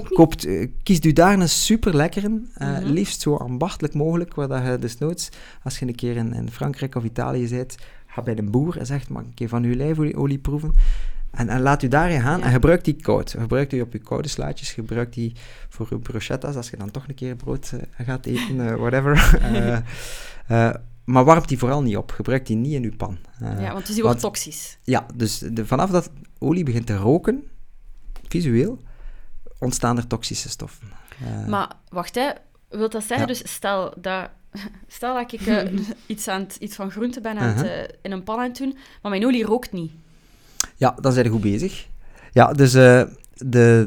koopt, 0.10 0.46
eh, 0.46 0.68
kiest 0.84 1.06
u 1.06 1.14
daar 1.14 1.40
een 1.40 1.50
super 1.50 1.96
lekkere, 1.96 2.42
eh, 2.54 2.68
Mhm. 2.70 2.84
liefst 2.86 3.22
zo 3.22 3.36
ambachtelijk 3.36 3.94
mogelijk, 3.94 4.34
waar 4.36 4.48
dat 4.48 4.66
je 4.66 4.78
desnoods, 4.80 5.30
als 5.64 5.80
je 5.80 5.88
een 5.88 5.96
keer 5.96 6.16
in, 6.16 6.34
in 6.34 6.52
Frankrijk 6.52 6.96
of 6.96 7.04
Italië 7.04 7.48
bent, 7.50 7.76
ga 8.08 8.22
bij 8.22 8.38
een 8.38 8.52
boer 8.52 8.78
en 8.78 8.86
zegt, 8.86 9.10
mag 9.10 9.22
een 9.24 9.34
keer 9.34 9.50
van 9.50 9.64
uw 9.64 9.74
olijfolie 9.74 10.16
olie 10.18 10.40
proeven? 10.40 10.74
En, 11.32 11.50
en 11.50 11.62
laat 11.62 11.84
u 11.84 11.88
daarin 11.88 12.22
gaan 12.22 12.40
Ja. 12.40 12.46
en 12.46 12.52
gebruik 12.52 12.84
die 12.84 12.96
koud. 13.02 13.36
Gebruik 13.40 13.70
die 13.70 13.82
op 13.82 13.94
uw 13.94 14.02
koude 14.04 14.28
slaatjes, 14.28 14.72
gebruik 14.72 15.14
die 15.14 15.34
voor 15.70 15.88
uw 15.90 16.00
bruschettas, 16.00 16.56
als 16.56 16.70
je 16.70 16.78
dan 16.78 16.92
toch 16.92 17.08
een 17.08 17.16
keer 17.16 17.36
brood 17.36 17.74
eh, 17.98 18.06
gaat 18.06 18.26
eten, 18.26 18.78
whatever. 18.78 19.40
Maar 21.06 21.24
warmt 21.24 21.48
die 21.48 21.58
vooral 21.58 21.82
niet 21.82 21.98
op. 21.98 22.12
Gebruik 22.12 22.46
die 22.46 22.56
niet 22.56 22.74
in 22.74 22.84
uw 22.84 22.96
pan. 22.98 23.18
Eh, 23.40 23.62
Ja, 23.62 23.72
want 23.74 23.86
dus 23.86 23.96
die 23.96 24.04
wordt 24.04 24.22
want- 24.22 24.34
toxisch. 24.34 24.78
ja, 24.84 25.06
dus 25.16 25.38
de, 25.40 25.66
vanaf 25.66 25.90
dat 25.90 26.10
olie 26.40 26.64
begint 26.64 26.86
te 26.86 26.96
roken, 26.96 27.44
visueel, 28.28 28.82
ontstaan 29.60 29.98
er 29.98 30.08
toxische 30.08 30.50
stoffen. 30.50 30.88
Eh, 31.26 31.48
Maar 31.48 31.72
wacht, 31.90 32.16
hè. 32.16 32.30
Wil 32.70 32.90
dat 32.90 33.04
zeggen, 33.04 33.28
Ja. 33.28 33.34
dus 33.34 33.52
stel 33.54 33.94
dat, 34.02 34.30
stel 34.88 35.14
dat 35.16 35.34
ik 35.34 35.42
eh, 35.42 35.72
iets, 36.08 36.28
aan 36.28 36.42
het, 36.42 36.56
iets 36.60 36.76
van 36.76 36.92
groente 36.92 37.22
ben 37.22 37.38
aan 37.38 37.48
het, 37.48 37.66
Uh-huh. 37.66 37.84
in 38.02 38.12
een 38.12 38.24
pan 38.24 38.38
aan 38.38 38.44
het 38.48 38.58
doen, 38.58 38.78
maar 39.02 39.12
mijn 39.12 39.26
olie 39.26 39.46
rookt 39.46 39.72
niet. 39.72 39.92
Ja, 40.76 40.96
dan 41.02 41.12
zijn 41.12 41.26
we 41.26 41.32
goed 41.32 41.42
bezig. 41.42 41.88
Ja, 42.32 42.54
dus 42.54 42.72
de, 42.72 43.08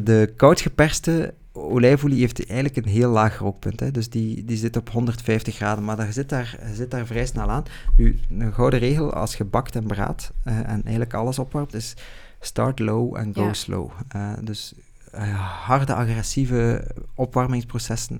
de 0.03 0.33
koud 0.37 0.61
geperste 0.61 1.35
olijfolie 1.57 2.21
heeft 2.21 2.47
eigenlijk 2.47 2.77
een 2.87 2.93
heel 2.93 3.11
laag 3.11 3.39
rookpunt. 3.39 3.81
Hè. 3.81 3.91
Dus 3.91 4.11
die, 4.11 4.45
die 4.45 4.57
zit 4.57 4.77
op 4.77 4.91
150 4.91 5.55
graden, 5.55 5.85
maar 5.85 5.97
dat 5.97 6.07
zit 6.11 6.29
daar, 6.29 6.59
zit 6.75 6.91
daar 6.91 7.07
vrij 7.07 7.27
snel 7.27 7.51
aan. 7.51 7.65
Nu, 7.97 8.19
een 8.39 8.53
gouden 8.55 8.79
regel 8.79 9.13
als 9.13 9.37
je 9.37 9.45
bakt 9.45 9.77
en 9.77 9.87
braadt 9.87 10.33
eh, 10.43 10.59
en 10.59 10.81
eigenlijk 10.83 11.15
alles 11.15 11.39
opwarmt, 11.39 11.75
is 11.75 11.95
start 12.41 12.79
low 12.79 13.17
en 13.17 13.35
go 13.35 13.43
Ja. 13.43 13.53
slow. 13.53 13.91
Eh, 14.09 14.33
dus 14.41 14.75
eh, 15.13 15.65
harde, 15.67 15.95
agressieve 15.95 16.87
opwarmingsprocessen 17.15 18.19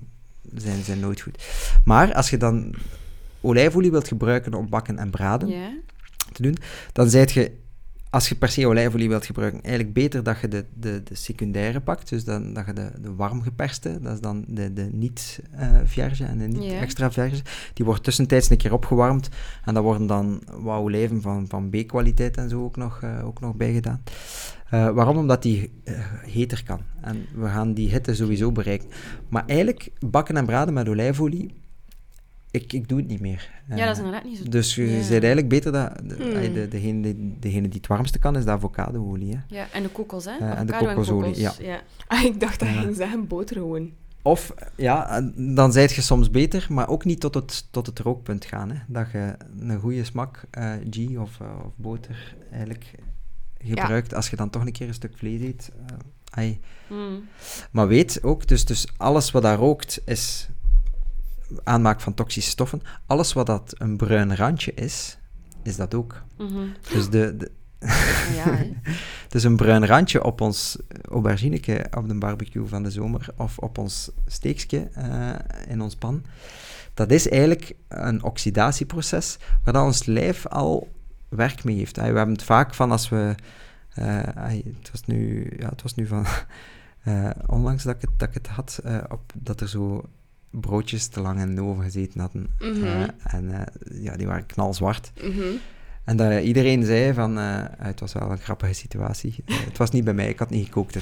zijn, 0.55 0.83
zijn 0.83 0.99
nooit 0.99 1.21
goed. 1.21 1.43
Maar 1.85 2.13
als 2.13 2.29
je 2.29 2.37
dan 2.37 2.73
olijfolie 3.41 3.91
wilt 3.91 4.07
gebruiken 4.07 4.53
om 4.53 4.69
bakken 4.69 4.97
en 4.97 5.09
braden, 5.09 5.49
te 6.31 6.41
doen, 6.41 6.57
dan 6.93 7.09
zijt 7.09 7.31
je, 7.31 7.51
als 8.09 8.29
je 8.29 8.35
per 8.35 8.49
se 8.49 8.67
olijfolie 8.67 9.09
wilt 9.09 9.25
gebruiken, 9.25 9.63
eigenlijk 9.63 9.93
beter 9.93 10.23
dat 10.23 10.39
je 10.39 10.47
de, 10.47 10.65
de, 10.73 11.03
de 11.03 11.15
secundaire 11.15 11.79
pakt, 11.79 12.09
dus 12.09 12.23
dan, 12.23 12.53
dat 12.53 12.65
je 12.65 12.73
de, 12.73 12.91
de 13.01 13.15
warm 13.15 13.41
geperste, 13.41 13.99
dat 14.01 14.13
is 14.13 14.21
dan 14.21 14.45
de, 14.47 14.73
de 14.73 14.89
niet-vierge 14.91 16.23
en 16.23 16.37
de 16.37 16.47
niet-extra 16.47 17.11
vierge, 17.11 17.41
die 17.73 17.85
wordt 17.85 18.03
tussentijds 18.03 18.49
een 18.49 18.57
keer 18.57 18.73
opgewarmd 18.73 19.29
en 19.65 19.73
daar 19.73 19.83
worden 19.83 20.07
dan 20.07 20.41
wat 20.57 20.79
olijven 20.79 21.21
van, 21.21 21.45
van 21.47 21.69
B-kwaliteit 21.69 22.37
en 22.37 22.49
zo 22.49 22.63
ook 22.63 22.77
nog, 22.77 23.01
eh, 23.01 23.25
ook 23.25 23.39
nog 23.39 23.55
bij 23.55 23.73
gedaan. 23.73 24.01
Eh, 24.69 24.89
waarom? 24.89 25.17
Omdat 25.17 25.41
die 25.41 25.71
eh, 25.83 25.93
heter 26.21 26.63
kan. 26.63 26.79
En 27.01 27.25
we 27.35 27.47
gaan 27.47 27.73
die 27.73 27.89
hitte 27.89 28.15
sowieso 28.15 28.51
bereiken. 28.51 28.89
Maar 29.29 29.43
eigenlijk, 29.45 29.91
bakken 29.99 30.37
en 30.37 30.45
braden 30.45 30.73
met 30.73 30.89
olijfolie, 30.89 31.53
ik, 32.61 32.73
ik 32.73 32.87
doe 32.87 32.97
het 32.99 33.07
niet 33.07 33.19
meer. 33.19 33.49
ja, 33.69 33.75
dat 33.85 33.95
is 33.95 33.97
Eh, 34.01 34.05
inderdaad 34.05 34.23
niet 34.23 34.37
zo... 34.37 34.43
dus 34.49 34.75
je 34.75 34.85
Ja. 34.85 34.97
bent 34.97 35.09
eigenlijk 35.11 35.47
beter 35.49 35.71
dat... 35.71 35.93
De, 36.03 36.15
Hmm. 36.15 36.35
ay, 36.35 36.53
de, 36.53 36.67
degene, 36.67 37.01
die, 37.01 37.35
degene 37.39 37.67
die 37.67 37.77
het 37.77 37.87
warmste 37.87 38.19
kan, 38.19 38.35
is 38.37 38.43
de 38.45 38.51
avocadoolie. 38.51 39.35
Hè. 39.35 39.55
Ja, 39.55 39.67
en 39.71 39.83
de 39.83 39.89
kokos, 39.89 40.25
hè? 40.25 40.37
Eh, 40.37 40.57
en 40.59 40.65
de 40.67 40.73
kokosolie, 40.77 41.33
kokos, 41.33 41.57
ja. 41.57 41.81
Ah, 42.07 42.23
ik 42.23 42.39
dacht 42.39 42.59
dat 42.59 42.67
je 42.69 42.73
Ja. 42.75 42.81
ging 42.81 42.95
zeggen 42.95 43.27
boter 43.27 43.55
gewoon. 43.55 43.91
Of, 44.21 44.53
ja, 44.75 45.09
en 45.09 45.55
dan 45.55 45.71
zijt 45.71 45.93
je 45.93 46.01
soms 46.01 46.31
beter, 46.31 46.65
maar 46.69 46.89
ook 46.89 47.05
niet 47.05 47.19
tot 47.19 47.33
het, 47.33 47.67
tot 47.71 47.85
het 47.85 47.99
rookpunt 47.99 48.45
gaan. 48.45 48.69
Hè. 48.71 48.77
Dat 48.87 49.11
je 49.11 49.35
een 49.59 49.79
goede 49.79 50.03
smak, 50.03 50.43
eh 50.51 50.71
ghee 50.89 51.21
of, 51.21 51.39
eh, 51.39 51.47
of 51.65 51.71
boter, 51.75 52.35
eigenlijk 52.51 52.91
gebruikt 53.57 54.13
als 54.13 54.29
je 54.29 54.35
dan 54.35 54.49
toch 54.49 54.65
een 54.65 54.71
keer 54.71 54.87
een 54.87 54.93
stuk 54.93 55.17
vlees 55.17 55.41
eet. 55.41 55.71
eh. 56.33 56.49
Mm. 56.89 57.23
Maar 57.71 57.87
weet 57.87 58.23
ook, 58.23 58.47
dus, 58.47 58.65
dus 58.65 58.87
alles 58.97 59.31
wat 59.31 59.41
daar 59.41 59.57
rookt, 59.57 60.01
is 60.05 60.49
aanmaak 61.63 62.01
van 62.01 62.13
toxische 62.13 62.49
stoffen. 62.49 62.81
Alles 63.05 63.33
wat 63.33 63.45
dat 63.45 63.73
een 63.77 63.97
bruin 63.97 64.35
randje 64.35 64.73
is, 64.73 65.17
is 65.63 65.75
dat 65.75 65.93
ook. 65.93 66.23
Mhm. 66.37 66.67
Dus 66.91 67.09
de, 67.09 67.37
de, 67.37 67.51
Ja. 68.35 68.65
Dus 69.29 69.43
een 69.43 69.55
bruin 69.55 69.85
randje 69.85 70.23
op 70.23 70.41
ons 70.41 70.77
aubergineke 71.09 71.85
op 71.97 72.07
de 72.07 72.17
barbecue 72.17 72.67
van 72.67 72.83
de 72.83 72.91
zomer 72.91 73.27
of 73.37 73.57
op 73.57 73.77
ons 73.77 74.11
steekje 74.25 74.89
eh, 74.93 75.33
in 75.67 75.81
ons 75.81 75.95
pan. 75.95 76.23
Dat 76.93 77.11
is 77.11 77.29
eigenlijk 77.29 77.73
een 77.87 78.23
oxidatieproces 78.23 79.37
waar 79.63 79.85
ons 79.85 80.05
lijf 80.05 80.47
al 80.47 80.91
werk 81.29 81.63
mee 81.63 81.77
heeft. 81.77 81.95
We 81.95 82.01
hebben 82.01 82.31
het 82.31 82.43
vaak 82.43 82.73
van 82.73 82.91
als 82.91 83.09
we... 83.09 83.35
eh, 83.93 84.13
het, 84.81 84.91
was 84.91 85.03
nu, 85.05 85.51
ja, 85.59 85.69
het 85.69 85.81
was 85.81 85.95
nu 85.95 86.07
van... 86.07 86.25
eh, 87.03 87.29
onlangs 87.45 87.83
dat 87.83 87.95
ik 87.95 88.01
het, 88.01 88.09
dat 88.17 88.27
ik 88.27 88.33
het 88.33 88.47
had, 88.47 88.81
op, 89.09 89.33
dat 89.35 89.61
er 89.61 89.69
zo 89.69 90.09
broodjes 90.49 91.07
te 91.07 91.21
lang 91.21 91.39
in 91.39 91.55
de 91.55 91.61
oven 91.61 91.83
gezeten 91.83 92.19
hadden. 92.19 92.47
Mhm. 92.59 92.83
Eh, 92.83 93.01
en 93.23 93.51
eh, 93.51 93.61
ja, 94.03 94.15
die 94.17 94.27
waren 94.27 94.45
knalzwart. 94.45 95.11
Mhm. 95.23 95.41
En 96.03 96.17
dat 96.17 96.41
iedereen 96.43 96.83
zei 96.83 97.13
van... 97.13 97.37
eh, 97.39 97.63
het 97.77 97.99
was 97.99 98.13
wel 98.13 98.31
een 98.31 98.37
grappige 98.37 98.73
situatie. 98.73 99.35
Eh, 99.45 99.55
het 99.65 99.77
was 99.77 99.91
niet 99.91 100.03
bij 100.03 100.13
mij, 100.13 100.29
ik 100.29 100.39
had 100.39 100.49
niet 100.49 100.65
gekookt. 100.65 100.93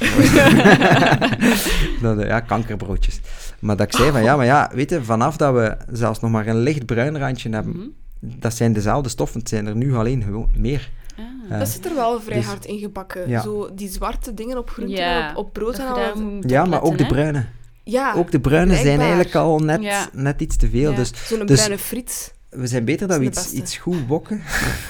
dat, 2.02 2.18
eh, 2.20 2.28
ja, 2.28 2.40
kankerbroodjes. 2.40 3.20
Maar 3.60 3.76
dat 3.78 3.88
ik 3.88 3.94
zei 3.96 4.12
van, 4.12 4.24
ja, 4.24 4.36
maar 4.36 4.46
ja, 4.46 4.72
weet 4.74 4.90
je, 4.90 5.04
vanaf 5.04 5.38
dat 5.38 5.54
we 5.54 5.78
zelfs 5.92 6.20
nog 6.20 6.32
maar 6.32 6.48
een 6.48 6.60
licht 6.60 6.86
bruin 6.86 7.18
randje 7.18 7.50
hebben, 7.50 7.76
Mhm. 8.20 8.40
dat 8.40 8.54
zijn 8.54 8.74
dezelfde 8.74 9.10
stoffen, 9.10 9.40
het 9.40 9.50
zijn 9.50 9.66
er 9.68 9.76
nu 9.76 9.96
alleen 9.96 10.24
gewoon 10.24 10.50
meer. 10.58 10.92
Ah. 11.18 11.24
Eh, 11.54 11.60
Dat 11.60 11.68
zit 11.70 11.86
er 11.86 11.96
wel 11.96 12.22
vrij 12.22 12.38
dus- 12.38 12.46
hard 12.46 12.66
in 12.66 12.80
gebakken. 12.80 13.30
Ja. 13.30 13.42
Zo 13.42 13.70
die 13.76 13.90
zwarte 13.90 14.34
dingen 14.34 14.58
op 14.58 14.70
groenten 14.70 14.96
Ja, 14.98 15.30
op, 15.30 15.36
op 15.46 15.54
brood 15.54 15.78
en 15.80 15.88
al. 15.88 16.40
Ja, 16.42 16.66
maar 16.66 16.82
ook 16.82 16.98
de 16.98 17.06
bruine. 17.06 17.46
Ja, 17.88 18.14
Ook 18.14 18.32
de 18.32 18.40
bruine 18.40 18.76
zijn 18.76 19.00
eigenlijk 19.00 19.36
al 19.36 19.60
net, 19.60 19.82
Ja. 19.82 20.10
net 20.14 20.42
iets 20.42 20.56
te 20.58 20.70
veel. 20.70 20.92
Ja. 20.92 20.96
Dus 20.98 21.12
zo'n 21.28 21.46
dus- 21.46 21.56
bruine 21.60 21.78
friet. 21.82 22.34
we 22.50 22.68
zijn 22.68 22.86
beter 22.86 23.08
dat 23.08 23.10
Dat 23.10 23.20
we 23.20 23.26
iets, 23.26 23.42
beste. 23.44 23.56
iets 23.56 23.78
goed 23.78 24.08
wokken. 24.08 24.42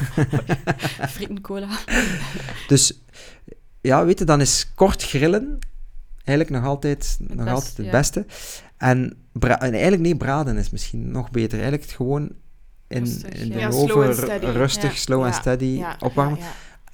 Fritten 1.15 1.41
cola. 1.41 1.67
Dus 2.67 3.01
ja, 3.81 4.05
weet 4.05 4.19
je, 4.19 4.25
dan 4.25 4.41
is 4.41 4.71
kort 4.75 5.03
grillen 5.03 5.59
eigenlijk 6.23 6.49
nog 6.59 6.65
altijd 6.71 7.17
nog 7.19 7.37
best, 7.37 7.49
altijd 7.49 7.77
het 7.77 7.85
ja. 7.85 7.91
beste. 7.91 8.25
En, 8.77 9.17
bra- 9.31 9.59
en 9.59 9.71
eigenlijk 9.71 10.01
nee, 10.01 10.15
braden 10.15 10.57
is 10.57 10.69
misschien 10.69 11.11
nog 11.11 11.31
beter. 11.31 11.53
Eigenlijk 11.53 11.83
het 11.83 11.91
gewoon 11.95 12.29
in, 12.87 12.99
Rustig, 13.03 13.33
in 13.33 13.49
de 13.51 13.59
ja. 13.59 13.69
Rustig, 14.51 14.91
Ja. 14.91 14.97
slow 14.99 15.21
en 15.21 15.27
Ja, 15.27 15.33
steady 15.33 15.65
ja, 15.65 15.95
opwarmen. 15.99 16.37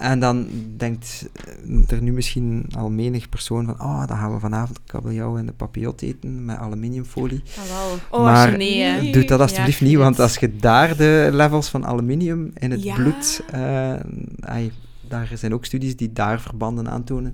En 0.01 0.19
dan 0.19 0.47
denkt 0.77 1.29
eh, 1.33 1.91
er 1.97 2.01
nu 2.01 2.11
misschien 2.11 2.65
al 2.77 2.89
menig 2.89 3.29
persoon 3.29 3.65
van 3.65 3.81
oh, 3.81 4.07
dan 4.07 4.17
gaan 4.17 4.33
we 4.33 4.39
vanavond 4.39 4.79
kabeljauw 4.85 5.37
en 5.37 5.45
de 5.45 5.51
papillot 5.51 6.01
eten 6.01 6.45
met 6.45 6.57
aluminiumfolie. 6.57 7.41
Jawel. 7.55 7.97
Oh, 8.09 8.23
Maar 8.23 8.41
als 8.41 8.51
je- 8.51 8.57
nee. 8.57 9.11
Doe 9.11 9.25
dat 9.25 9.39
alsjeblieft 9.39 9.79
Ja, 9.79 9.85
niet, 9.85 9.97
want 9.97 10.19
als 10.19 10.37
je 10.37 10.55
daar 10.55 10.97
de 10.97 11.29
levels 11.33 11.69
van 11.69 11.85
aluminium 11.85 12.51
in 12.53 12.71
het 12.71 12.83
Ja. 12.83 12.95
bloed... 12.95 13.43
eh, 13.51 13.93
ai, 14.39 14.71
daar 15.07 15.31
zijn 15.33 15.53
ook 15.53 15.65
studies 15.65 15.95
die 15.95 16.13
daar 16.13 16.41
verbanden 16.41 16.89
aantonen. 16.89 17.33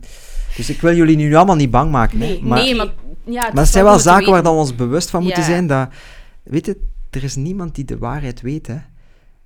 Dus 0.56 0.70
ik 0.70 0.82
wil 0.82 0.96
jullie 0.96 1.16
nu 1.16 1.36
allemaal 1.36 1.56
niet 1.56 1.72
bang 1.72 1.92
maken. 1.92 2.18
Nee, 2.18 2.40
hè, 2.40 2.46
maar, 2.46 2.60
nee, 2.64 2.76
maar... 2.76 2.94
Ja, 3.24 3.50
maar 3.54 3.64
het 3.64 3.72
zijn 3.74 3.84
wel 3.84 4.00
zaken 4.00 4.32
waar 4.32 4.44
we 4.44 4.50
ons 4.50 4.76
bewust 4.76 5.10
van 5.10 5.24
moeten 5.24 5.42
Ja. 5.42 5.48
zijn. 5.48 5.68
Dat, 5.68 5.90
weet 6.44 6.66
je, 6.66 6.78
er 7.10 7.24
is 7.24 7.36
niemand 7.36 7.76
die 7.76 7.86
de 7.86 7.98
waarheid 7.98 8.42
weet. 8.42 8.68
Hè. 8.68 8.78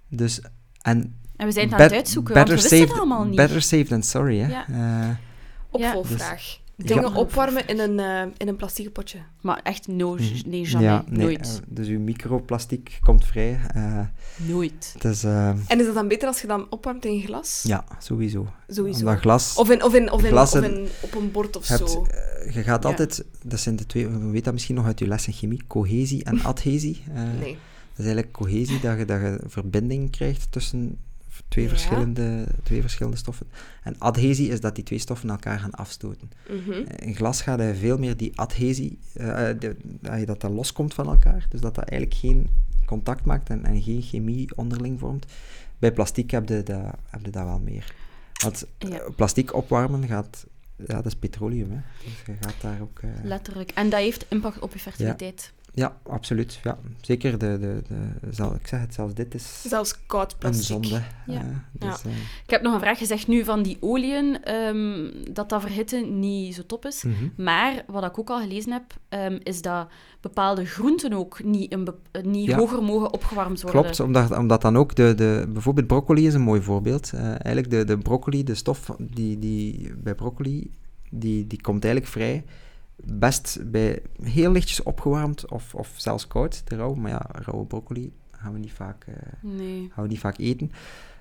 Dus, 0.09 0.41
en 0.81 1.15
En 1.41 1.47
we 1.47 1.53
zijn 1.53 1.65
het 1.69 1.75
aan 1.75 1.81
het 1.81 1.91
uitzoeken, 1.93 2.33
want 2.33 2.47
we 2.47 2.53
better 2.53 2.69
wisten 2.69 2.79
het 2.79 2.87
safe- 2.89 2.99
allemaal 3.01 3.25
niet. 3.27 3.35
Better 3.35 3.61
safe 3.61 3.83
than 3.83 4.03
sorry. 4.03 4.39
Hè. 4.39 4.47
Ja. 4.47 4.67
Eh, 4.69 5.09
Opvolgvraag. 5.69 6.35
Dus- 6.75 6.87
Dingen 6.87 7.09
Ja. 7.11 7.15
opwarmen 7.17 7.67
in 7.67 7.79
een, 7.79 7.99
eh 7.99 8.31
in 8.37 8.47
een 8.47 8.55
plastic 8.55 8.91
potje. 8.91 9.17
Maar 9.41 9.59
echt 9.63 9.87
no, 9.87 10.13
Mhm. 10.13 10.23
nee, 10.49 10.61
jamais. 10.61 10.89
ja, 10.89 11.03
nee, 11.09 11.25
Nooit. 11.25 11.61
eh, 11.63 11.67
dus 11.67 11.87
uw 11.87 11.99
microplastiek 11.99 12.97
komt 13.01 13.25
vrij. 13.25 13.59
eh, 13.73 13.99
Nooit. 14.35 14.91
het 14.93 15.03
is, 15.05 15.23
eh, 15.23 15.47
En 15.47 15.79
is 15.79 15.85
dat 15.85 15.93
dan 15.95 16.07
beter 16.07 16.27
als 16.27 16.41
je 16.41 16.47
dan 16.47 16.67
opwarmt 16.69 17.05
in 17.05 17.21
glas? 17.21 17.63
ja, 17.67 17.83
sowieso. 17.99 18.47
Sowieso. 18.67 18.99
Omdat 18.99 19.19
glas... 19.19 19.55
Of, 19.57 19.69
in, 19.69 19.83
of, 19.83 19.93
in, 19.93 20.11
of, 20.11 20.23
in, 20.23 20.33
of 20.37 20.53
op 21.01 21.15
een 21.15 21.31
bord 21.31 21.55
of 21.57 21.67
hebt, 21.67 21.89
zo. 21.89 22.05
eh, 22.05 22.53
je 22.53 22.63
gaat 22.63 22.83
Ja. 22.83 22.89
altijd, 22.89 23.23
dat 23.43 23.59
zijn 23.59 23.75
de 23.75 23.85
twee, 23.85 24.07
we 24.07 24.25
weten 24.25 24.43
dat 24.43 24.53
misschien 24.53 24.75
nog 24.75 24.85
uit 24.85 24.99
je 24.99 25.07
les 25.07 25.27
in 25.27 25.33
chemie, 25.33 25.61
cohesie 25.67 26.23
en 26.23 26.43
adhesie. 26.43 27.03
Eh, 27.13 27.21
Nee. 27.23 27.57
Dat 27.95 28.05
is 28.05 28.05
eigenlijk 28.05 28.31
cohesie, 28.31 28.79
dat 28.79 28.97
je, 28.97 29.05
dat 29.05 29.21
je 29.21 29.39
verbinding 29.47 30.11
krijgt 30.11 30.51
tussen 30.51 30.97
twee, 31.51 31.63
Ja. 31.63 31.69
verschillende, 31.69 32.45
twee 32.63 32.81
verschillende 32.81 33.17
stoffen. 33.17 33.47
En 33.83 33.95
adhesie 33.97 34.49
is 34.49 34.59
dat 34.61 34.75
die 34.75 34.83
twee 34.83 34.99
stoffen 34.99 35.29
elkaar 35.29 35.59
gaan 35.59 35.71
afstoten. 35.71 36.31
Mhm. 36.49 36.71
In 36.95 37.15
glas 37.15 37.41
gaat 37.41 37.59
hij 37.59 37.75
veel 37.75 37.97
meer 37.97 38.17
die 38.17 38.31
adhesie, 38.39 38.99
eh, 39.13 39.49
eh, 39.49 39.59
de- 39.59 39.75
dat 40.01 40.27
dat 40.27 40.41
dat 40.41 40.51
loskomt 40.51 40.93
van 40.93 41.07
elkaar. 41.07 41.45
Dus 41.49 41.61
dat 41.61 41.75
dat 41.75 41.83
eigenlijk 41.89 42.19
geen 42.19 42.49
contact 42.85 43.25
maakt 43.25 43.49
en, 43.49 43.65
en 43.65 43.81
geen 43.81 44.01
chemie 44.01 44.55
onderling 44.55 44.99
vormt. 44.99 45.25
Bij 45.79 45.91
plastic 45.91 46.31
heb 46.31 46.49
je 46.49 46.63
dat, 46.63 46.77
heb 47.09 47.25
je 47.25 47.31
dat 47.31 47.43
wel 47.43 47.59
meer. 47.59 47.93
Want 48.43 48.65
Ja. 48.77 48.89
eh, 48.99 49.09
plastic 49.15 49.53
opwarmen 49.53 50.07
gaat... 50.07 50.45
Ja, 50.87 50.95
dat 50.95 51.05
is 51.05 51.15
petroleum, 51.15 51.71
hè. 51.71 51.77
Dus 52.03 52.13
je 52.25 52.33
gaat 52.39 52.61
daar 52.61 52.81
ook... 52.81 52.99
eh, 52.99 53.09
Letterlijk. 53.23 53.71
En 53.71 53.89
dat 53.89 53.99
heeft 53.99 54.25
impact 54.29 54.59
op 54.59 54.73
je 54.73 54.79
fertiliteit. 54.79 55.51
Ja, 55.73 55.97
absoluut. 56.03 56.59
Ja. 56.63 56.77
Zeker 57.01 57.37
de, 57.37 57.59
de, 57.59 57.81
de... 57.87 58.31
Zal, 58.33 58.55
ik 58.55 58.67
zeg 58.67 58.79
het, 58.79 58.93
zelfs 58.93 59.13
dit 59.13 59.33
is 59.33 59.61
Zelfs 59.61 60.05
koud 60.05 60.31
een 60.31 60.37
plastic. 60.37 60.65
zonde. 60.65 61.01
Ja. 61.27 61.43
dus, 61.71 62.03
eh, 62.05 62.11
Ik 62.43 62.49
heb 62.49 62.61
nog 62.61 62.73
een 62.73 62.79
vraag 62.79 62.97
gezegd 62.97 63.27
nu 63.27 63.43
van 63.43 63.63
die 63.63 63.77
oliën, 63.79 64.43
ehm, 64.43 65.09
dat 65.33 65.49
dat 65.49 65.61
verhitten 65.61 66.19
niet 66.19 66.55
zo 66.55 66.65
top 66.65 66.85
is. 66.85 67.03
mhm. 67.03 67.13
Maar 67.43 67.83
wat 67.87 68.03
ik 68.03 68.19
ook 68.19 68.29
al 68.29 68.39
gelezen 68.39 68.71
heb, 68.71 68.83
ehm, 69.09 69.39
is 69.43 69.61
dat 69.61 69.87
bepaalde 70.21 70.65
groenten 70.65 71.13
ook 71.13 71.43
niet, 71.43 71.73
een 71.73 71.87
eh, 72.11 72.23
niet 72.23 72.47
Ja. 72.47 72.57
hoger 72.57 72.83
mogen 72.83 73.13
opgewarmd 73.13 73.61
worden. 73.61 73.81
Klopt, 73.81 73.99
omdat, 73.99 74.37
omdat 74.37 74.61
dan 74.61 74.77
ook 74.77 74.95
de, 74.95 75.15
de... 75.15 75.45
Bijvoorbeeld 75.49 75.87
broccoli 75.87 76.27
is 76.27 76.33
een 76.33 76.41
mooi 76.41 76.61
voorbeeld. 76.61 77.11
Eh, 77.13 77.21
eigenlijk 77.27 77.69
de, 77.69 77.83
de 77.83 77.97
broccoli, 77.97 78.43
de 78.43 78.55
stof 78.55 78.91
die, 78.99 79.39
die 79.39 79.93
bij 79.97 80.15
broccoli, 80.15 80.71
die, 81.09 81.47
die 81.47 81.61
komt 81.61 81.83
eigenlijk 81.83 82.13
vrij. 82.13 82.43
Best 83.05 83.59
bij 83.71 84.01
heel 84.21 84.51
lichtjes 84.51 84.83
opgewarmd 84.83 85.51
of, 85.51 85.75
of 85.75 85.93
zelfs 85.95 86.27
koud, 86.27 86.61
de 86.67 86.75
rauw. 86.75 86.93
Maar 86.93 87.11
ja, 87.11 87.25
rauwe 87.31 87.65
broccoli 87.65 88.11
gaan 88.31 88.53
we 88.53 88.59
niet 88.59 88.73
vaak, 88.73 89.03
eh, 89.05 89.13
Nee. 89.41 89.89
gaan 89.93 90.03
we 90.03 90.09
niet 90.09 90.19
vaak 90.19 90.37
eten. 90.37 90.71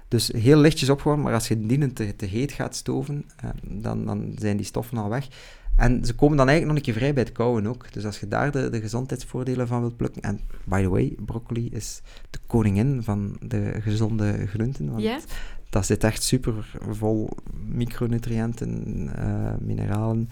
Dus 0.09 0.28
heel 0.28 0.59
lichtjes 0.59 0.90
opgewarmd, 0.90 1.23
maar 1.23 1.35
als 1.35 1.48
je 1.48 1.66
die 1.66 1.93
te, 1.93 2.16
te 2.16 2.27
heet 2.27 2.52
gaat 2.52 2.74
stoven, 2.74 3.24
eh, 3.36 3.51
dan, 3.62 4.05
dan 4.05 4.32
zijn 4.39 4.57
die 4.57 4.66
stoffen 4.66 4.98
al 4.98 5.09
weg. 5.09 5.28
En 5.77 6.05
ze 6.05 6.15
komen 6.15 6.36
dan 6.36 6.48
eigenlijk 6.48 6.66
nog 6.66 6.77
een 6.77 6.93
keer 6.93 7.02
vrij 7.02 7.15
bij 7.15 7.23
het 7.23 7.32
kouwen 7.32 7.66
ook. 7.66 7.93
Dus 7.93 8.05
als 8.05 8.20
je 8.20 8.28
daar 8.28 8.51
de, 8.51 8.70
de 8.70 8.81
gezondheidsvoordelen 8.81 9.66
van 9.66 9.81
wilt 9.81 9.97
plukken... 9.97 10.23
En 10.23 10.40
by 10.65 10.82
the 10.82 10.89
way, 10.89 11.16
broccoli 11.24 11.69
is 11.73 12.02
de 12.31 12.39
koningin 12.47 13.02
van 13.02 13.36
de 13.40 13.74
gezonde 13.81 14.47
groenten. 14.47 14.90
Want 14.93 15.27
dat 15.70 15.86
zit 15.86 16.05
echt 16.05 16.23
super 16.23 16.78
vol 16.90 17.31
micronutriënten, 17.66 19.09
eh, 19.16 19.52
mineralen, 19.61 20.31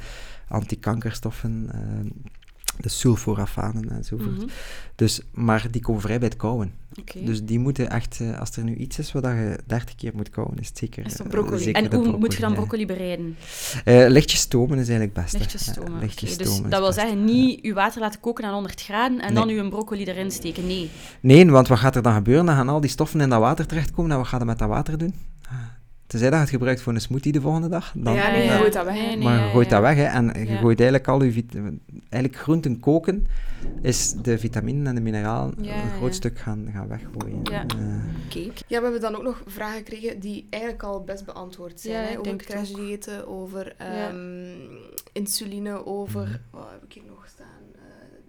antikankerstoffen, 0.49 1.69
eh, 1.73 2.11
de 2.81 2.89
sulforafanen 2.89 3.91
enzovoort. 3.91 4.37
Mhm. 4.37 4.47
Dus, 4.95 5.21
maar 5.33 5.67
die 5.71 5.81
komen 5.83 6.01
vrij 6.01 6.19
bij 6.19 6.29
het 6.29 6.37
kouwen. 6.37 6.73
Dus 7.25 7.45
die 7.45 7.59
moeten 7.59 7.91
echt, 7.91 8.21
eh, 8.21 8.39
als 8.41 8.57
er 8.57 8.65
nu 8.65 8.75
iets 8.75 8.99
is 8.99 9.13
wat 9.13 9.23
je 9.25 9.59
30 9.67 9.95
keer 9.95 10.13
moet 10.15 10.31
kouwen, 10.31 10.59
is 10.59 10.69
het 10.69 10.79
zeker, 10.79 11.07
Is 11.07 11.17
eh, 11.21 11.27
broccoli? 11.27 11.63
zeker 11.63 11.83
En 11.91 11.95
hoe 11.95 12.19
moet 12.19 12.35
je 12.35 12.41
dan 12.41 12.55
broccoli 12.55 12.87
bereiden? 12.87 13.37
Eh, 13.85 14.05
lichtjes 14.09 14.41
stomen 14.41 14.79
is 14.79 14.89
eigenlijk 14.89 15.17
het 15.17 15.23
beste. 15.25 15.39
Lichtjes 15.39 15.65
Ja, 15.67 15.73
stomen. 15.73 16.01
lichtjes 16.01 16.37
dus 16.37 16.47
stomen 16.47 16.65
is 16.65 16.71
dat 16.71 16.81
wil 16.81 16.93
zeggen, 16.93 17.25
niet 17.25 17.59
je 17.63 17.73
water 17.75 18.01
laten 18.01 18.21
koken 18.21 18.45
aan 18.45 18.53
100 18.53 18.81
graden 18.83 19.21
en 19.21 19.35
Nee. 19.35 19.45
dan 19.45 19.55
je 19.55 19.69
broccoli 19.69 20.05
erin 20.05 20.31
steken. 20.31 20.67
Nee. 20.67 20.91
Nee, 21.21 21.51
want 21.51 21.69
wat 21.69 21.79
gaat 21.79 21.97
er 21.97 22.03
dan 22.03 22.15
gebeuren? 22.15 22.47
Dan 22.47 22.55
gaan 22.55 22.69
al 22.69 22.81
die 22.81 22.91
stoffen 22.91 23.21
in 23.21 23.29
dat 23.29 23.41
water 23.41 23.67
terechtkomen. 23.67 24.11
En 24.11 24.17
wat 24.17 24.27
gaat 24.27 24.41
je 24.41 24.47
met 24.47 24.59
dat 24.59 24.69
water 24.69 24.99
doen? 24.99 25.15
Tenzij 26.09 26.29
dat 26.31 26.39
je 26.39 26.45
het 26.45 26.55
gebruikt 26.55 26.81
voor 26.81 26.95
een 26.95 27.01
smoothie 27.01 27.33
de 27.33 27.41
volgende 27.41 27.69
dag. 27.69 27.93
Dan, 27.97 28.15
Ja, 28.15 28.31
nee, 28.31 28.43
je 28.43 28.51
ja. 28.51 28.57
gooit 28.59 28.73
dat 28.73 28.85
weg. 28.85 28.95
Nee, 28.95 29.03
hè. 29.09 29.15
nee. 29.15 29.25
maar 29.25 29.39
je 29.39 29.45
ja, 29.45 29.51
gooit 29.51 29.71
ja. 29.71 29.81
dat 29.81 29.83
weg. 29.83 29.97
Hè, 29.97 30.05
en 30.05 30.25
je 30.25 30.53
Ja. 30.53 30.57
gooit 30.59 30.81
eigenlijk 30.81 31.09
al 31.09 31.23
je... 31.23 31.45
Eigenlijk 32.09 32.43
groenten 32.43 32.81
koken 32.81 33.27
is 33.83 34.13
de 34.23 34.39
vitaminen 34.39 34.87
en 34.87 34.95
de 34.95 35.01
mineralen 35.01 35.55
Ja, 35.61 35.83
een 35.83 35.91
groot 35.91 36.09
ja. 36.11 36.15
stuk 36.15 36.39
gaan, 36.39 36.69
gaan 36.73 36.89
weggooien. 36.89 37.41
Ja. 37.43 37.61
Eh, 37.67 37.77
Oké. 38.27 38.53
Ja, 38.67 38.79
we 38.79 38.83
hebben 38.83 39.01
dan 39.01 39.17
ook 39.17 39.23
nog 39.23 39.43
vragen 39.47 39.79
gekregen 39.79 40.21
die 40.21 40.47
eigenlijk 40.51 40.83
al 40.83 41.05
best 41.05 41.25
beantwoord 41.25 41.81
zijn. 41.81 42.03
Ja, 42.03 42.09
hè? 42.11 42.19
Over 42.19 42.37
crashdiëten, 42.37 43.29
over 43.29 43.75
Ja. 43.79 44.09
ehm, 44.09 44.57
insuline, 45.13 45.87
over... 45.87 46.23
Mhm. 46.23 46.37
Wat 46.51 46.69
heb 46.71 46.83
ik 46.85 46.93
hier 46.93 47.03
nog 47.09 47.25
staan? 47.29 47.47
Eh, 47.75 47.81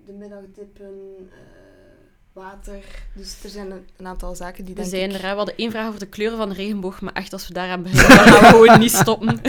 de 0.06 0.14
middagdippen, 0.14 0.94
eh, 1.30 1.38
water. 2.34 2.84
Dus 3.14 3.36
er 3.44 3.50
zijn 3.50 3.72
een, 3.72 3.86
een 3.98 4.08
aantal 4.08 4.36
zaken 4.36 4.66
die 4.66 4.76
We 4.76 4.82
denk 4.82 4.94
zijn 4.94 5.10
ik... 5.10 5.16
er, 5.16 5.22
hè. 5.22 5.30
we 5.30 5.36
hadden 5.36 5.58
één 5.58 5.72
vraag 5.72 5.88
over 5.88 6.00
de 6.00 6.06
kleuren 6.06 6.38
van 6.38 6.50
de 6.50 6.56
regenboog, 6.56 7.02
maar 7.02 7.14
echt, 7.14 7.34
als 7.34 7.48
we 7.48 7.54
daaraan 7.54 7.84
beginnen, 7.84 8.08
dan 8.18 8.28
gaan 8.28 8.42
we 8.42 8.48
gewoon 8.48 8.80
niet 8.80 8.92
stoppen. 8.92 9.42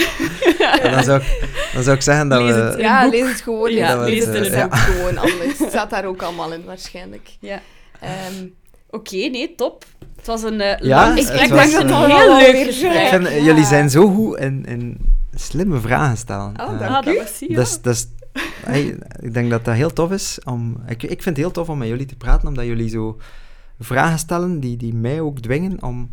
en 0.80 0.92
dan, 0.92 1.04
zou 1.04 1.20
ik, 1.20 1.48
dan 1.72 1.82
zou 1.82 1.96
ik 1.96 2.02
zeggen 2.02 2.28
dat 2.28 2.42
Lees 2.42 2.54
we... 2.54 2.74
Ja, 2.78 3.02
boek. 3.02 3.12
lees 3.12 3.28
het 3.28 3.40
gewoon. 3.40 3.72
Ja, 3.72 3.96
lees 3.96 4.08
lees 4.08 4.24
het 4.24 4.34
het, 4.34 4.46
in 4.46 4.52
ja. 4.52 4.58
het 4.58 4.70
boek 4.70 4.78
gewoon 4.78 5.18
anders. 5.18 5.58
Het 5.58 5.68
staat 5.68 5.90
daar 5.90 6.04
ook 6.04 6.22
allemaal 6.22 6.52
in, 6.52 6.64
waarschijnlijk. 6.64 7.36
Ja. 7.40 7.60
Ehm, 8.00 8.46
Oké, 8.90 9.16
nee, 9.16 9.54
top. 9.54 9.84
Het 10.16 10.26
was 10.26 10.42
een 10.42 10.60
eh 10.60 10.78
Ja, 10.78 11.04
lang 11.04 11.18
gesprek, 11.18 11.50
maar 11.50 11.64
ik 11.64 11.70
vond 11.70 11.90
het 11.90 12.02
een 12.02 12.10
heel 12.10 12.36
leuk 12.36 12.66
gesprek. 12.66 13.08
vind, 13.08 13.28
Ja. 13.28 13.36
Jullie 13.36 13.64
zijn 13.64 13.90
zo 13.90 14.08
goed 14.08 14.38
in, 14.38 14.64
in 14.64 14.98
slimme 15.34 15.80
vragen 15.80 16.16
stellen. 16.16 16.48
Oh, 16.60 16.78
dank 16.78 16.80
Ah, 16.80 17.04
dat 17.04 17.16
was 17.16 17.38
ja. 17.38 17.54
Dus, 17.54 17.80
dus 17.80 18.06
hey, 18.64 18.98
ik 19.20 19.34
denk 19.34 19.50
dat 19.50 19.64
dat 19.64 19.74
heel 19.74 19.92
tof 19.92 20.10
is. 20.12 20.38
Om, 20.44 20.76
ik, 20.86 21.02
ik 21.02 21.08
vind 21.08 21.24
het 21.24 21.36
heel 21.36 21.50
tof 21.50 21.68
om 21.68 21.78
met 21.78 21.88
jullie 21.88 22.06
te 22.06 22.16
praten, 22.16 22.48
omdat 22.48 22.64
jullie 22.64 22.88
zo 22.88 23.18
vragen 23.78 24.18
stellen 24.18 24.60
die, 24.60 24.76
die 24.76 24.94
mij 24.94 25.20
ook 25.20 25.40
dwingen 25.40 25.82
om... 25.82 26.10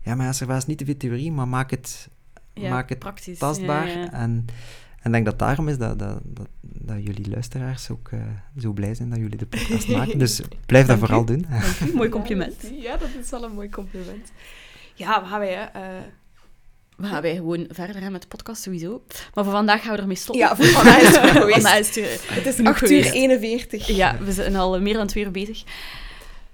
Ja, 0.00 0.14
maar 0.14 0.34
Servaas 0.34 0.58
is 0.58 0.66
niet 0.66 0.78
te 0.78 0.84
veel 0.84 0.96
theorie, 0.96 1.32
maar 1.32 1.48
maak 1.48 1.70
het, 1.70 2.08
Ja, 2.52 2.70
maak 2.70 2.88
het 2.88 2.98
praktisch. 2.98 3.38
tastbaar. 3.38 3.88
Ja, 3.88 3.98
ja. 3.98 4.12
En 4.12 4.46
en 5.04 5.10
ik 5.10 5.12
denk 5.12 5.24
dat 5.24 5.38
daarom 5.38 5.68
is 5.68 5.78
dat, 5.78 5.98
dat, 5.98 6.20
dat, 6.24 6.48
dat 6.60 6.96
jullie 7.04 7.30
luisteraars 7.30 7.90
ook 7.90 8.08
eh, 8.08 8.20
zo 8.58 8.72
blij 8.72 8.94
zijn 8.94 9.10
dat 9.10 9.18
jullie 9.18 9.36
de 9.36 9.46
podcast 9.46 9.88
maken. 9.96 10.18
Dus 10.18 10.40
blijf 10.66 10.86
dat 10.86 10.98
vooral 10.98 11.22
u. 11.22 11.24
doen. 11.24 11.46
Dank 11.50 11.92
u, 11.92 11.94
mooi 11.96 12.08
compliment. 12.08 12.54
Ja, 12.80 12.96
dat, 12.96 13.08
is 13.22 13.30
wel 13.30 13.44
een 13.44 13.52
mooi 13.54 13.68
compliment. 13.68 14.32
Ja, 14.94 15.24
gaan 15.26 15.40
wij... 15.40 15.70
eh, 15.72 15.82
We 16.96 17.06
gaan 17.06 17.22
wij 17.22 17.34
gewoon 17.34 17.66
verder 17.70 18.02
gaan 18.02 18.12
met 18.12 18.22
de 18.22 18.28
podcast 18.28 18.62
sowieso. 18.62 19.02
Maar 19.34 19.44
voor 19.44 19.52
vandaag 19.52 19.82
gaan 19.82 19.94
we 19.94 20.00
ermee 20.00 20.16
stoppen. 20.16 20.44
Ja, 20.46 20.56
voor 20.56 20.64
vandaag 20.66 21.00
is 21.00 21.16
het 21.16 21.30
geweest. 21.40 21.52
Vandaag 21.52 21.78
is 21.78 21.86
het, 21.96 22.20
Het 22.26 22.46
is 22.46 22.54
genoeg 22.54 22.72
8 22.72 22.82
uur 22.82 22.88
geweest. 22.88 23.14
41. 23.14 23.86
Ja, 23.86 24.16
we 24.20 24.32
zijn 24.32 24.56
al 24.56 24.80
meer 24.80 24.94
dan 24.94 25.06
twee 25.06 25.24
uur 25.24 25.30
bezig. 25.30 25.62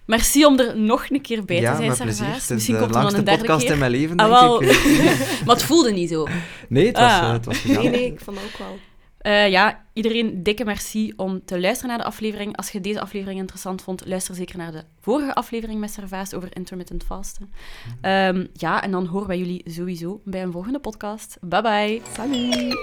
Merci 0.04 0.44
om 0.44 0.58
er 0.58 0.76
nog 0.78 1.06
een 1.10 1.20
keer 1.20 1.44
bij 1.44 1.60
ja, 1.60 1.70
te 1.76 1.76
zijn. 1.76 1.90
Het 2.30 2.40
is 2.42 2.48
Misschien 2.48 2.74
de 2.74 2.80
komt 2.80 2.94
er 2.94 3.00
dan 3.02 3.02
langste 3.02 3.18
een 3.18 3.24
derde 3.24 3.40
podcast 3.40 3.62
keer. 3.62 3.72
in 3.72 3.78
mijn 3.78 3.90
leven, 3.90 4.16
Ah, 4.16 4.26
denk 4.28 4.40
wel. 4.40 4.62
ik. 4.62 5.16
maar 5.46 5.54
het 5.54 5.64
voelde 5.64 5.92
niet 5.92 6.08
zo. 6.10 6.26
Nee, 6.68 6.86
het 6.86 6.96
was, 6.96 7.10
Ah. 7.10 7.18
eh, 7.26 7.32
het 7.32 7.44
was 7.44 7.64
Nee, 7.64 7.88
nee, 7.88 8.04
ik 8.06 8.20
vond 8.20 8.36
dat 8.36 8.46
ook 8.46 8.58
wel. 8.58 8.78
Eh, 9.20 9.48
ja, 9.48 9.84
iedereen 9.92 10.42
dikke 10.42 10.64
merci 10.64 11.12
om 11.16 11.44
te 11.44 11.60
luisteren 11.60 11.88
naar 11.88 11.98
de 11.98 12.04
aflevering. 12.04 12.56
Als 12.56 12.70
je 12.70 12.80
deze 12.80 13.00
aflevering 13.00 13.40
interessant 13.40 13.82
vond, 13.82 14.06
luister 14.06 14.34
zeker 14.34 14.56
naar 14.56 14.72
de 14.72 14.84
vorige 15.00 15.34
aflevering 15.34 15.80
met 15.80 15.90
Servaas 15.90 16.34
over 16.34 16.56
intermittent 16.56 17.04
fasten. 17.04 17.52
Ehm, 18.00 18.46
ja, 18.52 18.82
en 18.82 18.90
dan 18.90 19.06
horen 19.06 19.28
wij 19.28 19.38
jullie 19.38 19.62
sowieso 19.70 20.20
bij 20.24 20.42
een 20.42 20.52
volgende 20.52 20.78
podcast. 20.78 21.36
Bye 21.40 21.62
bye. 21.62 22.00
Salut! 22.12 22.78